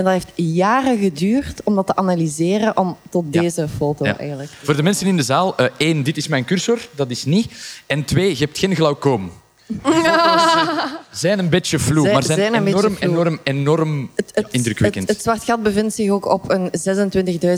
En 0.00 0.06
dat 0.06 0.14
heeft 0.14 0.32
jaren 0.34 0.98
geduurd 0.98 1.60
om 1.64 1.74
dat 1.74 1.86
te 1.86 1.96
analyseren, 1.96 2.76
om 2.76 2.96
tot 3.10 3.32
deze 3.32 3.68
foto 3.68 4.04
Ja. 4.04 4.18
eigenlijk. 4.18 4.50
Voor 4.62 4.76
de 4.76 4.82
mensen 4.82 5.06
in 5.06 5.16
de 5.16 5.22
zaal, 5.22 5.56
eh, 5.56 5.66
één, 5.76 6.02
dit 6.02 6.16
is 6.16 6.28
mijn 6.28 6.44
cursor, 6.44 6.78
dat 6.94 7.10
is 7.10 7.24
niet. 7.24 7.52
En 7.86 8.04
twee, 8.04 8.30
je 8.30 8.44
hebt 8.44 8.58
geen 8.58 8.74
glaucoom. 8.76 9.30
Zijn 11.10 11.38
een 11.38 11.48
beetje 11.48 11.78
vloe, 11.78 12.02
Zijn- 12.02 12.14
maar 12.14 12.22
zijn, 12.22 12.38
zijn 12.38 12.66
enorm, 12.66 12.96
enorm, 13.00 13.38
enorm 13.42 14.10
indrukwekkend. 14.50 15.08
Het, 15.08 15.16
het 15.16 15.24
zwart 15.24 15.44
gat 15.44 15.62
bevindt 15.62 15.94
zich 15.94 16.10
ook 16.10 16.26
op 16.26 16.50
een 16.50 16.70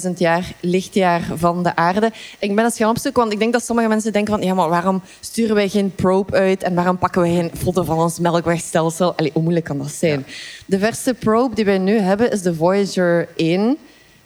26.000 0.06 0.10
jaar 0.16 0.52
lichtjaar 0.60 1.22
van 1.34 1.62
de 1.62 1.76
aarde. 1.76 2.10
Ik 2.38 2.54
ben 2.54 2.64
eens 2.64 2.76
gaan 2.76 2.90
opzoeken, 2.90 3.20
want 3.20 3.32
ik 3.32 3.38
denk 3.38 3.52
dat 3.52 3.64
sommige 3.64 3.88
mensen 3.88 4.12
denken 4.12 4.34
van 4.34 4.42
ja, 4.42 4.54
maar 4.54 4.68
waarom 4.68 5.02
sturen 5.20 5.54
wij 5.54 5.68
geen 5.68 5.94
probe 5.94 6.32
uit 6.36 6.62
en 6.62 6.74
waarom 6.74 6.98
pakken 6.98 7.22
we 7.22 7.28
geen 7.28 7.50
foto 7.56 7.82
van 7.82 7.98
ons 7.98 8.18
melkwegstelsel? 8.18 9.14
Allee, 9.16 9.30
hoe 9.32 9.42
moeilijk 9.42 9.66
kan 9.66 9.78
dat 9.78 9.90
zijn? 9.90 10.26
De 10.66 10.78
verste 10.78 11.14
probe 11.14 11.54
die 11.54 11.64
wij 11.64 11.78
nu 11.78 11.98
hebben 11.98 12.30
is 12.32 12.42
de 12.42 12.54
Voyager 12.54 13.28
1. 13.36 13.76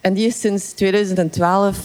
En 0.01 0.15
die 0.15 0.27
is 0.27 0.41
sinds 0.41 0.73
2012 0.73 1.77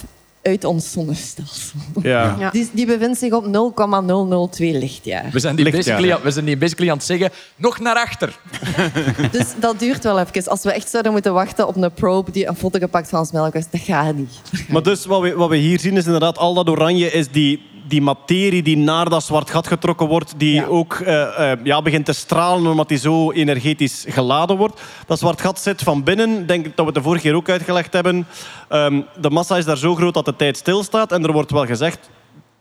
uit 0.41 0.63
ons 0.63 0.91
zonnestelsel. 0.91 1.79
Ja. 2.01 2.49
Die, 2.51 2.69
die 2.71 2.85
bevindt 2.85 3.19
zich 3.19 3.33
op 3.33 3.45
0,002 3.45 4.77
lichtjaar. 4.77 5.29
we, 5.31 5.39
zijn 5.39 5.55
die 5.55 5.65
Lichtjaar, 5.65 5.95
basically, 5.95 6.17
ja. 6.17 6.21
we 6.23 6.31
zijn 6.31 6.45
die 6.45 6.57
basically 6.57 6.91
aan 6.91 6.97
het 6.97 7.05
zeggen, 7.05 7.29
nog 7.55 7.79
naar 7.79 7.95
achter. 7.95 8.39
Dus 9.31 9.45
dat 9.59 9.79
duurt 9.79 10.03
wel 10.03 10.19
even. 10.19 10.49
Als 10.49 10.63
we 10.63 10.71
echt 10.71 10.89
zouden 10.89 11.11
moeten 11.11 11.33
wachten 11.33 11.67
op 11.67 11.75
een 11.75 11.91
probe 11.91 12.31
die 12.31 12.47
een 12.47 12.55
foto 12.55 12.79
gepakt 12.79 13.09
van 13.09 13.19
ons 13.19 13.31
melkweg, 13.31 13.69
dat 13.69 13.81
gaat 13.81 14.15
niet. 14.15 14.41
Maar 14.69 14.83
dus 14.83 15.05
wat 15.05 15.21
we, 15.21 15.33
wat 15.35 15.49
we 15.49 15.55
hier 15.55 15.79
zien 15.79 15.97
is 15.97 16.05
inderdaad 16.05 16.37
al 16.37 16.53
dat 16.53 16.69
oranje 16.69 17.11
is 17.11 17.31
die, 17.31 17.61
die 17.91 18.01
materie 18.01 18.63
die 18.63 18.77
naar 18.77 19.09
dat 19.09 19.23
zwart 19.23 19.49
gat 19.49 19.67
getrokken 19.67 20.07
wordt, 20.07 20.33
die 20.37 20.53
Ja. 20.53 20.65
ook 20.65 20.93
eh, 20.93 21.51
eh, 21.51 21.59
ja, 21.63 21.81
begint 21.81 22.05
te 22.05 22.13
stralen 22.13 22.71
omdat 22.71 22.87
die 22.87 22.97
zo 22.97 23.31
energetisch 23.31 24.05
geladen 24.07 24.57
wordt. 24.57 24.81
Dat 25.07 25.19
zwart 25.19 25.41
gat 25.41 25.59
zit 25.59 25.81
van 25.81 26.03
binnen, 26.03 26.39
Ik 26.39 26.47
denk 26.47 26.63
dat 26.65 26.75
we 26.75 26.85
het 26.85 26.93
de 26.93 27.01
vorige 27.01 27.23
keer 27.23 27.35
ook 27.35 27.49
uitgelegd 27.49 27.93
hebben. 27.93 28.27
Ehm, 28.69 29.01
de 29.19 29.29
massa 29.29 29.57
is 29.57 29.65
daar 29.65 29.77
zo 29.77 29.95
groot 29.95 30.13
dat 30.13 30.25
de 30.25 30.35
tijd 30.35 30.57
stilstaat 30.57 31.11
en 31.11 31.23
er 31.23 31.31
wordt 31.31 31.51
wel 31.51 31.65
gezegd, 31.65 32.09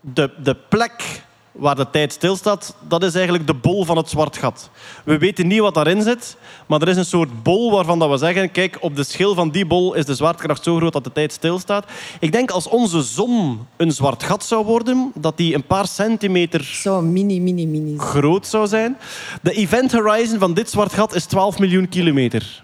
de, 0.01 0.31
de 0.43 0.55
plek 0.69 1.23
waar 1.51 1.75
de 1.75 1.89
tijd 1.89 2.13
stilstaat, 2.13 2.75
dat 2.87 3.03
is 3.03 3.13
eigenlijk 3.13 3.47
de 3.47 3.53
bol 3.53 3.85
van 3.85 3.97
het 3.97 4.09
zwart 4.09 4.37
gat. 4.37 4.69
We 5.03 5.17
weten 5.17 5.47
niet 5.47 5.59
wat 5.59 5.73
daarin 5.73 6.01
zit, 6.01 6.37
maar 6.65 6.81
er 6.81 6.87
is 6.87 6.97
een 6.97 7.05
soort 7.05 7.43
bol 7.43 7.71
waarvan 7.71 7.99
dat 7.99 8.09
we 8.09 8.17
zeggen, 8.17 8.51
kijk, 8.51 8.77
op 8.79 8.95
de 8.95 9.03
schil 9.03 9.33
van 9.35 9.49
die 9.49 9.65
bol 9.65 9.93
is 9.93 10.05
de 10.05 10.15
zwaartekracht 10.15 10.63
zo 10.63 10.75
groot 10.75 10.93
dat 10.93 11.03
de 11.03 11.11
tijd 11.11 11.31
stilstaat. 11.31 11.85
Ik 12.19 12.31
denk 12.31 12.51
als 12.51 12.67
onze 12.67 13.01
zon 13.01 13.67
een 13.77 13.91
zwart 13.91 14.23
gat 14.23 14.43
zou 14.45 14.65
worden, 14.65 15.11
dat 15.15 15.37
die 15.37 15.55
een 15.55 15.65
paar 15.65 15.87
centimeter 15.87 16.63
Zo 16.63 17.01
mini, 17.01 17.39
mini, 17.39 17.67
mini. 17.67 17.97
groot 17.97 18.47
zou 18.47 18.67
zijn. 18.67 18.97
De 19.41 19.51
event 19.51 19.91
horizon 19.91 20.39
van 20.39 20.53
dit 20.53 20.69
zwart 20.69 20.93
gat 20.93 21.15
is 21.15 21.25
12 21.25 21.59
miljoen 21.59 21.89
kilometer. 21.89 22.63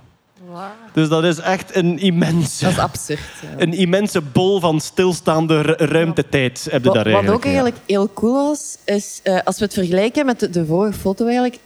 Dus 0.93 1.09
dat 1.09 1.23
is 1.23 1.37
echt 1.39 1.75
een 1.75 1.99
immense, 1.99 2.63
Dat 2.63 2.73
is 2.73 2.79
absurd. 2.79 3.19
ja. 3.41 3.47
een 3.63 3.73
immense 3.73 4.21
bol 4.21 4.59
van 4.59 4.79
stilstaande 4.81 5.61
ru- 5.61 5.85
ruimtetijd. 5.85 6.67
Heb 6.69 6.83
je 6.83 6.87
Wat, 6.89 6.95
daar 6.95 7.03
wat 7.03 7.13
eigenlijk. 7.13 7.35
ook 7.35 7.43
eigenlijk 7.45 7.75
heel 7.85 8.09
cool 8.13 8.33
was, 8.33 8.77
is 8.85 9.19
eh, 9.23 9.39
als 9.43 9.57
we 9.59 9.63
het 9.65 9.73
vergelijken 9.73 10.25
met 10.25 10.39
de, 10.39 10.49
de 10.49 10.65
vorige 10.65 10.99
foto 10.99 11.23
eigenlijk, 11.25 11.59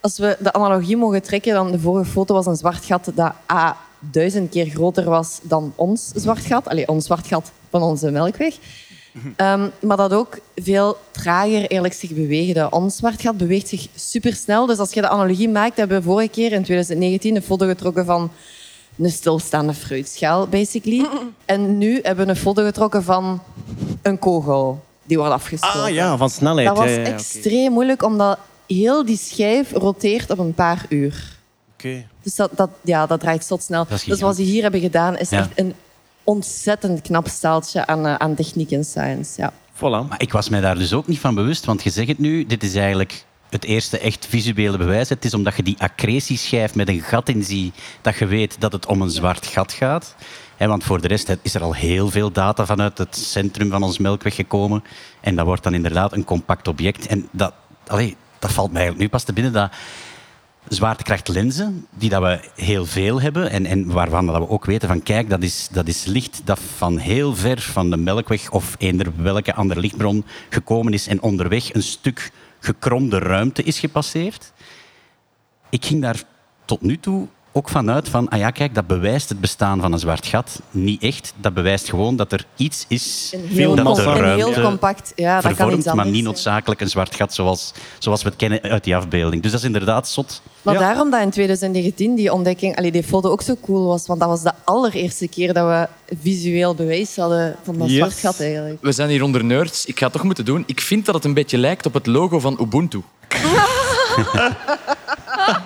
als 0.00 0.18
we 0.18 0.36
de 0.40 0.52
analogie 0.52 0.96
mogen 0.96 1.22
trekken, 1.22 1.54
dan 1.54 1.70
de 1.70 1.78
vorige 1.80 2.10
foto 2.10 2.34
was 2.34 2.46
een 2.46 2.56
zwart 2.56 2.84
gat 2.84 3.10
dat 3.14 3.32
A 3.52 3.76
duizend 4.10 4.50
keer 4.50 4.66
groter 4.66 5.04
was 5.04 5.38
dan 5.42 5.72
ons 5.74 6.10
zwart 6.14 6.44
gat. 6.44 6.68
Allee, 6.68 6.88
ons 6.88 7.04
zwart 7.04 7.26
gat 7.26 7.52
van 7.70 7.82
onze 7.82 8.10
melkweg. 8.10 8.54
Ehm, 9.36 9.68
maar 9.80 9.96
dat 9.96 10.12
ook 10.12 10.38
veel 10.56 10.96
trager 11.10 11.58
eigenlijk 11.58 11.94
zich 11.94 12.10
beweegde. 12.10 12.70
Ons 12.70 12.96
zwart 12.96 13.20
gat 13.20 13.36
beweegt 13.36 13.68
zich 13.68 13.86
supersnel. 13.94 14.66
Dus 14.66 14.78
als 14.78 14.92
je 14.92 15.00
de 15.00 15.08
analogie 15.08 15.48
maakt, 15.48 15.76
hebben 15.76 15.96
we 15.98 16.02
vorige 16.04 16.28
keer 16.28 16.52
in 16.52 16.62
2019 16.62 17.36
een 17.36 17.42
foto 17.42 17.66
getrokken 17.66 18.04
van 18.04 18.30
een 18.98 19.10
stilstaande 19.10 19.74
fruitschaal, 19.74 20.46
basically. 20.46 21.06
En 21.44 21.78
nu 21.78 21.98
hebben 22.02 22.24
we 22.24 22.30
een 22.30 22.36
foto 22.38 22.64
getrokken 22.64 23.02
van 23.04 23.42
een 24.02 24.18
kogel 24.18 24.84
die 25.04 25.16
wordt 25.18 25.32
afgestoten. 25.32 25.82
Ah 25.82 25.90
ja, 25.90 26.16
van 26.16 26.30
snelheid. 26.30 26.66
Dat 26.68 26.76
was 26.76 26.86
ja, 26.86 26.92
ja, 26.92 26.98
ja, 27.00 27.06
oké. 27.06 27.14
extreem 27.14 27.72
moeilijk, 27.72 28.02
omdat 28.02 28.38
heel 28.66 29.04
die 29.04 29.16
schijf 29.18 29.72
roteert 29.72 30.30
op 30.30 30.38
een 30.38 30.54
paar 30.54 30.86
uur. 30.88 31.32
Oké. 31.74 32.06
Dus 32.22 32.34
dat, 32.36 32.50
dat, 32.54 32.70
ja, 32.82 33.06
dat 33.06 33.20
draait 33.20 33.44
zo 33.44 33.56
snel. 33.60 33.84
Dat 33.88 33.98
is 33.98 34.04
Dus 34.04 34.20
wat 34.20 34.36
ze 34.36 34.42
hier 34.42 34.62
hebben 34.62 34.80
gedaan, 34.80 35.18
is 35.18 35.30
Ja. 35.30 35.38
echt 35.38 35.48
een 35.54 35.74
ontzettend 36.24 37.02
knap 37.02 37.28
staaltje 37.28 37.86
aan, 37.86 38.06
eh, 38.06 38.14
aan 38.14 38.34
techniek 38.34 38.70
en 38.70 38.84
science. 38.84 39.40
Ja. 39.40 39.52
Voilà. 39.74 40.08
Maar 40.08 40.20
ik 40.20 40.32
was 40.32 40.48
mij 40.48 40.60
daar 40.60 40.78
dus 40.78 40.92
ook 40.92 41.06
niet 41.06 41.18
van 41.18 41.34
bewust, 41.34 41.64
want 41.64 41.82
je 41.82 41.90
zegt 41.90 42.08
het 42.08 42.18
nu, 42.18 42.46
dit 42.46 42.62
is 42.62 42.74
eigenlijk 42.74 43.24
het 43.50 43.64
eerste 43.64 43.98
echt 43.98 44.26
visuele 44.26 44.76
bewijs. 44.76 45.08
Het 45.08 45.24
is 45.24 45.34
omdat 45.34 45.56
je 45.56 45.62
die 45.62 45.76
accretieschijf 45.78 46.74
met 46.74 46.88
een 46.88 47.00
gat 47.00 47.28
in 47.28 47.44
ziet, 47.44 47.74
dat 48.00 48.16
je 48.16 48.26
weet 48.26 48.56
dat 48.58 48.72
het 48.72 48.86
om 48.86 49.02
een 49.02 49.10
zwart 49.10 49.46
gat 49.46 49.72
gaat. 49.72 50.14
Hè, 50.56 50.66
want 50.66 50.84
voor 50.84 51.00
de 51.00 51.08
rest 51.08 51.36
is 51.42 51.54
er 51.54 51.62
al 51.62 51.74
heel 51.74 52.10
veel 52.10 52.30
data 52.32 52.66
vanuit 52.66 52.98
het 52.98 53.16
centrum 53.16 53.70
van 53.70 53.82
ons 53.82 53.98
melkweg 53.98 54.34
gekomen. 54.34 54.84
En 55.20 55.36
dat 55.36 55.46
wordt 55.46 55.62
dan 55.62 55.74
inderdaad 55.74 56.12
een 56.12 56.24
compact 56.24 56.68
object. 56.68 57.06
En 57.06 57.28
dat, 57.30 57.52
allee, 57.86 58.16
dat 58.38 58.52
valt 58.52 58.72
mij 58.72 58.80
eigenlijk 58.80 59.04
nu 59.04 59.16
pas 59.18 59.24
te 59.24 59.32
binnen, 59.32 59.52
dat 59.52 59.70
zwaartekrachtlenzen, 60.68 61.86
die 61.90 62.08
dat 62.08 62.22
we 62.22 62.40
heel 62.56 62.86
veel 62.86 63.20
hebben 63.20 63.50
en, 63.50 63.66
en 63.66 63.86
waarvan 63.86 64.26
dat 64.26 64.36
we 64.36 64.48
ook 64.48 64.64
weten 64.64 64.88
van 64.88 65.02
kijk, 65.02 65.30
dat 65.30 65.42
is, 65.42 65.68
dat 65.72 65.88
is 65.88 66.04
licht 66.04 66.40
dat 66.44 66.60
van 66.76 66.98
heel 66.98 67.34
ver 67.34 67.60
van 67.60 67.90
de 67.90 67.96
melkweg 67.96 68.50
of 68.50 68.74
eender 68.78 69.12
welke 69.16 69.54
andere 69.54 69.80
lichtbron 69.80 70.24
gekomen 70.50 70.92
is 70.92 71.06
en 71.06 71.22
onderweg 71.22 71.74
een 71.74 71.82
stuk 71.82 72.30
gekromde 72.60 73.18
ruimte 73.18 73.62
is 73.62 73.78
gepasseerd. 73.78 74.52
Ik 75.70 75.84
ging 75.84 76.02
daar 76.02 76.22
tot 76.64 76.80
nu 76.80 76.98
toe 76.98 77.28
ook 77.56 77.68
vanuit 77.68 78.08
van, 78.08 78.28
ah 78.28 78.38
ja, 78.38 78.50
kijk, 78.50 78.74
dat 78.74 78.86
bewijst 78.86 79.28
het 79.28 79.40
bestaan 79.40 79.80
van 79.80 79.92
een 79.92 79.98
zwart 79.98 80.26
gat. 80.26 80.60
Niet 80.70 81.02
echt, 81.02 81.32
dat 81.36 81.54
bewijst 81.54 81.88
gewoon 81.88 82.16
dat 82.16 82.32
er 82.32 82.46
iets 82.56 82.84
is 82.88 83.32
Een 83.34 83.46
heel, 83.46 83.74
dat 83.74 83.96
de 83.96 84.02
ruimte 84.02 84.50
heel 84.50 84.62
compact... 84.62 85.12
Ja, 85.16 85.40
dat 85.40 85.54
kan 85.54 85.72
iets 85.72 85.92
maar 85.92 86.06
niet 86.06 86.24
noodzakelijk 86.24 86.80
een 86.80 86.88
zwart 86.88 87.14
gat 87.14 87.34
zoals, 87.34 87.72
zoals 87.98 88.22
we 88.22 88.28
het 88.28 88.38
kennen 88.38 88.62
uit 88.62 88.84
die 88.84 88.96
afbeelding. 88.96 89.42
Dus 89.42 89.50
dat 89.50 89.60
is 89.60 89.66
inderdaad 89.66 90.08
zot. 90.08 90.42
Maar 90.62 90.74
Ja. 90.74 90.80
daarom 90.80 91.10
dat 91.10 91.20
in 91.20 91.30
2019 91.30 92.14
die 92.14 92.32
ontdekking, 92.32 92.76
allee, 92.76 92.92
die 92.92 93.02
foto 93.02 93.30
ook 93.30 93.42
zo 93.42 93.56
cool 93.62 93.86
was. 93.86 94.06
Want 94.06 94.20
dat 94.20 94.28
was 94.28 94.42
de 94.42 94.52
allereerste 94.64 95.28
keer 95.28 95.52
dat 95.52 95.66
we 95.66 95.88
visueel 96.22 96.74
bewijs 96.74 97.16
hadden 97.16 97.56
van 97.62 97.78
dat 97.78 97.88
Yes. 97.88 97.96
zwart 97.96 98.14
gat 98.14 98.40
eigenlijk. 98.40 98.78
We 98.80 98.92
zijn 98.92 99.08
hier 99.08 99.22
onder 99.22 99.44
nerds. 99.44 99.84
Ik 99.84 99.98
ga 99.98 100.04
het 100.04 100.12
toch 100.14 100.22
moeten 100.24 100.44
doen. 100.44 100.62
Ik 100.66 100.80
vind 100.80 101.06
dat 101.06 101.14
het 101.14 101.24
een 101.24 101.34
beetje 101.34 101.58
lijkt 101.58 101.86
op 101.86 101.94
het 101.94 102.06
logo 102.06 102.38
van 102.38 102.58
Ubuntu. 102.60 103.02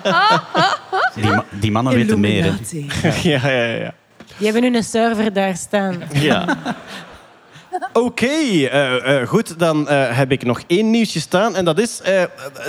Die, 1.21 1.31
ma- 1.31 1.45
die 1.59 1.71
mannen 1.71 1.93
weten 1.93 2.19
meer. 2.19 2.43
hè. 2.43 2.49
Illuminati. 2.49 2.87
Ja, 3.29 3.47
ja, 3.49 3.65
ja. 3.65 3.93
Die 4.37 4.51
hebben 4.51 4.71
nu 4.71 4.77
een 4.77 4.83
server 4.83 5.33
daar 5.33 5.55
staan. 5.57 6.01
ja. 6.13 6.45
Oké, 7.93 8.25
eh, 8.25 9.21
eh, 9.21 9.27
goed. 9.27 9.59
Dan 9.59 9.87
eh, 9.87 10.17
heb 10.17 10.31
ik 10.31 10.43
nog 10.43 10.61
één 10.67 10.89
nieuwsje 10.89 11.19
staan. 11.19 11.55
En 11.55 11.65
dat 11.65 11.79
is, 11.79 12.01
eh, 12.01 12.23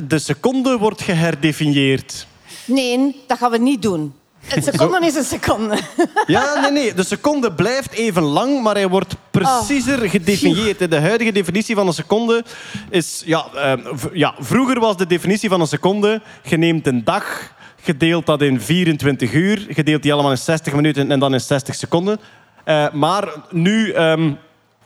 de 0.05 0.19
seconde 0.19 0.79
wordt 0.79 1.03
geherdefinieerd. 1.03 2.27
Nee, 2.65 3.17
dat 3.27 3.39
gaan 3.39 3.51
we 3.51 3.59
niet 3.59 3.83
doen. 3.83 4.15
Een 4.55 4.63
seconde 4.63 5.07
is 5.07 5.15
een 5.15 5.25
seconde. 5.25 5.77
Ja, 6.27 6.61
nee, 6.61 6.71
nee. 6.71 6.95
De 6.95 7.03
seconde 7.05 7.53
blijft 7.53 7.93
even 7.93 8.23
lang, 8.23 8.63
maar 8.63 8.75
hij 8.75 8.89
wordt 8.89 9.15
preciezer 9.31 10.09
gedefinieerd. 10.11 10.91
De 10.91 11.01
huidige 11.01 11.33
definitie 11.33 11.75
van 11.75 11.87
een 11.87 11.93
seconde 11.93 12.45
is... 12.91 13.23
Ja, 13.27 13.45
eh, 13.55 13.73
v- 13.85 14.05
ja, 14.13 14.35
vroeger 14.39 14.81
was 14.81 14.97
de 14.97 15.07
definitie 15.07 15.49
van 15.49 15.61
een 15.61 15.67
seconde... 15.67 16.21
Je 16.43 16.57
neemt 16.57 16.87
een 16.87 17.05
dag, 17.05 17.53
gedeeld 17.83 18.27
dat 18.27 18.43
in 18.43 18.61
24 18.61 19.33
uur... 19.33 19.67
gedeeld 19.69 20.03
die 20.03 20.13
allemaal 20.13 20.31
in 20.31 20.39
60 20.39 20.75
minuten 20.75 21.11
en 21.11 21.21
dan 21.21 21.33
in 21.33 21.41
60 21.41 21.75
seconden. 21.75 22.21
Eh, 22.65 22.93
maar 22.93 23.29
nu... 23.51 23.91
ehm, 23.91 24.33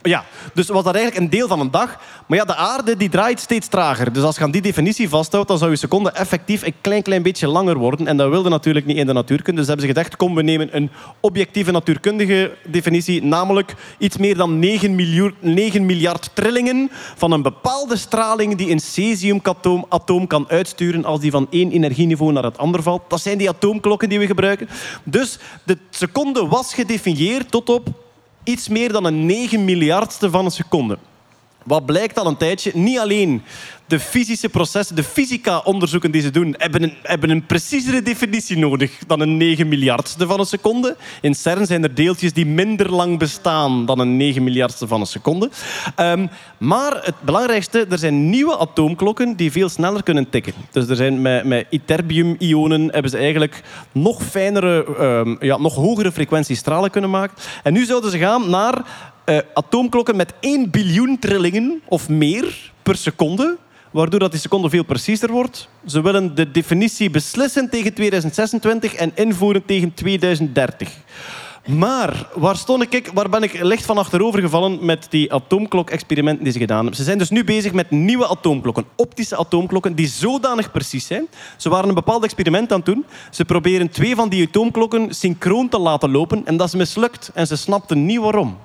ja, 0.08 0.24
dus 0.54 0.68
was 0.68 0.84
dat 0.84 0.94
eigenlijk 0.94 1.24
een 1.24 1.30
deel 1.30 1.48
van 1.48 1.60
een 1.60 1.70
dag. 1.70 1.98
Maar 2.26 2.38
ja, 2.38 2.44
de 2.44 2.54
aarde 2.54 2.96
die 2.96 3.08
draait 3.08 3.40
steeds 3.40 3.68
trager. 3.68 4.12
Dus 4.12 4.22
als 4.22 4.36
je 4.36 4.42
aan 4.42 4.50
die 4.50 4.62
definitie 4.62 5.08
vasthoudt, 5.08 5.48
dan 5.48 5.58
zou 5.58 5.70
je 5.70 5.76
seconde 5.76 6.10
effectief 6.10 6.62
een 6.62 6.74
klein, 6.80 7.02
klein 7.02 7.22
beetje 7.22 7.48
langer 7.48 7.76
worden. 7.76 8.06
En 8.06 8.16
dat 8.16 8.30
wilde 8.30 8.48
natuurlijk 8.48 8.86
niet 8.86 8.96
in 8.96 9.06
de 9.06 9.12
natuurkunde. 9.12 9.60
Dus 9.60 9.68
hebben 9.68 9.86
ze 9.86 9.92
gedacht, 9.92 10.16
kom, 10.16 10.34
we 10.34 10.42
nemen 10.42 10.76
een 10.76 10.90
objectieve 11.20 11.70
natuurkundige 11.70 12.54
definitie. 12.66 13.22
Namelijk 13.22 13.74
iets 13.98 14.16
meer 14.16 14.36
dan 14.36 14.58
9 14.58 14.94
miljard, 14.94 15.34
9 15.40 15.86
miljard 15.86 16.30
trillingen 16.32 16.90
van 17.16 17.32
een 17.32 17.42
bepaalde 17.42 17.96
straling 17.96 18.56
die 18.56 18.70
een 18.70 18.80
cesiumatoom 18.80 19.86
atoom 19.88 20.26
kan 20.26 20.44
uitsturen 20.48 21.04
als 21.04 21.20
die 21.20 21.30
van 21.30 21.46
één 21.50 21.70
energieniveau 21.70 22.32
naar 22.32 22.44
het 22.44 22.58
ander 22.58 22.82
valt. 22.82 23.02
Dat 23.08 23.20
zijn 23.20 23.38
die 23.38 23.48
atoomklokken 23.48 24.08
die 24.08 24.18
we 24.18 24.26
gebruiken. 24.26 24.68
Dus 25.04 25.38
de 25.64 25.78
seconde 25.90 26.46
was 26.46 26.74
gedefinieerd 26.74 27.50
tot 27.50 27.68
op 27.68 28.03
iets 28.44 28.68
meer 28.68 28.92
dan 28.92 29.04
een 29.04 29.26
9 29.26 29.64
miljardste 29.64 30.30
van 30.30 30.44
een 30.44 30.50
seconde. 30.50 30.98
Wat 31.64 31.86
blijkt 31.86 32.18
al 32.18 32.26
een 32.26 32.36
tijdje? 32.36 32.70
Niet 32.74 32.98
alleen 32.98 33.42
de 33.86 34.00
fysische 34.00 34.48
processen, 34.48 34.96
de 34.96 35.04
fysica-onderzoeken 35.04 36.10
die 36.10 36.22
ze 36.22 36.30
doen, 36.30 36.54
hebben 36.58 36.82
een, 36.82 36.94
hebben 37.02 37.30
een 37.30 37.46
preciezere 37.46 38.02
definitie 38.02 38.58
nodig 38.58 38.98
dan 39.06 39.20
een 39.20 39.36
9 39.36 39.68
miljardste 39.68 40.26
van 40.26 40.38
een 40.38 40.46
seconde. 40.46 40.96
In 41.20 41.34
CERN 41.34 41.66
zijn 41.66 41.82
er 41.82 41.94
deeltjes 41.94 42.32
die 42.32 42.46
minder 42.46 42.90
lang 42.90 43.18
bestaan 43.18 43.86
dan 43.86 43.98
een 43.98 44.16
9 44.16 44.44
miljardste 44.44 44.86
van 44.86 45.00
een 45.00 45.06
seconde. 45.06 45.50
Ehm, 45.96 46.26
maar 46.58 47.00
het 47.04 47.14
belangrijkste, 47.20 47.86
er 47.90 47.98
zijn 47.98 48.30
nieuwe 48.30 48.58
atoomklokken 48.58 49.36
die 49.36 49.52
veel 49.52 49.68
sneller 49.68 50.02
kunnen 50.02 50.30
tikken. 50.30 50.52
Dus 50.70 50.88
er 50.88 50.96
zijn 50.96 51.22
met, 51.22 51.44
met 51.44 51.66
ytterbium-ionen 51.70 52.88
hebben 52.92 53.10
ze 53.10 53.18
eigenlijk 53.18 53.62
nog 53.92 54.22
fijnere, 54.22 54.84
ehm, 54.98 55.46
ja, 55.46 55.58
nog 55.58 55.74
hogere 55.74 56.12
frequentiestralen 56.12 56.90
kunnen 56.90 57.10
maken. 57.10 57.36
En 57.62 57.72
nu 57.72 57.84
zouden 57.84 58.10
ze 58.10 58.18
gaan 58.18 58.50
naar 58.50 58.82
eh, 59.24 59.38
atoomklokken 59.54 60.16
met 60.16 60.34
1 60.40 60.70
biljoen 60.70 61.18
trillingen 61.18 61.82
of 61.88 62.08
meer 62.08 62.72
per 62.82 62.96
seconde, 62.96 63.56
waardoor 63.90 64.20
dat 64.20 64.30
die 64.30 64.40
seconde 64.40 64.70
veel 64.70 64.84
preciezer 64.84 65.30
wordt. 65.30 65.68
Ze 65.86 66.02
willen 66.02 66.34
de 66.34 66.50
definitie 66.50 67.10
beslissen 67.10 67.70
tegen 67.70 67.94
2026 67.94 68.94
en 68.94 69.12
invoeren 69.14 69.64
tegen 69.64 69.94
2030. 69.94 70.90
Maar 71.66 72.28
waar 72.34 72.56
stond 72.56 72.94
ik? 72.94 73.10
Waar 73.14 73.28
ben 73.28 73.42
ik 73.42 73.62
licht 73.62 73.84
van 73.84 73.98
achterover 73.98 74.40
gevallen 74.40 74.84
met 74.84 75.06
die 75.10 75.32
atoomklok-experimenten 75.32 76.44
die 76.44 76.52
ze 76.52 76.58
gedaan 76.58 76.76
hebben? 76.76 76.96
Ze 76.96 77.02
zijn 77.02 77.18
dus 77.18 77.30
nu 77.30 77.44
bezig 77.44 77.72
met 77.72 77.90
nieuwe 77.90 78.28
atoomklokken, 78.28 78.84
optische 78.96 79.36
atoomklokken, 79.36 79.94
die 79.94 80.06
zodanig 80.06 80.70
precies 80.70 81.06
zijn. 81.06 81.26
Ze 81.56 81.68
waren 81.68 81.88
een 81.88 81.94
bepaald 81.94 82.24
experiment 82.24 82.72
aan 82.72 82.76
het 82.76 82.86
doen. 82.86 83.04
Ze 83.30 83.44
proberen 83.44 83.90
twee 83.90 84.14
van 84.14 84.28
die 84.28 84.46
atoomklokken 84.46 85.14
synchroon 85.14 85.68
te 85.68 85.78
laten 85.78 86.10
lopen 86.10 86.46
en 86.46 86.56
dat 86.56 86.66
is 86.66 86.74
mislukt. 86.74 87.30
En 87.34 87.46
ze 87.46 87.56
snapten 87.56 88.06
niet 88.06 88.20
waarom. 88.20 88.56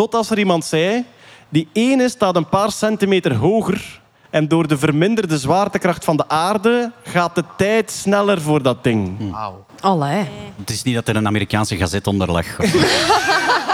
Tot 0.00 0.14
als 0.14 0.30
er 0.30 0.38
iemand 0.38 0.64
zei, 0.64 1.04
die 1.48 1.68
ene 1.72 2.08
staat 2.08 2.36
een 2.36 2.48
paar 2.48 2.72
centimeter 2.72 3.34
hoger 3.34 4.00
en 4.30 4.48
door 4.48 4.68
de 4.68 4.78
verminderde 4.78 5.38
zwaartekracht 5.38 6.04
van 6.04 6.16
de 6.16 6.28
aarde 6.28 6.92
gaat 7.02 7.34
de 7.34 7.44
tijd 7.56 7.90
sneller 7.90 8.40
voor 8.40 8.62
dat 8.62 8.84
ding. 8.84 9.34
Allee. 9.80 10.24
Het 10.56 10.70
is 10.70 10.82
niet 10.82 10.94
dat 10.94 11.08
er 11.08 11.16
een 11.16 11.26
Amerikaanse 11.26 11.76
gazet 11.76 12.06
onder 12.06 12.30
lag. 12.30 12.46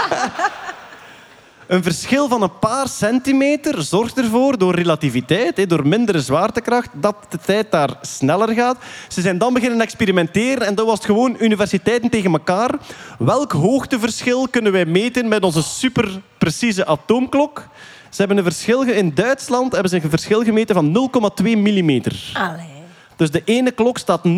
Een 1.67 1.83
verschil 1.83 2.27
van 2.27 2.41
een 2.41 2.59
paar 2.59 2.87
centimeter 2.87 3.81
zorgt 3.81 4.17
ervoor, 4.17 4.57
door 4.57 4.75
relativiteit, 4.75 5.69
door 5.69 5.87
mindere 5.87 6.21
zwaartekracht, 6.21 6.89
dat 6.93 7.15
de 7.29 7.37
tijd 7.37 7.71
daar 7.71 7.89
sneller 8.01 8.53
gaat. 8.53 8.77
Ze 9.07 9.21
zijn 9.21 9.37
dan 9.37 9.53
beginnen 9.53 9.81
experimenteren 9.81 10.67
en 10.67 10.75
dat 10.75 10.85
was 10.85 11.05
gewoon 11.05 11.35
universiteiten 11.39 12.09
tegen 12.09 12.31
elkaar. 12.31 12.71
Welk 13.19 13.51
hoogteverschil 13.51 14.47
kunnen 14.47 14.71
wij 14.71 14.85
meten 14.85 15.27
met 15.27 15.43
onze 15.43 15.63
superprecieze 15.63 16.85
atoomklok? 16.85 17.67
Ze 18.09 18.17
hebben 18.17 18.37
een 18.37 18.43
verschil 18.43 18.81
in 18.81 19.13
Duitsland 19.13 19.71
hebben 19.71 19.89
ze 19.89 20.03
een 20.03 20.09
verschil 20.09 20.43
gemeten 20.43 20.75
van 20.75 21.09
0,2 21.43 21.43
millimeter. 21.43 22.31
Allee. 22.33 22.76
Dus 23.17 23.31
de 23.31 23.41
ene 23.45 23.71
klok 23.71 23.97
staat 23.97 24.21
0,2 24.25 24.31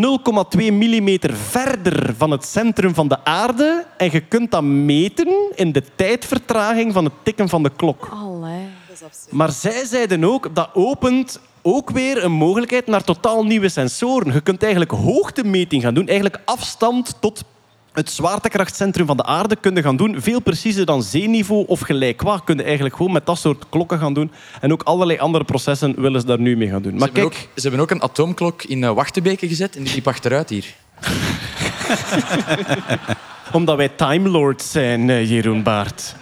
millimeter 0.58 1.36
verder 1.36 2.14
van 2.18 2.32
het 2.32 2.46
centrum 2.46 2.94
van 2.94 3.08
de 3.08 3.26
aarde. 3.26 3.86
En 3.98 4.10
je 4.12 4.20
kunt 4.20 4.52
dat 4.52 4.64
meten 4.64 5.52
in 5.56 5.72
de 5.72 5.84
tijdvertraging 5.96 6.94
van 6.94 7.04
het 7.04 7.14
tikken 7.24 7.50
van 7.50 7.64
de 7.64 7.72
klok. 7.76 8.10
Allee. 8.12 8.68
Maar 9.30 9.52
zij 9.52 9.86
zeiden 9.86 10.24
ook, 10.24 10.56
dat 10.56 10.70
opent 10.74 11.40
ook 11.62 11.90
weer 11.90 12.24
een 12.24 12.32
mogelijkheid 12.32 12.88
naar 12.88 13.04
totaal 13.04 13.46
nieuwe 13.46 13.70
sensoren. 13.70 14.34
Je 14.34 14.42
kunt 14.42 14.62
eigenlijk 14.62 14.92
hoogtemeting 14.92 15.84
gaan 15.84 15.94
doen, 15.94 16.08
eigenlijk 16.08 16.42
afstand 16.46 17.16
tot 17.20 17.44
het 17.94 18.10
zwaartekrachtcentrum 18.10 19.06
van 19.06 19.18
de 19.18 19.26
aarde 19.26 19.56
kunnen 19.56 19.84
gaan 19.84 19.96
doen. 19.96 20.22
Veel 20.22 20.40
preciezer 20.40 20.86
dan 20.86 21.04
zeeniveau 21.04 21.66
of 21.68 21.80
gelijk 21.80 22.18
qua. 22.18 22.42
Kun 22.46 22.58
je 22.58 22.64
eigenlijk 22.64 22.96
gewoon 22.96 23.12
met 23.12 23.26
dat 23.26 23.38
soort 23.38 23.66
klokken 23.70 24.00
gaan 24.00 24.14
doen. 24.14 24.32
En 24.62 24.72
ook 24.72 24.84
allerlei 24.84 25.20
andere 25.20 25.44
processen 25.44 26.02
willen 26.02 26.22
ze 26.22 26.28
daar 26.28 26.40
nu 26.40 26.58
mee 26.58 26.70
gaan 26.70 26.82
doen. 26.82 26.92
Ze 26.92 26.98
Maar 26.98 27.08
hebben, 27.08 27.30
kijk, 27.30 27.44
ook, 27.44 27.50
ze 27.56 27.62
hebben 27.62 27.80
ook 27.80 27.92
een 27.92 28.02
atoomklok 28.02 28.64
in 28.64 28.82
uh, 28.82 28.92
Wachtebeke 28.92 29.48
gezet 29.48 29.76
en 29.76 29.84
die 29.84 29.94
liep 29.94 30.08
achteruit 30.08 30.50
hier. 30.50 30.66
Omdat 33.52 33.78
wij 33.78 33.90
Time 33.90 34.30
Lords 34.30 34.72
zijn, 34.72 35.10
eh, 35.10 35.30
Jeroen 35.30 35.64
Baart. 35.64 36.16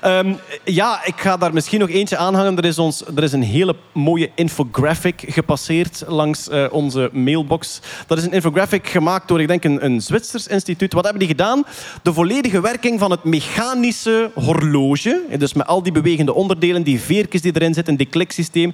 Ehm, 0.00 0.34
ja, 0.64 1.04
ik 1.04 1.14
ga 1.16 1.36
daar 1.36 1.52
misschien 1.52 1.80
nog 1.80 1.90
eentje 1.90 2.16
aanhangen. 2.16 2.56
Er 2.56 2.64
is, 2.64 2.78
ons, 2.78 3.02
er 3.16 3.22
is 3.22 3.32
een 3.32 3.42
hele 3.42 3.76
mooie 3.92 4.30
infographic 4.34 5.24
gepasseerd 5.26 6.04
langs 6.06 6.48
eh, 6.48 6.66
onze 6.70 7.10
mailbox. 7.12 7.80
Dat 8.06 8.18
is 8.18 8.24
een 8.24 8.32
infographic 8.32 8.88
gemaakt 8.88 9.28
door, 9.28 9.40
ik 9.40 9.48
denk, 9.48 9.64
een, 9.64 9.84
een 9.84 10.00
Zwitsers 10.00 10.46
instituut. 10.46 10.92
Wat 10.92 11.04
hebben 11.04 11.20
die 11.20 11.36
gedaan? 11.36 11.64
De 12.02 12.12
volledige 12.12 12.60
werking 12.60 12.98
van 12.98 13.10
het 13.10 13.24
mechanische 13.24 14.30
horloge. 14.34 15.22
Dus 15.38 15.52
met 15.52 15.66
al 15.66 15.82
die 15.82 15.92
bewegende 15.92 16.34
onderdelen, 16.34 16.82
die 16.82 17.00
veertjes 17.00 17.42
die 17.42 17.52
erin 17.54 17.74
zitten, 17.74 17.96
die 17.96 18.06
kliksysteem. 18.06 18.72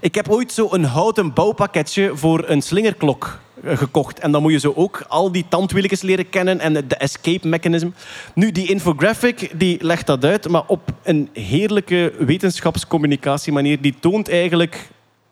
Ik 0.00 0.14
heb 0.14 0.28
ooit 0.28 0.52
zo 0.52 0.68
een 0.70 0.84
houten 0.84 1.32
bouwpakketje 1.32 2.10
voor 2.14 2.44
een 2.46 2.62
slingerklok 2.62 3.42
gekocht. 3.66 4.18
En 4.18 4.32
dan 4.32 4.42
moet 4.42 4.52
je 4.52 4.58
zo 4.58 4.72
ook 4.76 5.04
al 5.08 5.32
die 5.32 5.44
tandwieltjes 5.48 6.02
leren 6.02 6.28
kennen 6.28 6.60
en 6.60 6.72
de 6.72 6.96
escape 6.96 7.48
mechanism. 7.48 7.88
Nu, 8.34 8.52
die 8.52 8.68
infographic 8.68 9.50
die 9.58 9.84
legt 9.84 10.06
dat 10.06 10.24
uit, 10.24 10.48
maar 10.48 10.64
op 10.66 10.90
een 11.02 11.28
heerlijke 11.32 12.12
wetenschapscommunicatiemanier. 12.18 13.80
Die 13.80 13.94
toont 14.00 14.28
eigenlijk 14.28 14.88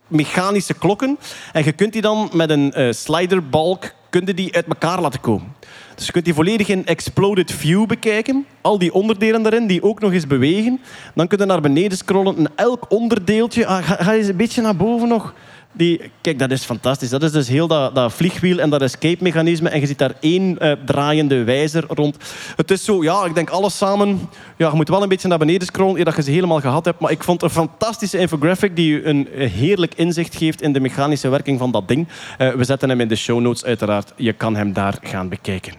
mechanische 0.06 0.74
klokken. 0.74 1.18
En 1.52 1.64
je 1.64 1.72
kunt 1.72 1.92
die 1.92 2.02
dan 2.02 2.30
met 2.32 2.50
een 2.50 2.72
eh, 2.72 2.92
sliderbalk 2.92 3.92
kun 4.10 4.26
je 4.26 4.34
die 4.34 4.54
uit 4.54 4.66
elkaar 4.66 5.00
laten 5.00 5.20
komen. 5.20 5.54
Dus 5.94 6.06
je 6.06 6.12
kunt 6.12 6.24
die 6.24 6.34
volledig 6.34 6.68
in 6.68 6.86
exploded 6.86 7.52
view 7.52 7.86
bekijken. 7.86 8.46
Al 8.60 8.78
die 8.78 8.94
onderdelen 8.94 9.42
daarin 9.42 9.66
die 9.66 9.82
ook 9.82 10.00
nog 10.00 10.12
eens 10.12 10.26
bewegen. 10.26 10.80
Dan 11.14 11.26
kun 11.26 11.38
je 11.38 11.44
naar 11.44 11.60
beneden 11.60 11.98
scrollen 11.98 12.36
en 12.36 12.50
elk 12.54 12.84
onderdeeltje... 12.88 13.66
Ah, 13.66 13.84
ga, 13.84 13.94
ga 13.94 14.14
eens 14.14 14.26
een 14.26 14.36
beetje 14.36 14.62
naar 14.62 14.76
boven 14.76 15.08
nog. 15.08 15.34
Die, 15.72 16.00
kijk, 16.20 16.38
dat 16.38 16.50
is 16.50 16.64
fantastisch. 16.64 17.10
Dat 17.10 17.22
is 17.22 17.32
dus 17.32 17.48
heel 17.48 17.66
dat, 17.66 17.94
dat 17.94 18.12
vliegwiel 18.12 18.58
en 18.58 18.70
dat 18.70 18.82
escape-mechanisme. 18.82 19.68
En 19.68 19.80
je 19.80 19.86
ziet 19.86 19.98
daar 19.98 20.14
één 20.20 20.58
eh, 20.58 20.72
draaiende 20.84 21.44
wijzer 21.44 21.84
rond. 21.88 22.16
Het 22.56 22.70
is 22.70 22.84
zo, 22.84 23.02
ja, 23.02 23.24
ik 23.24 23.34
denk 23.34 23.50
alles 23.50 23.76
samen... 23.76 24.28
Ja, 24.56 24.68
je 24.68 24.76
moet 24.76 24.88
wel 24.88 25.02
een 25.02 25.08
beetje 25.08 25.28
naar 25.28 25.38
beneden 25.38 25.66
scrollen 25.66 25.98
eer 25.98 26.04
dat 26.04 26.16
je 26.16 26.22
ze 26.22 26.30
helemaal 26.30 26.60
gehad 26.60 26.84
hebt. 26.84 27.00
Maar 27.00 27.10
ik 27.10 27.24
vond 27.24 27.42
een 27.42 27.50
fantastische 27.50 28.18
infographic 28.18 28.76
die 28.76 29.04
een 29.04 29.28
heerlijk 29.32 29.94
inzicht 29.94 30.36
geeft 30.36 30.62
in 30.62 30.72
de 30.72 30.80
mechanische 30.80 31.28
werking 31.28 31.58
van 31.58 31.70
dat 31.70 31.88
ding. 31.88 32.08
Eh, 32.38 32.50
we 32.50 32.64
zetten 32.64 32.88
hem 32.88 33.00
in 33.00 33.08
de 33.08 33.16
show 33.16 33.40
notes 33.40 33.64
uiteraard. 33.64 34.12
Je 34.16 34.32
kan 34.32 34.56
hem 34.56 34.72
daar 34.72 34.98
gaan 35.02 35.28
bekijken. 35.28 35.74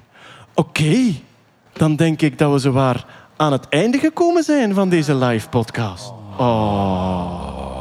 Oké, 0.54 1.14
dan 1.74 1.96
denk 1.96 2.22
ik 2.22 2.38
dat 2.38 2.52
we 2.52 2.58
zowaar 2.58 3.06
aan 3.36 3.52
het 3.52 3.70
einde 3.70 3.98
gekomen 3.98 4.44
zijn 4.44 4.74
van 4.74 4.90
deze 4.90 5.16
live 5.16 5.50
podcast. 5.50 6.12
Oh. 6.38 7.73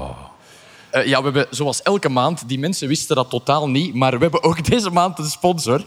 Eh, 0.93 1.06
ja, 1.06 1.19
we 1.19 1.24
hebben 1.24 1.47
zoals 1.51 1.82
elke 1.82 2.09
maand, 2.09 2.48
die 2.48 2.59
mensen 2.59 2.89
wisten 2.89 3.16
dat 3.16 3.31
totaal 3.31 3.69
niet, 3.70 3.94
maar 3.94 4.12
we 4.12 4.19
hebben 4.23 4.43
ook 4.43 4.64
deze 4.70 4.90
maand 4.90 5.19
een 5.19 5.24
sponsor. 5.24 5.85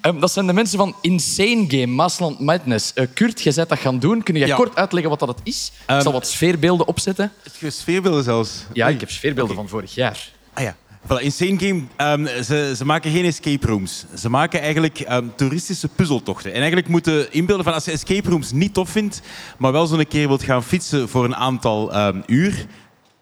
Ehm, 0.00 0.20
dat 0.20 0.32
zijn 0.32 0.46
de 0.46 0.52
mensen 0.52 0.78
van 0.78 0.94
Insane 1.00 1.64
Game, 1.68 1.86
Maasland 1.86 2.40
Madness. 2.40 2.92
Eh, 2.92 3.06
Kurt, 3.14 3.42
jij 3.42 3.52
bent 3.54 3.68
dat 3.68 3.78
gaan 3.78 3.98
doen. 3.98 4.22
Kun 4.22 4.34
je 4.34 4.46
Ja. 4.46 4.56
kort 4.56 4.76
uitleggen 4.76 5.10
wat 5.10 5.18
dat 5.18 5.40
is? 5.42 5.72
Ehm, 5.86 5.96
ik 5.96 6.02
zal 6.02 6.12
wat 6.12 6.26
sfeerbeelden 6.26 6.86
opzetten. 6.86 7.32
Sfeerbeelden 7.68 8.24
zelfs. 8.24 8.64
Ja, 8.72 8.88
ik 8.88 9.00
heb 9.00 9.10
sfeerbeelden 9.10 9.56
van 9.56 9.68
vorig 9.68 9.94
jaar. 9.94 10.28
Ah 10.52 10.62
ja. 10.62 10.76
Voilà, 11.06 11.22
Insane 11.22 11.58
Game, 11.58 11.82
ehm, 11.96 12.42
ze, 12.44 12.72
ze 12.76 12.84
maken 12.84 13.10
geen 13.10 13.24
escape 13.24 13.66
rooms. 13.66 14.04
Ze 14.16 14.28
maken 14.30 14.60
eigenlijk 14.60 15.00
ehm, 15.00 15.24
toeristische 15.36 15.88
puzzeltochten. 15.88 16.50
En 16.50 16.56
eigenlijk 16.56 16.88
moeten 16.88 17.32
inbeelden 17.32 17.64
van 17.64 17.74
als 17.74 17.84
je 17.84 17.90
escape 17.90 18.28
rooms 18.28 18.52
niet 18.52 18.74
tof 18.74 18.90
vindt, 18.90 19.20
maar 19.58 19.72
wel 19.72 19.86
zo'n 19.86 20.06
keer 20.08 20.28
wilt 20.28 20.42
gaan 20.42 20.64
fietsen 20.64 21.08
voor 21.08 21.24
een 21.24 21.36
aantal 21.36 21.92
ehm, 21.92 22.20
uur. 22.26 22.66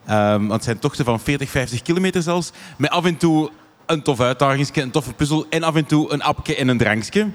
Ehm, 0.07 0.41
want 0.41 0.53
het 0.53 0.65
zijn 0.65 0.79
tochten 0.79 1.05
van 1.05 1.21
40, 1.21 1.51
50 1.51 1.83
kilometer 1.83 2.23
zelfs. 2.23 2.51
Met 2.77 2.91
af 2.91 3.05
en 3.05 3.17
toe 3.17 3.51
een 3.87 4.03
tof 4.03 4.21
uitdaging, 4.21 4.77
een 4.77 4.91
toffe 4.91 5.13
puzzel 5.13 5.47
en 5.51 5.63
af 5.63 5.75
en 5.75 5.87
toe 5.87 6.13
een 6.13 6.23
appje 6.23 6.57
en 6.57 6.69
een 6.69 6.79
drankje. 6.79 7.29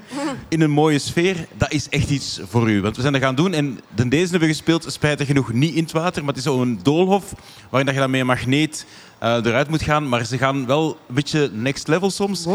In 0.48 0.60
een 0.60 0.70
mooie 0.70 0.98
sfeer, 0.98 1.46
dat 1.56 1.72
is 1.72 1.88
echt 1.88 2.10
iets 2.10 2.40
voor 2.48 2.70
u. 2.70 2.80
Want 2.80 2.96
we 2.96 3.00
zijn 3.00 3.12
dat 3.12 3.22
gaan 3.22 3.34
doen 3.34 3.52
en 3.52 3.80
de 3.94 4.08
deze 4.08 4.30
hebben 4.30 4.48
we 4.48 4.54
gespeeld, 4.54 4.84
spijtig 4.88 5.26
genoeg 5.26 5.52
niet 5.52 5.74
in 5.74 5.82
het 5.82 5.92
water, 5.92 6.24
maar 6.24 6.34
het 6.34 6.44
is 6.44 6.50
zo'n 6.50 6.80
doolhof 6.82 7.32
waarin 7.68 7.86
dat 7.86 7.94
je 7.94 8.00
dan 8.00 8.10
met 8.10 8.20
een 8.20 8.26
magneet 8.26 8.86
eh, 9.18 9.34
eruit 9.44 9.68
moet 9.68 9.82
gaan. 9.82 10.08
Maar 10.08 10.24
ze 10.24 10.38
gaan 10.38 10.66
wel 10.66 10.98
een 11.08 11.14
beetje 11.14 11.50
next 11.52 11.88
level 11.88 12.10
soms. 12.10 12.46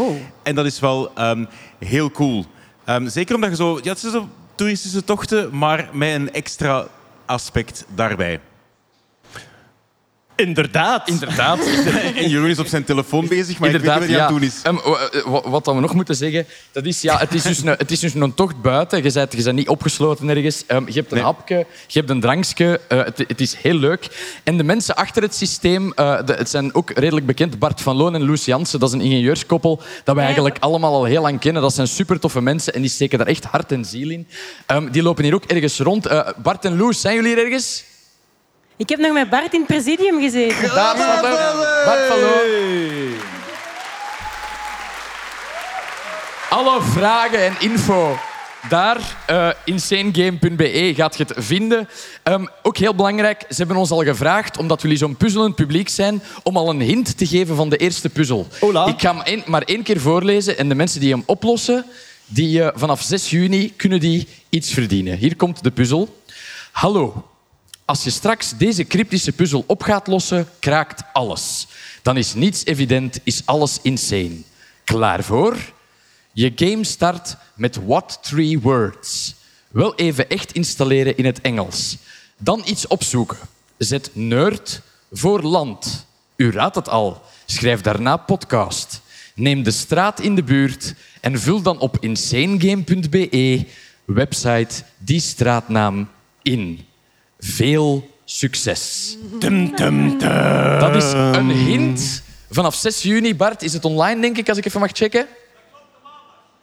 En 0.42 0.54
dat 0.54 0.66
is 0.66 0.80
wel 0.80 1.14
ehm, 1.14 1.44
heel 1.78 2.10
cool. 2.10 2.44
Ehm, 2.84 3.08
zeker 3.08 3.34
omdat 3.34 3.50
je 3.50 3.56
zo... 3.56 3.78
Ja, 3.82 3.90
het 3.90 3.98
zijn 3.98 4.12
zo 4.12 4.28
toeristische 4.54 5.04
tochten, 5.04 5.58
maar 5.58 5.88
met 5.92 6.14
een 6.14 6.32
extra 6.32 6.86
aspect 7.26 7.84
daarbij. 7.94 8.40
Inderdaad. 10.46 11.08
Inderdaad. 11.08 11.58
En 12.16 12.28
Jeroen 12.28 12.48
is 12.48 12.58
op 12.58 12.66
zijn 12.66 12.84
telefoon 12.84 13.28
bezig, 13.28 13.58
maar 13.58 13.68
Inderdaad, 13.68 14.02
ik 14.02 14.08
weet 14.08 14.08
niet 14.08 14.18
wat 14.18 14.30
hij 14.30 14.42
ja. 14.42 14.50
aan 14.72 14.72
het 14.72 14.82
doen 14.82 14.82
is. 15.12 15.22
Ehm, 15.22 15.30
wa- 15.30 15.50
wat 15.50 15.64
dan 15.64 15.74
we 15.74 15.80
nog 15.80 15.94
moeten 15.94 16.14
zeggen, 16.14 16.46
dat 16.72 16.84
is, 16.84 17.00
ja, 17.00 17.18
het, 17.18 17.34
is 17.34 17.42
dus 17.42 17.58
een, 17.62 17.66
het 17.68 17.90
is 17.90 18.00
dus 18.00 18.14
een 18.14 18.34
tocht 18.34 18.62
buiten. 18.62 19.02
Je 19.02 19.12
bent, 19.12 19.32
je 19.32 19.42
bent 19.42 19.56
niet 19.56 19.68
opgesloten 19.68 20.28
ergens. 20.28 20.64
Ehm, 20.66 20.86
je 20.86 20.92
hebt 20.92 21.10
een 21.10 21.16
Nee. 21.16 21.26
hapje, 21.26 21.66
je 21.86 21.98
hebt 21.98 22.10
een 22.10 22.20
drankje. 22.20 22.80
Eh, 22.88 22.98
het, 23.04 23.18
het 23.28 23.40
is 23.40 23.54
heel 23.54 23.74
leuk. 23.74 24.08
En 24.44 24.56
de 24.56 24.64
mensen 24.64 24.96
achter 24.96 25.22
het 25.22 25.34
systeem, 25.34 25.92
eh, 25.94 26.18
de- 26.24 26.32
het 26.34 26.50
zijn 26.50 26.74
ook 26.74 26.90
redelijk 26.90 27.26
bekend. 27.26 27.58
Bart 27.58 27.80
van 27.80 27.96
Loon 27.96 28.14
en 28.14 28.24
Loes 28.26 28.44
Jansen, 28.44 28.80
dat 28.80 28.88
is 28.88 28.94
een 28.94 29.00
ingenieurskoppel 29.00 29.82
dat 30.04 30.14
wij 30.14 30.24
eigenlijk 30.24 30.56
allemaal 30.60 30.92
al 30.94 31.04
heel 31.04 31.22
lang 31.22 31.40
kennen. 31.40 31.62
Dat 31.62 31.74
zijn 31.74 31.88
super 31.88 32.20
toffe 32.20 32.40
mensen 32.40 32.74
en 32.74 32.80
die 32.80 32.90
steken 32.90 33.18
daar 33.18 33.26
echt 33.26 33.44
hart 33.44 33.72
en 33.72 33.84
ziel 33.84 34.10
in. 34.10 34.26
Ehm, 34.66 34.90
die 34.90 35.02
lopen 35.02 35.24
hier 35.24 35.34
ook 35.34 35.44
ergens 35.44 35.78
rond. 35.78 36.06
Eh, 36.06 36.28
Bart 36.42 36.64
en 36.64 36.76
Loes, 36.76 37.00
zijn 37.00 37.14
jullie 37.14 37.34
hier 37.34 37.44
ergens? 37.44 37.84
Ik 38.78 38.88
heb 38.88 38.98
nog 38.98 39.12
met 39.12 39.30
Bart 39.30 39.52
in 39.52 39.58
het 39.58 39.68
presidium 39.68 40.20
gezeten. 40.20 40.74
Daar 40.74 40.96
staat 40.96 41.24
hem. 41.24 41.56
Bart. 41.84 42.12
Alle 46.50 46.82
vragen 46.82 47.44
en 47.44 47.54
info 47.58 48.18
daar, 48.68 49.16
eh 49.26 49.50
insanegame.be, 49.64 50.92
gaat 50.96 51.16
je 51.16 51.24
het 51.24 51.44
vinden. 51.44 51.88
Ehm, 52.22 52.46
ook 52.62 52.76
heel 52.76 52.94
belangrijk, 52.94 53.44
ze 53.48 53.54
hebben 53.56 53.76
ons 53.76 53.90
al 53.90 54.02
gevraagd, 54.02 54.58
omdat 54.58 54.82
jullie 54.82 54.96
zo'n 54.96 55.16
puzzelend 55.16 55.54
publiek 55.54 55.88
zijn, 55.88 56.22
om 56.42 56.56
al 56.56 56.70
een 56.70 56.80
hint 56.80 57.18
te 57.18 57.26
geven 57.26 57.56
van 57.56 57.68
de 57.68 57.76
eerste 57.76 58.08
puzzel. 58.08 58.46
Hola. 58.60 58.86
Ik 58.86 59.00
ga 59.00 59.16
hem 59.22 59.42
maar 59.46 59.62
één 59.62 59.82
keer 59.82 60.00
voorlezen 60.00 60.58
en 60.58 60.68
de 60.68 60.74
mensen 60.74 61.00
die 61.00 61.10
hem 61.10 61.22
oplossen, 61.26 61.84
die, 62.26 62.62
eh, 62.62 62.68
vanaf 62.74 63.02
6 63.02 63.30
juni 63.30 63.72
kunnen 63.76 64.00
die 64.00 64.28
iets 64.48 64.72
verdienen. 64.72 65.16
Hier 65.16 65.36
komt 65.36 65.62
de 65.62 65.70
puzzel. 65.70 66.22
Hallo, 66.72 67.24
als 67.88 68.04
je 68.04 68.10
straks 68.10 68.56
deze 68.56 68.84
cryptische 68.84 69.32
puzzel 69.32 69.64
op 69.66 69.82
gaat 69.82 70.06
lossen, 70.06 70.48
kraakt 70.58 71.02
alles. 71.12 71.66
Dan 72.02 72.16
is 72.16 72.34
niets 72.34 72.64
evident, 72.64 73.20
is 73.22 73.42
alles 73.44 73.78
insane. 73.82 74.36
Klaar 74.84 75.24
voor? 75.24 75.56
Je 76.32 76.52
game 76.54 76.84
start 76.84 77.36
met 77.54 77.78
what 77.86 78.18
three 78.22 78.60
words. 78.60 79.34
Wel 79.68 79.94
even 79.94 80.28
echt 80.28 80.52
installeren 80.52 81.16
in 81.16 81.24
het 81.24 81.40
Engels. 81.40 81.96
Dan 82.36 82.62
iets 82.64 82.86
opzoeken. 82.86 83.38
Zet 83.78 84.10
nerd 84.12 84.80
voor 85.12 85.42
land. 85.42 86.06
U 86.36 86.50
raadt 86.50 86.74
het 86.74 86.88
al. 86.88 87.22
Schrijf 87.46 87.80
daarna 87.80 88.16
podcast. 88.16 89.00
Neem 89.34 89.62
de 89.62 89.70
straat 89.70 90.20
in 90.20 90.34
de 90.34 90.42
buurt 90.42 90.94
en 91.20 91.40
vul 91.40 91.62
dan 91.62 91.78
op 91.78 91.96
insanegame.be 92.00 93.66
website 94.04 94.82
die 94.98 95.20
straatnaam 95.20 96.08
in. 96.42 96.86
Veel 97.38 98.08
succes. 98.24 99.16
Dat 100.80 100.94
is 100.96 101.12
een 101.12 101.50
hint. 101.50 102.22
Vanaf 102.50 102.74
6 102.74 103.02
juni, 103.02 103.36
Bart, 103.36 103.62
is 103.62 103.72
het 103.72 103.84
online, 103.84 104.20
denk 104.20 104.36
ik, 104.38 104.48
als 104.48 104.58
ik 104.58 104.66
even 104.66 104.80
mag 104.80 104.90
checken. 104.92 105.26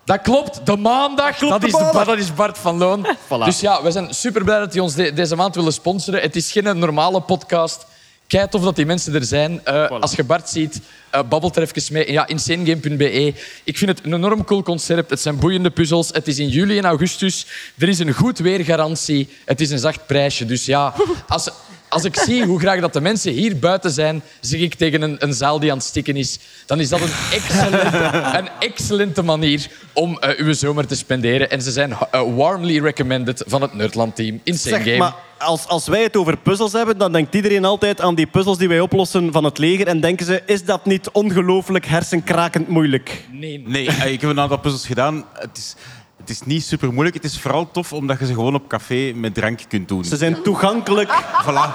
Dat 0.06 0.22
klopt, 0.22 0.66
de 0.66 0.78
maandag. 0.78 1.38
Dat, 1.38 1.64
is, 1.64 1.72
de, 1.72 1.78
dat 2.06 2.18
is 2.18 2.34
Bart 2.34 2.58
van 2.58 2.78
Loon. 2.78 3.06
Dus 3.46 3.60
ja, 3.60 3.84
we 3.84 3.92
zijn 3.92 4.14
super 4.14 4.44
blij 4.44 4.60
dat 4.60 4.72
die 4.72 4.82
ons 4.84 4.94
de- 4.94 5.14
deze 5.14 5.36
maand 5.36 5.56
willen 5.56 5.74
sponsoren. 5.74 6.22
Het 6.22 6.36
is 6.36 6.52
geen 6.52 6.78
normale 6.80 7.22
podcast. 7.22 7.86
Kijk 8.28 8.52
tof 8.52 8.64
dat 8.64 8.76
die 8.76 8.86
mensen 8.86 9.14
er 9.16 9.26
zijn. 9.26 9.62
Eh, 9.64 9.90
Als 9.90 10.16
je 10.16 10.24
Bart 10.24 10.50
ziet, 10.50 10.80
eh 11.10 11.22
babbelt 11.30 11.56
er 11.56 11.62
even 11.62 11.94
mee. 11.94 12.12
Ja, 12.12 12.28
insanegame.be. 12.28 13.34
Ik 13.64 13.78
vind 13.78 13.92
het 13.92 14.06
een 14.06 14.14
enorm 14.14 14.44
cool 14.46 14.64
concept. 14.64 15.10
Het 15.10 15.22
zijn 15.22 15.38
boeiende 15.40 15.70
puzzels. 15.70 16.10
Het 16.12 16.28
is 16.28 16.40
in 16.40 16.48
juli 16.50 16.78
en 16.78 16.86
augustus. 16.86 17.46
Er 17.78 17.88
is 17.90 18.00
een 18.00 18.14
goed 18.14 18.38
weergarantie. 18.38 19.30
Het 19.46 19.62
is 19.62 19.70
een 19.72 19.80
zacht 19.80 20.06
prijsje. 20.08 20.46
Dus 20.46 20.66
ja, 20.66 20.94
als, 21.28 21.50
als 21.90 22.04
ik 22.04 22.16
zie 22.16 22.44
hoe 22.46 22.60
graag 22.60 22.80
dat 22.80 22.94
de 22.94 23.02
mensen 23.02 23.32
hier 23.32 23.60
buiten 23.60 23.92
zijn, 23.92 24.22
zeg 24.40 24.60
ik 24.60 24.74
tegen 24.76 25.02
een, 25.02 25.16
een 25.20 25.34
zaal 25.34 25.60
die 25.60 25.72
aan 25.72 25.78
het 25.78 25.86
stikken 25.86 26.16
is, 26.16 26.40
dan 26.66 26.80
is 26.80 26.90
dat 26.90 27.02
een 27.02 27.12
excellente, 27.32 27.98
een 28.40 28.50
excellente 28.60 29.22
manier 29.22 29.68
om 29.94 30.18
eh, 30.20 30.40
uw 30.40 30.54
zomer 30.54 30.88
te 30.88 30.96
spenderen. 30.96 31.50
En 31.50 31.62
ze 31.62 31.72
zijn 31.72 31.98
warmly 32.36 32.80
recommended 32.80 33.44
van 33.48 33.62
het 33.62 33.74
Nerdland-team. 33.74 34.40
Insane 34.44 34.76
Zeg, 34.76 34.84
Game. 34.84 34.98
maar 34.98 35.16
als, 35.38 35.68
als 35.68 35.88
wij 35.88 36.04
het 36.04 36.18
over 36.18 36.38
puzzels 36.38 36.72
hebben, 36.74 36.98
dan 36.98 37.12
denkt 37.12 37.36
iedereen 37.36 37.66
altijd 37.66 38.02
aan 38.02 38.16
die 38.16 38.28
puzzels 38.28 38.58
die 38.58 38.68
wij 38.68 38.80
oplossen 38.80 39.32
van 39.32 39.44
het 39.44 39.58
leger. 39.58 39.88
En 39.88 40.00
denken 40.00 40.26
ze, 40.26 40.42
is 40.46 40.66
dat 40.66 40.86
niet 40.86 41.10
ongelooflijk 41.12 41.86
hersenkrakend 41.86 42.68
moeilijk? 42.68 43.26
Nee. 43.32 43.64
Nee, 43.68 43.88
eh, 43.88 44.12
ik 44.12 44.22
heb 44.22 44.30
een 44.30 44.40
aantal 44.40 44.58
puzzels 44.60 44.86
gedaan. 44.86 45.26
Het 45.34 45.58
is, 45.58 45.76
het 46.18 46.30
is 46.30 46.42
niet 46.46 46.64
super 46.64 46.94
moeilijk. 46.94 47.16
Het 47.16 47.24
is 47.26 47.40
vooral 47.40 47.72
tof 47.72 47.94
omdat 47.94 48.20
je 48.20 48.26
ze 48.26 48.34
gewoon 48.34 48.56
op 48.56 48.68
café 48.68 49.12
met 49.16 49.34
drank 49.34 49.60
kunt 49.68 49.88
doen. 49.88 50.06
Ze 50.06 50.18
zijn 50.18 50.42
toegankelijk, 50.42 51.10
Voilà. 51.48 51.70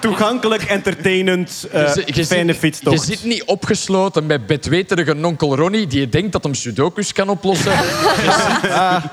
toegankelijk 0.00 0.62
entertainend, 0.62 1.66
eh, 1.72 1.94
Je 1.94 2.02
je 2.14 2.26
fijne 2.26 2.52
zit- 2.52 2.60
fietstocht. 2.60 3.06
Je 3.06 3.16
zit 3.16 3.24
niet 3.24 3.44
opgesloten 3.44 4.26
bij 4.26 4.44
bedweterige 4.44 5.16
onkel 5.24 5.56
Ronnie 5.56 5.86
die 5.86 6.00
je 6.00 6.08
denkt 6.08 6.32
dat 6.32 6.42
hem 6.42 6.54
sudokus 6.54 7.12
kan 7.12 7.28
oplossen. 7.28 7.72
je, 8.26 8.62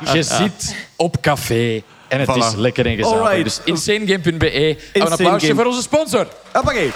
zit, 0.03 0.13
je 0.13 0.23
zit 0.23 0.75
op 0.95 1.21
café 1.21 1.81
en 2.09 2.19
het 2.19 2.29
Voilà. 2.29 2.45
is 2.47 2.55
lekker 2.55 2.85
en 2.85 2.95
gezellig. 2.95 3.43
Dus 3.43 3.61
insanegame.be. 3.65 4.51
En 4.51 4.61
Een 4.61 4.77
Insane 4.93 5.09
applausje 5.11 5.47
Game. 5.47 5.59
voor 5.59 5.69
onze 5.69 5.81
sponsor. 5.81 6.27
Hoppakee. 6.53 6.91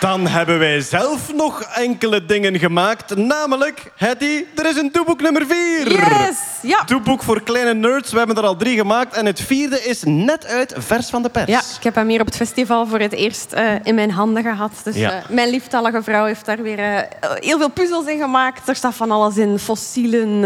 Dan 0.00 0.26
hebben 0.26 0.58
wij 0.58 0.80
zelf 0.80 1.32
nog 1.34 1.62
enkele 1.62 2.24
dingen 2.24 2.58
gemaakt. 2.58 3.16
Namelijk, 3.16 3.92
Hetty, 3.96 4.44
er 4.56 4.66
is 4.68 4.76
een 4.76 4.88
doeboek 4.92 5.20
nummer 5.20 5.46
4. 5.46 5.92
Yes! 5.92 6.36
Ja. 6.62 6.82
Doeboek 6.86 7.22
voor 7.22 7.42
kleine 7.42 7.74
nerds. 7.74 8.12
We 8.12 8.18
hebben 8.18 8.36
er 8.36 8.42
al 8.42 8.56
drie 8.56 8.76
gemaakt. 8.76 9.16
En 9.16 9.26
het 9.26 9.40
vierde 9.40 9.80
is 9.84 10.02
net 10.06 10.46
uit, 10.46 10.74
vers 10.78 11.08
van 11.10 11.22
de 11.22 11.28
pers. 11.28 11.46
Ja, 11.50 11.58
ik 11.76 11.82
heb 11.82 11.94
hem 11.94 12.08
hier 12.08 12.20
op 12.20 12.26
het 12.26 12.36
festival 12.36 12.86
voor 12.86 12.98
het 12.98 13.12
eerst 13.12 13.52
eh, 13.52 13.72
in 13.82 13.94
mijn 13.94 14.10
handen 14.10 14.42
gehad. 14.42 14.72
Dus 14.84 14.96
Ja. 14.96 15.12
eh, 15.12 15.28
mijn 15.28 15.50
lieftallige 15.50 16.02
vrouw 16.02 16.24
heeft 16.24 16.44
daar 16.46 16.62
weer 16.62 16.78
eh, 16.78 17.02
heel 17.34 17.58
veel 17.58 17.70
puzzels 17.70 18.06
in 18.06 18.18
gemaakt. 18.18 18.68
Er 18.68 18.76
staat 18.76 18.94
van 18.94 19.10
alles 19.10 19.36
in. 19.36 19.58
Fossielen, 19.58 20.40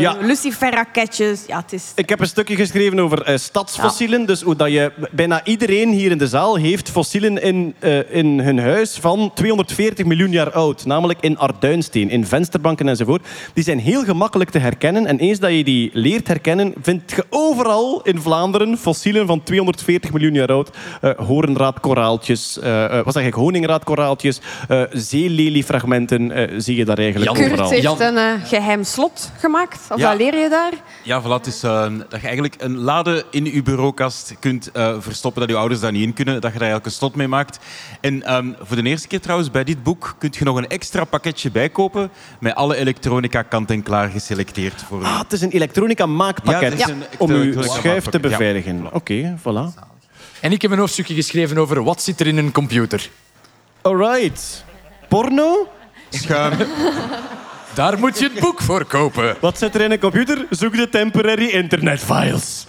Ja. 0.00 0.16
luciferraketjes. 0.20 1.40
Ja, 1.46 1.56
het 1.60 1.72
is... 1.72 1.82
Ik 1.94 2.08
heb 2.08 2.20
een 2.20 2.26
stukje 2.26 2.56
geschreven 2.56 2.98
over 2.98 3.38
stadsfossielen. 3.38 4.26
Dus 4.26 4.42
hoe 4.42 4.56
dat 4.56 4.70
je... 4.72 4.92
Bijna 5.10 5.44
iedereen 5.44 5.88
hier 5.90 6.10
in 6.10 6.18
de 6.18 6.28
zaal 6.28 6.56
heeft 6.56 6.90
fossielen 6.90 7.42
in, 7.42 7.74
in 8.10 8.40
hun 8.40 8.58
huis 8.58 8.93
van 9.00 9.30
240 9.34 10.06
miljoen 10.06 10.30
jaar 10.30 10.52
oud. 10.52 10.84
Namelijk 10.86 11.18
in 11.20 11.38
Arduinsteen, 11.38 12.10
in 12.10 12.26
vensterbanken 12.26 12.88
enzovoort. 12.88 13.26
Die 13.54 13.64
zijn 13.64 13.78
heel 13.78 14.04
gemakkelijk 14.04 14.50
te 14.50 14.58
herkennen. 14.58 15.06
En 15.06 15.18
eens 15.18 15.38
dat 15.38 15.50
je 15.50 15.64
die 15.64 15.90
leert 15.92 16.28
herkennen, 16.28 16.74
vind 16.82 17.10
je 17.10 17.24
overal 17.30 18.00
in 18.02 18.20
Vlaanderen 18.20 18.78
fossielen 18.78 19.26
van 19.26 19.42
240 19.42 20.12
miljoen 20.12 20.34
jaar 20.34 20.52
oud. 20.52 20.70
Eh 21.00 21.10
horenraadkoraaltjes, 21.16 22.58
eh, 22.58 23.00
wat 23.04 23.12
zeg 23.14 23.26
ik, 23.26 23.34
honingraadkoraaltjes, 23.34 24.40
eh 24.68 24.82
zeeleliefragmenten 24.92 26.30
eh, 26.30 26.54
zie 26.56 26.76
je 26.76 26.84
daar 26.84 26.98
eigenlijk 26.98 27.36
Jan, 27.36 27.44
overal. 27.44 27.68
Kurt 27.68 27.70
heeft 27.82 27.98
Jan. 27.98 28.16
een 28.16 28.16
eh, 28.40 28.48
geheim 28.48 28.84
slot 28.84 29.30
gemaakt. 29.38 29.80
Of 29.90 29.98
Ja. 29.98 30.08
dat 30.10 30.18
leer 30.18 30.38
je 30.38 30.48
daar? 30.48 30.72
Ja, 31.02 31.22
voilà, 31.22 31.26
het 31.26 31.46
is 31.46 31.60
dat 31.60 32.20
je 32.20 32.26
eigenlijk 32.26 32.54
een 32.58 32.76
lade 32.78 33.24
in 33.30 33.44
je 33.44 33.62
bureaukast 33.62 34.34
kunt 34.40 34.70
eh, 34.72 34.94
verstoppen, 34.98 35.40
dat 35.40 35.50
je 35.50 35.56
ouders 35.56 35.80
daar 35.80 35.92
niet 35.92 36.02
in 36.02 36.12
kunnen, 36.12 36.34
dat 36.34 36.52
je 36.52 36.58
daar 36.58 36.68
eigenlijk 36.68 36.86
een 36.86 36.92
slot 36.98 37.14
mee 37.14 37.28
maakt. 37.28 37.58
En 38.00 38.22
ehm, 38.22 38.52
voor 38.60 38.76
de 38.76 38.82
eerste 38.86 39.08
keer 39.08 39.20
trouwens, 39.20 39.50
bij 39.50 39.64
dit 39.64 39.82
boek 39.82 40.14
kun 40.18 40.32
je 40.38 40.44
nog 40.44 40.56
een 40.56 40.68
extra 40.68 41.04
pakketje 41.04 41.50
bijkopen 41.50 42.10
met 42.40 42.54
alle 42.54 42.76
elektronica 42.76 43.42
kant-en-klaar 43.42 44.08
geselecteerd 44.10 44.82
voor 44.82 45.00
u. 45.00 45.04
Ah, 45.04 45.18
het 45.18 45.32
is 45.32 45.40
een 45.40 45.50
elektronica 45.50 46.06
maakpakket 46.06 46.78
Ja, 46.78 46.86
om 47.18 47.30
uw 47.30 47.62
schuif 47.62 48.04
te 48.04 48.18
ja. 48.22 48.28
beveiligen. 48.28 48.92
Oké, 48.92 49.38
voilà. 49.38 49.82
En 50.40 50.52
ik 50.52 50.62
heb 50.62 50.70
een 50.70 50.78
hoofdstukje 50.78 51.14
geschreven 51.14 51.58
over 51.58 51.84
wat 51.84 52.02
zit 52.02 52.20
er 52.20 52.26
in 52.26 52.36
een 52.36 52.52
computer. 52.52 53.10
Alright. 53.82 54.64
Porno? 55.08 55.68
Schuim. 56.10 56.52
Daar 57.74 57.98
moet 57.98 58.18
je 58.18 58.30
het 58.32 58.40
boek 58.40 58.62
voor 58.62 58.84
kopen. 58.84 59.36
Wat 59.40 59.58
zit 59.58 59.74
er 59.74 59.80
in 59.80 59.90
een 59.90 59.98
computer? 59.98 60.46
Zoek 60.50 60.76
de 60.76 60.88
temporary 60.88 61.46
internet 61.48 62.00
files. 62.00 62.66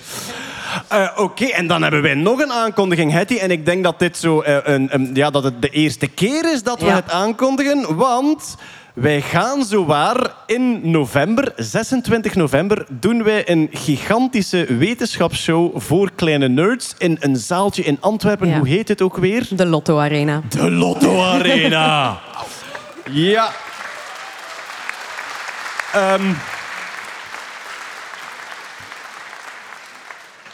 Eh, 0.87 1.07
Oké, 1.15 1.45
en 1.45 1.67
dan 1.67 1.81
hebben 1.81 2.01
wij 2.01 2.13
nog 2.13 2.39
een 2.39 2.51
aankondiging, 2.51 3.11
Hetty. 3.11 3.35
En 3.37 3.51
ik 3.51 3.65
denk 3.65 3.83
dat 3.83 3.99
dit 3.99 4.17
zo 4.17 4.41
eh, 4.41 4.57
een, 4.63 4.87
een- 4.91 5.09
ja, 5.13 5.29
dat 5.29 5.43
het 5.43 5.61
de 5.61 5.69
eerste 5.69 6.07
keer 6.07 6.51
is 6.53 6.63
dat 6.63 6.79
we 6.79 6.85
Ja. 6.85 6.95
het 6.95 7.11
aankondigen. 7.11 7.95
Want 7.95 8.55
wij 8.93 9.21
gaan 9.21 9.63
zowaar 9.63 10.31
in 10.45 10.91
november, 10.91 11.53
26 11.55 12.35
november, 12.35 12.85
doen 12.89 13.23
wij 13.23 13.49
een 13.49 13.69
gigantische 13.71 14.65
wetenschapsshow 14.77 15.79
voor 15.81 16.11
kleine 16.15 16.47
nerds 16.47 16.93
in 16.97 17.17
een 17.19 17.35
zaaltje 17.35 17.83
in 17.83 17.97
Antwerpen. 17.99 18.47
Ja. 18.47 18.57
Hoe 18.57 18.67
heet 18.67 18.87
het 18.87 19.01
ook 19.01 19.17
weer? 19.17 19.47
De 19.49 19.65
Lotto 19.65 19.99
Arena. 19.99 20.41
De 20.49 20.71
Lotto 20.71 21.21
Arena. 21.23 22.19
ja. 23.11 23.49
Ehm. 25.93 26.21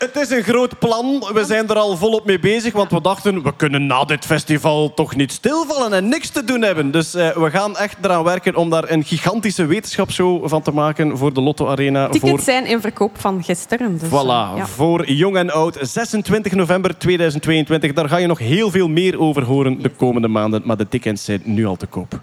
Het 0.02 0.16
is 0.16 0.30
een 0.30 0.44
groot 0.44 0.80
plan. 0.80 1.30
We 1.34 1.46
zijn 1.46 1.68
er 1.68 1.76
al 1.76 1.98
volop 1.98 2.26
mee 2.26 2.40
bezig, 2.40 2.74
want 2.74 2.92
we 2.92 3.02
dachten... 3.02 3.44
we 3.44 3.56
kunnen 3.56 3.86
na 3.86 4.04
dit 4.04 4.26
festival 4.26 4.94
toch 4.94 5.16
niet 5.16 5.32
stilvallen 5.32 5.94
en 5.94 6.10
niks 6.10 6.30
te 6.30 6.44
doen 6.44 6.62
hebben. 6.62 6.92
Dus 6.92 7.14
eh, 7.14 7.30
we 7.30 7.50
gaan 7.50 7.78
echt 7.78 7.98
eraan 8.02 8.24
werken 8.24 8.56
om 8.56 8.70
daar 8.70 8.92
een 8.92 9.04
gigantische 9.04 9.66
wetenschapsshow 9.66 10.50
van 10.50 10.62
te 10.62 10.72
maken 10.72 11.18
voor 11.18 11.34
de 11.34 11.42
Lotto 11.42 11.68
Arena. 11.68 12.10
Tickets 12.10 12.32
voor... 12.32 12.40
zijn 12.40 12.66
in 12.66 12.82
verkoop 12.82 13.20
van 13.20 13.44
gisteren. 13.44 13.98
Dus, 13.98 14.10
Voilà, 14.10 14.52
eh, 14.52 14.54
ja. 14.56 14.68
voor 14.68 15.12
jong 15.12 15.38
en 15.38 15.52
oud. 15.52 15.78
26 15.82 16.52
november 16.52 16.98
2022. 16.98 17.94
Daar 17.94 18.10
ga 18.10 18.18
je 18.18 18.28
nog 18.28 18.40
heel 18.40 18.72
veel 18.72 18.88
meer 18.88 19.20
over 19.20 19.44
horen 19.44 19.82
de 19.82 19.90
komende 19.90 20.28
maanden. 20.28 20.62
Maar 20.66 20.78
de 20.78 20.88
tickets 20.88 21.26
zijn 21.26 21.42
nu 21.44 21.66
al 21.66 21.76
te 21.76 21.86
koop. 21.88 22.20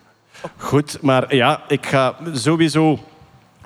Goed, 0.57 0.99
maar 1.01 1.35
ja, 1.35 1.63
ik 1.69 1.87
ga 1.87 2.17
sowieso 2.33 2.99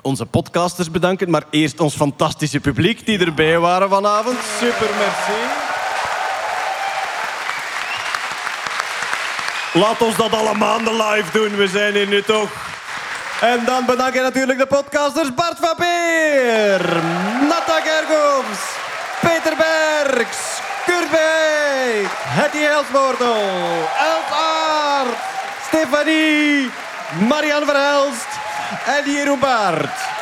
onze 0.03 0.27
podcasters 0.27 0.91
bedanken. 0.91 1.31
Maar 1.31 1.45
eerst 1.51 1.81
ons 1.81 1.95
fantastische 1.95 2.61
publiek 2.61 3.07
die 3.07 3.19
erbij 3.19 3.59
waren 3.59 3.89
vanavond. 3.89 4.39
Super, 4.59 4.91
merci. 4.99 5.41
Laat 9.73 10.03
ons 10.03 10.16
dat 10.16 10.33
alle 10.33 10.55
maanden 10.55 10.97
live 10.97 11.33
doen. 11.33 11.57
We 11.57 11.69
zijn 11.69 11.95
hier 11.95 12.09
nu 12.09 12.23
toch. 12.23 12.51
En 13.41 13.65
dan 13.65 13.87
bedank 13.87 14.15
ik 14.15 14.23
natuurlijk 14.23 14.59
de 14.59 14.66
podcasters 14.66 15.35
Bart 15.35 15.59
van 15.61 15.74
Peer, 15.77 16.81
Natta 17.49 17.81
Gergoms, 17.81 18.59
Peter 19.20 19.57
Bergs, 19.57 20.39
Kurt 20.87 21.11
Bij, 21.11 22.05
Hetty 22.12 22.59
Helsmoortel, 22.59 23.43
Els 23.99 24.31
Aert, 24.31 25.19
Stefanie, 25.66 26.70
Marianne 27.29 27.66
Verhelst 27.66 28.32
Eli 28.86 29.24
Rubart. 29.24 30.22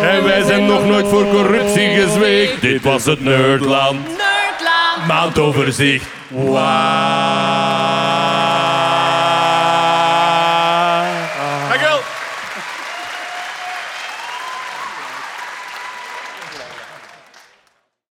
En 0.00 0.24
wij 0.24 0.42
zijn 0.42 0.66
nog 0.66 0.84
nooit 0.84 1.08
voor 1.08 1.28
corruptie 1.28 1.88
gezweegd. 1.88 2.60
Dit 2.60 2.82
was 2.82 3.04
het 3.04 3.20
Nerdland. 3.20 4.00
Nerdland. 4.06 5.06
Maandoverzicht. 5.06 6.06
Wauw. 6.28 8.11